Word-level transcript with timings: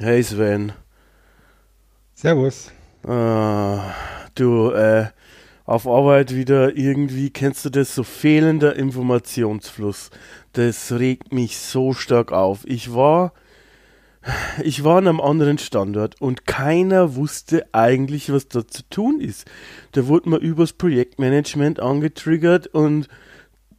Hey 0.00 0.22
Sven. 0.22 0.70
Servus. 2.14 2.70
Ah, 3.04 3.92
du, 4.36 4.70
äh, 4.70 5.06
auf 5.64 5.88
Arbeit 5.88 6.32
wieder 6.32 6.76
irgendwie, 6.76 7.30
kennst 7.30 7.64
du 7.64 7.70
das, 7.70 7.96
so 7.96 8.04
fehlender 8.04 8.76
Informationsfluss. 8.76 10.10
Das 10.52 10.92
regt 10.92 11.32
mich 11.32 11.58
so 11.58 11.94
stark 11.94 12.30
auf. 12.30 12.60
Ich 12.64 12.94
war, 12.94 13.32
ich 14.62 14.84
war 14.84 14.98
an 14.98 15.08
einem 15.08 15.20
anderen 15.20 15.58
Standort 15.58 16.20
und 16.20 16.46
keiner 16.46 17.16
wusste 17.16 17.66
eigentlich, 17.72 18.32
was 18.32 18.46
da 18.46 18.68
zu 18.68 18.88
tun 18.88 19.18
ist. 19.20 19.46
Da 19.90 20.06
wurde 20.06 20.28
man 20.28 20.40
übers 20.40 20.74
Projektmanagement 20.74 21.80
angetriggert 21.80 22.68
und 22.68 23.08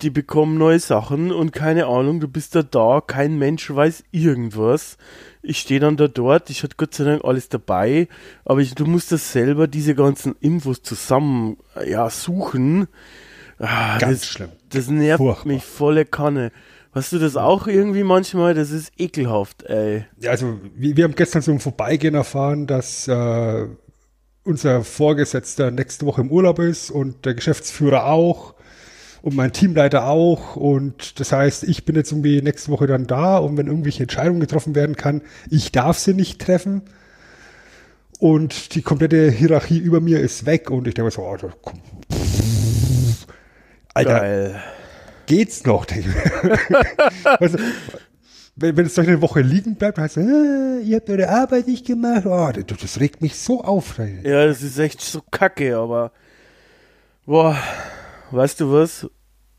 die 0.02 0.10
bekommen 0.10 0.58
neue 0.58 0.80
Sachen 0.80 1.32
und 1.32 1.52
keine 1.52 1.88
Ahnung, 1.88 2.20
du 2.20 2.28
bist 2.28 2.56
da 2.56 2.64
da, 2.64 3.02
kein 3.06 3.38
Mensch 3.38 3.70
weiß 3.70 4.04
irgendwas. 4.12 4.98
Ich 5.42 5.60
stehe 5.60 5.80
dann 5.80 5.98
da 5.98 6.08
dort, 6.08 6.50
ich 6.50 6.64
hatte 6.64 6.76
Gott 6.78 6.94
sei 6.94 7.04
Dank 7.04 7.24
alles 7.24 7.50
dabei, 7.50 8.08
aber 8.46 8.62
ich, 8.62 8.76
du 8.76 8.86
musst 8.86 9.12
das 9.12 9.32
selber, 9.32 9.68
diese 9.68 9.96
ganzen 9.96 10.36
Infos 10.40 10.82
zusammen 10.82 11.58
ja, 11.86 12.10
suchen. 12.10 12.88
Ah, 13.58 13.98
Ganz 13.98 14.22
das, 14.22 14.30
schlimm. 14.30 14.50
Das 14.70 14.88
nervt 14.90 15.18
Furchtbar. 15.18 15.48
mich 15.48 15.64
volle 15.64 16.06
Kanne. 16.06 16.52
Hast 16.92 17.12
du 17.12 17.20
das 17.20 17.36
auch 17.36 17.68
irgendwie 17.68 18.04
manchmal? 18.04 18.54
Das 18.54 18.72
ist 18.72 18.92
ekelhaft, 18.98 19.64
ey. 19.64 20.06
Ja, 20.20 20.32
also 20.32 20.60
wir, 20.76 20.98
wir 20.98 21.04
haben 21.04 21.16
gestern 21.16 21.42
so 21.42 21.52
im 21.52 21.60
Vorbeigehen 21.60 22.16
erfahren, 22.16 22.68
dass 22.68 23.08
äh, 23.08 23.68
unser 24.44 24.84
Vorgesetzter 24.84 25.72
nächste 25.72 26.06
Woche 26.06 26.22
im 26.22 26.32
Urlaub 26.32 26.60
ist 26.60 26.90
und 26.90 27.26
der 27.26 27.36
Geschäftsführer 27.36 28.06
auch 28.06 28.56
und 29.22 29.36
mein 29.36 29.52
Teamleiter 29.52 30.08
auch. 30.08 30.56
Und 30.56 31.20
das 31.20 31.32
heißt, 31.32 31.64
ich 31.64 31.86
bin 31.86 31.96
jetzt 31.96 32.12
irgendwie 32.12 32.42
nächste 32.42 32.72
Woche 32.72 32.88
dann 32.88 33.08
da 33.08 33.38
und 33.38 33.58
wenn 33.58 33.68
irgendwelche 33.68 34.04
Entscheidungen 34.04 34.40
getroffen 34.40 34.76
werden 34.76 34.96
kann, 34.96 35.22
ich 35.50 35.72
darf 35.72 35.98
sie 35.98 36.14
nicht 36.14 36.40
treffen. 36.40 36.84
Und 38.20 38.76
die 38.76 38.82
komplette 38.82 39.32
Hierarchie 39.32 39.78
über 39.78 40.02
mir 40.02 40.20
ist 40.20 40.46
weg 40.46 40.70
und 40.70 40.88
ich 40.88 40.94
denke 40.94 41.12
so, 41.12 41.22
oh, 41.22 41.38
komm. 41.62 41.80
Alter, 43.94 44.20
Geil. 44.20 44.64
geht's 45.26 45.66
noch? 45.66 45.86
also, 47.40 47.58
wenn, 48.58 48.76
wenn 48.76 48.86
es 48.86 48.96
doch 48.96 49.04
eine 49.04 49.22
Woche 49.22 49.42
liegen 49.42 49.76
bleibt, 49.76 49.98
dann 49.98 50.04
heißt 50.04 50.18
es, 50.18 50.26
äh, 50.26 50.82
ihr 50.82 50.98
habt 50.98 51.10
eure 51.10 51.30
Arbeit 51.30 51.68
nicht 51.68 51.86
gemacht. 51.86 52.26
Oh, 52.26 52.52
das, 52.52 52.78
das 52.78 53.00
regt 53.00 53.22
mich 53.22 53.36
so 53.38 53.64
auf. 53.64 53.98
Ja, 53.98 54.46
das 54.46 54.62
ist 54.62 54.78
echt 54.80 55.00
so 55.00 55.22
kacke, 55.32 55.78
aber 55.78 56.12
boah, 57.26 57.58
weißt 58.32 58.60
du 58.62 58.72
was? 58.72 59.10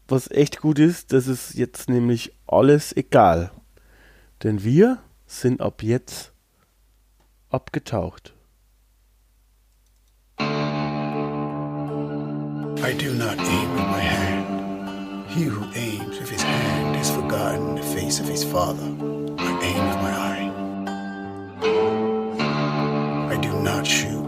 Was 0.08 0.30
echt 0.30 0.60
gut 0.60 0.78
ist, 0.78 1.12
das 1.12 1.26
ist 1.28 1.54
jetzt 1.54 1.88
nämlich 1.88 2.32
alles 2.46 2.96
egal. 2.96 3.52
Denn 4.42 4.64
wir 4.64 4.98
sind 5.26 5.60
ab 5.60 5.82
jetzt 5.82 6.32
abgetaucht. 7.48 8.34
I 12.82 12.94
do 12.94 13.12
not 13.12 13.38
aim 13.38 13.74
with 13.74 13.86
my 13.86 14.00
hand. 14.00 15.28
He 15.30 15.44
who 15.44 15.64
aims 15.74 16.18
with 16.18 16.30
his 16.30 16.42
hand 16.42 16.96
has 16.96 17.10
forgotten 17.10 17.76
the 17.76 17.82
face 17.82 18.18
of 18.20 18.28
his 18.28 18.42
father. 18.42 18.82
I 19.38 19.52
aim 19.62 19.86
with 19.88 19.98
my 20.02 20.12
eye. 20.12 20.50
I 23.32 23.36
do 23.36 23.52
not 23.62 23.86
shoot 23.86 24.19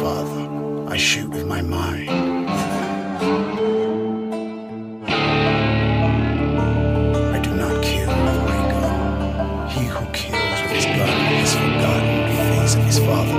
father. 0.00 0.88
I 0.88 0.96
shoot 0.96 1.28
with 1.28 1.46
my 1.46 1.60
mind. 1.60 2.08
I 7.36 7.38
do 7.46 7.50
not 7.62 7.82
kill 7.82 8.08
with 8.08 8.40
my 8.50 8.60
gun. 8.72 9.68
He 9.68 9.82
who 9.92 10.04
kills 10.12 10.58
with 10.62 10.72
his 10.78 10.86
gun 10.96 11.16
forgotten 11.54 12.16
the 12.28 12.36
face 12.48 12.74
of 12.76 12.84
his 12.90 12.98
father. 12.98 13.38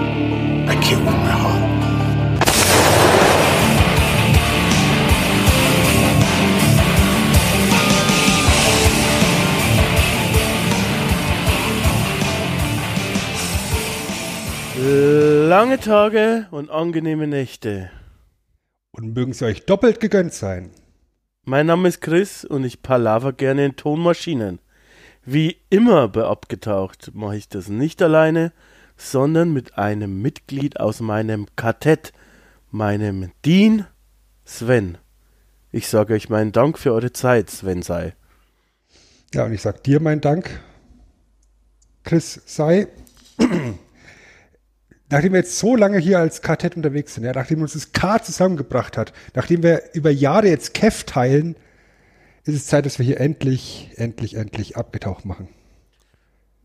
I 0.71 0.75
kill 0.83 0.99
with 0.99 1.19
my 1.27 1.35
heart. 1.43 1.71
Lange 15.51 15.81
Tage 15.81 16.47
und 16.51 16.69
angenehme 16.69 17.27
Nächte. 17.27 17.91
Und 18.93 19.13
mögen 19.13 19.33
sie 19.33 19.43
euch 19.43 19.65
doppelt 19.65 19.99
gegönnt 19.99 20.33
sein. 20.33 20.69
Mein 21.43 21.65
Name 21.65 21.89
ist 21.89 21.99
Chris 21.99 22.45
und 22.45 22.63
ich 22.63 22.81
palaver 22.81 23.33
gerne 23.33 23.65
in 23.65 23.75
Tonmaschinen. 23.75 24.59
Wie 25.25 25.57
immer 25.69 26.07
bei 26.07 26.23
Abgetaucht 26.23 27.11
mache 27.13 27.35
ich 27.35 27.49
das 27.49 27.67
nicht 27.67 28.01
alleine, 28.01 28.53
sondern 28.95 29.51
mit 29.51 29.77
einem 29.77 30.21
Mitglied 30.21 30.79
aus 30.79 31.01
meinem 31.01 31.47
Quartett, 31.57 32.13
meinem 32.69 33.33
Dean 33.43 33.87
Sven. 34.45 34.99
Ich 35.73 35.89
sage 35.89 36.13
euch 36.13 36.29
meinen 36.29 36.53
Dank 36.53 36.79
für 36.79 36.93
eure 36.93 37.11
Zeit, 37.11 37.49
Sven 37.49 37.81
sei. 37.81 38.15
Ja, 39.33 39.43
und 39.43 39.51
ich 39.51 39.61
sage 39.61 39.81
dir 39.81 39.99
meinen 39.99 40.21
Dank, 40.21 40.61
Chris 42.05 42.41
sei 42.45 42.87
nachdem 45.11 45.33
wir 45.33 45.39
jetzt 45.39 45.59
so 45.59 45.75
lange 45.75 45.99
hier 45.99 46.19
als 46.19 46.41
Quartett 46.41 46.75
unterwegs 46.75 47.13
sind, 47.13 47.25
ja, 47.25 47.33
nachdem 47.33 47.61
uns 47.61 47.73
das 47.73 47.91
K 47.91 48.21
zusammengebracht 48.23 48.97
hat, 48.97 49.13
nachdem 49.35 49.61
wir 49.61 49.93
über 49.93 50.09
Jahre 50.09 50.47
jetzt 50.47 50.73
Kev 50.73 51.05
teilen, 51.05 51.55
ist 52.45 52.55
es 52.55 52.65
Zeit, 52.65 52.85
dass 52.85 52.97
wir 52.97 53.05
hier 53.05 53.19
endlich, 53.19 53.91
endlich, 53.95 54.35
endlich 54.35 54.77
abgetaucht 54.77 55.25
machen. 55.25 55.47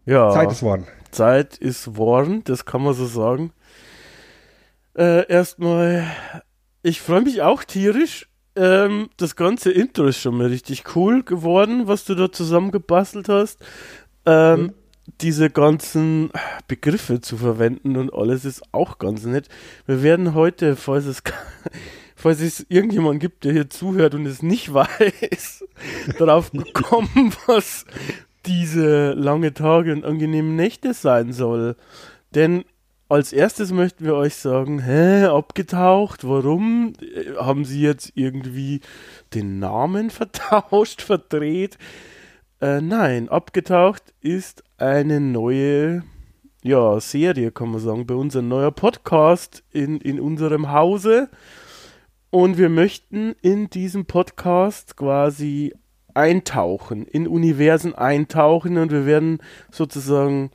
Ja. 0.07 0.31
Zeit 0.31 0.53
ist 0.53 0.63
worden. 0.63 0.87
Zeit 1.11 1.59
ist 1.59 1.97
worden, 1.97 2.43
das 2.45 2.65
kann 2.65 2.83
man 2.83 2.95
so 2.95 3.07
sagen. 3.07 3.53
Äh, 4.97 5.29
erstmal, 5.31 6.05
ich 6.83 7.01
freue 7.03 7.23
mich 7.23 7.43
auch 7.43 7.65
tierisch. 7.65 8.29
Ähm, 8.55 9.11
das 9.19 9.37
ganze 9.37 9.71
Intro 9.71 10.07
ist 10.07 10.21
schon 10.21 10.39
mal 10.39 10.47
richtig 10.47 10.97
cool 10.97 11.23
geworden, 11.23 11.89
was 11.89 12.05
du 12.05 12.15
da 12.15 12.33
zusammengebastelt 12.33 13.29
hast. 13.29 13.61
Ähm, 14.25 14.61
mhm 14.61 14.75
diese 15.21 15.51
ganzen 15.51 16.31
Begriffe 16.69 17.21
zu 17.21 17.37
verwenden 17.37 17.97
und 17.97 18.13
alles 18.13 18.45
ist 18.45 18.63
auch 18.73 18.99
ganz 18.99 19.25
nett. 19.25 19.49
Wir 19.87 20.03
werden 20.03 20.35
heute, 20.35 20.77
falls 20.77 21.07
es, 21.07 21.23
falls 22.17 22.41
es 22.41 22.67
irgendjemand 22.69 23.21
gibt, 23.21 23.45
der 23.45 23.53
hier 23.53 23.71
zuhört 23.71 24.15
und 24.15 24.27
es 24.27 24.43
nicht 24.43 24.73
weiß, 24.75 25.65
darauf 26.19 26.51
kommen, 26.73 27.33
was 27.47 27.85
diese 28.47 29.13
lange 29.13 29.55
Tage 29.55 29.93
und 29.93 30.05
angenehmen 30.05 30.57
Nächte 30.57 30.95
sein 30.95 31.33
soll. 31.33 31.77
Denn 32.35 32.65
als 33.09 33.33
erstes 33.33 33.73
möchten 33.73 34.05
wir 34.05 34.15
euch 34.15 34.35
sagen, 34.35 34.81
hä, 34.81 35.27
abgetaucht, 35.27 36.27
warum? 36.27 36.93
Haben 37.39 37.65
sie 37.65 37.81
jetzt 37.81 38.13
irgendwie 38.15 38.81
den 39.35 39.61
Namen 39.61 40.11
vertauscht, 40.11 41.03
verdreht? 41.03 41.79
Äh, 42.59 42.81
nein, 42.81 43.29
abgetaucht 43.29 44.15
ist 44.23 44.65
eine 44.79 45.21
neue 45.21 46.05
ja, 46.63 46.99
Serie, 47.01 47.53
kann 47.53 47.71
man 47.71 47.81
sagen, 47.81 48.07
bei 48.07 48.15
uns 48.15 48.35
ein 48.35 48.49
neuer 48.49 48.71
Podcast 48.71 49.63
in, 49.73 50.01
in 50.01 50.19
unserem 50.19 50.73
Hause. 50.73 51.29
Und 52.31 52.57
wir 52.57 52.71
möchten 52.71 53.35
in 53.43 53.69
diesem 53.69 54.07
Podcast 54.07 54.97
quasi 54.97 55.75
eintauchen, 56.15 57.05
in 57.05 57.29
Universen 57.29 57.95
eintauchen 57.95 58.79
und 58.79 58.91
wir 58.91 59.05
werden 59.05 59.41
sozusagen 59.71 60.51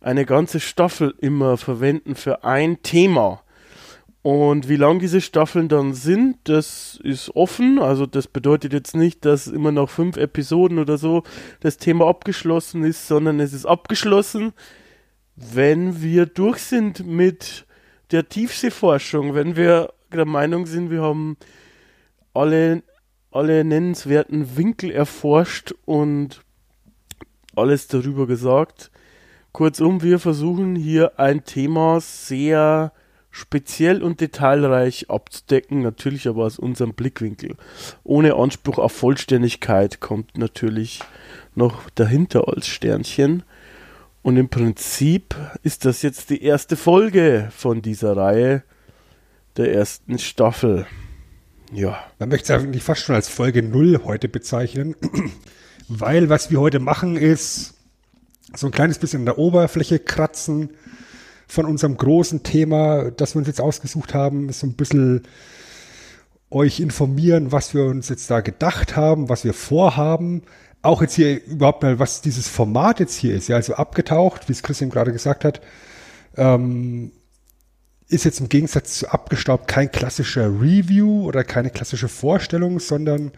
eine 0.00 0.26
ganze 0.26 0.58
Staffel 0.58 1.14
immer 1.20 1.56
verwenden 1.56 2.16
für 2.16 2.42
ein 2.42 2.82
Thema. 2.82 3.43
Und 4.24 4.70
wie 4.70 4.76
lang 4.76 5.00
diese 5.00 5.20
Staffeln 5.20 5.68
dann 5.68 5.92
sind, 5.92 6.38
das 6.44 6.98
ist 7.04 7.36
offen. 7.36 7.78
Also 7.78 8.06
das 8.06 8.26
bedeutet 8.26 8.72
jetzt 8.72 8.96
nicht, 8.96 9.26
dass 9.26 9.48
immer 9.48 9.70
noch 9.70 9.90
fünf 9.90 10.16
Episoden 10.16 10.78
oder 10.78 10.96
so 10.96 11.24
das 11.60 11.76
Thema 11.76 12.06
abgeschlossen 12.08 12.84
ist, 12.84 13.06
sondern 13.06 13.38
es 13.38 13.52
ist 13.52 13.66
abgeschlossen, 13.66 14.54
wenn 15.36 16.00
wir 16.00 16.24
durch 16.24 16.60
sind 16.60 17.06
mit 17.06 17.66
der 18.12 18.26
Tiefseeforschung, 18.26 19.34
wenn 19.34 19.56
wir 19.56 19.92
der 20.10 20.24
Meinung 20.24 20.64
sind, 20.64 20.90
wir 20.90 21.02
haben 21.02 21.36
alle, 22.32 22.82
alle 23.30 23.62
nennenswerten 23.62 24.56
Winkel 24.56 24.90
erforscht 24.90 25.74
und 25.84 26.40
alles 27.54 27.88
darüber 27.88 28.26
gesagt. 28.26 28.90
Kurzum, 29.52 30.00
wir 30.00 30.18
versuchen 30.18 30.76
hier 30.76 31.20
ein 31.20 31.44
Thema 31.44 32.00
sehr 32.00 32.94
speziell 33.34 34.00
und 34.00 34.20
detailreich 34.20 35.10
abzudecken, 35.10 35.82
natürlich 35.82 36.28
aber 36.28 36.44
aus 36.44 36.56
unserem 36.56 36.94
Blickwinkel. 36.94 37.56
Ohne 38.04 38.36
Anspruch 38.36 38.78
auf 38.78 38.92
Vollständigkeit 38.92 39.98
kommt 39.98 40.38
natürlich 40.38 41.00
noch 41.56 41.90
dahinter 41.96 42.46
als 42.46 42.68
Sternchen. 42.68 43.42
Und 44.22 44.36
im 44.36 44.48
Prinzip 44.48 45.34
ist 45.64 45.84
das 45.84 46.02
jetzt 46.02 46.30
die 46.30 46.44
erste 46.44 46.76
Folge 46.76 47.50
von 47.50 47.82
dieser 47.82 48.16
Reihe 48.16 48.62
der 49.56 49.74
ersten 49.74 50.20
Staffel. 50.20 50.86
Ja. 51.72 51.98
Man 52.20 52.28
möchte 52.28 52.52
es 52.52 52.62
eigentlich 52.62 52.84
fast 52.84 53.02
schon 53.02 53.16
als 53.16 53.28
Folge 53.28 53.64
0 53.64 54.02
heute 54.04 54.28
bezeichnen. 54.28 54.94
weil 55.88 56.28
was 56.28 56.52
wir 56.52 56.60
heute 56.60 56.78
machen 56.78 57.16
ist 57.16 57.74
so 58.56 58.66
ein 58.66 58.72
kleines 58.72 58.98
bisschen 58.98 59.22
an 59.22 59.26
der 59.26 59.38
Oberfläche 59.38 59.98
kratzen 59.98 60.70
von 61.46 61.66
unserem 61.66 61.96
großen 61.96 62.42
Thema, 62.42 63.10
das 63.10 63.34
wir 63.34 63.40
uns 63.40 63.48
jetzt 63.48 63.60
ausgesucht 63.60 64.14
haben, 64.14 64.50
so 64.52 64.66
ein 64.66 64.74
bisschen 64.74 65.22
euch 66.50 66.80
informieren, 66.80 67.52
was 67.52 67.74
wir 67.74 67.84
uns 67.84 68.08
jetzt 68.08 68.30
da 68.30 68.40
gedacht 68.40 68.96
haben, 68.96 69.28
was 69.28 69.44
wir 69.44 69.54
vorhaben. 69.54 70.42
Auch 70.82 71.02
jetzt 71.02 71.14
hier 71.14 71.44
überhaupt 71.44 71.82
mal, 71.82 71.98
was 71.98 72.20
dieses 72.20 72.48
Format 72.48 73.00
jetzt 73.00 73.16
hier 73.16 73.34
ist. 73.34 73.48
Ja, 73.48 73.56
also 73.56 73.74
abgetaucht, 73.74 74.48
wie 74.48 74.52
es 74.52 74.62
Christian 74.62 74.90
gerade 74.90 75.12
gesagt 75.12 75.44
hat, 75.44 75.60
ähm, 76.36 77.12
ist 78.08 78.24
jetzt 78.24 78.40
im 78.40 78.48
Gegensatz 78.48 78.98
zu 78.98 79.08
abgestaubt 79.08 79.66
kein 79.66 79.90
klassischer 79.90 80.46
Review 80.48 81.24
oder 81.26 81.42
keine 81.42 81.70
klassische 81.70 82.08
Vorstellung, 82.08 82.78
sondern 82.78 83.32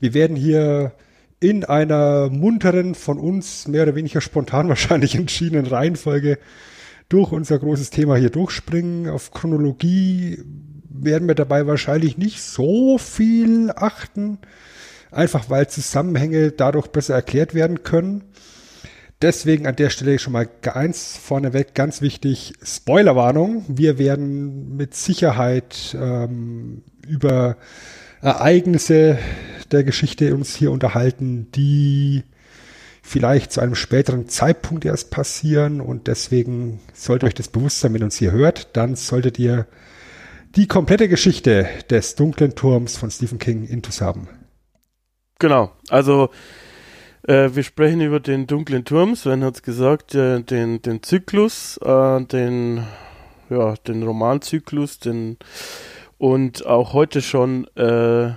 wir 0.00 0.14
werden 0.14 0.36
hier 0.36 0.92
in 1.40 1.64
einer 1.64 2.30
munteren, 2.30 2.94
von 2.94 3.18
uns 3.18 3.66
mehr 3.66 3.82
oder 3.82 3.96
weniger 3.96 4.20
spontan 4.20 4.68
wahrscheinlich 4.68 5.14
entschiedenen 5.14 5.66
Reihenfolge 5.66 6.38
durch 7.12 7.30
unser 7.30 7.58
großes 7.58 7.90
Thema 7.90 8.16
hier 8.16 8.30
durchspringen. 8.30 9.10
Auf 9.10 9.32
Chronologie 9.32 10.42
werden 10.88 11.28
wir 11.28 11.34
dabei 11.34 11.66
wahrscheinlich 11.66 12.16
nicht 12.16 12.40
so 12.40 12.96
viel 12.96 13.70
achten, 13.74 14.38
einfach 15.10 15.50
weil 15.50 15.68
Zusammenhänge 15.68 16.52
dadurch 16.52 16.86
besser 16.86 17.14
erklärt 17.14 17.54
werden 17.54 17.82
können. 17.82 18.24
Deswegen 19.20 19.66
an 19.66 19.76
der 19.76 19.90
Stelle 19.90 20.18
schon 20.18 20.32
mal 20.32 20.48
eins 20.72 21.16
vorneweg, 21.16 21.74
ganz 21.74 22.00
wichtig, 22.00 22.54
Spoilerwarnung. 22.62 23.64
Wir 23.68 23.98
werden 23.98 24.76
mit 24.76 24.94
Sicherheit 24.94 25.94
ähm, 26.00 26.82
über 27.06 27.56
Ereignisse 28.22 29.18
der 29.70 29.84
Geschichte 29.84 30.34
uns 30.34 30.56
hier 30.56 30.72
unterhalten, 30.72 31.48
die 31.52 32.24
vielleicht 33.02 33.52
zu 33.52 33.60
einem 33.60 33.74
späteren 33.74 34.28
Zeitpunkt 34.28 34.84
erst 34.84 35.10
passieren 35.10 35.80
und 35.80 36.06
deswegen 36.06 36.80
sollte 36.94 37.26
euch 37.26 37.34
das 37.34 37.48
bewusst 37.48 37.80
sein, 37.80 37.92
wenn 37.92 38.00
ihr 38.02 38.06
uns 38.06 38.16
hier 38.16 38.30
hört, 38.30 38.76
dann 38.76 38.94
solltet 38.94 39.38
ihr 39.38 39.66
die 40.54 40.68
komplette 40.68 41.08
Geschichte 41.08 41.66
des 41.90 42.14
dunklen 42.14 42.54
Turms 42.54 42.96
von 42.96 43.10
Stephen 43.10 43.38
King 43.38 43.66
intus 43.66 44.00
haben. 44.00 44.28
Genau, 45.38 45.72
also 45.88 46.30
äh, 47.26 47.50
wir 47.52 47.64
sprechen 47.64 48.00
über 48.00 48.20
den 48.20 48.46
dunklen 48.46 48.84
Turm, 48.84 49.16
Sven 49.16 49.44
hat 49.44 49.56
es 49.56 49.62
gesagt, 49.62 50.14
äh, 50.14 50.40
den, 50.40 50.80
den 50.82 51.02
Zyklus, 51.02 51.78
äh, 51.78 52.24
den, 52.24 52.86
ja, 53.50 53.74
den 53.86 54.02
Romanzyklus, 54.04 55.00
den 55.00 55.38
und 56.18 56.64
auch 56.66 56.92
heute 56.92 57.20
schon 57.20 57.66
äh, 57.76 58.30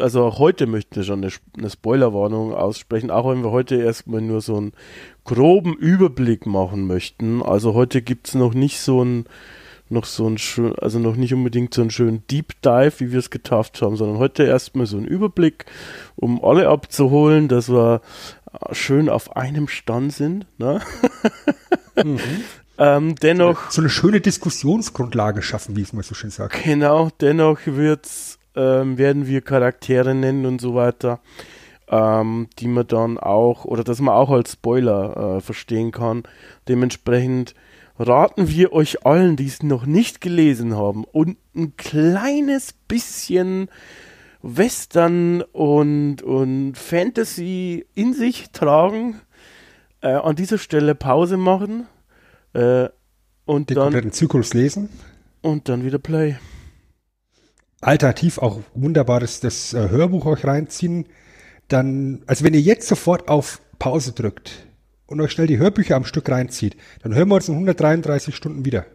also 0.00 0.24
auch 0.24 0.38
heute 0.38 0.66
möchten 0.66 0.96
wir 0.96 1.04
schon 1.04 1.22
eine, 1.22 1.32
eine 1.58 1.70
Spoilerwarnung 1.70 2.54
aussprechen, 2.54 3.10
auch 3.10 3.30
wenn 3.30 3.42
wir 3.42 3.50
heute 3.50 3.76
erstmal 3.76 4.20
nur 4.20 4.40
so 4.40 4.56
einen 4.56 4.72
groben 5.24 5.74
Überblick 5.74 6.46
machen 6.46 6.86
möchten. 6.86 7.42
Also 7.42 7.74
heute 7.74 8.02
gibt 8.02 8.28
es 8.28 8.34
noch 8.34 8.54
nicht 8.54 8.80
so 8.80 9.04
ein 9.04 9.26
noch 9.92 10.04
so 10.04 10.28
ein 10.28 10.38
schön, 10.38 10.72
also 10.78 11.00
noch 11.00 11.16
nicht 11.16 11.34
unbedingt 11.34 11.74
so 11.74 11.80
einen 11.80 11.90
schönen 11.90 12.24
Deep 12.28 12.62
Dive, 12.62 12.92
wie 12.98 13.10
wir 13.10 13.18
es 13.18 13.30
getafft 13.30 13.82
haben, 13.82 13.96
sondern 13.96 14.18
heute 14.18 14.44
erstmal 14.44 14.86
so 14.86 14.96
einen 14.96 15.06
Überblick, 15.06 15.66
um 16.14 16.44
alle 16.44 16.68
abzuholen, 16.68 17.48
dass 17.48 17.68
wir 17.68 18.00
schön 18.72 19.08
auf 19.08 19.36
einem 19.36 19.68
Stand 19.68 20.12
sind. 20.12 20.46
Ne? 20.58 20.80
Mhm. 22.02 22.18
ähm, 22.78 23.14
dennoch. 23.16 23.70
So 23.70 23.82
eine 23.82 23.90
schöne 23.90 24.22
Diskussionsgrundlage 24.22 25.42
schaffen, 25.42 25.76
wie 25.76 25.82
es 25.82 25.92
mal 25.92 26.02
so 26.02 26.14
schön 26.14 26.30
sagt. 26.30 26.62
Genau, 26.64 27.10
dennoch 27.20 27.58
wird 27.66 28.06
es 28.06 28.38
ähm, 28.56 28.98
werden 28.98 29.26
wir 29.26 29.40
Charaktere 29.40 30.14
nennen 30.14 30.46
und 30.46 30.60
so 30.60 30.74
weiter, 30.74 31.20
ähm, 31.88 32.48
die 32.58 32.68
man 32.68 32.86
dann 32.86 33.18
auch, 33.18 33.64
oder 33.64 33.84
dass 33.84 34.00
man 34.00 34.14
auch 34.14 34.30
als 34.30 34.52
Spoiler 34.52 35.36
äh, 35.36 35.40
verstehen 35.40 35.92
kann. 35.92 36.22
Dementsprechend 36.68 37.54
raten 37.98 38.48
wir 38.48 38.72
euch 38.72 39.04
allen, 39.04 39.36
die 39.36 39.46
es 39.46 39.62
noch 39.62 39.86
nicht 39.86 40.20
gelesen 40.20 40.76
haben 40.76 41.04
und 41.04 41.36
ein 41.54 41.76
kleines 41.76 42.72
bisschen 42.72 43.68
Western 44.42 45.42
und, 45.42 46.22
und 46.22 46.74
Fantasy 46.76 47.86
in 47.94 48.14
sich 48.14 48.50
tragen, 48.52 49.20
äh, 50.00 50.08
an 50.08 50.34
dieser 50.34 50.58
Stelle 50.58 50.94
Pause 50.94 51.36
machen 51.36 51.86
äh, 52.54 52.88
und 53.44 53.68
Den 53.68 53.74
dann 53.74 53.84
kompletten 53.84 54.12
Zyklus 54.12 54.54
lesen 54.54 54.88
und 55.42 55.68
dann 55.68 55.84
wieder 55.84 55.98
Play 55.98 56.36
alternativ 57.80 58.38
auch 58.38 58.60
wunderbares 58.74 59.40
das 59.40 59.74
äh, 59.74 59.88
Hörbuch 59.88 60.26
euch 60.26 60.44
reinziehen, 60.44 61.06
dann, 61.68 62.22
also 62.26 62.44
wenn 62.44 62.54
ihr 62.54 62.60
jetzt 62.60 62.88
sofort 62.88 63.28
auf 63.28 63.60
Pause 63.78 64.12
drückt 64.12 64.66
und 65.06 65.20
euch 65.20 65.32
schnell 65.32 65.46
die 65.46 65.58
Hörbücher 65.58 65.96
am 65.96 66.04
Stück 66.04 66.28
reinzieht, 66.28 66.76
dann 67.02 67.14
hören 67.14 67.28
wir 67.28 67.36
uns 67.36 67.48
in 67.48 67.54
133 67.54 68.34
Stunden 68.34 68.64
wieder. 68.64 68.86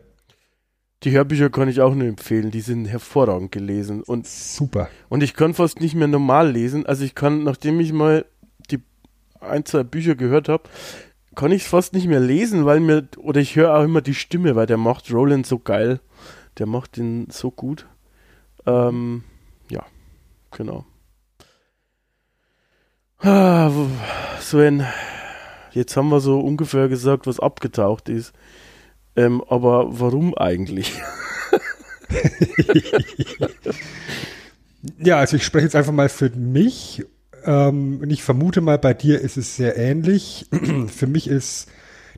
Die 1.03 1.11
Hörbücher 1.11 1.49
kann 1.49 1.69
ich 1.69 1.81
auch 1.81 1.93
nur 1.93 2.07
empfehlen, 2.07 2.51
die 2.51 2.61
sind 2.61 2.85
hervorragend 2.85 3.51
gelesen 3.51 4.01
und 4.01 4.27
super. 4.27 4.89
Und 5.09 5.23
ich 5.23 5.33
kann 5.33 5.53
fast 5.53 5.81
nicht 5.81 5.95
mehr 5.95 6.07
normal 6.07 6.51
lesen, 6.51 6.85
also 6.85 7.03
ich 7.03 7.15
kann, 7.15 7.43
nachdem 7.43 7.79
ich 7.79 7.93
mal 7.93 8.25
die 8.71 8.79
ein, 9.39 9.65
zwei 9.65 9.83
Bücher 9.83 10.15
gehört 10.15 10.49
habe, 10.49 10.63
kann 11.35 11.51
ich 11.51 11.63
es 11.63 11.67
fast 11.67 11.93
nicht 11.93 12.07
mehr 12.07 12.21
lesen, 12.21 12.65
weil 12.65 12.79
mir, 12.79 13.07
oder 13.17 13.41
ich 13.41 13.55
höre 13.55 13.75
auch 13.77 13.83
immer 13.83 14.01
die 14.01 14.13
Stimme, 14.13 14.55
weil 14.55 14.65
der 14.65 14.77
macht 14.77 15.11
Roland 15.11 15.45
so 15.45 15.59
geil. 15.59 15.99
Der 16.57 16.65
macht 16.65 16.95
den 16.95 17.27
so 17.29 17.51
gut. 17.51 17.85
Ähm, 18.65 19.23
ja, 19.69 19.85
genau. 20.51 20.85
Ah, 23.19 23.71
Sven, 24.39 24.85
jetzt 25.71 25.95
haben 25.97 26.09
wir 26.09 26.19
so 26.19 26.39
ungefähr 26.39 26.87
gesagt, 26.89 27.27
was 27.27 27.39
abgetaucht 27.39 28.09
ist. 28.09 28.33
Ähm, 29.15 29.43
aber 29.47 29.99
warum 29.99 30.35
eigentlich? 30.37 30.93
ja, 34.99 35.17
also 35.17 35.37
ich 35.37 35.45
spreche 35.45 35.65
jetzt 35.65 35.75
einfach 35.75 35.93
mal 35.93 36.09
für 36.09 36.29
mich. 36.31 37.05
Ähm, 37.45 37.99
und 38.01 38.09
ich 38.09 38.23
vermute 38.23 38.61
mal, 38.61 38.77
bei 38.77 38.93
dir 38.93 39.21
ist 39.21 39.37
es 39.37 39.55
sehr 39.55 39.77
ähnlich. 39.77 40.47
für 40.87 41.07
mich 41.07 41.27
ist 41.27 41.69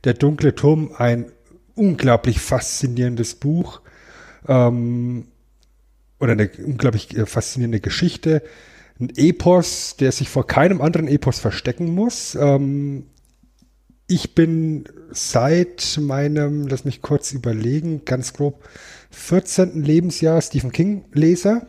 Der 0.03 0.13
dunkle 0.13 0.55
Turm 0.55 0.91
ein 0.97 1.31
unglaublich 1.75 2.39
faszinierendes 2.39 3.35
Buch. 3.35 3.81
Ähm, 4.47 5.27
oder 6.19 6.33
eine 6.33 6.49
unglaublich 6.63 7.15
äh, 7.15 7.25
faszinierende 7.25 7.79
Geschichte. 7.79 8.41
Ein 8.99 9.11
Epos, 9.15 9.95
der 9.97 10.11
sich 10.11 10.29
vor 10.29 10.47
keinem 10.47 10.81
anderen 10.81 11.07
Epos 11.07 11.39
verstecken 11.39 11.93
muss. 11.93 12.35
Ähm, 12.35 13.05
ich 14.07 14.33
bin 14.33 14.85
seit 15.11 15.99
meinem, 16.01 16.67
lass 16.67 16.85
mich 16.85 17.01
kurz 17.01 17.33
überlegen, 17.33 18.05
ganz 18.05 18.33
grob, 18.33 18.63
14. 19.11 19.83
Lebensjahr 19.83 20.41
Stephen 20.41 20.71
King 20.71 21.05
Leser 21.13 21.65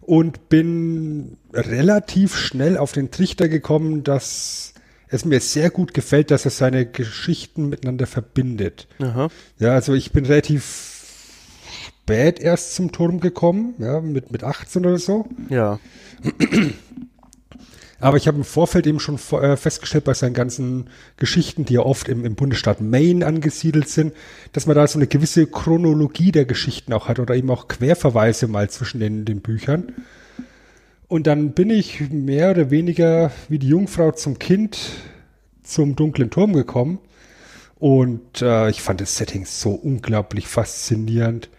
und 0.00 0.48
bin 0.48 1.36
relativ 1.52 2.36
schnell 2.36 2.78
auf 2.78 2.92
den 2.92 3.10
Trichter 3.10 3.48
gekommen, 3.48 4.04
dass 4.04 4.74
es 5.08 5.24
mir 5.24 5.40
sehr 5.40 5.70
gut 5.70 5.92
gefällt, 5.92 6.30
dass 6.30 6.44
er 6.44 6.52
seine 6.52 6.86
Geschichten 6.86 7.68
miteinander 7.68 8.06
verbindet. 8.06 8.86
Aha. 9.00 9.28
Ja, 9.58 9.74
also 9.74 9.94
ich 9.94 10.12
bin 10.12 10.24
relativ 10.24 10.89
spät 12.10 12.40
erst 12.40 12.74
zum 12.74 12.90
Turm 12.90 13.20
gekommen, 13.20 13.74
ja, 13.78 14.00
mit, 14.00 14.32
mit 14.32 14.42
18 14.42 14.84
oder 14.84 14.98
so. 14.98 15.26
Ja. 15.48 15.78
Aber 18.00 18.16
ich 18.16 18.26
habe 18.26 18.38
im 18.38 18.44
Vorfeld 18.44 18.86
eben 18.86 18.98
schon 18.98 19.18
äh, 19.40 19.56
festgestellt 19.56 20.04
bei 20.04 20.14
seinen 20.14 20.32
ganzen 20.32 20.88
Geschichten, 21.16 21.66
die 21.66 21.74
ja 21.74 21.80
oft 21.80 22.08
im, 22.08 22.24
im 22.24 22.34
Bundesstaat 22.34 22.80
Maine 22.80 23.24
angesiedelt 23.24 23.88
sind, 23.88 24.12
dass 24.52 24.66
man 24.66 24.74
da 24.74 24.86
so 24.86 24.98
eine 24.98 25.06
gewisse 25.06 25.46
Chronologie 25.46 26.32
der 26.32 26.46
Geschichten 26.46 26.92
auch 26.92 27.08
hat 27.08 27.20
oder 27.20 27.36
eben 27.36 27.50
auch 27.50 27.68
Querverweise 27.68 28.48
mal 28.48 28.68
zwischen 28.70 28.98
den, 29.00 29.24
den 29.24 29.40
Büchern. 29.40 29.92
Und 31.08 31.26
dann 31.26 31.52
bin 31.52 31.70
ich 31.70 32.10
mehr 32.10 32.50
oder 32.52 32.70
weniger 32.70 33.30
wie 33.48 33.58
die 33.58 33.68
Jungfrau 33.68 34.12
zum 34.12 34.38
Kind 34.38 34.78
zum 35.62 35.94
dunklen 35.94 36.30
Turm 36.30 36.54
gekommen. 36.54 36.98
Und 37.78 38.42
äh, 38.42 38.68
ich 38.70 38.82
fand 38.82 39.00
das 39.00 39.16
Setting 39.16 39.44
so 39.44 39.70
unglaublich 39.70 40.48
faszinierend. 40.48 41.50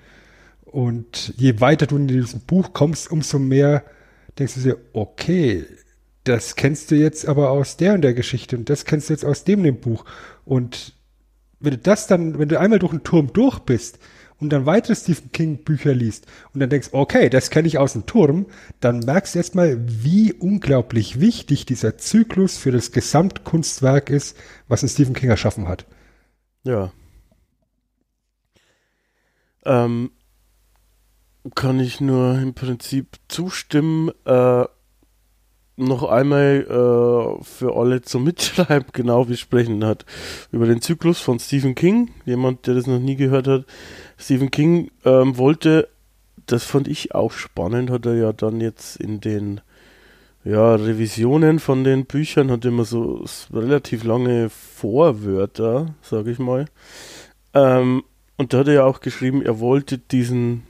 Und 0.72 1.34
je 1.36 1.60
weiter 1.60 1.86
du 1.86 1.98
in 1.98 2.08
diesem 2.08 2.42
Buch 2.42 2.72
kommst, 2.72 3.12
umso 3.12 3.40
mehr 3.40 3.84
denkst 4.40 4.56
du 4.56 4.62
dir, 4.62 4.78
okay, 4.94 5.66
das 6.24 6.56
kennst 6.56 6.92
du 6.92 6.96
jetzt 6.96 7.28
aber 7.28 7.52
aus 7.52 7.78
der 7.78 7.94
und 7.94 8.02
der 8.02 8.14
Geschichte 8.14 8.56
und 8.56 8.70
das 8.70 8.86
kennst 8.86 9.10
du 9.10 9.14
jetzt 9.14 9.26
aus 9.26 9.44
dem, 9.44 9.64
dem 9.64 9.82
Buch. 9.82 10.06
Und 10.46 10.94
wenn 11.60 11.72
du 11.72 11.78
das 11.78 12.08
dann, 12.08 12.40
wenn 12.40 12.48
du 12.48 12.60
einmal 12.60 12.80
durch 12.80 12.92
den 12.92 13.04
Turm 13.04 13.34
durch 13.34 13.60
bist 13.60 14.00
und 14.40 14.50
dann 14.52 14.66
weitere 14.66 14.96
Stephen 14.96 15.32
King 15.34 15.64
Bücher 15.64 15.94
liest 15.94 16.26
und 16.54 16.62
dann 16.62 16.70
denkst, 16.70 16.90
okay, 16.94 17.30
das 17.30 17.50
kenne 17.50 17.68
ich 17.68 17.78
aus 17.78 17.94
dem 17.94 18.06
Turm, 18.06 18.46
dann 18.80 19.00
merkst 19.00 19.36
du 19.36 19.40
erstmal, 19.40 19.78
wie 19.86 20.32
unglaublich 20.32 21.20
wichtig 21.20 21.66
dieser 21.66 21.98
Zyklus 21.98 22.58
für 22.58 22.72
das 22.72 22.94
Gesamtkunstwerk 22.94 24.10
ist, 24.10 24.38
was 24.70 24.84
ein 24.84 24.90
Stephen 24.90 25.16
King 25.16 25.30
erschaffen 25.30 25.68
hat. 25.68 25.86
Ja. 26.64 26.94
Ähm, 29.66 30.12
kann 31.56 31.80
ich 31.80 32.02
nur 32.02 32.38
im 32.38 32.54
Prinzip 32.54 33.18
zustimmen. 33.28 34.12
Äh, 34.26 34.66
noch 35.78 36.04
einmal 36.04 36.66
äh, 36.68 37.44
für 37.44 37.76
alle 37.76 38.02
zum 38.02 38.24
Mitschreiben 38.24 38.90
genau 38.94 39.26
besprechen 39.26 39.84
hat. 39.84 40.06
Über 40.52 40.66
den 40.66 40.82
Zyklus 40.82 41.20
von 41.20 41.40
Stephen 41.40 41.76
King, 41.76 42.12
jemand, 42.26 42.68
der 42.68 42.76
das 42.76 42.88
noch 42.88 43.00
nie 43.00 43.16
gehört 43.16 43.48
hat. 43.48 43.66
Stephen 44.18 44.52
King 44.52 44.92
ähm, 45.06 45.38
wollte, 45.38 45.90
das 46.46 46.64
fand 46.64 46.88
ich 46.88 47.16
auch 47.16 47.32
spannend, 47.32 47.90
hat 47.90 48.06
er 48.06 48.16
ja 48.16 48.34
dann 48.34 48.62
jetzt 48.62 48.98
in 48.98 49.22
den 49.22 49.62
ja, 50.44 50.76
Revisionen 50.76 51.60
von 51.60 51.84
den 51.84 52.06
Büchern 52.06 52.50
hat 52.50 52.66
immer 52.66 52.84
so 52.84 53.24
relativ 53.54 54.04
lange 54.04 54.50
Vorwörter, 54.50 55.94
sage 56.02 56.32
ich 56.32 56.40
mal. 56.40 56.66
Ähm, 57.54 58.04
und 58.38 58.54
da 58.54 58.60
hat 58.60 58.68
er 58.68 58.74
ja 58.74 58.86
auch 58.86 59.02
geschrieben, 59.02 59.44
er 59.44 59.60
wollte 59.60 60.00
diesen 60.00 60.64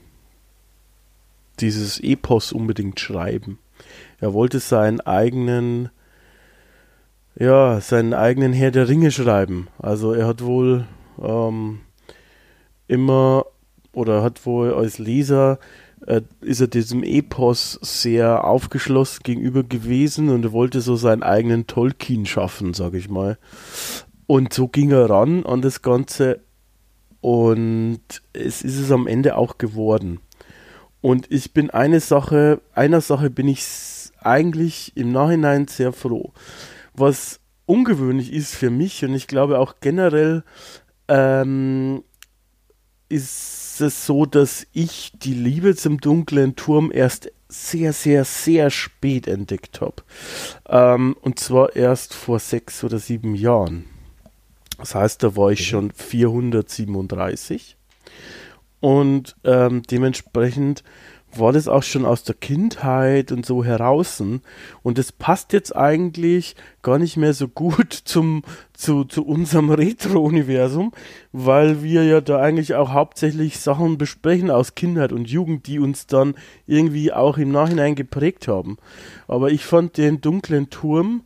dieses 1.60 2.00
Epos 2.00 2.52
unbedingt 2.52 3.00
schreiben. 3.00 3.58
Er 4.20 4.32
wollte 4.32 4.60
seinen 4.60 5.00
eigenen 5.00 5.90
ja, 7.34 7.80
seinen 7.80 8.12
eigenen 8.12 8.52
Herr 8.52 8.70
der 8.70 8.88
Ringe 8.88 9.10
schreiben. 9.10 9.68
Also 9.78 10.12
er 10.12 10.26
hat 10.26 10.44
wohl 10.44 10.86
ähm, 11.20 11.80
immer 12.88 13.46
oder 13.92 14.22
hat 14.22 14.44
wohl 14.44 14.74
als 14.74 14.98
Leser 14.98 15.58
äh, 16.06 16.22
ist 16.40 16.60
er 16.60 16.66
diesem 16.66 17.02
Epos 17.02 17.78
sehr 17.82 18.44
aufgeschlossen 18.44 19.20
gegenüber 19.22 19.62
gewesen 19.62 20.30
und 20.30 20.44
er 20.44 20.52
wollte 20.52 20.80
so 20.80 20.96
seinen 20.96 21.22
eigenen 21.22 21.66
Tolkien 21.66 22.26
schaffen, 22.26 22.74
sag 22.74 22.94
ich 22.94 23.08
mal. 23.08 23.38
Und 24.26 24.52
so 24.52 24.68
ging 24.68 24.90
er 24.90 25.08
ran 25.08 25.44
an 25.46 25.62
das 25.62 25.82
Ganze 25.82 26.40
und 27.20 28.00
es 28.32 28.62
ist 28.62 28.78
es 28.78 28.90
am 28.90 29.06
Ende 29.06 29.36
auch 29.36 29.58
geworden. 29.58 30.20
Und 31.02 31.30
ich 31.30 31.52
bin 31.52 31.68
eine 31.68 32.00
Sache, 32.00 32.62
einer 32.72 33.02
Sache 33.02 33.28
bin 33.28 33.48
ich 33.48 33.62
eigentlich 34.20 34.96
im 34.96 35.12
Nachhinein 35.12 35.68
sehr 35.68 35.92
froh. 35.92 36.32
Was 36.94 37.40
ungewöhnlich 37.66 38.32
ist 38.32 38.54
für 38.54 38.70
mich 38.70 39.04
und 39.04 39.14
ich 39.14 39.26
glaube 39.26 39.58
auch 39.58 39.74
generell 39.80 40.44
ähm, 41.08 42.04
ist 43.08 43.80
es 43.80 44.06
so, 44.06 44.26
dass 44.26 44.66
ich 44.72 45.12
die 45.14 45.34
Liebe 45.34 45.74
zum 45.76 46.00
dunklen 46.00 46.56
Turm 46.56 46.90
erst 46.92 47.30
sehr, 47.48 47.92
sehr, 47.92 48.24
sehr 48.24 48.70
spät 48.70 49.26
entdeckt 49.26 49.80
habe. 49.80 50.02
Ähm, 50.68 51.16
und 51.20 51.38
zwar 51.38 51.76
erst 51.76 52.14
vor 52.14 52.38
sechs 52.38 52.82
oder 52.84 52.98
sieben 52.98 53.34
Jahren. 53.34 53.84
Das 54.78 54.94
heißt, 54.94 55.22
da 55.22 55.36
war 55.36 55.50
ich 55.50 55.66
schon 55.66 55.90
437. 55.90 57.76
Und 58.82 59.36
ähm, 59.44 59.84
dementsprechend 59.88 60.82
war 61.34 61.52
das 61.52 61.68
auch 61.68 61.84
schon 61.84 62.04
aus 62.04 62.24
der 62.24 62.34
Kindheit 62.34 63.30
und 63.30 63.46
so 63.46 63.64
heraus. 63.64 64.20
Und 64.82 64.98
das 64.98 65.12
passt 65.12 65.52
jetzt 65.52 65.74
eigentlich 65.76 66.56
gar 66.82 66.98
nicht 66.98 67.16
mehr 67.16 67.32
so 67.32 67.46
gut 67.46 67.92
zum, 68.04 68.42
zu, 68.72 69.04
zu 69.04 69.24
unserem 69.24 69.70
Retro-Universum, 69.70 70.90
weil 71.30 71.84
wir 71.84 72.02
ja 72.04 72.20
da 72.20 72.40
eigentlich 72.40 72.74
auch 72.74 72.90
hauptsächlich 72.90 73.60
Sachen 73.60 73.98
besprechen 73.98 74.50
aus 74.50 74.74
Kindheit 74.74 75.12
und 75.12 75.30
Jugend, 75.30 75.68
die 75.68 75.78
uns 75.78 76.08
dann 76.08 76.34
irgendwie 76.66 77.12
auch 77.12 77.38
im 77.38 77.52
Nachhinein 77.52 77.94
geprägt 77.94 78.48
haben. 78.48 78.78
Aber 79.28 79.52
ich 79.52 79.64
fand 79.64 79.96
den 79.96 80.20
dunklen 80.20 80.70
Turm 80.70 81.22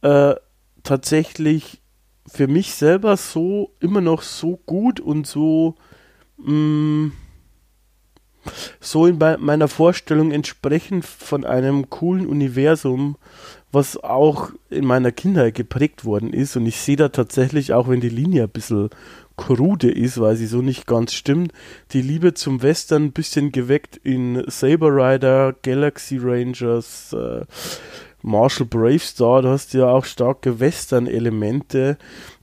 äh, 0.00 0.36
tatsächlich 0.82 1.82
für 2.26 2.46
mich 2.46 2.72
selber 2.72 3.18
so 3.18 3.74
immer 3.78 4.00
noch 4.00 4.22
so 4.22 4.58
gut 4.64 5.00
und 5.00 5.26
so 5.26 5.74
mm, 6.38 7.12
so 8.80 9.06
in 9.06 9.18
meiner 9.18 9.68
Vorstellung 9.68 10.30
entsprechend 10.30 11.04
von 11.04 11.44
einem 11.44 11.88
coolen 11.90 12.26
Universum, 12.26 13.16
was 13.72 13.96
auch 13.96 14.50
in 14.70 14.84
meiner 14.84 15.12
Kindheit 15.12 15.54
geprägt 15.54 16.04
worden 16.04 16.32
ist. 16.32 16.56
Und 16.56 16.66
ich 16.66 16.78
sehe 16.78 16.96
da 16.96 17.08
tatsächlich, 17.08 17.72
auch 17.72 17.88
wenn 17.88 18.00
die 18.00 18.08
Linie 18.08 18.44
ein 18.44 18.50
bisschen 18.50 18.90
krude 19.36 19.90
ist, 19.90 20.20
weil 20.20 20.36
sie 20.36 20.46
so 20.46 20.62
nicht 20.62 20.86
ganz 20.86 21.12
stimmt, 21.12 21.52
die 21.92 22.02
Liebe 22.02 22.34
zum 22.34 22.62
Western 22.62 23.06
ein 23.06 23.12
bisschen 23.12 23.50
geweckt 23.50 23.96
in 23.96 24.44
Saber 24.46 24.90
Rider, 24.90 25.54
Galaxy 25.62 26.18
Rangers, 26.22 27.12
äh, 27.12 27.44
Marshall 28.22 28.66
Bravestar, 28.66 29.42
da 29.42 29.50
hast 29.50 29.74
du 29.74 29.78
ja 29.78 29.88
auch 29.88 30.04
starke 30.04 30.60
Western-Elemente 30.60 31.98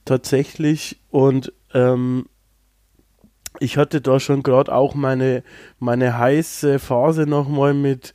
tatsächlich. 0.06 1.00
Und 1.10 1.54
ähm, 1.74 2.26
ich 3.62 3.78
hatte 3.78 4.02
da 4.02 4.20
schon 4.20 4.42
gerade 4.42 4.74
auch 4.74 4.96
meine, 4.96 5.44
meine 5.80 6.18
heiße 6.18 6.80
Phase 6.80 7.28
nochmal 7.28 7.74
mit 7.74 8.14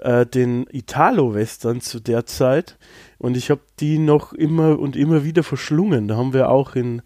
äh, 0.00 0.26
den 0.26 0.66
Italo-Western 0.70 1.80
zu 1.80 2.00
der 2.00 2.26
Zeit. 2.26 2.76
Und 3.18 3.36
ich 3.36 3.50
habe 3.50 3.60
die 3.78 3.98
noch 3.98 4.32
immer 4.32 4.78
und 4.78 4.96
immer 4.96 5.24
wieder 5.24 5.44
verschlungen. 5.44 6.08
Da 6.08 6.16
haben 6.16 6.32
wir 6.32 6.50
auch 6.50 6.74
in, 6.74 7.02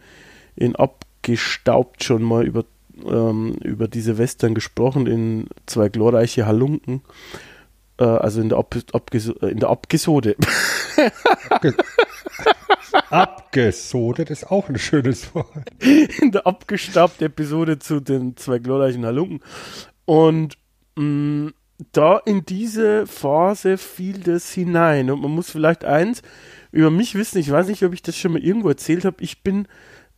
in 0.57 0.75
Abgestaubt 0.75 2.03
schon 2.03 2.23
mal 2.23 2.47
über, 2.47 2.65
ähm, 3.07 3.57
über 3.63 3.89
diese 3.89 4.17
Western 4.17 4.55
gesprochen, 4.55 5.07
in 5.07 5.49
zwei 5.67 5.91
glorreiche 5.91 6.47
Halunken. 6.47 7.03
Äh, 7.99 8.05
also 8.05 8.41
in 8.41 8.49
der, 8.49 8.59
Ab 8.59 8.75
Abges 8.93 9.29
in 9.29 9.59
der 9.59 9.69
Abgesode. 9.69 10.37
Abgesode, 11.51 11.77
das 14.27 14.41
ist 14.41 14.51
auch 14.51 14.69
ein 14.69 14.79
schönes 14.79 15.35
Wort. 15.35 15.71
In 16.21 16.33
der 16.33 16.47
abgestaubten 16.47 17.27
Episode 17.27 17.79
zu 17.79 18.01
den 18.01 18.37
zwei 18.37 18.59
glorreichen 18.59 19.05
Halunken. 19.05 19.41
Und 20.05 20.57
mh, 20.97 21.05
mm, 21.05 21.53
da 21.93 22.19
in 22.19 22.45
diese 22.45 23.07
Phase 23.07 23.77
fiel 23.77 24.21
das 24.21 24.53
hinein. 24.53 25.11
Und 25.11 25.21
man 25.21 25.33
muss 25.33 25.51
vielleicht 25.51 25.85
eins 25.85 26.23
über 26.71 26.91
mich 26.91 27.15
wissen, 27.15 27.39
ich 27.39 27.51
weiß 27.51 27.67
nicht, 27.69 27.83
ob 27.83 27.93
ich 27.93 28.03
das 28.03 28.17
schon 28.17 28.33
mal 28.33 28.43
irgendwo 28.43 28.69
erzählt 28.69 29.05
habe, 29.05 29.23
ich 29.23 29.43
bin 29.43 29.67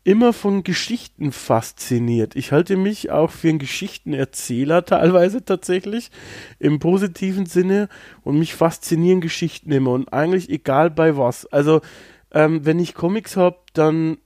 immer 0.04 0.34
von 0.34 0.62
Geschichten 0.62 1.32
fasziniert. 1.32 2.36
Ich 2.36 2.52
halte 2.52 2.76
mich 2.76 3.10
auch 3.10 3.30
für 3.30 3.48
einen 3.48 3.58
Geschichtenerzähler 3.58 4.84
teilweise 4.84 5.44
tatsächlich 5.44 6.10
im 6.58 6.78
positiven 6.78 7.46
Sinne 7.46 7.88
und 8.22 8.38
mich 8.38 8.54
faszinieren 8.54 9.22
Geschichten 9.22 9.72
immer 9.72 9.92
und 9.92 10.12
eigentlich 10.12 10.50
egal 10.50 10.90
bei 10.90 11.16
was. 11.16 11.46
Also 11.46 11.80
ähm, 12.34 12.66
wenn 12.66 12.78
ich 12.78 12.94
Comics 12.94 13.36
habe, 13.36 13.56
dann 13.72 14.18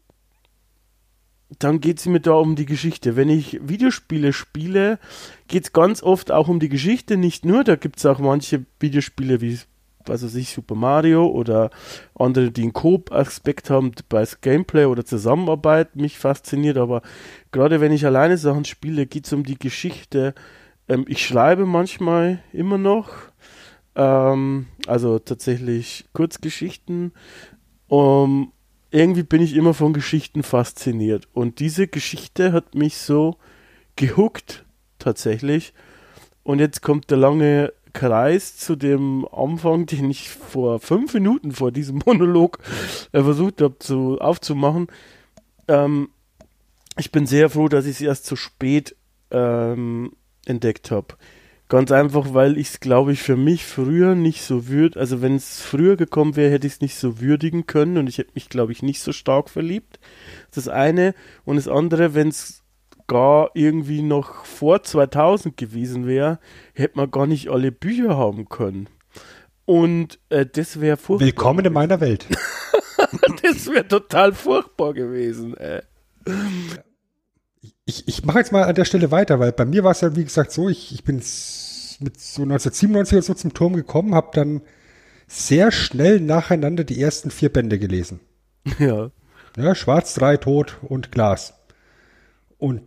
dann 1.59 1.81
geht 1.81 1.99
es 1.99 2.05
mir 2.05 2.21
da 2.21 2.33
um 2.33 2.57
die 2.57 2.67
Geschichte. 2.67 3.17
Wenn 3.17 3.31
ich 3.31 3.59
Videospiele 3.67 4.35
spiele, 4.35 4.99
geht 5.47 5.65
es 5.65 5.73
ganz 5.73 6.03
oft 6.03 6.31
auch 6.31 6.49
um 6.49 6.61
die 6.61 6.69
Geschichte, 6.69 7.17
nicht 7.17 7.47
nur. 7.47 7.65
Da 7.65 7.77
gibt 7.77 7.97
es 7.97 8.05
auch 8.05 8.19
manche 8.19 8.67
Videospiele 8.81 9.41
wie 9.41 9.59
was 10.09 10.25
weiß 10.25 10.35
ich, 10.37 10.51
Super 10.51 10.75
Mario 10.75 11.27
oder 11.27 11.71
andere, 12.15 12.51
die 12.51 12.63
einen 12.63 12.73
Coop-Aspekt 12.73 13.71
haben 13.71 13.93
bei 14.09 14.27
Gameplay 14.41 14.87
oder 14.87 15.05
Zusammenarbeit, 15.05 15.97
mich 15.97 16.19
fasziniert, 16.19 16.79
aber 16.79 17.03
gerade 17.53 17.81
wenn 17.81 17.93
ich 17.93 18.07
alleine 18.07 18.39
Sachen 18.39 18.65
spiele, 18.65 19.07
geht 19.07 19.27
es 19.27 19.33
um 19.33 19.45
die 19.45 19.59
Geschichte. 19.59 20.35
Ähm, 20.89 21.05
ich 21.09 21.27
schreibe 21.27 21.67
manchmal 21.67 22.41
immer 22.53 22.79
noch, 22.79 23.11
ähm, 23.95 24.67
also 24.87 25.19
tatsächlich 25.19 26.07
Kurzgeschichten. 26.13 27.13
Um, 27.89 28.53
irgendwie 28.91 29.23
bin 29.23 29.43
ich 29.43 29.55
immer 29.55 29.75
von 29.75 29.93
Geschichten 29.93 30.43
fasziniert 30.43 31.29
und 31.33 31.59
diese 31.61 31.89
Geschichte 31.89 32.53
hat 32.53 32.75
mich 32.75 32.97
so 32.97 33.37
gehuckt 33.97 34.65
tatsächlich. 34.99 35.75
Und 36.43 36.61
jetzt 36.61 36.81
kommt 36.81 37.11
der 37.11 37.19
lange 37.19 37.73
Kreis 37.93 38.57
zu 38.57 38.77
dem 38.77 39.27
Anfang, 39.31 39.87
den 39.87 40.11
ich 40.11 40.31
vor 40.31 40.81
fünf 40.81 41.13
Minuten 41.15 41.53
vor 41.53 41.73
diesem 41.73 42.01
Monolog 42.07 42.59
äh, 43.13 43.23
versucht 43.23 43.61
habe 43.61 43.79
zu, 43.79 44.19
aufzumachen. 44.19 44.87
Ähm, 45.67 46.09
ich 46.97 47.13
bin 47.13 47.27
sehr 47.27 47.51
froh, 47.51 47.69
dass 47.69 47.87
ich 47.87 47.97
es 47.97 48.01
erst 48.01 48.27
zu 48.27 48.37
spät 48.37 48.97
ähm, 49.31 50.13
entdeckt 50.47 50.91
habe. 50.91 51.17
Ganz 51.69 51.93
einfach, 51.93 52.33
weil 52.33 52.57
ich 52.57 52.69
es, 52.69 52.81
glaube 52.81 53.13
ich, 53.13 53.23
für 53.23 53.37
mich 53.37 53.67
früher 53.67 54.15
nicht 54.15 54.43
so 54.43 54.69
würd, 54.69 54.97
also 54.97 55.21
wenn 55.21 55.37
es 55.37 55.61
früher 55.61 55.97
gekommen 55.97 56.35
wäre, 56.35 56.51
hätte 56.51 56.67
ich 56.67 56.75
es 56.75 56.81
nicht 56.81 56.95
so 56.95 57.21
würdigen 57.21 57.67
können 57.67 57.99
und 57.99 58.09
ich 58.09 58.17
hätte 58.17 58.33
mich, 58.35 58.49
glaube 58.49 58.73
ich, 58.73 58.83
nicht 58.83 59.03
so 59.03 59.13
stark 59.13 59.51
verliebt. 59.51 60.01
Das 60.55 60.69
eine. 60.69 61.15
Und 61.45 61.57
das 61.57 61.69
andere, 61.69 62.15
wenn 62.15 62.29
es 62.29 62.63
gar 63.07 63.51
irgendwie 63.53 64.01
noch 64.01 64.47
vor 64.47 64.83
2000 64.83 65.59
gewesen 65.59 66.07
wäre, 66.07 66.39
hätte 66.73 66.97
man 66.97 67.11
gar 67.11 67.27
nicht 67.27 67.51
alle 67.51 67.71
Bücher 67.71 68.17
haben 68.17 68.49
können. 68.49 68.89
Und 69.67 70.19
äh, 70.31 70.47
das 70.47 70.81
wäre 70.81 70.97
furchtbar. 70.97 71.27
Willkommen 71.27 71.67
in 71.67 71.73
meiner 71.75 72.01
Welt. 72.01 72.27
das 73.43 73.71
wäre 73.71 73.87
total 73.87 74.33
furchtbar 74.33 74.95
gewesen. 74.95 75.55
Äh. 75.59 75.83
Ich, 77.89 78.07
ich 78.07 78.23
mache 78.25 78.39
jetzt 78.39 78.53
mal 78.53 78.65
an 78.65 78.75
der 78.75 78.85
Stelle 78.85 79.11
weiter, 79.11 79.41
weil 79.41 79.53
bei 79.53 79.65
mir 79.65 79.83
war 79.83 79.93
es 79.93 80.03
ja, 80.03 80.15
wie 80.15 80.25
gesagt, 80.25 80.53
so, 80.53 80.69
ich, 80.69 80.93
ich 80.93 81.05
bin 81.05 81.17
mit 81.17 82.21
so 82.21 82.43
1997 82.43 83.17
oder 83.17 83.23
so 83.23 83.33
zum 83.35 83.55
Turm 83.55 83.75
gekommen, 83.75 84.15
habe 84.15 84.29
dann 84.35 84.61
sehr 85.27 85.73
schnell 85.73 86.21
nacheinander 86.21 86.85
die 86.85 87.01
ersten 87.01 87.31
vier 87.31 87.53
Bände 87.53 87.79
gelesen. 87.79 88.21
Ja. 88.79 89.11
ja 89.57 89.75
Schwarz, 89.75 90.13
Drei, 90.13 90.37
Tod 90.37 90.77
und 90.83 91.13
Glas. 91.13 91.55
Und 92.59 92.83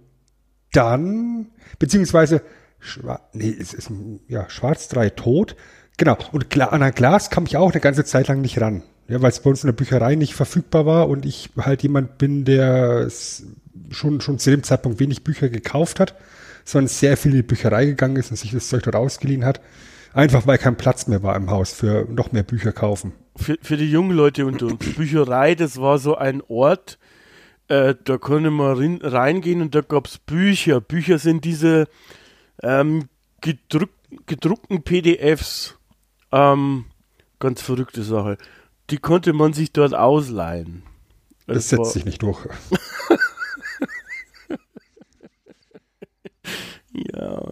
dann, 0.71 1.47
beziehungsweise, 1.79 2.43
Schwa 2.79 3.21
nee, 3.33 3.55
es 3.59 3.73
ist, 3.73 3.89
ja, 4.27 4.47
Schwarz 4.49 4.87
3 4.89 5.09
tot, 5.09 5.55
Genau. 5.97 6.17
Und 6.31 6.57
an 6.59 6.81
ein 6.81 6.93
Glas 6.93 7.29
kam 7.29 7.45
ich 7.45 7.57
auch 7.57 7.71
eine 7.71 7.79
ganze 7.79 8.03
Zeit 8.05 8.27
lang 8.27 8.41
nicht 8.41 8.59
ran. 8.59 8.81
Ja, 9.07 9.21
weil 9.21 9.29
es 9.29 9.41
bei 9.41 9.49
uns 9.49 9.63
in 9.63 9.67
der 9.67 9.73
Bücherei 9.73 10.15
nicht 10.15 10.33
verfügbar 10.33 10.85
war 10.87 11.09
und 11.09 11.25
ich 11.25 11.51
halt 11.57 11.83
jemand 11.83 12.17
bin, 12.17 12.45
der 12.45 13.07
schon, 13.89 14.21
schon 14.21 14.39
zu 14.39 14.51
dem 14.51 14.63
Zeitpunkt 14.63 14.99
wenig 14.99 15.23
Bücher 15.23 15.49
gekauft 15.49 15.99
hat, 15.99 16.15
sondern 16.65 16.87
sehr 16.87 17.17
viel 17.17 17.31
in 17.31 17.37
die 17.37 17.43
Bücherei 17.43 17.85
gegangen 17.85 18.15
ist 18.17 18.31
und 18.31 18.37
sich 18.37 18.51
das 18.51 18.69
Zeug 18.69 18.83
dort 18.83 18.95
ausgeliehen 18.95 19.45
hat. 19.45 19.61
Einfach 20.13 20.45
weil 20.45 20.57
kein 20.57 20.75
Platz 20.75 21.07
mehr 21.07 21.23
war 21.23 21.35
im 21.35 21.49
Haus 21.49 21.71
für 21.71 22.05
noch 22.09 22.31
mehr 22.31 22.43
Bücher 22.43 22.73
kaufen. 22.73 23.13
Für, 23.35 23.57
für 23.61 23.77
die 23.77 23.89
jungen 23.89 24.15
Leute 24.15 24.45
unter 24.45 24.65
uns. 24.67 24.85
Bücherei, 24.95 25.55
das 25.55 25.79
war 25.79 25.99
so 25.99 26.15
ein 26.15 26.41
Ort, 26.47 26.99
äh, 27.69 27.95
da 28.03 28.17
konnte 28.17 28.51
man 28.51 28.99
reingehen 29.01 29.61
und 29.61 29.73
da 29.73 29.81
gab 29.81 30.07
es 30.07 30.17
Bücher. 30.17 30.81
Bücher 30.81 31.17
sind 31.17 31.45
diese 31.45 31.87
ähm, 32.61 33.07
gedruck, 33.39 33.91
gedruckten 34.25 34.83
PDFs. 34.83 35.77
Ähm, 36.33 36.85
ganz 37.39 37.61
verrückte 37.61 38.03
Sache. 38.03 38.37
Die 38.89 38.97
konnte 38.97 39.31
man 39.31 39.53
sich 39.53 39.71
dort 39.71 39.93
ausleihen. 39.93 40.83
Das, 41.47 41.55
das 41.55 41.69
setzt 41.69 41.93
sich 41.93 42.05
nicht 42.05 42.21
durch. 42.21 42.39
ja. 46.93 47.51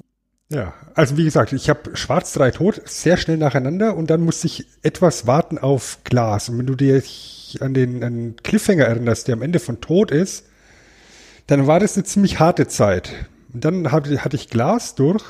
Ja, 0.52 0.74
also 0.96 1.16
wie 1.16 1.24
gesagt, 1.24 1.54
ich 1.54 1.70
habe 1.70 1.96
Schwarz 1.96 2.34
3 2.34 2.50
tot 2.50 2.82
sehr 2.86 3.18
schnell 3.18 3.38
nacheinander 3.38 3.96
und 3.96 4.10
dann 4.10 4.22
musste 4.22 4.48
ich 4.48 4.66
etwas 4.82 5.28
warten 5.28 5.60
auf 5.60 6.00
Glas. 6.04 6.50
Und 6.50 6.58
wenn 6.58 6.66
du 6.66 6.74
dich 6.74 7.60
an 7.62 7.76
den 7.76 8.04
an 8.04 8.36
Cliffhanger 8.42 8.86
erinnerst, 8.86 9.28
der 9.28 9.36
am 9.36 9.44
Ende 9.44 9.60
von 9.60 9.80
Tod 9.80 10.10
ist, 10.10 10.46
dann 11.46 11.68
war 11.68 11.80
das 11.80 11.96
eine 11.96 12.04
ziemlich 12.04 12.40
harte 12.40 12.68
Zeit. 12.68 13.12
Und 13.54 13.64
dann 13.64 13.92
hatte, 13.92 14.24
hatte 14.24 14.36
ich 14.36 14.50
Glas 14.50 14.96
durch 14.96 15.24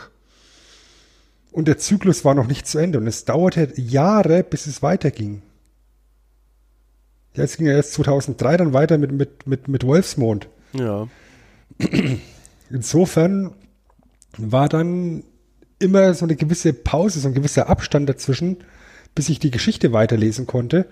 und 1.52 1.68
der 1.68 1.78
Zyklus 1.78 2.24
war 2.24 2.34
noch 2.34 2.48
nicht 2.48 2.66
zu 2.66 2.78
Ende 2.78 2.98
und 2.98 3.08
es 3.08 3.26
dauerte 3.26 3.74
Jahre, 3.76 4.44
bis 4.44 4.68
es 4.68 4.82
weiterging. 4.82 5.42
Jetzt 7.34 7.58
ging 7.58 7.68
er 7.68 7.76
erst 7.76 7.94
2003 7.94 8.58
dann 8.58 8.74
weiter 8.74 8.98
mit, 8.98 9.12
mit, 9.12 9.48
mit, 9.48 9.68
mit 9.68 9.86
Wolfsmond. 9.86 10.48
Ja. 10.74 11.08
Insofern 12.70 13.54
war 14.38 14.70
dann 14.70 15.24
immer 15.80 16.14
so 16.14 16.26
eine 16.26 16.36
gewisse 16.36 16.74
Pause, 16.74 17.20
so 17.20 17.28
ein 17.30 17.34
gewisser 17.34 17.70
Abstand 17.70 18.10
dazwischen, 18.10 18.58
bis 19.16 19.30
ich 19.30 19.40
die 19.40 19.52
Geschichte 19.52 19.94
weiterlesen 19.94 20.46
konnte. 20.46 20.88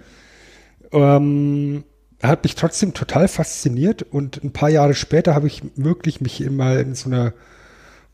Ähm, 0.91 1.83
hat 2.23 2.43
mich 2.43 2.55
trotzdem 2.55 2.93
total 2.93 3.27
fasziniert 3.27 4.01
und 4.01 4.43
ein 4.43 4.51
paar 4.51 4.69
Jahre 4.69 4.95
später 4.95 5.35
habe 5.35 5.47
ich 5.47 5.61
wirklich 5.75 6.21
mich 6.21 6.49
mal 6.49 6.79
in 6.79 6.95
so 6.95 7.09
einer 7.09 7.33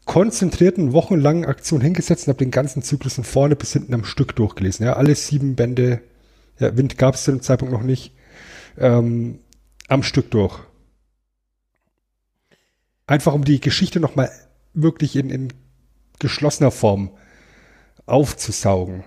konzentrierten, 0.05 0.91
wochenlangen 0.91 1.45
Aktion 1.45 1.79
hingesetzt 1.79 2.27
und 2.27 2.33
habe 2.33 2.43
den 2.43 2.51
ganzen 2.51 2.83
Zyklus 2.83 3.13
von 3.13 3.23
vorne 3.23 3.55
bis 3.55 3.71
hinten 3.71 3.93
am 3.93 4.03
Stück 4.03 4.35
durchgelesen. 4.35 4.85
Ja, 4.85 4.93
alle 4.93 5.15
sieben 5.15 5.55
Bände, 5.55 6.01
ja, 6.59 6.75
Wind 6.75 6.97
gab 6.97 7.15
es 7.15 7.23
zu 7.23 7.31
dem 7.31 7.41
Zeitpunkt 7.41 7.73
noch 7.73 7.83
nicht, 7.83 8.13
ähm, 8.77 9.39
am 9.87 10.03
Stück 10.03 10.31
durch. 10.31 10.59
Einfach 13.07 13.33
um 13.33 13.45
die 13.45 13.61
Geschichte 13.61 13.99
nochmal 13.99 14.29
wirklich 14.73 15.15
in, 15.15 15.29
in 15.29 15.53
geschlossener 16.19 16.71
Form 16.71 17.11
aufzusaugen. 18.05 19.03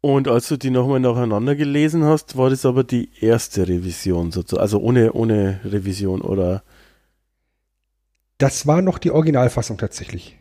Und 0.00 0.28
als 0.28 0.48
du 0.48 0.58
die 0.58 0.68
nochmal 0.68 1.00
nacheinander 1.00 1.56
gelesen 1.56 2.04
hast, 2.04 2.36
war 2.36 2.50
das 2.50 2.66
aber 2.66 2.84
die 2.84 3.08
erste 3.20 3.66
Revision, 3.66 4.32
sozusagen, 4.32 4.60
also 4.60 4.78
ohne, 4.80 5.14
ohne 5.14 5.60
Revision, 5.64 6.20
oder? 6.20 6.62
Das 8.36 8.66
war 8.66 8.82
noch 8.82 8.98
die 8.98 9.12
Originalfassung 9.12 9.78
tatsächlich. 9.78 10.36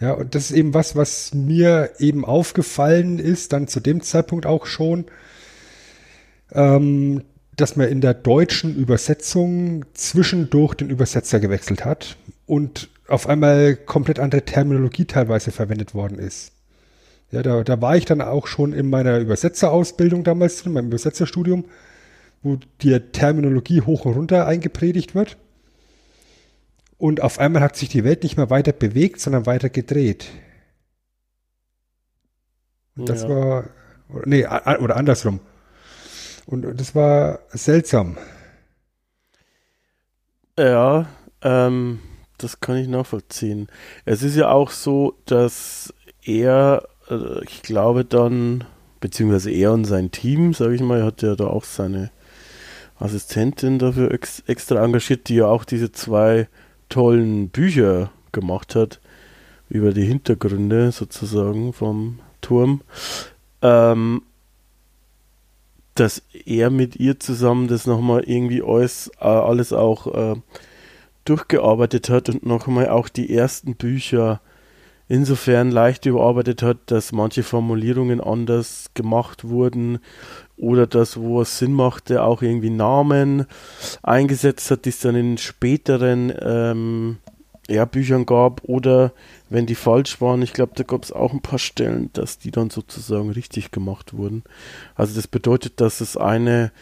Ja. 0.00 0.08
ja, 0.08 0.12
und 0.12 0.36
das 0.36 0.50
ist 0.50 0.56
eben 0.56 0.72
was, 0.72 0.94
was 0.94 1.34
mir 1.34 1.94
eben 1.98 2.24
aufgefallen 2.24 3.18
ist, 3.18 3.52
dann 3.52 3.66
zu 3.66 3.80
dem 3.80 4.02
Zeitpunkt 4.02 4.46
auch 4.46 4.66
schon, 4.66 5.06
ähm, 6.52 7.24
dass 7.56 7.74
man 7.74 7.88
in 7.88 8.00
der 8.00 8.14
deutschen 8.14 8.76
Übersetzung 8.76 9.84
zwischendurch 9.94 10.74
den 10.74 10.90
Übersetzer 10.90 11.40
gewechselt 11.40 11.84
hat 11.84 12.16
und 12.46 12.88
auf 13.08 13.28
einmal 13.28 13.76
komplett 13.76 14.18
andere 14.18 14.44
Terminologie 14.44 15.04
teilweise 15.04 15.50
verwendet 15.50 15.94
worden 15.94 16.18
ist. 16.18 16.52
Ja, 17.30 17.42
da, 17.42 17.64
da 17.64 17.80
war 17.80 17.96
ich 17.96 18.04
dann 18.04 18.20
auch 18.20 18.46
schon 18.46 18.72
in 18.72 18.88
meiner 18.88 19.18
Übersetzerausbildung 19.18 20.24
damals, 20.24 20.64
in 20.64 20.72
meinem 20.72 20.86
Übersetzerstudium, 20.86 21.64
wo 22.42 22.58
die 22.82 22.98
Terminologie 23.00 23.80
hoch 23.80 24.04
und 24.04 24.14
runter 24.14 24.46
eingepredigt 24.46 25.14
wird. 25.14 25.36
Und 26.96 27.20
auf 27.20 27.38
einmal 27.38 27.62
hat 27.62 27.76
sich 27.76 27.88
die 27.88 28.04
Welt 28.04 28.22
nicht 28.22 28.36
mehr 28.36 28.50
weiter 28.50 28.72
bewegt, 28.72 29.20
sondern 29.20 29.46
weiter 29.46 29.68
gedreht. 29.68 30.28
Und 32.96 33.08
das 33.08 33.22
ja. 33.22 33.28
war, 33.28 33.64
nee, 34.24 34.46
oder 34.46 34.96
andersrum. 34.96 35.40
Und 36.46 36.78
das 36.78 36.94
war 36.94 37.40
seltsam. 37.48 38.16
Ja, 40.58 41.08
ähm, 41.42 41.98
das 42.38 42.60
kann 42.60 42.76
ich 42.76 42.88
nachvollziehen. 42.88 43.68
Es 44.04 44.22
ist 44.22 44.36
ja 44.36 44.50
auch 44.50 44.70
so, 44.70 45.14
dass 45.26 45.92
er, 46.22 46.86
äh, 47.08 47.44
ich 47.44 47.62
glaube 47.62 48.04
dann, 48.04 48.64
beziehungsweise 49.00 49.50
er 49.50 49.72
und 49.72 49.84
sein 49.84 50.10
Team, 50.10 50.54
sage 50.54 50.74
ich 50.74 50.80
mal, 50.80 51.04
hat 51.04 51.22
ja 51.22 51.36
da 51.36 51.46
auch 51.46 51.64
seine 51.64 52.10
Assistentin 52.98 53.78
dafür 53.78 54.12
ex 54.12 54.42
extra 54.46 54.82
engagiert, 54.82 55.28
die 55.28 55.36
ja 55.36 55.46
auch 55.46 55.64
diese 55.64 55.92
zwei 55.92 56.48
tollen 56.88 57.48
Bücher 57.48 58.10
gemacht 58.32 58.74
hat 58.74 59.00
über 59.68 59.92
die 59.92 60.04
Hintergründe 60.04 60.92
sozusagen 60.92 61.72
vom 61.72 62.20
Turm. 62.40 62.82
Ähm, 63.62 64.22
dass 65.94 66.22
er 66.44 66.70
mit 66.70 66.96
ihr 66.96 67.20
zusammen 67.20 67.68
das 67.68 67.86
nochmal 67.86 68.24
irgendwie 68.24 68.62
alles, 68.62 69.10
äh, 69.20 69.24
alles 69.24 69.72
auch 69.72 70.06
äh, 70.06 70.36
durchgearbeitet 71.24 72.08
hat 72.10 72.28
und 72.28 72.44
nochmal 72.46 72.88
auch 72.88 73.08
die 73.08 73.34
ersten 73.34 73.74
Bücher 73.76 74.40
insofern 75.08 75.70
leicht 75.70 76.06
überarbeitet 76.06 76.62
hat, 76.62 76.78
dass 76.86 77.12
manche 77.12 77.42
Formulierungen 77.42 78.20
anders 78.20 78.90
gemacht 78.94 79.44
wurden 79.44 79.98
oder 80.56 80.86
dass, 80.86 81.18
wo 81.18 81.42
es 81.42 81.58
Sinn 81.58 81.74
machte, 81.74 82.22
auch 82.22 82.42
irgendwie 82.42 82.70
Namen 82.70 83.46
eingesetzt 84.02 84.70
hat, 84.70 84.84
die 84.84 84.90
es 84.90 85.00
dann 85.00 85.14
in 85.14 85.36
späteren 85.36 86.32
ähm, 86.40 87.18
ja, 87.68 87.84
Büchern 87.84 88.26
gab 88.26 88.62
oder 88.64 89.12
wenn 89.48 89.66
die 89.66 89.74
falsch 89.74 90.20
waren, 90.20 90.42
ich 90.42 90.52
glaube, 90.52 90.72
da 90.74 90.84
gab 90.84 91.02
es 91.02 91.12
auch 91.12 91.32
ein 91.32 91.42
paar 91.42 91.58
Stellen, 91.58 92.10
dass 92.12 92.38
die 92.38 92.50
dann 92.50 92.70
sozusagen 92.70 93.30
richtig 93.30 93.70
gemacht 93.70 94.14
wurden. 94.14 94.42
Also 94.94 95.14
das 95.14 95.28
bedeutet, 95.28 95.80
dass 95.80 96.00
es 96.00 96.16
eine, 96.16 96.72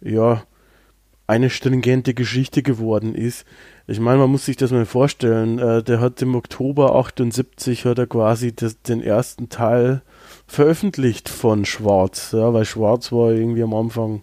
ja, 0.00 0.42
eine 1.26 1.50
stringente 1.50 2.14
Geschichte 2.14 2.62
geworden 2.62 3.14
ist. 3.14 3.46
Ich 3.86 4.00
meine, 4.00 4.18
man 4.18 4.30
muss 4.30 4.46
sich 4.46 4.56
das 4.56 4.70
mal 4.70 4.86
vorstellen. 4.86 5.58
Äh, 5.58 5.82
der 5.82 6.00
hat 6.00 6.22
im 6.22 6.34
Oktober 6.34 6.94
78 6.94 7.84
hat 7.84 7.98
er 7.98 8.06
quasi 8.06 8.54
das, 8.54 8.80
den 8.80 9.02
ersten 9.02 9.50
Teil 9.50 10.02
veröffentlicht 10.46 11.28
von 11.28 11.64
Schwarz, 11.64 12.32
ja, 12.32 12.52
weil 12.52 12.64
Schwarz 12.64 13.12
war 13.12 13.32
irgendwie 13.32 13.62
am 13.62 13.74
Anfang, 13.74 14.22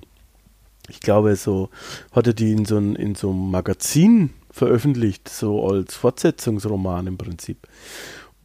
ich 0.90 1.00
glaube, 1.00 1.36
so 1.36 1.70
hatte 2.12 2.34
die 2.34 2.52
in 2.52 2.66
so, 2.66 2.78
ein, 2.78 2.96
in 2.96 3.16
so 3.16 3.30
einem 3.30 3.52
Magazin 3.52 4.32
veröffentlicht, 4.50 5.30
so 5.30 5.68
als 5.68 5.96
Fortsetzungsroman 5.96 7.08
im 7.08 7.18
Prinzip. 7.18 7.68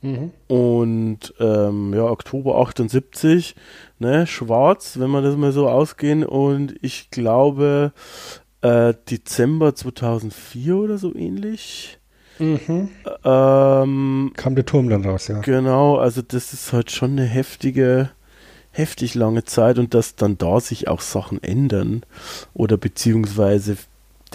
Mhm. 0.02 0.30
Und 0.48 1.34
ähm, 1.40 1.94
ja, 1.94 2.04
Oktober 2.04 2.58
78, 2.60 3.56
ne, 3.98 4.26
schwarz, 4.26 4.98
wenn 4.98 5.10
man 5.10 5.24
das 5.24 5.36
mal 5.36 5.52
so 5.52 5.68
ausgehen. 5.68 6.24
Und 6.24 6.74
ich 6.82 7.10
glaube, 7.10 7.92
äh, 8.66 8.94
Dezember 9.08 9.74
2004 9.74 10.76
oder 10.76 10.98
so 10.98 11.14
ähnlich. 11.14 11.98
Mhm. 12.38 12.90
Ähm, 13.24 14.32
Kam 14.36 14.54
der 14.54 14.66
Turm 14.66 14.88
dann 14.88 15.04
raus, 15.04 15.28
ja. 15.28 15.40
Genau, 15.40 15.96
also 15.96 16.20
das 16.22 16.52
ist 16.52 16.72
halt 16.72 16.90
schon 16.90 17.12
eine 17.12 17.24
heftige, 17.24 18.10
heftig 18.70 19.14
lange 19.14 19.44
Zeit 19.44 19.78
und 19.78 19.94
dass 19.94 20.16
dann 20.16 20.36
da 20.36 20.60
sich 20.60 20.88
auch 20.88 21.00
Sachen 21.00 21.42
ändern 21.42 22.02
oder 22.52 22.76
beziehungsweise 22.76 23.76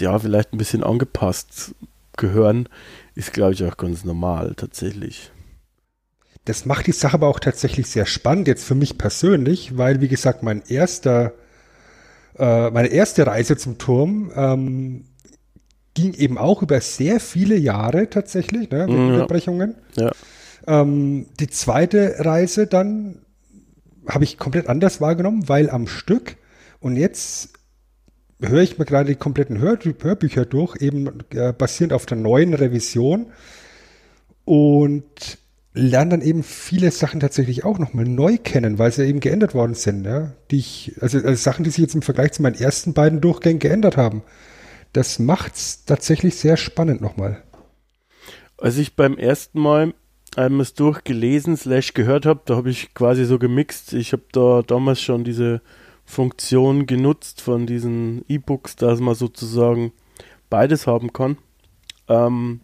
ja, 0.00 0.18
vielleicht 0.18 0.52
ein 0.52 0.58
bisschen 0.58 0.82
angepasst 0.82 1.74
gehören, 2.16 2.68
ist, 3.14 3.32
glaube 3.32 3.52
ich, 3.52 3.64
auch 3.64 3.76
ganz 3.76 4.04
normal 4.04 4.54
tatsächlich. 4.56 5.30
Das 6.44 6.66
macht 6.66 6.88
die 6.88 6.92
Sache 6.92 7.14
aber 7.14 7.28
auch 7.28 7.38
tatsächlich 7.38 7.86
sehr 7.86 8.06
spannend, 8.06 8.48
jetzt 8.48 8.64
für 8.64 8.74
mich 8.74 8.98
persönlich, 8.98 9.78
weil, 9.78 10.00
wie 10.00 10.08
gesagt, 10.08 10.42
mein 10.42 10.62
erster, 10.66 11.34
äh, 12.42 12.70
meine 12.72 12.88
erste 12.88 13.24
Reise 13.24 13.56
zum 13.56 13.78
Turm 13.78 14.32
ähm, 14.34 15.04
ging 15.94 16.12
eben 16.14 16.38
auch 16.38 16.60
über 16.62 16.80
sehr 16.80 17.20
viele 17.20 17.56
Jahre 17.56 18.10
tatsächlich, 18.10 18.68
ne, 18.70 18.88
mit 18.88 18.96
ja. 18.96 19.06
Unterbrechungen. 19.06 19.76
Ja. 19.94 20.10
Ähm, 20.66 21.26
die 21.38 21.46
zweite 21.46 22.16
Reise 22.18 22.66
dann 22.66 23.18
habe 24.08 24.24
ich 24.24 24.38
komplett 24.38 24.68
anders 24.68 25.00
wahrgenommen, 25.00 25.48
weil 25.48 25.70
am 25.70 25.86
Stück 25.86 26.36
und 26.80 26.96
jetzt 26.96 27.50
höre 28.40 28.62
ich 28.62 28.76
mir 28.76 28.86
gerade 28.86 29.10
die 29.10 29.14
kompletten 29.14 29.60
Hör 29.60 29.78
Hörbücher 29.78 30.44
durch, 30.44 30.82
eben 30.82 31.20
äh, 31.30 31.52
basierend 31.52 31.92
auf 31.92 32.06
der 32.06 32.16
neuen 32.16 32.54
Revision. 32.54 33.26
Und 34.44 35.38
lerne 35.74 36.10
dann 36.10 36.20
eben 36.22 36.42
viele 36.42 36.90
Sachen 36.90 37.20
tatsächlich 37.20 37.64
auch 37.64 37.78
nochmal 37.78 38.04
neu 38.04 38.36
kennen, 38.36 38.78
weil 38.78 38.92
sie 38.92 39.06
eben 39.06 39.20
geändert 39.20 39.54
worden 39.54 39.74
sind, 39.74 40.04
ja. 40.04 40.32
Die 40.50 40.58
ich, 40.58 40.96
also, 41.00 41.18
also 41.18 41.34
Sachen, 41.34 41.64
die 41.64 41.70
sich 41.70 41.78
jetzt 41.78 41.94
im 41.94 42.02
Vergleich 42.02 42.32
zu 42.32 42.42
meinen 42.42 42.54
ersten 42.54 42.92
beiden 42.92 43.20
Durchgängen 43.20 43.58
geändert 43.58 43.96
haben. 43.96 44.22
Das 44.92 45.18
macht's 45.18 45.84
tatsächlich 45.86 46.36
sehr 46.36 46.58
spannend 46.58 47.00
nochmal. 47.00 47.42
Als 48.58 48.76
ich 48.76 48.94
beim 48.94 49.16
ersten 49.16 49.58
Mal 49.60 49.94
einmal 50.36 50.62
es 50.62 50.74
durchgelesen 50.74 51.56
slash 51.56 51.94
gehört 51.94 52.26
habe, 52.26 52.42
da 52.44 52.56
habe 52.56 52.70
ich 52.70 52.94
quasi 52.94 53.24
so 53.24 53.38
gemixt. 53.38 53.94
Ich 53.94 54.12
habe 54.12 54.24
da 54.32 54.62
damals 54.62 55.00
schon 55.00 55.24
diese 55.24 55.62
Funktion 56.04 56.86
genutzt 56.86 57.40
von 57.40 57.66
diesen 57.66 58.24
E-Books, 58.28 58.76
dass 58.76 59.00
man 59.00 59.14
sozusagen 59.14 59.92
beides 60.50 60.86
haben 60.86 61.12
kann. 61.14 61.38
Ähm, 62.08 62.60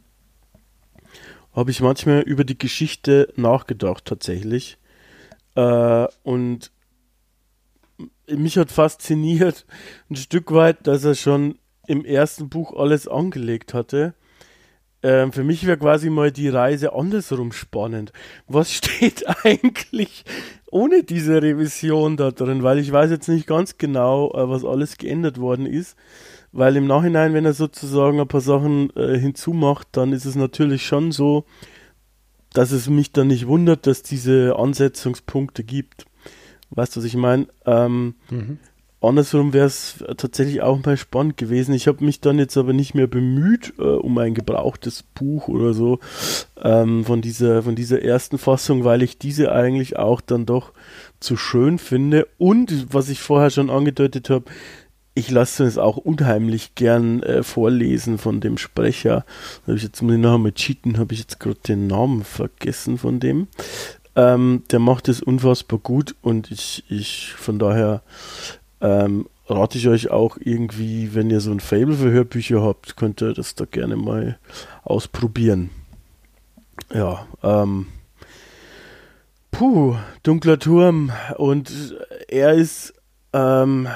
habe 1.59 1.73
ich 1.73 1.81
manchmal 1.81 2.21
über 2.21 2.44
die 2.44 2.57
Geschichte 2.57 3.33
nachgedacht 3.35 4.05
tatsächlich. 4.05 4.79
Äh, 5.57 6.07
und 6.23 6.71
mich 8.29 8.57
hat 8.59 8.71
fasziniert 8.71 9.66
ein 10.09 10.14
Stück 10.14 10.53
weit, 10.53 10.87
dass 10.87 11.03
er 11.03 11.16
schon 11.16 11.59
im 11.88 12.05
ersten 12.05 12.49
Buch 12.49 12.75
alles 12.75 13.09
angelegt 13.09 13.75
hatte. 13.75 14.14
Ähm, 15.03 15.33
für 15.33 15.42
mich 15.42 15.66
wäre 15.66 15.79
quasi 15.79 16.11
mal 16.11 16.31
die 16.31 16.49
Reise 16.49 16.92
andersrum 16.92 17.51
spannend. 17.51 18.12
Was 18.47 18.73
steht 18.75 19.25
eigentlich 19.44 20.25
ohne 20.71 21.03
diese 21.03 21.42
Revision 21.42 22.16
da 22.16 22.31
drin? 22.31 22.62
Weil 22.62 22.79
ich 22.79 22.92
weiß 22.92 23.11
jetzt 23.11 23.29
nicht 23.29 23.49
ganz 23.49 23.79
genau, 23.79 24.31
äh, 24.33 24.49
was 24.49 24.64
alles 24.64 24.97
geändert 24.97 25.40
worden 25.40 25.66
ist 25.66 25.97
weil 26.59 26.77
im 26.77 26.87
Nachhinein, 26.87 27.35
wenn 27.35 27.44
er 27.44 27.55
sozusagen 27.55 28.21
ein 28.21 28.29
paar 28.29 28.40
Sachen 28.40 28.90
äh, 28.97 29.18
hinzumacht, 29.18 29.88
dann 29.92 30.12
ist 30.12 30.25
es 30.25 30.35
natürlich 30.35 30.85
schon 30.85 31.12
so, 31.12 31.44
dass 32.53 32.73
es 32.73 32.88
mich 32.88 33.12
dann 33.12 33.29
nicht 33.29 33.47
wundert, 33.47 33.87
dass 33.87 34.03
diese 34.03 34.57
Ansetzungspunkte 34.57 35.64
gibt. 35.64 36.07
Weißt 36.71 36.97
du, 36.97 37.01
was 37.01 37.07
ich 37.07 37.16
meine? 37.16 37.47
Ähm, 37.64 38.14
mhm. 38.31 38.59
Andersrum 39.01 39.53
wäre 39.53 39.66
es 39.66 40.05
tatsächlich 40.16 40.61
auch 40.61 40.85
mal 40.85 40.97
spannend 40.97 41.37
gewesen. 41.37 41.73
Ich 41.73 41.87
habe 41.87 42.05
mich 42.05 42.21
dann 42.21 42.38
jetzt 42.38 42.57
aber 42.57 42.73
nicht 42.73 42.94
mehr 42.94 43.07
bemüht 43.07 43.75
äh, 43.79 43.83
um 43.83 44.18
ein 44.18 44.35
gebrauchtes 44.35 45.05
Buch 45.05 45.47
oder 45.47 45.73
so 45.73 46.01
ähm, 46.61 47.05
von, 47.05 47.21
dieser, 47.21 47.62
von 47.62 47.77
dieser 47.77 48.03
ersten 48.03 48.38
Fassung, 48.38 48.83
weil 48.83 49.03
ich 49.03 49.16
diese 49.16 49.53
eigentlich 49.53 49.97
auch 49.97 50.21
dann 50.21 50.47
doch 50.47 50.73
zu 51.21 51.37
schön 51.37 51.79
finde. 51.79 52.27
Und 52.38 52.92
was 52.92 53.09
ich 53.09 53.21
vorher 53.21 53.51
schon 53.51 53.71
angedeutet 53.71 54.31
habe, 54.31 54.47
ich 55.18 55.31
lasse 55.31 55.64
es 55.64 55.78
auch 55.78 55.96
unheimlich 55.96 56.76
gern 56.76 57.22
äh, 57.24 57.42
vorlesen 57.42 58.18
von 58.18 58.40
dem 58.40 58.57
Sprecher. 58.57 59.24
Da 59.66 59.74
ich 59.74 59.83
jetzt 59.83 60.00
muss 60.00 60.14
ich 60.14 60.20
nachher 60.20 60.38
mal 60.38 60.52
cheaten, 60.52 60.96
habe 60.96 61.12
ich 61.12 61.20
jetzt 61.20 61.40
gerade 61.40 61.59
den 61.66 61.88
Namen 61.88 62.22
vergessen 62.22 62.98
von 62.98 63.18
dem. 63.18 63.48
Ähm, 64.14 64.62
der 64.70 64.78
macht 64.78 65.09
es 65.09 65.20
unfassbar 65.20 65.81
gut 65.81 66.14
und 66.22 66.52
ich, 66.52 66.85
ich 66.88 67.33
von 67.35 67.59
daher 67.59 68.02
ähm, 68.81 69.26
rate 69.48 69.78
ich 69.78 69.88
euch 69.88 70.11
auch 70.11 70.38
irgendwie, 70.40 71.14
wenn 71.14 71.31
ihr 71.31 71.40
so 71.40 71.50
ein 71.50 71.61
Fable 71.61 71.96
für 71.96 72.11
Hörbücher 72.11 72.62
habt, 72.62 72.96
könnt 72.96 73.20
ihr 73.20 73.35
das 73.35 73.57
da 73.57 73.64
gerne 73.64 73.96
mal 73.96 74.38
ausprobieren. 74.85 75.70
Ja, 76.94 77.26
ähm, 77.42 77.87
puh, 79.50 79.96
dunkler 80.22 80.61
Turm 80.61 81.11
und 81.37 81.96
er 82.28 82.54
ist 82.54 82.94
ähm, 83.33 83.88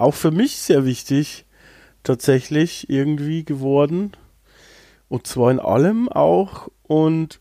auch 0.00 0.14
für 0.14 0.30
mich 0.30 0.56
sehr 0.58 0.84
wichtig 0.84 1.46
tatsächlich 2.02 2.88
irgendwie 2.88 3.44
geworden. 3.44 4.12
Und 5.08 5.26
zwar 5.26 5.50
in 5.50 5.60
allem 5.60 6.08
auch. 6.08 6.68
Und 6.82 7.40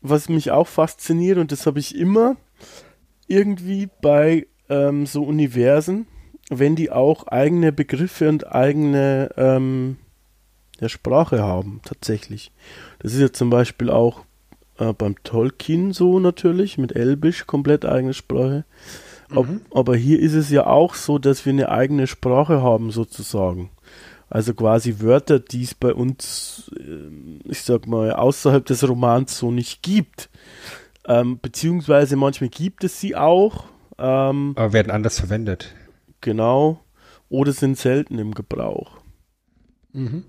was 0.00 0.28
mich 0.28 0.50
auch 0.50 0.68
fasziniert, 0.68 1.38
und 1.38 1.52
das 1.52 1.66
habe 1.66 1.78
ich 1.78 1.96
immer 1.96 2.36
irgendwie 3.26 3.88
bei 4.02 4.46
ähm, 4.68 5.06
so 5.06 5.24
Universen, 5.24 6.06
wenn 6.50 6.76
die 6.76 6.90
auch 6.90 7.26
eigene 7.28 7.72
Begriffe 7.72 8.28
und 8.28 8.52
eigene 8.52 9.30
ähm, 9.36 9.96
ja, 10.80 10.88
Sprache 10.88 11.42
haben, 11.42 11.80
tatsächlich. 11.84 12.52
Das 12.98 13.14
ist 13.14 13.20
ja 13.20 13.32
zum 13.32 13.48
Beispiel 13.48 13.90
auch 13.90 14.24
äh, 14.78 14.92
beim 14.92 15.22
Tolkien 15.22 15.92
so 15.92 16.18
natürlich, 16.18 16.76
mit 16.78 16.94
Elbisch 16.94 17.46
komplett 17.46 17.84
eigene 17.84 18.14
Sprache. 18.14 18.64
Mhm. 19.42 19.60
aber 19.72 19.96
hier 19.96 20.20
ist 20.20 20.34
es 20.34 20.50
ja 20.50 20.66
auch 20.66 20.94
so, 20.94 21.18
dass 21.18 21.44
wir 21.44 21.52
eine 21.52 21.68
eigene 21.68 22.06
Sprache 22.06 22.62
haben, 22.62 22.90
sozusagen. 22.90 23.70
Also 24.30 24.54
quasi 24.54 24.96
Wörter, 25.00 25.38
die 25.38 25.62
es 25.62 25.74
bei 25.74 25.94
uns, 25.94 26.70
äh, 26.76 27.50
ich 27.50 27.62
sag 27.62 27.86
mal, 27.86 28.12
außerhalb 28.12 28.64
des 28.64 28.88
Romans 28.88 29.38
so 29.38 29.50
nicht 29.50 29.82
gibt. 29.82 30.30
Ähm, 31.06 31.38
beziehungsweise 31.40 32.16
manchmal 32.16 32.50
gibt 32.50 32.84
es 32.84 33.00
sie 33.00 33.14
auch. 33.14 33.66
Ähm, 33.98 34.54
aber 34.56 34.72
werden 34.72 34.90
anders 34.90 35.20
verwendet. 35.20 35.74
Genau. 36.20 36.80
Oder 37.28 37.52
sind 37.52 37.78
selten 37.78 38.18
im 38.18 38.34
Gebrauch. 38.34 38.98
Mhm. 39.92 40.24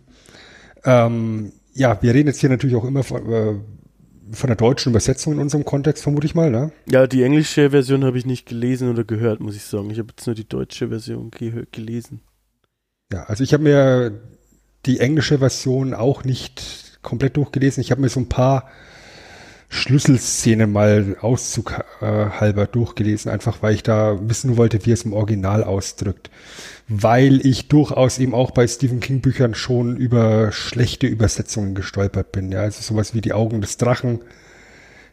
Ähm, 0.83 1.53
ja, 1.73 2.01
wir 2.01 2.13
reden 2.13 2.27
jetzt 2.27 2.39
hier 2.39 2.49
natürlich 2.49 2.75
auch 2.75 2.85
immer 2.85 3.03
von, 3.03 3.31
äh, 3.31 3.55
von 4.31 4.47
der 4.47 4.55
deutschen 4.55 4.91
Übersetzung 4.91 5.33
in 5.33 5.39
unserem 5.39 5.65
Kontext, 5.65 6.03
vermute 6.03 6.25
ich 6.25 6.35
mal, 6.35 6.49
ne? 6.49 6.71
Ja, 6.89 7.07
die 7.07 7.23
englische 7.23 7.69
Version 7.69 8.03
habe 8.03 8.17
ich 8.17 8.25
nicht 8.25 8.47
gelesen 8.47 8.89
oder 8.89 9.03
gehört, 9.03 9.39
muss 9.39 9.55
ich 9.55 9.63
sagen. 9.63 9.89
Ich 9.89 9.99
habe 9.99 10.09
jetzt 10.15 10.25
nur 10.25 10.35
die 10.35 10.47
deutsche 10.47 10.89
Version 10.89 11.31
ge 11.31 11.65
gelesen. 11.71 12.21
Ja, 13.11 13.23
also 13.23 13.43
ich 13.43 13.53
habe 13.53 13.63
mir 13.63 14.19
die 14.85 14.99
englische 14.99 15.39
Version 15.39 15.93
auch 15.93 16.23
nicht 16.23 16.99
komplett 17.01 17.38
durchgelesen. 17.38 17.81
Ich 17.81 17.91
habe 17.91 18.01
mir 18.01 18.09
so 18.09 18.19
ein 18.19 18.29
paar 18.29 18.67
Schlüsselszenen 19.69 20.71
mal 20.71 21.17
Auszug 21.21 21.73
äh, 22.01 22.06
halber 22.06 22.65
durchgelesen, 22.67 23.32
einfach 23.32 23.62
weil 23.62 23.75
ich 23.75 23.84
da 23.84 24.17
wissen 24.21 24.58
wollte, 24.58 24.86
wie 24.86 24.91
es 24.91 25.04
im 25.04 25.13
Original 25.13 25.63
ausdrückt 25.63 26.30
weil 26.88 27.45
ich 27.45 27.67
durchaus 27.67 28.19
eben 28.19 28.34
auch 28.34 28.51
bei 28.51 28.67
Stephen 28.67 28.99
King 28.99 29.21
Büchern 29.21 29.56
schon 29.56 29.97
über 29.97 30.51
schlechte 30.51 31.08
Übersetzungen 31.08 31.73
gestolpert 31.73 32.32
bin. 32.32 32.51
Ja, 32.51 32.62
also 32.62 32.82
sowas 32.82 33.13
wie 33.13 33.21
die 33.21 33.34
Augen 33.34 33.62
des 33.62 33.78
Drachen 33.78 34.19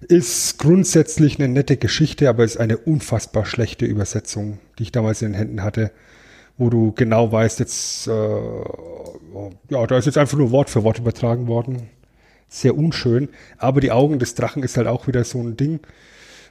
ist 0.00 0.58
grundsätzlich 0.58 1.38
eine 1.38 1.48
nette 1.48 1.76
Geschichte, 1.76 2.28
aber 2.28 2.44
ist 2.44 2.58
eine 2.58 2.76
unfassbar 2.76 3.46
schlechte 3.46 3.86
Übersetzung, 3.86 4.58
die 4.78 4.84
ich 4.84 4.92
damals 4.92 5.22
in 5.22 5.28
den 5.28 5.38
Händen 5.38 5.62
hatte, 5.62 5.92
wo 6.58 6.70
du 6.70 6.92
genau 6.92 7.30
weißt, 7.30 7.60
jetzt, 7.60 8.08
äh, 8.08 8.10
ja, 9.70 9.86
da 9.86 9.96
ist 9.96 10.06
jetzt 10.06 10.18
einfach 10.18 10.36
nur 10.36 10.50
Wort 10.50 10.70
für 10.70 10.82
Wort 10.82 10.98
übertragen 10.98 11.46
worden. 11.46 11.88
Sehr 12.52 12.76
unschön. 12.76 13.30
Aber 13.56 13.80
die 13.80 13.92
Augen 13.92 14.18
des 14.18 14.34
Drachen 14.34 14.62
ist 14.62 14.76
halt 14.76 14.86
auch 14.86 15.06
wieder 15.06 15.24
so 15.24 15.40
ein 15.40 15.56
Ding, 15.56 15.80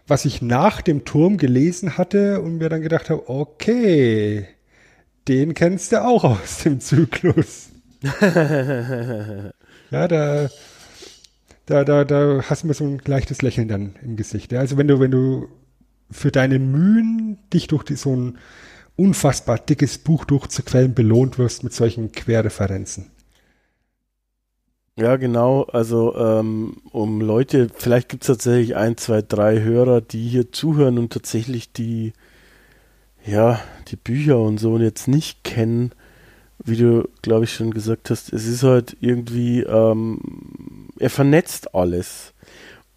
was 0.08 0.26
ich 0.26 0.42
nach 0.42 0.82
dem 0.82 1.06
Turm 1.06 1.38
gelesen 1.38 1.96
hatte 1.96 2.42
und 2.42 2.58
mir 2.58 2.70
dann 2.70 2.82
gedacht 2.82 3.12
habe, 3.12 3.30
okay, 3.30 4.48
den 5.28 5.54
kennst 5.54 5.92
du 5.92 6.04
auch 6.04 6.24
aus 6.24 6.64
dem 6.64 6.80
Zyklus. 6.80 7.70
ja, 9.92 10.08
da, 10.08 10.50
da, 11.68 11.84
da, 11.84 12.04
da 12.04 12.44
hast 12.50 12.64
du 12.64 12.68
mir 12.68 12.74
so 12.74 12.84
ein 12.84 13.00
leichtes 13.06 13.44
Lächeln 13.44 13.68
dann 13.68 13.96
im 14.02 14.16
Gesicht. 14.16 14.52
Ja? 14.52 14.60
Also 14.60 14.78
wenn 14.78 14.88
du, 14.88 15.00
wenn 15.00 15.12
du 15.12 15.50
für 16.10 16.32
deine 16.32 16.58
Mühen 16.58 17.38
dich 17.54 17.68
durch 17.68 17.84
die, 17.84 17.96
so 17.96 18.16
ein 18.16 18.40
unfassbar 18.96 19.60
dickes 19.60 20.00
Buch 20.00 20.26
durchzuquellen 20.26 20.96
belohnt 20.96 21.38
wirst 21.38 21.64
mit 21.64 21.74
solchen 21.74 22.12
Querreferenzen. 22.12 23.12
Ja, 24.98 25.16
genau. 25.16 25.64
Also 25.64 26.16
ähm, 26.16 26.78
um 26.92 27.22
Leute, 27.22 27.70
vielleicht 27.74 28.10
gibt 28.10 28.24
es 28.24 28.28
tatsächlich 28.28 28.76
ein, 28.76 28.98
zwei, 28.98 29.22
drei 29.22 29.62
Hörer, 29.62 30.02
die 30.02 30.28
hier 30.28 30.52
zuhören 30.52 30.98
und 30.98 31.12
tatsächlich 31.14 31.72
die 31.72 32.14
ja, 33.26 33.60
die 33.90 33.96
Bücher 33.96 34.40
und 34.40 34.60
so 34.60 34.78
jetzt 34.80 35.08
nicht 35.08 35.44
kennen, 35.44 35.92
wie 36.64 36.78
du, 36.78 37.08
glaube 37.22 37.46
ich, 37.46 37.54
schon 37.54 37.72
gesagt 37.72 38.10
hast, 38.10 38.34
es 38.34 38.48
ist 38.48 38.64
halt 38.64 38.98
irgendwie, 39.02 39.62
ähm, 39.62 40.20
er 41.00 41.10
vernetzt 41.10 41.76
alles 41.76 42.34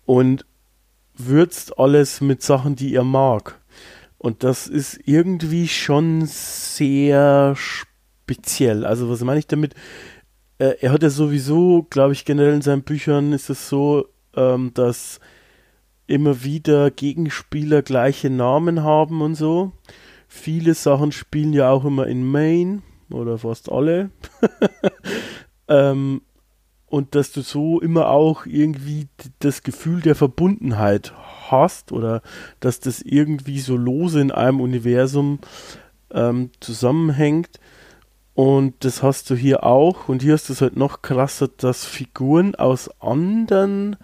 und 0.06 0.44
würzt 1.16 1.78
alles 1.78 2.20
mit 2.20 2.42
Sachen, 2.42 2.76
die 2.76 2.94
er 2.94 3.04
mag. 3.04 3.60
Und 4.18 4.44
das 4.44 4.66
ist 4.68 5.00
irgendwie 5.06 5.68
schon 5.68 6.24
sehr 6.26 7.54
speziell. 7.56 8.86
Also 8.86 9.10
was 9.10 9.22
meine 9.22 9.38
ich 9.40 9.46
damit? 9.46 9.74
Äh, 10.58 10.76
er 10.80 10.92
hat 10.92 11.02
ja 11.02 11.10
sowieso, 11.10 11.86
glaube 11.90 12.12
ich, 12.12 12.24
generell 12.24 12.54
in 12.54 12.62
seinen 12.62 12.82
Büchern 12.82 13.32
ist 13.32 13.50
es 13.50 13.68
so, 13.68 14.06
ähm, 14.36 14.72
dass 14.74 15.20
immer 16.06 16.44
wieder 16.44 16.90
Gegenspieler 16.90 17.82
gleiche 17.82 18.30
Namen 18.30 18.82
haben 18.82 19.22
und 19.22 19.34
so 19.34 19.72
viele 20.34 20.74
Sachen 20.74 21.12
spielen 21.12 21.52
ja 21.52 21.70
auch 21.70 21.84
immer 21.84 22.06
in 22.06 22.26
Main 22.26 22.82
oder 23.10 23.38
fast 23.38 23.70
alle. 23.70 24.10
ähm, 25.68 26.22
und 26.86 27.14
dass 27.14 27.32
du 27.32 27.42
so 27.42 27.80
immer 27.80 28.08
auch 28.08 28.44
irgendwie 28.44 29.06
das 29.38 29.62
Gefühl 29.62 30.00
der 30.00 30.14
Verbundenheit 30.14 31.12
hast 31.50 31.92
oder 31.92 32.22
dass 32.60 32.80
das 32.80 33.00
irgendwie 33.00 33.60
so 33.60 33.76
lose 33.76 34.20
in 34.20 34.30
einem 34.30 34.60
Universum 34.60 35.38
ähm, 36.10 36.50
zusammenhängt. 36.60 37.60
Und 38.34 38.84
das 38.84 39.02
hast 39.02 39.30
du 39.30 39.36
hier 39.36 39.64
auch. 39.64 40.08
Und 40.08 40.22
hier 40.22 40.34
ist 40.34 40.50
es 40.50 40.60
halt 40.60 40.76
noch 40.76 41.02
krasser, 41.02 41.48
dass 41.48 41.84
Figuren 41.84 42.54
aus 42.54 42.90
anderen 43.00 43.96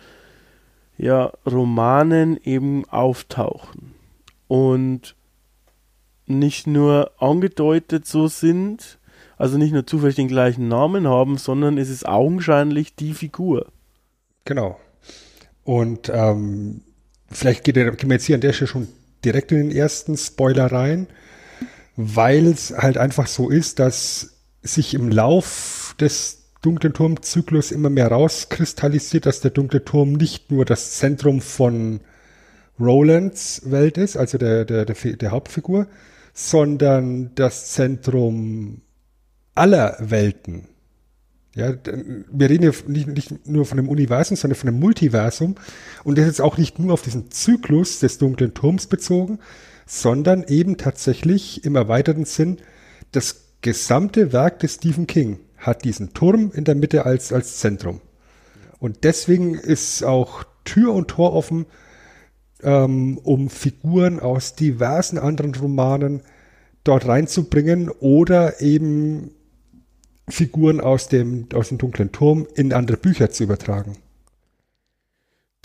ja, 0.98 1.32
Romanen 1.46 2.38
eben 2.44 2.84
auftauchen 2.88 3.94
und 4.48 5.16
nicht 6.26 6.66
nur 6.66 7.10
angedeutet 7.18 8.06
so 8.06 8.28
sind, 8.28 8.98
also 9.38 9.56
nicht 9.56 9.72
nur 9.72 9.86
zufällig 9.86 10.16
den 10.16 10.28
gleichen 10.28 10.68
Namen 10.68 11.08
haben, 11.08 11.38
sondern 11.38 11.78
es 11.78 11.88
ist 11.88 12.06
augenscheinlich 12.06 12.94
die 12.94 13.14
Figur. 13.14 13.66
Genau. 14.44 14.78
Und 15.64 16.10
ähm, 16.12 16.82
vielleicht 17.30 17.64
gehen 17.64 17.74
wir 17.74 17.96
jetzt 18.10 18.26
hier 18.26 18.36
an 18.36 18.42
der 18.42 18.52
Stelle 18.52 18.68
schon 18.68 18.88
direkt 19.24 19.52
in 19.52 19.58
den 19.58 19.70
ersten 19.70 20.16
Spoiler 20.16 20.66
rein, 20.70 21.06
weil 22.02 22.46
es 22.46 22.72
halt 22.76 22.96
einfach 22.96 23.26
so 23.26 23.50
ist, 23.50 23.78
dass 23.78 24.30
sich 24.62 24.94
im 24.94 25.10
Lauf 25.10 25.94
des 26.00 26.38
dunklen 26.62 26.92
Turmzyklus 26.92 27.72
immer 27.72 27.90
mehr 27.90 28.08
rauskristallisiert, 28.08 29.26
dass 29.26 29.40
der 29.40 29.50
dunkle 29.50 29.84
Turm 29.84 30.12
nicht 30.12 30.50
nur 30.50 30.64
das 30.64 30.92
Zentrum 30.92 31.40
von 31.40 32.00
Rolands 32.78 33.62
Welt 33.70 33.98
ist, 33.98 34.16
also 34.16 34.38
der, 34.38 34.64
der, 34.64 34.86
der, 34.86 34.94
der 34.94 35.30
Hauptfigur, 35.30 35.86
sondern 36.32 37.34
das 37.34 37.72
Zentrum 37.72 38.80
aller 39.54 39.96
Welten. 40.00 40.68
Ja, 41.54 41.74
wir 42.30 42.48
reden 42.48 42.62
ja 42.62 42.70
nicht, 42.86 43.08
nicht 43.08 43.46
nur 43.46 43.66
von 43.66 43.78
einem 43.78 43.88
Universum, 43.88 44.36
sondern 44.36 44.56
von 44.56 44.68
einem 44.68 44.78
Multiversum. 44.78 45.56
Und 46.04 46.16
das 46.16 46.28
ist 46.28 46.40
auch 46.40 46.56
nicht 46.56 46.78
nur 46.78 46.94
auf 46.94 47.02
diesen 47.02 47.30
Zyklus 47.30 47.98
des 47.98 48.18
dunklen 48.18 48.54
Turms 48.54 48.86
bezogen, 48.86 49.40
sondern 49.92 50.44
eben 50.44 50.76
tatsächlich 50.76 51.64
im 51.64 51.74
erweiterten 51.74 52.24
Sinn 52.24 52.58
das 53.10 53.56
gesamte 53.60 54.32
Werk 54.32 54.60
des 54.60 54.74
Stephen 54.74 55.08
King 55.08 55.40
hat 55.58 55.82
diesen 55.82 56.14
Turm 56.14 56.52
in 56.54 56.62
der 56.62 56.76
Mitte 56.76 57.06
als, 57.06 57.32
als 57.32 57.56
Zentrum. 57.58 58.00
Und 58.78 59.02
deswegen 59.02 59.54
ist 59.54 60.04
auch 60.04 60.44
Tür 60.64 60.94
und 60.94 61.08
Tor 61.08 61.32
offen, 61.32 61.66
ähm, 62.62 63.18
um 63.18 63.50
Figuren 63.50 64.20
aus 64.20 64.54
diversen 64.54 65.18
anderen 65.18 65.56
Romanen 65.56 66.22
dort 66.84 67.08
reinzubringen 67.08 67.88
oder 67.90 68.60
eben 68.60 69.32
Figuren 70.28 70.80
aus 70.80 71.08
dem, 71.08 71.48
aus 71.52 71.70
dem 71.70 71.78
dunklen 71.78 72.12
Turm 72.12 72.46
in 72.54 72.72
andere 72.72 72.96
Bücher 72.96 73.30
zu 73.30 73.42
übertragen. 73.42 73.96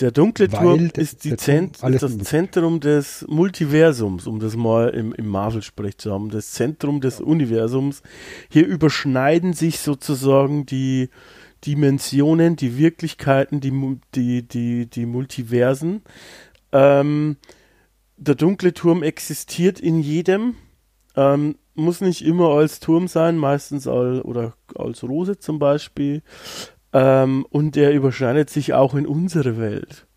Der 0.02 0.12
dunkle 0.12 0.50
Turm 0.50 0.90
ist, 0.98 1.24
die 1.24 1.38
Zent 1.38 1.82
ist 1.82 2.04
das 2.04 2.18
Zentrum 2.18 2.82
des 2.82 3.26
Multiversums, 3.30 4.28
um 4.28 4.40
das 4.40 4.58
mal 4.58 4.90
im, 4.90 5.14
im 5.14 5.28
Marvel-Sprech 5.28 5.98
zu 5.98 6.12
haben, 6.12 6.30
das 6.30 6.52
Zentrum 6.52 7.00
des 7.00 7.22
Universums. 7.22 8.02
Hier 8.50 8.68
überschneiden 8.68 9.54
sich 9.54 9.80
sozusagen 9.80 10.66
die 10.66 11.10
Dimensionen, 11.66 12.58
die 12.58 12.78
Wirklichkeiten, 12.78 13.62
die, 13.62 13.72
die, 14.14 14.46
die, 14.46 14.90
die 14.90 15.06
Multiversen. 15.06 16.02
Ähm, 16.74 17.38
der 18.18 18.36
dunkle 18.36 18.74
Turm 18.74 19.02
existiert 19.02 19.80
in 19.80 20.02
jedem. 20.02 20.56
Ähm, 21.16 21.56
muss 21.74 22.02
nicht 22.02 22.26
immer 22.26 22.50
als 22.50 22.82
Turm 22.82 23.08
sein, 23.08 23.38
meistens 23.38 23.88
als, 23.88 24.24
oder 24.26 24.56
als 24.76 25.04
Rose 25.04 25.40
zum 25.40 25.58
Beispiel. 25.58 26.22
Ähm, 26.96 27.46
und 27.50 27.76
der 27.76 27.94
überschneidet 27.94 28.50
sich 28.50 28.74
auch 28.74 28.96
in 28.96 29.06
unsere 29.06 29.58
Welt. 29.58 30.08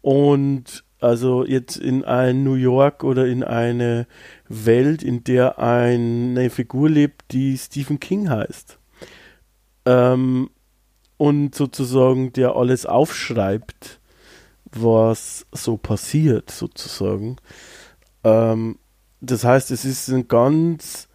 Und 0.00 0.82
also 0.98 1.44
jetzt 1.44 1.76
in 1.76 2.02
ein 2.02 2.44
New 2.44 2.54
York 2.54 3.04
oder 3.04 3.26
in 3.26 3.44
eine 3.44 4.06
Welt, 4.48 5.02
in 5.02 5.22
der 5.22 5.58
eine 5.58 6.48
Figur 6.48 6.88
lebt, 6.88 7.30
die 7.32 7.58
Stephen 7.58 8.00
King 8.00 8.30
heißt. 8.30 8.78
Ähm, 9.84 10.48
und 11.18 11.54
sozusagen 11.54 12.32
der 12.32 12.56
alles 12.56 12.86
aufschreibt, 12.86 14.00
was 14.64 15.44
so 15.52 15.76
passiert, 15.76 16.50
sozusagen. 16.50 17.36
Ähm, 18.24 18.78
das 19.20 19.44
heißt, 19.44 19.70
es 19.70 19.84
ist 19.84 20.08
ein 20.08 20.26
ganz, 20.26 21.06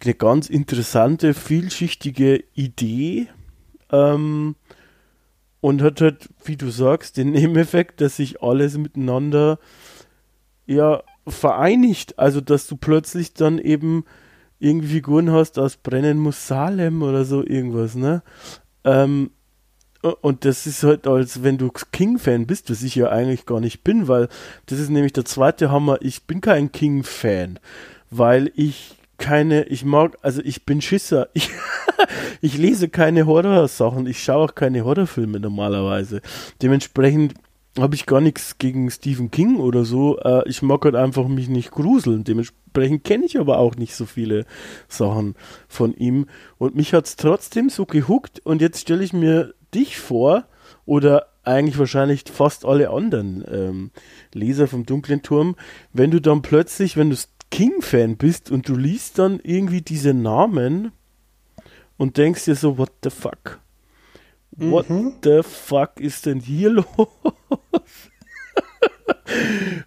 eine 0.00 0.14
ganz 0.14 0.48
interessante, 0.48 1.34
vielschichtige 1.34 2.44
Idee 2.54 3.30
ähm, 3.90 4.56
und 5.60 5.82
hat 5.82 6.00
halt, 6.00 6.28
wie 6.44 6.56
du 6.56 6.70
sagst, 6.70 7.16
den 7.16 7.30
Nebeneffekt, 7.30 8.00
dass 8.00 8.16
sich 8.16 8.42
alles 8.42 8.76
miteinander 8.76 9.58
ja 10.66 11.02
vereinigt. 11.26 12.18
Also, 12.18 12.40
dass 12.40 12.66
du 12.66 12.76
plötzlich 12.76 13.34
dann 13.34 13.58
eben 13.58 14.04
irgendwie 14.58 14.94
Figuren 14.94 15.32
hast 15.32 15.58
aus 15.58 15.76
Brennen 15.76 16.18
muss 16.18 16.46
Salem 16.46 17.02
oder 17.02 17.24
so 17.24 17.44
irgendwas, 17.44 17.94
ne? 17.94 18.22
Ähm, 18.84 19.30
und 20.20 20.44
das 20.44 20.66
ist 20.66 20.82
halt, 20.82 21.06
als 21.06 21.42
wenn 21.42 21.56
du 21.56 21.70
King-Fan 21.70 22.46
bist, 22.46 22.70
was 22.70 22.82
ich 22.82 22.94
ja 22.94 23.08
eigentlich 23.08 23.46
gar 23.46 23.60
nicht 23.60 23.84
bin, 23.84 24.06
weil 24.06 24.28
das 24.66 24.78
ist 24.78 24.90
nämlich 24.90 25.14
der 25.14 25.24
zweite 25.24 25.70
Hammer. 25.70 25.98
Ich 26.02 26.24
bin 26.24 26.42
kein 26.42 26.70
King-Fan, 26.70 27.58
weil 28.10 28.52
ich 28.54 28.96
keine, 29.16 29.64
ich 29.64 29.84
mag, 29.84 30.18
also 30.22 30.42
ich 30.44 30.66
bin 30.66 30.80
Schisser. 30.80 31.28
Ich, 31.34 31.50
ich 32.40 32.58
lese 32.58 32.88
keine 32.88 33.26
Horror-Sachen, 33.26 34.06
ich 34.06 34.22
schaue 34.22 34.44
auch 34.44 34.54
keine 34.54 34.84
Horrorfilme 34.84 35.40
normalerweise. 35.40 36.20
Dementsprechend 36.62 37.34
habe 37.78 37.94
ich 37.94 38.06
gar 38.06 38.20
nichts 38.20 38.58
gegen 38.58 38.90
Stephen 38.90 39.30
King 39.30 39.56
oder 39.56 39.84
so. 39.84 40.18
Äh, 40.18 40.48
ich 40.48 40.62
mag 40.62 40.84
halt 40.84 40.94
einfach 40.94 41.26
mich 41.26 41.48
nicht 41.48 41.70
gruseln. 41.70 42.24
Dementsprechend 42.24 43.04
kenne 43.04 43.24
ich 43.24 43.38
aber 43.38 43.58
auch 43.58 43.76
nicht 43.76 43.94
so 43.94 44.06
viele 44.06 44.46
Sachen 44.88 45.34
von 45.66 45.94
ihm. 45.94 46.26
Und 46.56 46.76
mich 46.76 46.94
hat 46.94 47.06
es 47.06 47.16
trotzdem 47.16 47.70
so 47.70 47.84
gehuckt. 47.84 48.40
Und 48.44 48.60
jetzt 48.60 48.80
stelle 48.80 49.02
ich 49.02 49.12
mir 49.12 49.54
dich 49.74 49.98
vor 49.98 50.44
oder 50.86 51.26
eigentlich 51.42 51.78
wahrscheinlich 51.78 52.24
fast 52.32 52.64
alle 52.64 52.90
anderen 52.90 53.44
ähm, 53.50 53.90
Leser 54.32 54.66
vom 54.66 54.86
Dunklen 54.86 55.22
Turm, 55.22 55.56
wenn 55.92 56.10
du 56.10 56.20
dann 56.20 56.42
plötzlich, 56.42 56.96
wenn 56.96 57.10
du 57.10 57.16
King-Fan 57.50 58.16
bist 58.16 58.50
und 58.50 58.68
du 58.68 58.74
liest 58.74 59.18
dann 59.18 59.40
irgendwie 59.42 59.82
diese 59.82 60.14
Namen 60.14 60.92
und 61.96 62.16
denkst 62.16 62.44
dir 62.44 62.54
so, 62.54 62.78
what 62.78 62.92
the 63.02 63.10
fuck? 63.10 63.60
What 64.56 64.88
mhm. 64.88 65.14
the 65.22 65.42
fuck 65.42 65.98
ist 65.98 66.26
denn 66.26 66.40
hier 66.40 66.70
los? 66.70 66.86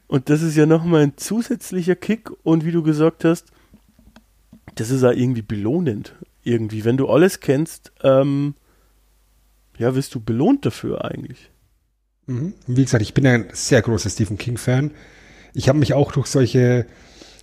und 0.08 0.30
das 0.30 0.42
ist 0.42 0.58
ja 0.58 0.66
nochmal 0.66 1.04
ein 1.04 1.18
zusätzlicher 1.18 1.96
Kick 1.96 2.30
und 2.44 2.66
wie 2.66 2.72
du 2.72 2.84
gesagt 2.84 3.24
hast, 3.24 3.46
das 4.76 4.90
ist 4.90 5.04
auch 5.04 5.12
irgendwie 5.12 5.42
belohnend. 5.42 6.16
Irgendwie, 6.44 6.86
wenn 6.86 6.98
du 6.98 7.10
alles 7.10 7.40
kennst, 7.40 7.92
ähm, 8.04 8.56
ja, 9.78 9.96
wirst 9.96 10.16
du 10.16 10.20
belohnt 10.20 10.66
dafür 10.66 11.06
eigentlich. 11.06 11.50
Mhm. 12.26 12.54
Wie 12.68 12.84
gesagt, 12.84 13.02
ich 13.02 13.14
bin 13.14 13.26
ein 13.26 13.48
sehr 13.54 13.82
großer 13.82 14.10
Stephen 14.10 14.38
King-Fan. 14.38 14.92
Ich 15.54 15.70
habe 15.70 15.80
mich 15.80 15.94
auch 15.94 16.12
durch 16.12 16.28
solche 16.28 16.86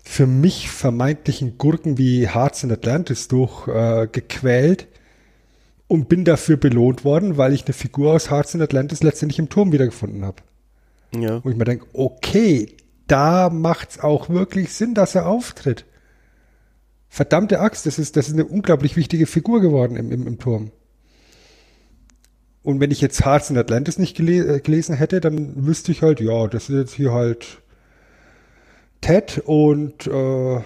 für 0.04 0.26
mich 0.26 0.70
vermeintlichen 0.70 1.56
Gurken 1.58 1.96
wie 1.98 2.28
Hearts 2.28 2.62
in 2.62 2.70
Atlantis 2.70 3.26
durchgequält 3.26 4.82
äh, 4.82 4.86
und 5.88 6.08
bin 6.08 6.24
dafür 6.24 6.58
belohnt 6.58 7.04
worden, 7.04 7.38
weil 7.38 7.54
ich 7.54 7.64
eine 7.64 7.72
Figur 7.72 8.12
aus 8.12 8.30
Hearts 8.30 8.54
in 8.54 8.62
Atlantis 8.62 9.02
letztendlich 9.02 9.38
im 9.38 9.48
Turm 9.48 9.72
wiedergefunden 9.72 10.24
habe. 10.24 10.42
Ja. 11.18 11.42
Wo 11.42 11.48
ich 11.48 11.56
mir 11.56 11.64
denke, 11.64 11.86
okay, 11.94 12.76
da 13.06 13.48
macht's 13.48 13.98
auch 13.98 14.28
wirklich 14.28 14.72
Sinn, 14.74 14.94
dass 14.94 15.14
er 15.14 15.26
auftritt. 15.26 15.86
Verdammte 17.08 17.60
Axt, 17.60 17.86
das 17.86 17.98
ist, 17.98 18.16
das 18.16 18.28
ist 18.28 18.34
eine 18.34 18.44
unglaublich 18.44 18.96
wichtige 18.96 19.26
Figur 19.26 19.60
geworden 19.60 19.96
im, 19.96 20.12
im, 20.12 20.26
im 20.26 20.38
Turm. 20.38 20.70
Und 22.62 22.80
wenn 22.80 22.90
ich 22.90 23.00
jetzt 23.00 23.24
Hearts 23.24 23.50
in 23.50 23.58
Atlantis 23.58 23.98
nicht 23.98 24.16
gele 24.16 24.56
äh, 24.56 24.60
gelesen 24.60 24.96
hätte, 24.96 25.20
dann 25.20 25.66
wüsste 25.66 25.92
ich 25.92 26.02
halt, 26.02 26.20
ja, 26.20 26.46
das 26.46 26.68
ist 26.68 26.76
jetzt 26.76 26.94
hier 26.94 27.12
halt 27.12 27.62
Ted 29.04 29.42
und 29.44 30.06
äh, 30.06 30.62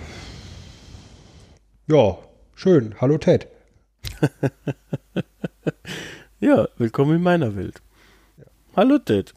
ja, 1.88 2.18
schön. 2.54 2.94
Hallo 3.00 3.18
Ted. 3.18 3.48
ja, 6.38 6.68
willkommen 6.78 7.16
in 7.16 7.22
meiner 7.22 7.56
Welt. 7.56 7.82
Hallo 8.76 8.98
Ted. 8.98 9.34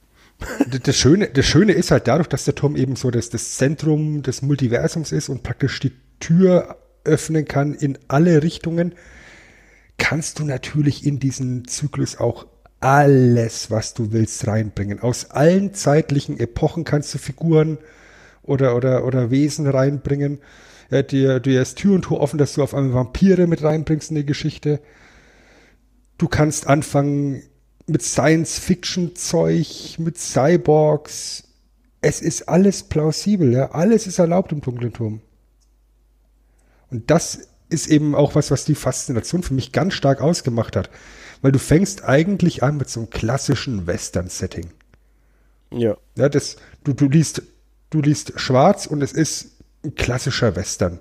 das, 0.84 0.96
Schöne, 0.96 1.30
das 1.30 1.48
Schöne 1.48 1.72
ist 1.72 1.90
halt 1.90 2.08
dadurch, 2.08 2.28
dass 2.28 2.46
der 2.46 2.54
Tom 2.54 2.76
eben 2.76 2.96
so 2.96 3.10
das, 3.10 3.32
das 3.32 3.56
Zentrum 3.56 4.22
des 4.22 4.44
Multiversums 4.44 5.12
ist 5.12 5.30
und 5.30 5.42
praktisch 5.42 5.80
die 5.80 5.94
Tür 6.20 6.78
öffnen 7.04 7.46
kann 7.46 7.74
in 7.74 7.98
alle 8.08 8.44
Richtungen, 8.44 8.94
kannst 9.98 10.38
du 10.38 10.46
natürlich 10.46 11.08
in 11.08 11.18
diesen 11.18 11.68
Zyklus 11.68 12.18
auch 12.20 12.46
alles, 12.80 13.72
was 13.72 13.96
du 13.96 14.12
willst, 14.12 14.46
reinbringen. 14.46 15.00
Aus 15.00 15.32
allen 15.32 15.74
zeitlichen 15.74 16.40
Epochen 16.40 16.84
kannst 16.84 17.12
du 17.16 17.18
Figuren 17.18 17.80
oder, 18.44 18.76
oder, 18.76 19.06
oder 19.06 19.32
Wesen 19.32 19.68
reinbringen. 19.68 20.40
Ja, 20.90 21.02
dir, 21.02 21.40
dir 21.40 21.62
ist 21.62 21.78
Tür 21.78 21.96
und 21.96 22.04
Tor 22.04 22.20
offen, 22.20 22.38
dass 22.38 22.54
du 22.54 22.64
auf 22.64 22.74
einmal 22.74 22.94
Vampire 22.94 23.48
mit 23.48 23.64
reinbringst 23.64 24.10
in 24.10 24.18
die 24.18 24.26
Geschichte. 24.26 24.82
Du 26.18 26.28
kannst 26.28 26.68
anfangen 26.68 27.44
mit 27.88 28.02
Science-Fiction-Zeug, 28.02 29.96
mit 30.00 30.18
Cyborgs. 30.18 31.46
Es 32.02 32.22
ist 32.22 32.50
alles 32.50 32.84
plausibel, 32.84 33.54
ja. 33.54 33.72
Alles 33.72 34.08
ist 34.08 34.20
erlaubt 34.20 34.52
im 34.52 34.62
dunklen 34.62 34.94
Turm. 34.94 35.22
Und 36.90 37.10
das 37.10 37.48
ist 37.70 37.88
eben 37.88 38.16
auch 38.16 38.36
was, 38.36 38.52
was 38.52 38.66
die 38.66 38.76
Faszination 38.76 39.44
für 39.44 39.54
mich 39.54 39.72
ganz 39.72 39.94
stark 39.94 40.22
ausgemacht 40.22 40.76
hat. 40.76 40.90
Weil 41.42 41.54
du 41.54 41.60
fängst 41.60 42.04
eigentlich 42.04 42.64
an 42.64 42.78
mit 42.78 42.90
so 42.90 43.00
einem 43.00 43.10
klassischen 43.10 43.88
Western-Setting. 43.88 44.72
Ja. 45.72 45.98
Ja, 46.18 46.28
das, 46.28 46.58
du, 46.84 46.94
du 46.94 47.08
liest, 47.08 47.44
du 47.92 48.02
liest 48.02 48.34
schwarz 48.38 48.88
und 48.88 49.04
es 49.04 49.14
ist 49.14 49.60
ein 49.86 49.94
klassischer 49.94 50.56
Western. 50.56 51.00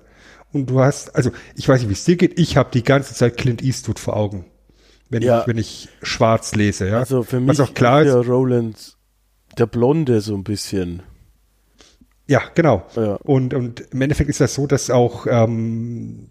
Und 0.53 0.69
du 0.69 0.81
hast, 0.81 1.15
also 1.15 1.31
ich 1.55 1.67
weiß 1.67 1.81
nicht, 1.81 1.89
wie 1.89 1.93
es 1.93 2.03
dir 2.03 2.17
geht, 2.17 2.39
ich 2.39 2.57
habe 2.57 2.69
die 2.71 2.83
ganze 2.83 3.15
Zeit 3.15 3.37
Clint 3.37 3.63
Eastwood 3.63 3.99
vor 3.99 4.15
Augen, 4.15 4.45
wenn 5.09 5.23
ja. 5.23 5.41
ich 5.41 5.47
wenn 5.47 5.57
ich 5.57 5.89
schwarz 6.03 6.53
lese, 6.53 6.87
ja. 6.87 6.99
Also 6.99 7.23
für 7.23 7.39
mich 7.39 7.49
Was 7.49 7.59
auch 7.61 7.73
klar 7.73 8.03
ist 8.03 8.13
der 8.13 8.25
Roland 8.27 8.97
der 9.57 9.65
Blonde 9.65 10.21
so 10.21 10.35
ein 10.35 10.43
bisschen. 10.43 11.03
Ja, 12.27 12.41
genau. 12.53 12.85
Ja. 12.95 13.15
Und 13.15 13.53
und 13.53 13.81
im 13.91 14.01
Endeffekt 14.01 14.29
ist 14.29 14.39
das 14.39 14.53
so, 14.53 14.67
dass 14.67 14.89
auch 14.89 15.25
ähm, 15.27 16.27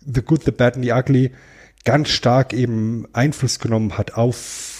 The 0.00 0.22
Good, 0.22 0.44
The 0.44 0.52
Bad 0.52 0.76
and 0.76 0.84
The 0.84 0.92
Ugly 0.92 1.32
ganz 1.84 2.08
stark 2.08 2.52
eben 2.52 3.06
Einfluss 3.12 3.58
genommen 3.58 3.98
hat 3.98 4.14
auf 4.14 4.77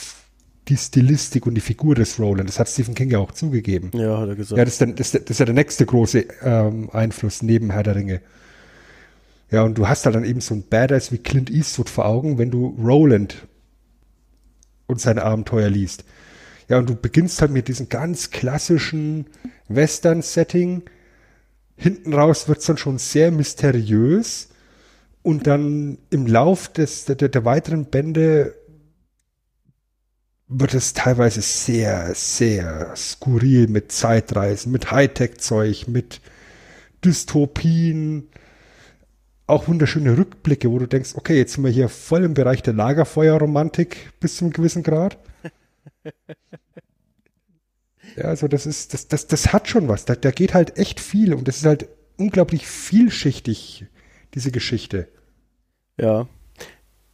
die 0.69 0.77
Stilistik 0.77 1.47
und 1.47 1.55
die 1.55 1.61
Figur 1.61 1.95
des 1.95 2.19
Roland. 2.19 2.49
Das 2.49 2.59
hat 2.59 2.69
Stephen 2.69 2.95
King 2.95 3.11
ja 3.11 3.19
auch 3.19 3.33
zugegeben. 3.33 3.91
Ja, 3.95 4.19
hat 4.19 4.29
er 4.29 4.37
gesagt. 4.37 4.59
Ja, 4.59 4.65
das 4.65 4.75
ist, 4.75 4.81
dann, 4.81 4.95
das, 4.95 5.13
das 5.13 5.23
ist 5.27 5.39
ja 5.39 5.47
der 5.47 5.55
nächste 5.55 5.87
große 5.87 6.27
ähm, 6.43 6.91
Einfluss 6.93 7.43
neben 7.43 7.71
Herr 7.71 7.83
der 7.83 7.97
Ringe. 7.97 8.21
Ja, 9.51 9.63
und 9.63 9.79
du 9.79 9.89
hast 9.89 10.05
da 10.05 10.11
dann 10.11 10.25
eben 10.25 10.41
so 10.41 10.55
ein 10.55 10.65
Badass 10.69 11.11
wie 11.11 11.19
Clint 11.19 11.51
Eastwood 11.51 11.89
vor 11.89 12.05
Augen, 12.05 12.37
wenn 12.39 12.51
du 12.51 12.77
Roland 12.83 13.47
und 14.87 15.01
seine 15.01 15.23
Abenteuer 15.23 15.71
liest. 15.71 16.05
Ja, 16.69 16.79
und 16.79 16.89
du 16.89 16.95
beginnst 16.95 17.41
halt 17.41 17.51
mit 17.51 17.69
diesem 17.69 17.89
ganz 17.89 18.31
klassischen 18.31 19.27
Western-Setting. 19.69 20.83
Hinten 21.77 22.13
raus 22.13 22.47
wird's 22.49 22.67
dann 22.67 22.77
schon 22.77 22.99
sehr 22.99 23.31
mysteriös. 23.31 24.49
Und 25.23 25.47
dann 25.47 25.99
im 26.11 26.27
Lauf 26.27 26.69
des, 26.69 27.07
der, 27.07 27.17
der 27.17 27.45
weiteren 27.45 27.87
Bände 27.87 28.55
wird 30.49 30.75
es 30.75 30.95
teilweise 30.95 31.43
sehr, 31.43 32.15
sehr 32.15 32.95
skurril 32.97 33.69
mit 33.69 33.93
Zeitreisen, 33.93 34.73
mit 34.73 34.91
Hightech-Zeug, 34.91 35.87
mit 35.89 36.21
Dystopien, 37.05 38.29
auch 39.47 39.69
wunderschöne 39.69 40.17
Rückblicke, 40.17 40.71
wo 40.71 40.79
du 40.79 40.87
denkst, 40.87 41.13
okay, 41.15 41.37
jetzt 41.37 41.55
sind 41.55 41.65
wir 41.65 41.71
hier 41.71 41.89
voll 41.89 42.25
im 42.25 42.35
Bereich 42.35 42.63
der 42.63 42.75
Lagerfeuerromantik 42.75 44.13
bis 44.21 44.37
zu 44.37 44.45
einem 44.45 44.53
gewissen 44.53 44.83
Grad. 44.83 45.19
ja, 48.17 48.25
also 48.25 48.49
das 48.49 48.67
ist, 48.67 48.95
das, 48.95 49.09
das, 49.09 49.27
das 49.27 49.53
hat 49.53 49.69
schon 49.69 49.89
was. 49.89 50.05
Da, 50.07 50.15
da 50.15 50.31
geht 50.31 50.55
halt 50.55 50.79
echt 50.79 51.01
viel 51.01 51.35
und 51.35 51.47
das 51.47 51.59
ist 51.59 51.67
halt 51.67 51.89
unglaublich 52.17 52.67
vielschichtig, 52.67 53.87
diese 54.35 54.51
Geschichte. 54.51 55.09
Ja. 55.99 56.27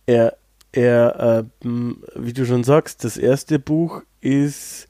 Er, 0.07 0.37
er, 0.77 1.47
äh, 1.65 1.69
wie 2.17 2.33
du 2.33 2.45
schon 2.45 2.65
sagst, 2.65 3.05
das 3.05 3.17
erste 3.17 3.59
Buch 3.59 4.03
ist 4.21 4.89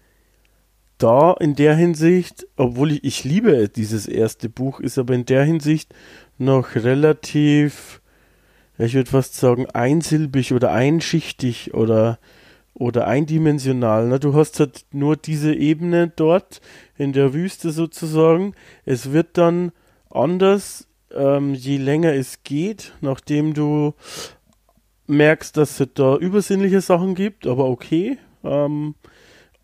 da 0.99 1.35
in 1.35 1.55
der 1.55 1.77
Hinsicht, 1.77 2.47
obwohl 2.57 2.93
ich, 2.93 3.05
ich 3.05 3.25
liebe 3.25 3.69
dieses 3.69 4.07
erste 4.07 4.49
Buch, 4.49 4.81
ist 4.81 4.99
aber 4.99 5.15
in 5.15 5.27
der 5.27 5.45
Hinsicht 5.45 5.95
noch 6.39 6.75
relativ, 6.75 8.01
ich 8.79 8.95
würde 8.95 9.11
fast 9.11 9.35
sagen, 9.35 9.67
einsilbig 9.71 10.53
oder 10.55 10.73
einschichtig 10.73 11.75
oder, 11.75 12.19
oder 12.73 13.07
eindimensional. 13.07 14.09
Ne? 14.09 14.19
Du 14.19 14.35
hast 14.35 14.61
halt 14.61 14.87
nur 14.93 15.17
diese 15.17 15.55
Ebene 15.55 16.11
dort 16.15 16.61
in 16.97 17.13
der 17.13 17.35
Wüste 17.35 17.71
sozusagen. 17.71 18.55
Es 18.85 19.13
wird 19.13 19.37
dann 19.37 19.73
anders, 20.11 20.87
ähm, 21.15 21.55
je 21.55 21.77
länger 21.77 22.15
es 22.15 22.43
geht, 22.43 22.93
nachdem 23.01 23.53
du 23.53 23.95
merkst, 25.07 25.57
dass 25.57 25.81
es 25.81 25.89
da 25.95 26.17
übersinnliche 26.17 26.81
Sachen 26.81 27.15
gibt, 27.15 27.47
aber 27.47 27.67
okay. 27.67 28.19
Ähm, 28.43 28.95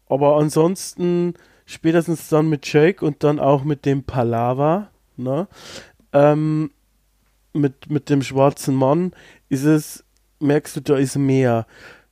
aber 0.08 0.36
ansonsten, 0.36 1.34
spätestens 1.66 2.28
dann 2.28 2.48
mit 2.48 2.70
Jake 2.70 3.04
und 3.04 3.22
dann 3.24 3.38
auch 3.38 3.64
mit 3.64 3.86
dem 3.86 4.04
Palava, 4.04 4.90
ne? 5.16 5.48
Ähm, 6.12 6.70
mit, 7.52 7.90
mit 7.90 8.10
dem 8.10 8.22
schwarzen 8.22 8.74
Mann, 8.74 9.12
ist 9.48 9.64
es, 9.64 10.04
merkst 10.40 10.76
du, 10.76 10.80
da 10.80 10.96
ist 10.96 11.16
mehr. 11.16 11.66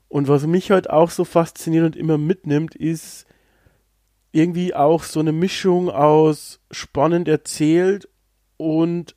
Und 0.08 0.28
was 0.28 0.46
mich 0.46 0.70
halt 0.70 0.90
auch 0.90 1.10
so 1.10 1.24
fasziniert 1.24 1.84
und 1.84 1.96
immer 1.96 2.18
mitnimmt, 2.18 2.74
ist 2.74 3.26
irgendwie 4.32 4.74
auch 4.74 5.02
so 5.02 5.20
eine 5.20 5.32
Mischung 5.32 5.90
aus 5.90 6.60
spannend 6.70 7.28
erzählt 7.28 8.08
und 8.56 9.14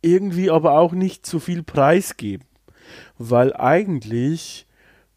irgendwie 0.00 0.50
aber 0.50 0.78
auch 0.78 0.92
nicht 0.92 1.24
zu 1.24 1.38
viel 1.38 1.62
preisgeben 1.62 2.46
weil 3.30 3.54
eigentlich 3.54 4.66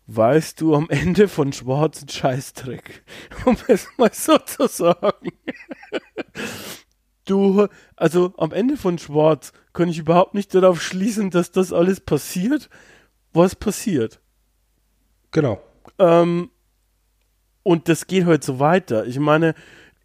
weißt 0.08 0.62
du 0.62 0.76
am 0.76 0.88
Ende 0.90 1.28
von 1.28 1.52
schwarzen 1.52 2.08
Scheißdreck, 2.08 3.04
um 3.46 3.58
es 3.68 3.88
mal 3.98 4.12
so 4.14 4.38
zu 4.38 4.68
sagen. 4.68 5.32
Du, 7.26 7.68
also 7.96 8.34
am 8.38 8.52
Ende 8.52 8.78
von 8.78 9.00
Schwarz 9.00 9.52
kann 9.74 9.90
ich 9.90 9.98
überhaupt 9.98 10.36
nicht 10.36 10.54
darauf 10.54 10.80
schließen, 10.82 11.32
dass 11.32 11.52
das 11.52 11.74
alles 11.74 12.00
passiert, 12.00 12.70
was 13.34 13.56
passiert. 13.56 14.22
Genau. 15.32 15.60
Ähm, 15.98 16.52
und 17.64 17.90
das 17.90 18.06
geht 18.06 18.26
halt 18.26 18.44
so 18.44 18.60
weiter. 18.60 19.08
Ich 19.08 19.18
meine, 19.18 19.56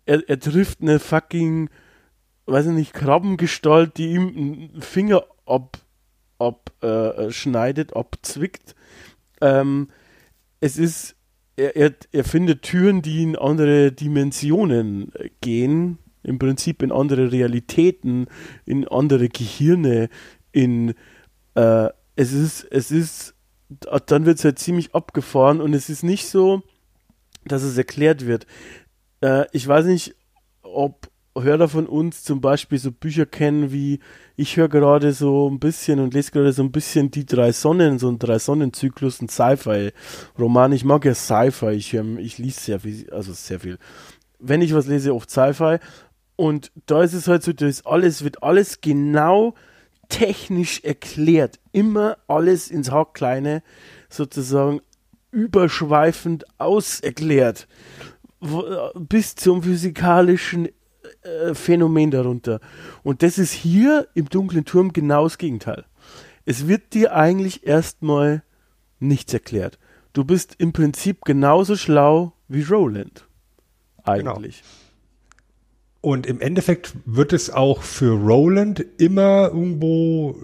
er, 0.06 0.26
er 0.26 0.40
trifft 0.40 0.80
eine 0.80 0.98
fucking, 0.98 1.68
weiß 2.46 2.66
ich 2.66 2.72
nicht, 2.72 2.94
Krabbengestalt, 2.94 3.98
die 3.98 4.12
ihm 4.12 4.28
einen 4.28 4.80
Finger 4.80 5.24
ab 5.44 5.76
abschneidet, 6.40 7.92
äh, 7.92 7.94
abzwickt. 7.94 8.74
Ähm, 9.40 9.88
es 10.60 10.76
ist, 10.76 11.16
er, 11.56 11.76
er, 11.76 11.94
er 12.12 12.24
findet 12.24 12.62
Türen, 12.62 13.02
die 13.02 13.22
in 13.22 13.36
andere 13.36 13.92
Dimensionen 13.92 15.12
gehen, 15.40 15.98
im 16.22 16.38
Prinzip 16.38 16.82
in 16.82 16.92
andere 16.92 17.32
Realitäten, 17.32 18.26
in 18.66 18.86
andere 18.88 19.28
Gehirne, 19.28 20.08
in 20.52 20.94
äh, 21.54 21.88
es 22.16 22.32
ist, 22.32 22.64
es 22.70 22.90
ist, 22.90 23.34
dann 24.06 24.26
wird 24.26 24.38
es 24.38 24.44
halt 24.44 24.58
ziemlich 24.58 24.94
abgefahren 24.94 25.60
und 25.60 25.72
es 25.74 25.88
ist 25.88 26.02
nicht 26.02 26.26
so, 26.26 26.62
dass 27.44 27.62
es 27.62 27.78
erklärt 27.78 28.26
wird. 28.26 28.46
Äh, 29.22 29.46
ich 29.52 29.66
weiß 29.66 29.86
nicht, 29.86 30.14
ob 30.62 31.09
Hörer 31.36 31.68
von 31.68 31.86
uns 31.86 32.24
zum 32.24 32.40
Beispiel 32.40 32.78
so 32.78 32.90
Bücher 32.90 33.24
kennen 33.24 33.72
wie, 33.72 34.00
ich 34.36 34.56
höre 34.56 34.68
gerade 34.68 35.12
so 35.12 35.48
ein 35.48 35.60
bisschen 35.60 36.00
und 36.00 36.12
lese 36.12 36.32
gerade 36.32 36.52
so 36.52 36.62
ein 36.62 36.72
bisschen 36.72 37.10
die 37.10 37.24
drei 37.24 37.52
Sonnen, 37.52 37.98
so 37.98 38.08
ein 38.08 38.18
drei 38.18 38.38
Sonnenzyklus, 38.38 39.20
ein 39.22 39.28
Sci-Fi-Roman. 39.28 40.72
Ich 40.72 40.84
mag 40.84 41.04
ja 41.04 41.14
Sci-Fi, 41.14 41.70
ich, 41.70 41.94
ich 41.94 42.38
lese 42.38 42.60
sehr 42.60 42.80
viel, 42.80 43.10
also 43.10 43.32
sehr 43.32 43.60
viel. 43.60 43.78
Wenn 44.38 44.60
ich 44.60 44.74
was 44.74 44.86
lese, 44.86 45.14
oft 45.14 45.30
Sci-Fi. 45.30 45.78
Und 46.36 46.72
da 46.86 47.02
ist 47.02 47.12
es 47.12 47.28
halt 47.28 47.42
so, 47.42 47.52
das 47.52 47.86
alles, 47.86 48.24
wird 48.24 48.42
alles 48.42 48.80
genau 48.80 49.54
technisch 50.08 50.82
erklärt. 50.82 51.60
Immer 51.72 52.16
alles 52.26 52.70
ins 52.70 52.90
Haarkleine 52.90 53.62
sozusagen 54.08 54.80
überschweifend 55.30 56.44
auserklärt. 56.58 57.68
Bis 58.94 59.34
zum 59.36 59.62
physikalischen 59.62 60.68
äh, 61.22 61.54
Phänomen 61.54 62.10
darunter. 62.10 62.60
Und 63.02 63.22
das 63.22 63.38
ist 63.38 63.52
hier 63.52 64.08
im 64.14 64.28
dunklen 64.28 64.64
Turm 64.64 64.92
genau 64.92 65.24
das 65.24 65.38
Gegenteil. 65.38 65.84
Es 66.44 66.66
wird 66.66 66.94
dir 66.94 67.14
eigentlich 67.14 67.66
erstmal 67.66 68.42
nichts 68.98 69.32
erklärt. 69.32 69.78
Du 70.12 70.24
bist 70.24 70.56
im 70.58 70.72
Prinzip 70.72 71.24
genauso 71.24 71.76
schlau 71.76 72.32
wie 72.48 72.62
Roland. 72.62 73.26
Eigentlich. 74.02 74.62
Genau. 74.62 76.12
Und 76.12 76.26
im 76.26 76.40
Endeffekt 76.40 76.94
wird 77.04 77.32
es 77.32 77.50
auch 77.50 77.82
für 77.82 78.12
Roland 78.12 78.84
immer 78.98 79.48
irgendwo 79.48 80.36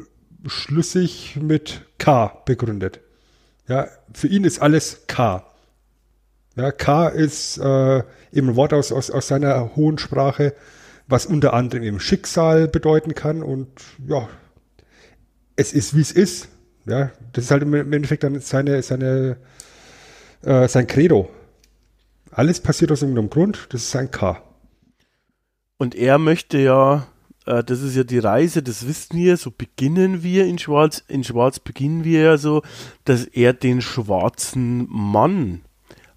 schlüssig 0.46 1.38
mit 1.40 1.86
K 1.98 2.42
begründet. 2.44 3.00
Ja, 3.66 3.88
für 4.12 4.28
ihn 4.28 4.44
ist 4.44 4.60
alles 4.60 5.06
K. 5.06 5.44
Ja, 6.56 6.72
K 6.72 7.08
ist 7.08 7.58
äh, 7.58 7.98
eben 8.32 8.48
ein 8.48 8.56
Wort 8.56 8.72
aus, 8.72 8.90
aus, 8.90 9.10
aus 9.10 9.28
seiner 9.28 9.76
hohen 9.76 9.98
Sprache, 9.98 10.54
was 11.06 11.26
unter 11.26 11.52
anderem 11.52 11.82
eben 11.82 12.00
Schicksal 12.00 12.66
bedeuten 12.66 13.14
kann 13.14 13.42
und 13.42 13.68
ja, 14.08 14.26
es 15.54 15.74
ist 15.74 15.94
wie 15.94 16.00
es 16.00 16.12
ist. 16.12 16.48
Ja, 16.86 17.10
das 17.32 17.44
ist 17.44 17.50
halt 17.50 17.62
im 17.62 17.74
Endeffekt 17.74 18.24
dann 18.24 18.40
seine, 18.40 18.82
seine, 18.82 19.36
äh, 20.42 20.66
sein 20.66 20.86
Credo. 20.86 21.28
Alles 22.30 22.60
passiert 22.60 22.90
aus 22.90 23.02
irgendeinem 23.02 23.28
Grund, 23.28 23.66
das 23.70 23.82
ist 23.82 23.90
sein 23.90 24.10
K. 24.10 24.42
Und 25.76 25.94
er 25.94 26.18
möchte 26.18 26.58
ja, 26.58 27.06
äh, 27.44 27.62
das 27.64 27.82
ist 27.82 27.96
ja 27.96 28.04
die 28.04 28.18
Reise, 28.18 28.62
das 28.62 28.86
wissen 28.86 29.18
wir, 29.18 29.36
so 29.36 29.50
beginnen 29.50 30.22
wir 30.22 30.46
in 30.46 30.58
Schwarz, 30.58 31.04
in 31.06 31.22
Schwarz 31.22 31.58
beginnen 31.58 32.04
wir 32.04 32.20
ja 32.20 32.38
so, 32.38 32.62
dass 33.04 33.24
er 33.24 33.52
den 33.52 33.82
schwarzen 33.82 34.86
Mann 34.88 35.65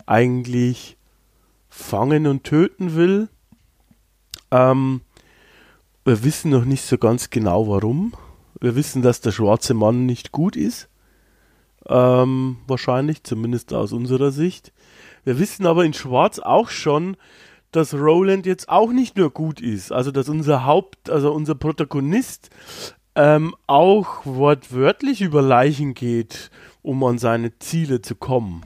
eigentlich 0.10 0.98
fangen 1.70 2.26
und 2.26 2.44
töten 2.44 2.96
will. 2.96 3.30
Ähm, 4.52 5.02
Wir 6.04 6.24
wissen 6.24 6.50
noch 6.50 6.66
nicht 6.66 6.84
so 6.84 6.98
ganz 6.98 7.30
genau 7.30 7.68
warum. 7.68 8.14
Wir 8.60 8.76
wissen, 8.76 9.04
dass 9.04 9.22
der 9.22 9.32
schwarze 9.32 9.76
Mann 9.76 10.08
nicht 10.08 10.32
gut 10.32 10.56
ist. 10.56 10.90
Ähm, 11.88 12.58
wahrscheinlich, 12.68 13.24
zumindest 13.24 13.74
aus 13.74 13.94
unserer 13.94 14.32
Sicht. 14.32 14.74
Wir 15.24 15.38
wissen 15.38 15.68
aber 15.68 15.86
in 15.86 15.94
Schwarz 15.94 16.40
auch 16.40 16.70
schon, 16.70 17.16
dass 17.72 17.94
Roland 17.94 18.48
jetzt 18.48 18.68
auch 18.70 18.92
nicht 18.92 19.16
nur 19.18 19.30
gut 19.30 19.62
ist. 19.62 19.92
Also, 19.92 20.12
dass 20.12 20.28
unser 20.28 20.66
Haupt, 20.66 21.12
also 21.12 21.32
unser 21.32 21.54
Protagonist 21.54 22.50
ähm, 23.14 23.56
auch 23.68 24.26
wortwörtlich 24.26 25.22
über 25.22 25.44
Leichen 25.44 25.94
geht, 25.94 26.50
um 26.82 27.04
an 27.04 27.20
seine 27.20 27.60
Ziele 27.60 28.02
zu 28.02 28.16
kommen. 28.16 28.64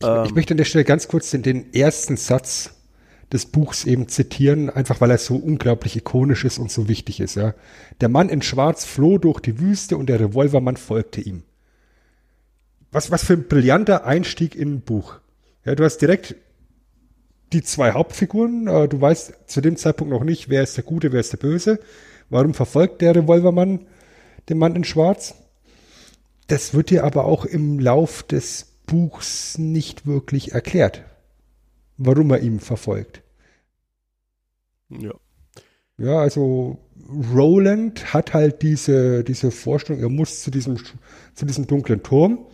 Ich, 0.00 0.06
ähm, 0.06 0.24
ich 0.24 0.34
möchte 0.34 0.54
an 0.54 0.58
der 0.58 0.64
Stelle 0.64 0.84
ganz 0.84 1.08
kurz 1.08 1.30
den, 1.30 1.42
den 1.42 1.72
ersten 1.72 2.16
Satz 2.16 2.70
des 3.32 3.46
Buchs 3.46 3.84
eben 3.84 4.08
zitieren, 4.08 4.70
einfach 4.70 5.00
weil 5.00 5.10
er 5.10 5.18
so 5.18 5.36
unglaublich 5.36 5.96
ikonisch 5.96 6.44
ist 6.44 6.58
und 6.58 6.70
so 6.70 6.88
wichtig 6.88 7.20
ist. 7.20 7.34
Ja. 7.34 7.54
Der 8.00 8.08
Mann 8.08 8.28
in 8.28 8.42
Schwarz 8.42 8.84
floh 8.84 9.18
durch 9.18 9.40
die 9.40 9.58
Wüste 9.58 9.96
und 9.96 10.06
der 10.06 10.20
Revolvermann 10.20 10.76
folgte 10.76 11.20
ihm. 11.20 11.42
Was, 12.92 13.10
was 13.10 13.24
für 13.24 13.32
ein 13.32 13.48
brillanter 13.48 14.04
Einstieg 14.04 14.54
in 14.54 14.74
ein 14.74 14.80
Buch. 14.80 15.16
Ja, 15.64 15.74
du 15.74 15.84
hast 15.84 15.98
direkt 15.98 16.36
die 17.52 17.62
zwei 17.62 17.92
Hauptfiguren. 17.92 18.68
Äh, 18.68 18.88
du 18.88 19.00
weißt 19.00 19.34
zu 19.46 19.60
dem 19.60 19.76
Zeitpunkt 19.76 20.12
noch 20.12 20.24
nicht, 20.24 20.48
wer 20.48 20.62
ist 20.62 20.76
der 20.76 20.84
Gute, 20.84 21.12
wer 21.12 21.20
ist 21.20 21.32
der 21.32 21.38
Böse. 21.38 21.80
Warum 22.30 22.54
verfolgt 22.54 23.02
der 23.02 23.14
Revolvermann 23.14 23.86
den 24.48 24.58
Mann 24.58 24.76
in 24.76 24.84
Schwarz? 24.84 25.34
Das 26.46 26.74
wird 26.74 26.90
dir 26.90 27.02
aber 27.04 27.24
auch 27.24 27.44
im 27.44 27.80
Lauf 27.80 28.22
des 28.22 28.75
Buchs 28.86 29.58
nicht 29.58 30.06
wirklich 30.06 30.52
erklärt, 30.52 31.04
warum 31.96 32.30
er 32.30 32.40
ihn 32.40 32.60
verfolgt. 32.60 33.22
Ja. 34.88 35.14
Ja, 35.98 36.18
also 36.18 36.78
Roland 37.32 38.12
hat 38.12 38.34
halt 38.34 38.62
diese, 38.62 39.24
diese 39.24 39.50
Vorstellung, 39.50 40.02
er 40.02 40.10
muss 40.10 40.42
zu 40.42 40.50
diesem, 40.50 40.76
zu 41.34 41.46
diesem 41.46 41.66
dunklen 41.66 42.02
Turm. 42.02 42.46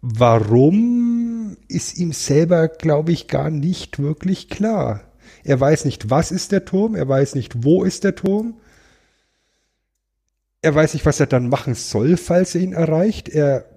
Warum 0.00 1.56
ist 1.68 1.96
ihm 1.98 2.12
selber, 2.12 2.68
glaube 2.68 3.12
ich, 3.12 3.28
gar 3.28 3.50
nicht 3.50 3.98
wirklich 3.98 4.48
klar. 4.48 5.02
Er 5.44 5.60
weiß 5.60 5.84
nicht, 5.84 6.10
was 6.10 6.32
ist 6.32 6.52
der 6.52 6.64
Turm, 6.64 6.94
er 6.96 7.08
weiß 7.08 7.34
nicht, 7.34 7.64
wo 7.64 7.84
ist 7.84 8.04
der 8.04 8.14
Turm. 8.14 8.54
Er 10.62 10.74
weiß 10.74 10.94
nicht, 10.94 11.06
was 11.06 11.20
er 11.20 11.26
dann 11.26 11.48
machen 11.48 11.74
soll, 11.74 12.16
falls 12.16 12.54
er 12.56 12.62
ihn 12.62 12.72
erreicht. 12.72 13.28
Er 13.28 13.75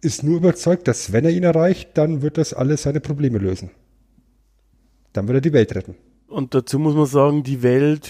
ist 0.00 0.22
nur 0.22 0.36
überzeugt, 0.36 0.88
dass 0.88 1.12
wenn 1.12 1.24
er 1.24 1.30
ihn 1.30 1.42
erreicht, 1.42 1.90
dann 1.94 2.22
wird 2.22 2.38
das 2.38 2.54
alles 2.54 2.82
seine 2.82 3.00
Probleme 3.00 3.38
lösen. 3.38 3.70
Dann 5.12 5.28
wird 5.28 5.38
er 5.38 5.40
die 5.40 5.52
Welt 5.52 5.74
retten. 5.74 5.94
Und 6.30 6.54
dazu 6.54 6.78
muss 6.78 6.94
man 6.94 7.06
sagen, 7.06 7.42
die 7.42 7.62
Welt 7.62 8.08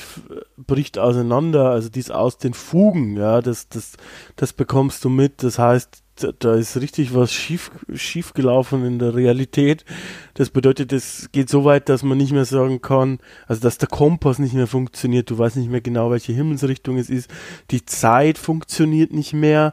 bricht 0.58 0.98
auseinander, 0.98 1.70
also 1.70 1.88
die 1.88 2.00
ist 2.00 2.12
aus 2.12 2.36
den 2.36 2.52
Fugen, 2.52 3.16
ja, 3.16 3.40
das, 3.40 3.70
das, 3.70 3.94
das 4.36 4.52
bekommst 4.52 5.02
du 5.04 5.08
mit. 5.08 5.42
Das 5.42 5.58
heißt, 5.58 6.02
da, 6.38 6.54
ist 6.54 6.76
richtig 6.76 7.14
was 7.14 7.32
schief, 7.32 7.70
schief 7.94 8.34
gelaufen 8.34 8.84
in 8.84 8.98
der 8.98 9.14
Realität. 9.14 9.86
Das 10.34 10.50
bedeutet, 10.50 10.92
es 10.92 11.30
geht 11.32 11.48
so 11.48 11.64
weit, 11.64 11.88
dass 11.88 12.02
man 12.02 12.18
nicht 12.18 12.32
mehr 12.32 12.44
sagen 12.44 12.82
kann, 12.82 13.18
also 13.46 13.62
dass 13.62 13.78
der 13.78 13.88
Kompass 13.88 14.38
nicht 14.38 14.54
mehr 14.54 14.66
funktioniert, 14.66 15.30
du 15.30 15.38
weißt 15.38 15.56
nicht 15.56 15.70
mehr 15.70 15.80
genau, 15.80 16.10
welche 16.10 16.32
Himmelsrichtung 16.32 16.98
es 16.98 17.08
ist, 17.10 17.30
die 17.70 17.86
Zeit 17.86 18.36
funktioniert 18.36 19.12
nicht 19.12 19.32
mehr, 19.32 19.72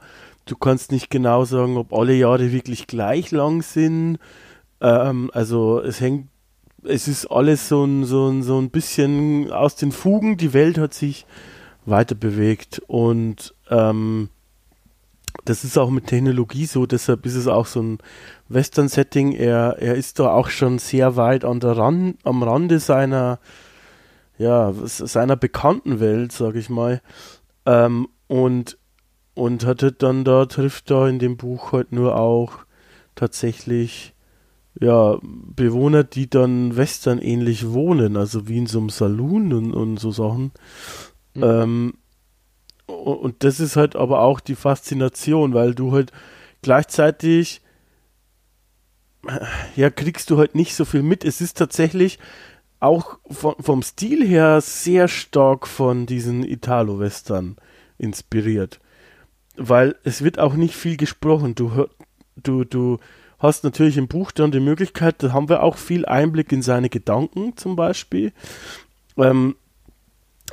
du 0.51 0.55
kannst 0.55 0.91
nicht 0.91 1.09
genau 1.09 1.45
sagen, 1.45 1.77
ob 1.77 1.93
alle 1.93 2.13
Jahre 2.13 2.51
wirklich 2.51 2.87
gleich 2.87 3.31
lang 3.31 3.61
sind. 3.61 4.17
Ähm, 4.81 5.31
also 5.33 5.79
es 5.81 6.01
hängt 6.01 6.27
es 6.83 7.07
ist 7.07 7.25
alles 7.25 7.67
so 7.67 7.83
ein, 7.83 8.05
so, 8.05 8.29
ein, 8.29 8.43
so 8.43 8.59
ein 8.59 8.69
bisschen 8.69 9.51
aus 9.51 9.75
den 9.75 9.91
Fugen. 9.91 10.37
Die 10.37 10.53
Welt 10.53 10.77
hat 10.77 10.93
sich 10.93 11.25
weiter 11.85 12.15
bewegt 12.15 12.81
und 12.87 13.53
ähm, 13.69 14.29
das 15.45 15.63
ist 15.63 15.77
auch 15.77 15.89
mit 15.89 16.07
Technologie 16.07 16.65
so, 16.65 16.85
deshalb 16.85 17.25
ist 17.25 17.35
es 17.35 17.47
auch 17.47 17.65
so 17.65 17.81
ein 17.81 17.97
Western-Setting. 18.49 19.33
Er, 19.33 19.77
er 19.79 19.95
ist 19.95 20.19
da 20.19 20.31
auch 20.31 20.49
schon 20.49 20.79
sehr 20.79 21.15
weit 21.15 21.45
an 21.45 21.59
der 21.59 21.77
Rand, 21.77 22.17
am 22.23 22.43
Rande 22.43 22.79
seiner, 22.79 23.39
ja, 24.37 24.73
seiner 24.73 25.35
bekannten 25.35 25.99
Welt, 25.99 26.31
sag 26.31 26.55
ich 26.55 26.69
mal. 26.69 27.01
Ähm, 27.65 28.07
und, 28.27 28.77
und 29.37 29.65
hat 29.65 29.83
halt 29.83 30.01
dann 30.01 30.23
da, 30.23 30.47
trifft 30.47 30.89
da 30.89 31.07
in 31.07 31.19
dem 31.19 31.37
Buch 31.37 31.71
halt 31.71 31.91
nur 31.91 32.17
auch 32.17 32.53
tatsächlich 33.13 34.15
ja, 34.79 35.19
Bewohner, 35.21 36.03
die 36.03 36.27
dann 36.27 36.75
Western 36.75 37.19
ähnlich 37.19 37.69
wohnen, 37.69 38.17
also 38.17 38.47
wie 38.47 38.57
in 38.57 38.65
so 38.65 38.79
einem 38.79 38.89
Saloon 38.89 39.53
und, 39.53 39.73
und 39.73 39.97
so 39.99 40.11
Sachen. 40.11 40.51
Mhm. 41.35 41.43
Ähm, 41.43 41.93
und 42.87 43.43
das 43.43 43.59
ist 43.59 43.75
halt 43.75 43.95
aber 43.95 44.21
auch 44.21 44.39
die 44.39 44.55
Faszination, 44.55 45.53
weil 45.53 45.75
du 45.75 45.91
halt 45.91 46.11
gleichzeitig, 46.63 47.61
ja, 49.75 49.91
kriegst 49.91 50.31
du 50.31 50.37
halt 50.37 50.55
nicht 50.55 50.73
so 50.73 50.83
viel 50.83 51.03
mit. 51.03 51.23
Es 51.23 51.41
ist 51.41 51.57
tatsächlich 51.57 52.17
auch 52.79 53.19
von, 53.29 53.55
vom 53.59 53.83
Stil 53.83 54.25
her 54.25 54.61
sehr 54.61 55.07
stark 55.07 55.67
von 55.67 56.07
diesen 56.07 56.43
Italo-Western 56.43 57.57
inspiriert. 57.99 58.79
Weil 59.57 59.95
es 60.03 60.23
wird 60.23 60.39
auch 60.39 60.53
nicht 60.53 60.75
viel 60.75 60.97
gesprochen. 60.97 61.55
Du, 61.55 61.87
du, 62.35 62.63
du, 62.63 62.99
hast 63.39 63.63
natürlich 63.63 63.97
im 63.97 64.07
Buch 64.07 64.31
dann 64.31 64.51
die 64.51 64.59
Möglichkeit, 64.59 65.21
da 65.21 65.31
haben 65.31 65.49
wir 65.49 65.63
auch 65.63 65.77
viel 65.77 66.05
Einblick 66.05 66.51
in 66.51 66.61
seine 66.61 66.89
Gedanken 66.89 67.55
zum 67.55 67.75
Beispiel. 67.75 68.33
Ähm, 69.15 69.55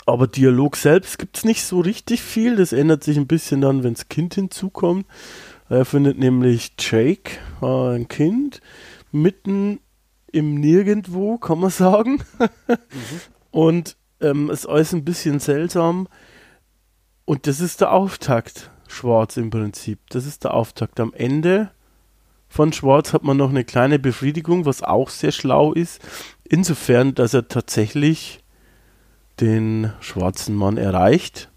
aber 0.07 0.27
Dialog 0.27 0.77
selbst 0.77 1.19
gibt 1.19 1.39
es 1.39 1.45
nicht 1.45 1.65
so 1.65 1.81
richtig 1.81 2.23
viel. 2.23 2.57
Das 2.57 2.73
ändert 2.73 3.05
sich 3.05 3.17
ein 3.17 3.27
bisschen 3.27 3.61
dann, 3.61 3.85
wenn 3.85 3.95
das 3.95 4.09
Kind 4.09 4.35
hinzukommt. 4.35 5.07
Er 5.71 5.85
findet 5.85 6.19
nämlich 6.19 6.73
Jake, 6.79 7.39
äh, 7.63 7.95
ein 7.97 8.09
Kind, 8.09 8.61
mitten 9.13 9.81
im 10.31 10.57
Nirgendwo, 10.57 11.39
kann 11.39 11.61
man 11.61 11.71
sagen. 11.71 12.23
mhm. 12.39 12.79
Und 13.51 13.97
ähm, 14.21 14.51
ist 14.51 14.67
alles 14.67 14.93
ein 14.93 15.05
bisschen 15.05 15.39
seltsam. 15.39 16.09
Und 17.25 17.47
das 17.47 17.61
ist 17.61 17.81
der 17.81 17.93
Auftakt, 17.93 18.71
Schwarz 18.95 19.37
im 19.37 19.51
Prinzip. 19.51 19.99
Das 20.09 20.25
ist 20.25 20.45
der 20.45 20.55
Auftakt. 20.55 21.01
Am 21.01 21.13
Ende 21.13 21.71
von 22.49 22.73
Schwarz 22.73 23.13
hat 23.13 23.25
man 23.25 23.37
noch 23.37 23.51
eine 23.51 23.65
kleine 23.65 23.99
Befriedigung, 23.99 24.65
was 24.65 24.83
auch 24.83 25.11
sehr 25.11 25.33
schlau 25.33 25.73
ist. 25.73 26.01
Insofern, 26.45 27.15
dass 27.15 27.35
er 27.35 27.49
tatsächlich 27.49 28.41
den 29.41 29.93
schwarzen 30.01 30.55
Mann 30.55 30.77
erreicht 30.77 31.51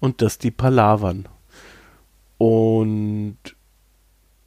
und 0.00 0.22
dass 0.22 0.38
die 0.38 0.50
palavern. 0.50 1.28
Und 2.38 3.36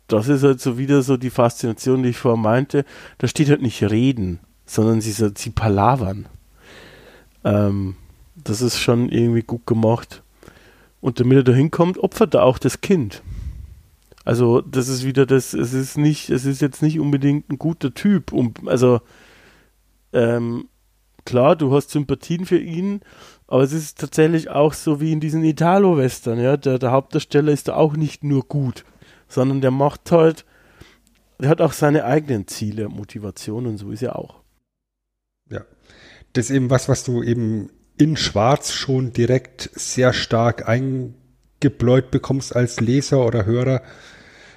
das 0.07 0.28
ist 0.28 0.43
halt 0.43 0.60
so 0.60 0.78
wieder 0.78 1.03
so 1.03 1.18
die 1.18 1.30
Faszination, 1.30 2.03
die 2.03 2.10
ich 2.10 2.18
vorher 2.18 2.41
meinte. 2.41 2.84
Da 3.20 3.28
steht 3.28 3.49
halt 3.49 3.62
nicht 3.62 3.84
reden, 3.84 4.39
sondern 4.66 5.01
sie, 5.01 5.12
sie 5.12 5.49
palavern. 5.51 6.28
Ähm, 7.43 7.95
das 8.36 8.62
ist 8.62 8.80
schon 8.80 9.10
irgendwie 9.10 9.43
gut 9.43 9.68
gemacht. 9.68 10.24
Und 11.01 11.19
damit 11.19 11.37
er 11.37 11.43
da 11.43 11.53
hinkommt, 11.53 11.97
opfert 11.97 12.33
er 12.33 12.43
auch 12.43 12.57
das 12.57 12.81
Kind. 12.81 13.23
Also 14.25 14.61
das 14.61 14.89
ist 14.89 15.05
wieder 15.05 15.25
das, 15.25 15.53
es 15.53 15.73
ist 15.73 15.97
nicht, 15.97 16.29
es 16.29 16.45
ist 16.45 16.61
jetzt 16.61 16.81
nicht 16.81 16.99
unbedingt 16.99 17.49
ein 17.49 17.57
guter 17.57 17.93
Typ. 17.93 18.33
Um, 18.33 18.53
also 18.65 19.01
ähm, 20.13 20.67
klar, 21.25 21.55
du 21.55 21.73
hast 21.73 21.91
Sympathien 21.91 22.45
für 22.45 22.59
ihn, 22.59 23.01
aber 23.47 23.63
es 23.63 23.71
ist 23.71 23.99
tatsächlich 23.99 24.49
auch 24.49 24.73
so 24.73 25.01
wie 25.01 25.11
in 25.11 25.19
diesen 25.19 25.43
Italo-Western, 25.43 26.39
ja. 26.39 26.57
Der, 26.57 26.79
der 26.79 26.91
Hauptdarsteller 26.91 27.51
ist 27.51 27.69
da 27.69 27.75
auch 27.75 27.95
nicht 27.95 28.23
nur 28.23 28.43
gut, 28.43 28.85
sondern 29.27 29.61
der 29.61 29.71
macht 29.71 30.11
halt, 30.11 30.45
der 31.39 31.49
hat 31.49 31.61
auch 31.61 31.73
seine 31.73 32.03
eigenen 32.05 32.47
Ziele, 32.47 32.89
Motivationen 32.89 33.77
so 33.77 33.91
ist 33.91 34.03
er 34.03 34.17
auch. 34.17 34.41
Ja. 35.49 35.61
Das 36.33 36.45
ist 36.45 36.55
eben 36.55 36.69
was, 36.69 36.89
was 36.89 37.03
du 37.03 37.23
eben 37.23 37.71
in 37.99 38.17
Schwarz 38.17 38.71
schon 38.71 39.13
direkt 39.13 39.69
sehr 39.73 40.13
stark 40.13 40.67
eingebläut 40.67 42.09
bekommst 42.09 42.55
als 42.55 42.79
Leser 42.79 43.23
oder 43.23 43.45
Hörer 43.45 43.83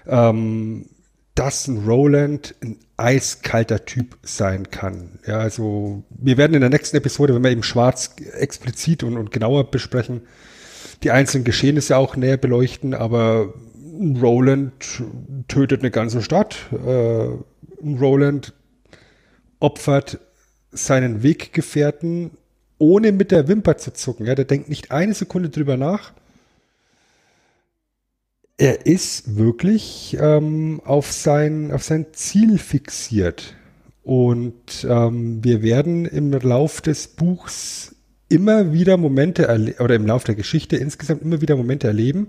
ähm, 0.06 0.86
dass 1.34 1.66
ein 1.66 1.84
Roland 1.86 2.54
ein 2.62 2.78
eiskalter 2.96 3.84
Typ 3.84 4.18
sein 4.22 4.70
kann. 4.70 5.18
Ja, 5.26 5.38
also 5.38 6.02
wir 6.10 6.36
werden 6.36 6.54
in 6.54 6.60
der 6.60 6.70
nächsten 6.70 6.96
Episode, 6.96 7.34
wenn 7.34 7.42
wir 7.42 7.50
eben 7.50 7.62
Schwarz 7.62 8.14
explizit 8.32 9.02
und, 9.02 9.16
und 9.16 9.30
genauer 9.30 9.70
besprechen, 9.70 10.22
die 11.02 11.10
einzelnen 11.10 11.44
Geschehnisse 11.44 11.96
auch 11.96 12.16
näher 12.16 12.36
beleuchten, 12.36 12.94
aber 12.94 13.54
Roland 14.20 14.72
tötet 15.48 15.80
eine 15.80 15.90
ganze 15.90 16.22
Stadt. 16.22 16.56
Äh, 16.72 17.28
Roland 17.82 18.52
opfert 19.58 20.18
seinen 20.70 21.22
Weggefährten, 21.22 22.32
ohne 22.82 23.12
mit 23.12 23.30
der 23.30 23.48
Wimper 23.48 23.78
zu 23.78 23.92
zucken. 23.92 24.26
Ja, 24.26 24.34
der 24.34 24.44
denkt 24.44 24.68
nicht 24.68 24.90
eine 24.90 25.14
Sekunde 25.14 25.48
drüber 25.48 25.76
nach 25.76 26.12
er 28.62 28.86
ist 28.86 29.36
wirklich 29.36 30.16
ähm, 30.20 30.80
auf, 30.84 31.10
sein, 31.10 31.72
auf 31.72 31.82
sein 31.82 32.06
Ziel 32.12 32.58
fixiert. 32.58 33.56
Und 34.04 34.86
ähm, 34.88 35.42
wir 35.42 35.62
werden 35.62 36.06
im 36.06 36.30
Lauf 36.30 36.80
des 36.80 37.08
Buchs 37.08 37.96
immer 38.28 38.72
wieder 38.72 38.96
Momente 38.96 39.74
oder 39.80 39.96
im 39.96 40.06
Lauf 40.06 40.22
der 40.22 40.36
Geschichte 40.36 40.76
insgesamt 40.76 41.22
immer 41.22 41.40
wieder 41.40 41.56
Momente 41.56 41.88
erleben, 41.88 42.28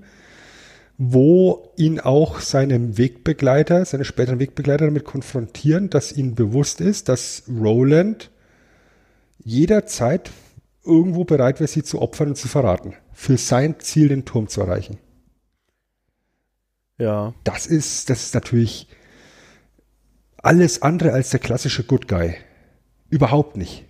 wo 0.97 1.71
ihn 1.77 1.99
auch 1.99 2.39
seine 2.39 2.97
Wegbegleiter, 2.97 3.85
seine 3.85 4.03
späteren 4.03 4.39
Wegbegleiter 4.39 4.85
damit 4.85 5.05
konfrontieren, 5.05 5.91
dass 5.91 6.11
ihnen 6.11 6.33
bewusst 6.33 6.81
ist, 6.81 7.09
dass 7.09 7.43
Roland 7.47 8.31
jederzeit 9.43 10.31
irgendwo 10.83 11.23
bereit 11.23 11.59
wäre, 11.59 11.67
sie 11.67 11.83
zu 11.83 12.01
opfern 12.01 12.29
und 12.29 12.35
zu 12.35 12.47
verraten. 12.47 12.95
Für 13.11 13.37
sein 13.37 13.79
Ziel, 13.79 14.09
den 14.09 14.25
Turm 14.25 14.47
zu 14.47 14.61
erreichen. 14.61 14.97
Ja. 16.97 17.33
Das 17.43 17.65
ist, 17.65 18.09
das 18.09 18.23
ist 18.23 18.33
natürlich 18.33 18.87
alles 20.37 20.81
andere 20.81 21.13
als 21.13 21.29
der 21.29 21.39
klassische 21.39 21.83
Good 21.83 22.07
Guy. 22.07 22.35
Überhaupt 23.09 23.57
nicht. 23.57 23.85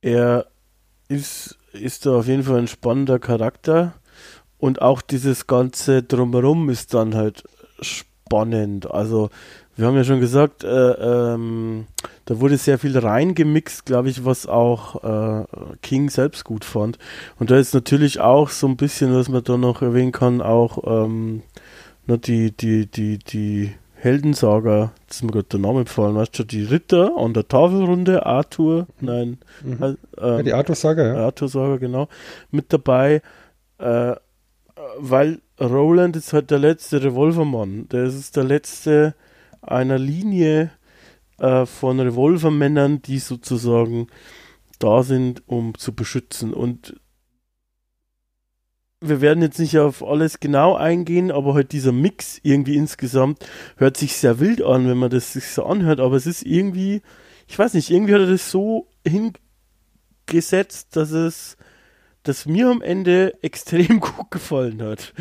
Er 0.00 0.46
ist, 1.08 1.58
ist 1.72 2.06
da 2.06 2.18
auf 2.18 2.26
jeden 2.26 2.42
Fall 2.42 2.58
ein 2.58 2.68
spannender 2.68 3.18
Charakter 3.18 3.94
und 4.58 4.80
auch 4.80 5.02
dieses 5.02 5.46
ganze 5.46 6.02
Drumherum 6.02 6.70
ist 6.70 6.94
dann 6.94 7.14
halt 7.14 7.44
spannend. 7.80 8.90
Also 8.90 9.30
wir 9.76 9.86
haben 9.86 9.96
ja 9.96 10.04
schon 10.04 10.20
gesagt, 10.20 10.64
äh, 10.64 10.68
ähm, 10.68 11.86
da 12.26 12.40
wurde 12.40 12.56
sehr 12.56 12.78
viel 12.78 12.96
reingemixt, 12.96 13.86
glaube 13.86 14.10
ich, 14.10 14.24
was 14.24 14.46
auch 14.46 15.02
äh, 15.02 15.44
King 15.80 16.10
selbst 16.10 16.44
gut 16.44 16.64
fand. 16.64 16.98
Und 17.38 17.50
da 17.50 17.56
ist 17.56 17.72
natürlich 17.72 18.20
auch 18.20 18.50
so 18.50 18.66
ein 18.66 18.76
bisschen, 18.76 19.14
was 19.14 19.28
man 19.28 19.42
da 19.42 19.56
noch 19.56 19.80
erwähnen 19.80 20.12
kann, 20.12 20.42
auch 20.42 21.06
ähm, 21.06 21.42
die, 22.06 22.54
die, 22.54 22.86
die, 22.86 23.18
die 23.18 23.72
Heldensaga, 23.94 24.92
das 25.06 25.18
ist 25.18 25.22
mir 25.22 25.30
gerade 25.30 25.48
der 25.48 25.60
Name 25.60 25.84
gefallen, 25.84 26.16
weißt 26.16 26.38
du, 26.38 26.44
die 26.44 26.64
Ritter 26.64 27.16
an 27.16 27.34
der 27.34 27.46
Tafelrunde, 27.46 28.26
Arthur, 28.26 28.88
nein, 29.00 29.38
mhm. 29.62 29.96
äh, 30.18 30.20
ja, 30.20 30.42
die 30.42 30.52
Arthur-Saga, 30.52 31.06
ja. 31.06 31.14
Arthur-Saga, 31.26 31.76
genau, 31.76 32.08
mit 32.50 32.72
dabei, 32.72 33.22
äh, 33.78 34.16
weil 34.98 35.40
Roland 35.60 36.16
ist 36.16 36.32
halt 36.32 36.50
der 36.50 36.58
letzte 36.58 37.02
Revolvermann, 37.02 37.88
der 37.90 38.04
ist 38.04 38.36
der 38.36 38.44
letzte 38.44 39.14
einer 39.62 39.98
Linie 39.98 40.72
äh, 41.38 41.66
von 41.66 42.00
Revolvermännern, 42.00 43.02
die 43.02 43.18
sozusagen 43.18 44.08
da 44.78 45.02
sind, 45.02 45.42
um 45.46 45.78
zu 45.78 45.94
beschützen. 45.94 46.52
Und 46.52 46.94
wir 49.00 49.20
werden 49.20 49.42
jetzt 49.42 49.58
nicht 49.58 49.78
auf 49.78 50.04
alles 50.04 50.40
genau 50.40 50.76
eingehen, 50.76 51.30
aber 51.30 51.54
halt 51.54 51.72
dieser 51.72 51.92
Mix 51.92 52.38
irgendwie 52.42 52.76
insgesamt 52.76 53.44
hört 53.76 53.96
sich 53.96 54.16
sehr 54.16 54.38
wild 54.40 54.62
an, 54.62 54.88
wenn 54.88 54.98
man 54.98 55.10
das 55.10 55.32
sich 55.32 55.48
so 55.48 55.64
anhört, 55.64 56.00
aber 56.00 56.16
es 56.16 56.26
ist 56.26 56.44
irgendwie, 56.44 57.02
ich 57.48 57.58
weiß 57.58 57.74
nicht, 57.74 57.90
irgendwie 57.90 58.14
hat 58.14 58.20
er 58.20 58.30
das 58.30 58.50
so 58.50 58.88
hingesetzt, 60.26 60.94
dass 60.96 61.10
es 61.10 61.56
das 62.22 62.46
mir 62.46 62.68
am 62.68 62.82
Ende 62.82 63.34
extrem 63.42 64.00
gut 64.00 64.30
gefallen 64.30 64.82
hat. 64.82 65.12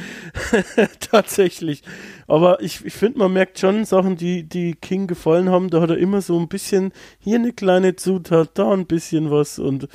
Tatsächlich. 0.99 1.83
Aber 2.27 2.61
ich, 2.61 2.85
ich 2.85 2.93
finde, 2.93 3.19
man 3.19 3.33
merkt 3.33 3.59
schon 3.59 3.85
Sachen, 3.85 4.15
die, 4.15 4.43
die 4.43 4.75
King 4.75 5.07
gefallen 5.07 5.49
haben. 5.49 5.69
Da 5.69 5.81
hat 5.81 5.89
er 5.89 5.97
immer 5.97 6.21
so 6.21 6.39
ein 6.39 6.47
bisschen 6.47 6.91
hier 7.19 7.37
eine 7.37 7.53
kleine 7.53 7.95
Zutat, 7.95 8.51
da 8.55 8.71
ein 8.71 8.85
bisschen 8.85 9.31
was 9.31 9.59
und 9.59 9.87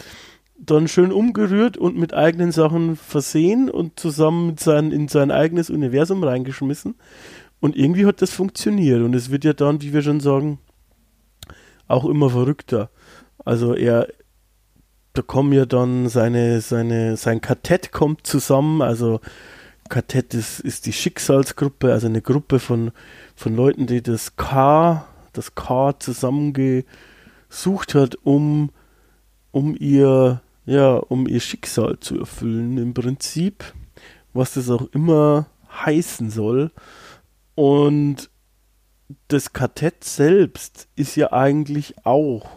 dann 0.59 0.89
schön 0.89 1.13
umgerührt 1.13 1.77
und 1.77 1.97
mit 1.97 2.15
eigenen 2.15 2.51
Sachen 2.51 2.97
versehen 2.97 3.71
und 3.71 4.01
zusammen 4.01 4.47
mit 4.47 4.61
sein, 4.61 4.91
in 4.91 5.09
sein 5.09 5.31
eigenes 5.31 5.71
Universum 5.71 6.25
reingeschmissen. 6.25 6.95
Und 7.61 7.77
irgendwie 7.77 8.07
hat 8.07 8.23
das 8.23 8.33
funktioniert. 8.33 9.03
Und 9.03 9.15
es 9.15 9.31
wird 9.31 9.45
ja 9.45 9.53
dann, 9.53 9.83
wie 9.83 9.93
wir 9.93 10.03
schon 10.03 10.21
sagen, 10.21 10.59
auch 11.89 12.05
immer 12.05 12.31
verrückter. 12.31 12.91
Also 13.45 13.75
er, 13.75 14.09
da 15.17 15.23
kommen 15.23 15.53
ja 15.53 15.67
dann 15.67 16.09
seine, 16.09 16.61
seine, 16.61 17.17
sein 17.17 17.41
Kartett 17.41 17.93
kommt 17.93 18.27
zusammen, 18.27 18.83
also 18.83 19.21
Kartett 19.89 20.35
ist, 20.35 20.61
ist 20.61 20.87
die 20.87 20.93
Schicksalsgruppe, 20.93 21.93
also 21.93 22.07
eine 22.07 22.23
Gruppe 22.23 22.59
von, 22.59 22.93
von 23.35 23.57
Leuten, 23.57 23.87
die 23.87 24.03
das 24.03 24.37
K, 24.37 25.07
das 25.33 25.55
K 25.55 25.99
zusammengesucht 25.99 26.85
hat, 27.95 28.17
um, 28.25 28.71
um 29.53 29.77
ihr, 29.79 30.43
ja, 30.67 30.97
um 30.97 31.27
ihr 31.27 31.41
Schicksal 31.41 31.99
zu 32.01 32.19
erfüllen, 32.19 32.79
im 32.79 32.95
Prinzip, 32.95 33.65
was 34.33 34.55
das 34.55 34.71
auch 34.71 34.89
immer 34.93 35.47
heißen 35.85 36.31
soll. 36.31 36.73
Und 37.55 38.29
das 39.29 39.53
Kartett 39.53 40.05
selbst 40.05 40.89
ist 40.97 41.17
ja 41.17 41.33
eigentlich 41.33 41.95
auch 42.05 42.56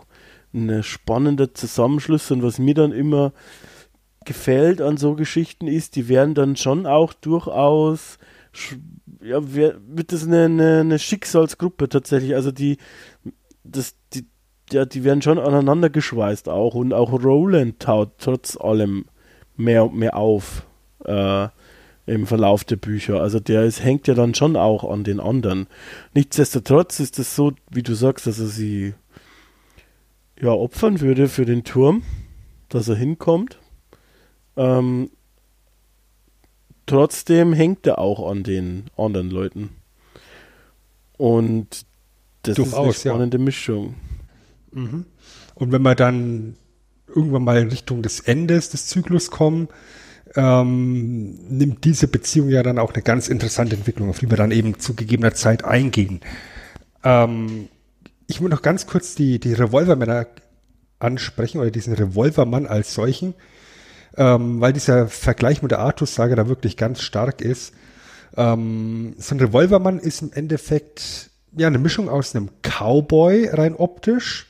ein 0.54 0.84
spannender 0.84 1.54
Zusammenschluss 1.54 2.32
und 2.32 2.44
was 2.44 2.60
mir 2.60 2.74
dann 2.74 2.92
immer 2.92 3.34
gefällt 4.26 4.82
an 4.82 4.98
so 4.98 5.16
Geschichten 5.16 5.68
ist, 5.68 5.96
die 5.96 6.08
werden 6.10 6.34
dann 6.34 6.56
schon 6.56 6.86
auch 6.86 7.14
durchaus 7.14 8.18
ja, 9.22 9.40
wird 9.44 10.12
das 10.12 10.26
eine, 10.26 10.46
eine, 10.46 10.80
eine, 10.80 11.00
Schicksalsgruppe 11.00 11.90
tatsächlich. 11.90 12.36
Also 12.36 12.52
die, 12.52 12.78
das, 13.64 13.96
die, 14.14 14.26
ja, 14.72 14.86
die 14.86 15.04
werden 15.04 15.22
schon 15.22 15.40
aneinander 15.40 15.90
geschweißt 15.90 16.50
auch 16.50 16.76
und 16.76 16.94
auch 16.94 17.12
Roland 17.12 17.80
taut 17.80 18.12
trotz 18.18 18.58
allem 18.58 19.06
mehr 19.58 19.86
und 19.86 19.96
mehr 19.96 20.16
auf 20.16 20.66
äh, 21.06 21.48
im 22.06 22.26
Verlauf 22.26 22.64
der 22.64 22.78
Bücher. 22.78 23.22
Also 23.22 23.40
der 23.40 23.64
ist, 23.66 23.84
hängt 23.84 24.08
ja 24.08 24.14
dann 24.14 24.34
schon 24.34 24.56
auch 24.56 24.90
an 24.90 25.04
den 25.04 25.20
anderen. 25.20 25.68
Nichtsdestotrotz 26.14 27.00
ist 27.00 27.20
es 27.20 27.36
so, 27.36 27.54
wie 27.70 27.84
du 27.84 27.94
sagst, 27.94 28.26
dass 28.26 28.40
er 28.40 28.48
sie 28.48 28.94
ja, 30.42 30.52
opfern 30.52 31.02
würde 31.02 31.28
für 31.28 31.46
den 31.46 31.64
Turm, 31.64 32.04
dass 32.70 32.88
er 32.88 32.96
hinkommt. 32.96 33.60
Ähm, 34.56 35.10
trotzdem 36.86 37.54
hängt 37.54 37.86
er 37.88 38.00
auch 38.00 38.30
an 38.30 38.44
den 38.44 38.86
anderen 38.98 39.30
Leuten. 39.30 39.70
Und 41.18 41.86
das 42.44 42.56
Durchaus, 42.56 42.96
ist 42.96 43.06
eine 43.06 43.14
spannende 43.14 43.38
ja. 43.38 43.44
Mischung. 43.44 43.96
Mhm. 44.72 45.06
Und 45.56 45.72
wenn 45.72 45.82
wir 45.82 45.96
dann 45.96 46.56
irgendwann 47.08 47.44
mal 47.44 47.58
in 47.58 47.70
Richtung 47.70 48.02
des 48.02 48.22
Endes 48.22 48.70
des 48.70 48.88
Zyklus 48.88 49.32
kommen, 49.32 49.68
ähm, 50.36 51.40
nimmt 51.50 51.84
diese 51.84 52.08
Beziehung 52.08 52.50
ja 52.50 52.64
dann 52.64 52.78
auch 52.78 52.94
eine 52.94 53.04
ganz 53.04 53.28
interessante 53.28 53.76
Entwicklung, 53.76 54.10
auf 54.10 54.20
die 54.20 54.30
wir 54.30 54.38
dann 54.38 54.52
eben 54.52 54.80
zu 54.80 54.94
gegebener 54.94 55.34
Zeit 55.34 55.66
eingehen. 55.66 56.22
Ähm, 57.04 57.68
ich 58.30 58.42
will 58.42 58.50
noch 58.50 58.62
ganz 58.62 58.86
kurz 58.86 59.16
die, 59.16 59.40
die 59.40 59.54
Revolvermänner 59.54 60.28
ansprechen 61.00 61.60
oder 61.60 61.72
diesen 61.72 61.94
Revolvermann 61.94 62.68
als 62.68 62.94
solchen, 62.94 63.34
ähm, 64.16 64.62
weil 64.62 64.72
dieser 64.72 65.08
Vergleich 65.08 65.64
mit 65.64 65.72
der 65.72 65.80
Artus-Sage 65.80 66.36
da 66.36 66.48
wirklich 66.48 66.78
ganz 66.78 67.02
stark 67.02 67.42
ist. 67.42 67.74
Ähm, 68.38 69.16
so 69.18 69.34
ein 69.34 69.40
Revolvermann 69.40 69.98
ist 69.98 70.22
im 70.22 70.32
Endeffekt 70.32 71.32
ja 71.58 71.66
eine 71.66 71.80
Mischung 71.80 72.08
aus 72.08 72.36
einem 72.36 72.52
Cowboy 72.62 73.48
rein 73.48 73.76
optisch 73.76 74.46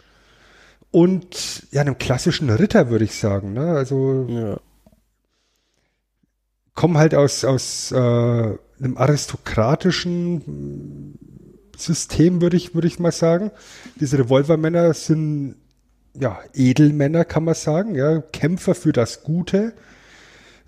und 0.92 1.64
ja 1.72 1.80
einem 1.80 1.98
klassischen 1.98 2.50
Ritter, 2.50 2.90
würde 2.90 3.06
ich 3.06 3.16
sagen. 3.16 3.54
Ne? 3.54 3.78
Also 3.78 4.26
ja. 4.28 4.60
kommen 6.74 6.98
halt 6.98 7.16
aus, 7.16 7.46
aus 7.46 7.94
äh, 7.94 7.96
einem 7.96 8.98
aristokratischen 8.98 11.18
System, 11.82 12.42
würde 12.42 12.58
ich, 12.58 12.76
würde 12.76 12.88
ich 12.88 13.00
mal 13.00 13.12
sagen. 13.12 13.52
Diese 14.00 14.20
Revolvermänner 14.20 14.94
sind 14.94 15.56
ja 16.20 16.40
Edelmänner, 16.54 17.26
kann 17.26 17.44
man 17.44 17.56
sagen, 17.56 17.96
ja, 17.96 18.20
Kämpfer 18.20 18.76
für 18.76 18.92
das 18.92 19.24
Gute, 19.24 19.74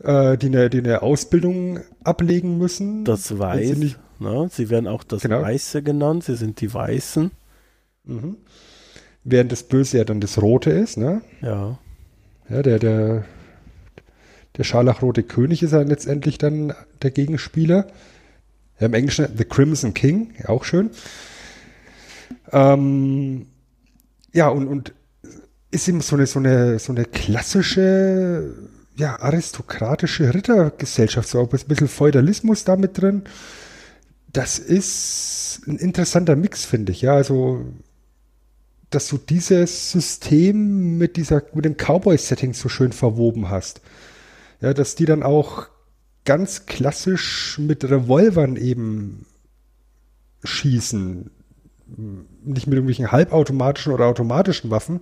äh, 0.04 0.38
die, 0.38 0.48
eine, 0.48 0.70
die 0.70 0.80
eine 0.80 1.02
Ausbildung 1.02 1.80
ablegen 2.04 2.58
müssen. 2.58 3.06
Das 3.06 3.38
Weiß, 3.38 3.68
sie, 3.68 3.76
nicht, 3.76 4.00
ne? 4.20 4.50
sie 4.52 4.70
werden 4.70 4.88
auch 4.88 5.04
das 5.04 5.22
genau. 5.22 5.42
Weiße 5.42 5.84
genannt, 5.84 6.24
sie 6.24 6.36
sind 6.36 6.62
die 6.62 6.74
Weißen. 6.74 7.32
Mhm. 8.06 8.38
Während 9.24 9.52
das 9.52 9.64
Böse 9.64 10.00
ja 10.00 10.04
dann 10.04 10.20
das 10.20 10.42
Rote 10.42 10.72
ist, 10.72 10.98
ne? 10.98 11.22
Ja. 11.42 11.78
Ja, 12.50 12.64
der, 12.64 12.80
der, 12.80 13.24
der 14.58 14.64
scharlachrote 14.64 15.24
König 15.24 15.64
ist 15.64 15.72
ja 15.74 15.82
letztendlich 15.82 16.38
dann 16.38 16.74
der 17.02 17.12
Gegenspieler. 17.12 17.88
Im 18.82 18.96
Englischen 18.96 19.28
The 19.38 19.46
Crimson 19.46 19.94
King, 19.94 20.34
auch 20.48 20.64
schön. 20.64 20.90
Ähm, 22.52 23.46
ja, 24.34 24.50
und, 24.50 24.68
und 24.68 24.94
ist 25.70 25.88
eben 25.88 26.02
so 26.02 26.16
eine, 26.16 26.26
so 26.26 26.40
eine, 26.40 26.80
so 26.80 26.92
eine 26.92 27.06
klassische, 27.06 28.54
ja, 28.96 29.20
aristokratische 29.20 30.34
Rittergesellschaft, 30.34 31.30
so 31.30 31.40
ein 31.40 31.48
bisschen 31.48 31.88
Feudalismus 31.88 32.64
da 32.64 32.76
mit 32.76 33.00
drin. 33.00 33.24
Das 34.34 34.58
ist 34.58 35.62
ein 35.68 35.78
interessanter 35.78 36.36
Mix, 36.36 36.66
finde 36.66 36.92
ich, 36.92 37.02
ja, 37.02 37.14
also, 37.14 37.64
dass 38.90 39.08
du 39.10 39.18
dieses 39.18 39.92
System 39.92 40.98
mit 40.98 41.18
dieser, 41.18 41.44
mit 41.54 41.66
dem 41.66 41.78
Cowboy-Setting 41.78 42.54
so 42.54 42.68
schön 42.68 42.94
verwoben 42.94 43.50
hast. 43.50 43.82
Ja, 44.60 44.74
dass 44.74 44.96
die 44.96 45.06
dann 45.06 45.22
auch 45.24 45.70
ganz 46.26 46.66
klassisch 46.66 47.58
mit 47.60 47.84
Revolvern 47.84 48.56
eben 48.56 49.26
schießen. 50.44 51.32
nicht 52.44 52.68
mit 52.68 52.76
irgendwelchen 52.76 53.12
halbautomatischen 53.12 53.94
oder 53.94 54.06
automatischen 54.06 54.72
Waffen, 54.72 55.02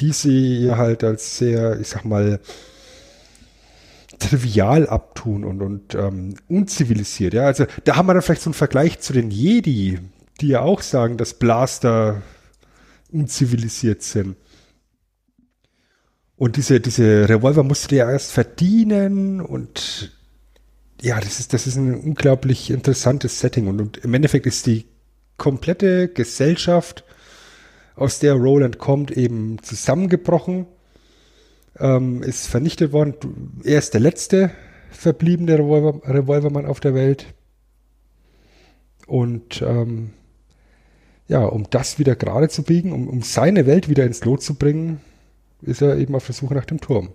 die 0.00 0.12
sie 0.12 0.70
halt 0.72 1.04
als 1.04 1.38
sehr, 1.38 1.80
ich 1.80 1.88
sag 1.88 2.04
mal, 2.04 2.40
trivial 4.18 4.86
abtun 4.86 5.44
und, 5.44 5.60
und 5.60 5.94
ähm, 5.94 6.34
unzivilisiert. 6.48 7.34
Ja, 7.34 7.46
also 7.46 7.66
da 7.84 7.96
haben 7.96 8.06
wir 8.06 8.14
dann 8.14 8.22
vielleicht 8.22 8.42
so 8.42 8.50
einen 8.50 8.54
Vergleich 8.54 9.00
zu 9.00 9.12
den 9.12 9.30
Jedi, 9.30 9.98
die 10.40 10.48
ja 10.48 10.60
auch 10.60 10.82
sagen, 10.82 11.16
dass 11.16 11.34
Blaster 11.34 12.22
unzivilisiert 13.10 14.02
sind. 14.02 14.36
Und 16.36 16.56
diese, 16.56 16.80
diese 16.80 17.28
Revolver 17.28 17.62
musste 17.62 17.88
du 17.88 17.96
ja 17.96 18.10
erst 18.10 18.32
verdienen 18.32 19.40
und 19.40 20.13
ja, 21.04 21.20
das 21.20 21.38
ist, 21.38 21.52
das 21.52 21.66
ist 21.66 21.76
ein 21.76 21.94
unglaublich 21.94 22.70
interessantes 22.70 23.38
Setting 23.38 23.66
und, 23.66 23.80
und 23.80 23.96
im 23.98 24.14
Endeffekt 24.14 24.46
ist 24.46 24.66
die 24.66 24.86
komplette 25.36 26.08
Gesellschaft, 26.08 27.04
aus 27.94 28.18
der 28.18 28.34
Roland 28.34 28.78
kommt, 28.78 29.10
eben 29.10 29.62
zusammengebrochen, 29.62 30.66
ähm, 31.78 32.22
ist 32.22 32.48
vernichtet 32.48 32.92
worden. 32.92 33.60
Er 33.64 33.78
ist 33.78 33.92
der 33.92 34.00
letzte 34.00 34.50
verbliebene 34.90 35.58
Revolver, 35.58 36.00
Revolvermann 36.04 36.66
auf 36.66 36.80
der 36.80 36.94
Welt. 36.94 37.26
Und 39.06 39.62
ähm, 39.62 40.10
ja, 41.28 41.44
um 41.44 41.68
das 41.70 41.98
wieder 41.98 42.16
gerade 42.16 42.48
zu 42.48 42.62
biegen, 42.62 42.92
um, 42.92 43.08
um 43.08 43.22
seine 43.22 43.66
Welt 43.66 43.88
wieder 43.88 44.06
ins 44.06 44.24
Lot 44.24 44.42
zu 44.42 44.54
bringen, 44.54 45.00
ist 45.60 45.82
er 45.82 45.98
eben 45.98 46.14
auf 46.14 46.26
der 46.26 46.34
Suche 46.34 46.54
nach 46.54 46.64
dem 46.64 46.80
Turm. 46.80 47.10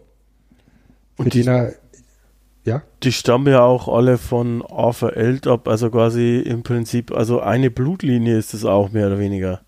Und 1.17 1.25
mit 1.25 1.33
den 1.33 1.47
er 1.47 1.73
ja. 2.69 2.83
Die 3.03 3.11
stammen 3.11 3.47
ja 3.47 3.61
auch 3.61 3.87
alle 3.87 4.17
von 4.17 4.63
Arthur 4.65 5.17
Eld 5.17 5.47
ab, 5.47 5.67
also 5.67 5.89
quasi 5.89 6.39
im 6.39 6.63
Prinzip, 6.63 7.11
also 7.11 7.41
eine 7.41 7.71
Blutlinie 7.71 8.37
ist 8.37 8.53
es 8.53 8.63
auch 8.63 8.91
mehr 8.91 9.07
oder 9.07 9.19
weniger. 9.19 9.61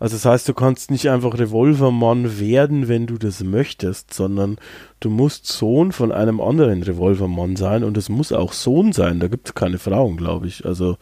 Also 0.00 0.16
das 0.16 0.24
heißt, 0.24 0.48
du 0.48 0.54
kannst 0.54 0.90
nicht 0.90 1.10
einfach 1.10 1.38
Revolvermann 1.38 2.38
werden, 2.38 2.88
wenn 2.88 3.06
du 3.06 3.18
das 3.18 3.42
möchtest, 3.42 4.14
sondern 4.14 4.56
du 5.00 5.10
musst 5.10 5.46
Sohn 5.46 5.90
von 5.92 6.12
einem 6.12 6.40
anderen 6.40 6.82
Revolvermann 6.82 7.56
sein 7.56 7.82
und 7.82 7.96
es 7.96 8.08
muss 8.08 8.32
auch 8.32 8.52
Sohn 8.52 8.92
sein. 8.92 9.18
Da 9.18 9.26
gibt 9.26 9.48
es 9.48 9.54
keine 9.54 9.78
Frauen, 9.78 10.16
glaube 10.16 10.46
ich. 10.46 10.64
Also 10.64 10.98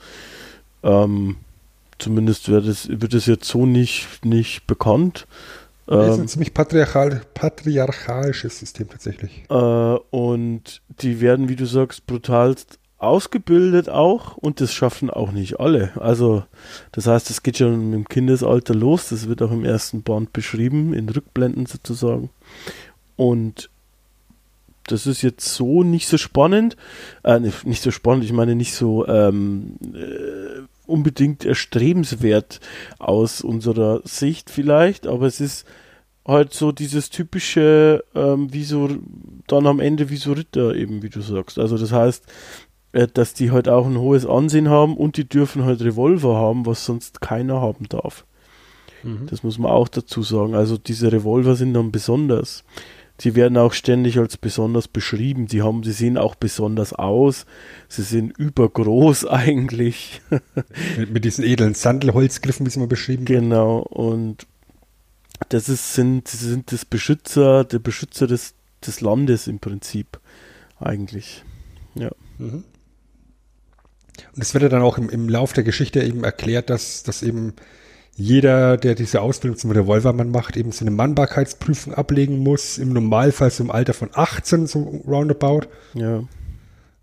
ähm, 0.83 1.37
zumindest 1.99 2.49
wird 2.49 2.67
es, 2.67 2.89
wird 2.89 3.13
es 3.13 3.27
jetzt 3.27 3.47
so 3.47 3.67
nicht, 3.67 4.25
nicht 4.25 4.67
bekannt. 4.67 5.27
Das 5.87 6.09
ist 6.09 6.15
ein 6.15 6.21
ähm, 6.23 6.29
ziemlich 6.29 6.55
patriarchal, 6.55 7.23
patriarchalisches 7.35 8.59
System 8.59 8.89
tatsächlich. 8.89 9.45
Äh, 9.49 9.55
und 9.55 10.83
die 11.01 11.21
werden, 11.21 11.49
wie 11.49 11.57
du 11.57 11.65
sagst, 11.65 12.07
brutalst 12.07 12.79
ausgebildet 12.99 13.89
auch 13.89 14.37
und 14.37 14.61
das 14.61 14.73
schaffen 14.73 15.11
auch 15.11 15.31
nicht 15.31 15.61
alle. 15.61 15.93
Also 16.01 16.45
das 16.93 17.07
heißt, 17.07 17.31
es 17.31 17.43
geht 17.43 17.59
schon 17.59 17.93
im 17.93 18.09
Kindesalter 18.09 18.75
los, 18.75 19.11
das 19.11 19.29
wird 19.29 19.43
auch 19.43 19.53
im 19.53 19.65
ersten 19.65 20.03
Band 20.03 20.33
beschrieben, 20.33 20.93
in 20.93 21.09
Rückblenden 21.09 21.67
sozusagen. 21.67 22.31
Und 23.17 23.71
das 24.87 25.07
ist 25.07 25.23
jetzt 25.23 25.53
so 25.53 25.83
nicht 25.83 26.09
so 26.09 26.17
spannend, 26.17 26.77
äh, 27.23 27.39
nicht 27.41 27.83
so 27.83 27.91
spannend, 27.91 28.25
ich 28.25 28.33
meine 28.33 28.55
nicht 28.55 28.75
so 28.75 29.07
ähm, 29.07 29.77
äh, 29.95 30.63
unbedingt 30.87 31.45
erstrebenswert 31.45 32.61
aus 32.99 33.41
unserer 33.41 34.01
Sicht 34.05 34.51
vielleicht, 34.51 35.07
aber 35.07 35.27
es 35.27 35.41
ist 35.41 35.67
halt 36.27 36.53
so 36.53 36.73
dieses 36.73 37.11
typische, 37.11 38.05
ähm, 38.15 38.53
wie 38.53 38.65
so 38.65 38.89
dann 39.47 39.67
am 39.67 39.81
Ende 39.81 40.11
wie 40.11 40.17
so 40.17 40.33
Ritter 40.33 40.75
eben, 40.75 41.03
wie 41.03 41.11
du 41.11 41.21
sagst. 41.21 41.59
Also 41.59 41.79
das 41.79 41.93
heißt, 41.93 42.25
äh, 42.93 43.07
dass 43.13 43.35
die 43.35 43.51
halt 43.51 43.69
auch 43.69 43.87
ein 43.87 43.99
hohes 43.99 44.27
Ansehen 44.27 44.69
haben 44.69 44.97
und 44.97 45.17
die 45.17 45.29
dürfen 45.29 45.65
halt 45.65 45.83
Revolver 45.83 46.37
haben, 46.37 46.67
was 46.67 46.85
sonst 46.85 47.21
keiner 47.21 47.61
haben 47.61 47.89
darf. 47.89 48.25
Mhm. 49.03 49.27
Das 49.29 49.43
muss 49.43 49.59
man 49.59 49.71
auch 49.71 49.89
dazu 49.89 50.23
sagen. 50.23 50.55
Also 50.55 50.77
diese 50.77 51.13
Revolver 51.13 51.55
sind 51.55 51.75
dann 51.75 51.93
besonders. 51.93 52.65
Sie 53.19 53.35
werden 53.35 53.57
auch 53.57 53.73
ständig 53.73 54.19
als 54.19 54.37
besonders 54.37 54.89
beschrieben. 54.89 55.49
Sie 55.49 55.63
haben, 55.63 55.83
sie 55.83 55.93
sehen 55.93 56.19
auch 56.19 56.35
besonders 56.35 56.93
aus. 56.93 57.47
Sie 57.89 58.03
sind 58.03 58.37
übergroß 58.37 59.25
eigentlich. 59.27 60.21
mit, 60.99 61.11
mit 61.11 61.25
diesen 61.25 61.45
edlen 61.45 61.75
Sandelholzgriffen, 61.75 62.67
wie 62.67 62.71
sie 62.71 62.79
mal 62.79 62.89
beschrieben 62.89 63.25
Genau. 63.25 63.79
Und 63.79 64.47
das 65.49 65.69
ist, 65.69 65.95
sind, 65.95 66.29
sie 66.29 66.49
sind 66.49 66.73
das 66.73 66.85
Beschützer, 66.85 67.65
der 67.65 67.79
Beschützer 67.79 68.27
des, 68.27 68.55
des 68.87 69.01
Landes 69.01 69.47
im 69.47 69.61
Prinzip. 69.61 70.21
Eigentlich. 70.79 71.45
Ja. 71.95 72.11
Mhm. 72.39 72.65
Und 74.35 74.43
es 74.43 74.55
wird 74.55 74.63
ja 74.63 74.69
dann 74.69 74.83
auch 74.83 74.99
im, 74.99 75.09
im 75.11 75.29
Lauf 75.29 75.53
der 75.53 75.65
Geschichte 75.65 76.03
eben 76.03 76.25
erklärt, 76.25 76.71
dass, 76.71 77.03
dass 77.03 77.23
eben 77.23 77.55
jeder, 78.19 78.79
der 78.79 78.95
diese 78.95 79.21
Ausbildung 79.21 79.59
zum 79.59 79.73
Revolvermann 79.73 80.31
macht, 80.31 80.57
eben 80.57 80.73
so 80.73 80.85
eine 80.85 80.91
Mannbarkeitsprüfung 80.91 81.93
ablegen 81.93 82.39
muss. 82.39 82.79
Im 82.79 82.95
Normalfall 82.95 83.51
so 83.51 83.63
im 83.63 83.71
Alter 83.71 83.93
von 83.93 84.09
18, 84.13 84.67
so 84.67 85.03
roundabout. 85.07 85.69
Ja. 85.93 86.25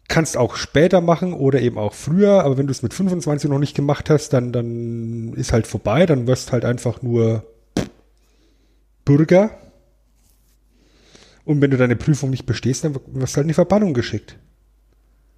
Kannst 0.07 0.35
auch 0.37 0.55
später 0.55 1.01
machen 1.01 1.33
oder 1.33 1.61
eben 1.61 1.77
auch 1.77 1.93
früher, 1.93 2.43
aber 2.43 2.57
wenn 2.57 2.65
du 2.65 2.71
es 2.71 2.81
mit 2.81 2.95
25 2.95 3.49
noch 3.49 3.59
nicht 3.59 3.75
gemacht 3.75 4.09
hast, 4.09 4.33
dann, 4.33 4.51
dann 4.51 5.33
ist 5.33 5.53
halt 5.53 5.67
vorbei, 5.67 6.07
dann 6.07 6.25
wirst 6.25 6.51
halt 6.51 6.65
einfach 6.65 7.03
nur 7.03 7.43
Bürger. 9.05 9.51
Und 11.45 11.61
wenn 11.61 11.69
du 11.69 11.77
deine 11.77 11.95
Prüfung 11.95 12.31
nicht 12.31 12.47
bestehst, 12.47 12.85
dann 12.85 12.95
wirst 12.95 13.33
du 13.33 13.37
halt 13.37 13.45
in 13.45 13.49
die 13.49 13.53
Verbannung 13.53 13.93
geschickt. 13.93 14.39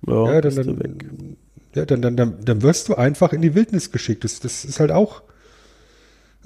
Ja, 0.07 0.35
ja 0.35 0.41
dann, 0.41 0.55
dann, 0.55 1.37
ja, 1.73 1.85
dann, 1.85 2.01
dann, 2.01 2.45
dann, 2.45 2.61
wirst 2.61 2.87
du 2.87 2.95
einfach 2.95 3.33
in 3.33 3.41
die 3.41 3.55
Wildnis 3.55 3.91
geschickt. 3.91 4.23
Das, 4.23 4.39
das 4.39 4.63
ist 4.63 4.79
halt 4.79 4.91
auch 4.91 5.23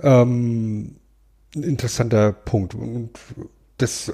ähm, 0.04 0.96
ein 1.56 1.64
interessanter 1.64 2.32
Punkt. 2.32 2.76
Und 2.76 3.12
das 3.78 4.14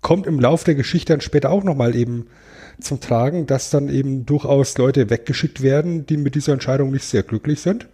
kommt 0.00 0.26
im 0.26 0.40
Laufe 0.40 0.64
der 0.64 0.74
Geschichte 0.74 1.12
dann 1.12 1.20
später 1.20 1.50
auch 1.50 1.64
nochmal 1.64 1.94
eben 1.94 2.26
zum 2.80 3.00
Tragen, 3.00 3.46
dass 3.46 3.70
dann 3.70 3.88
eben 3.88 4.24
durchaus 4.26 4.76
Leute 4.78 5.10
weggeschickt 5.10 5.62
werden, 5.62 6.06
die 6.06 6.16
mit 6.16 6.34
dieser 6.34 6.52
Entscheidung 6.52 6.90
nicht 6.90 7.04
sehr 7.04 7.22
glücklich 7.22 7.60
sind, 7.60 7.88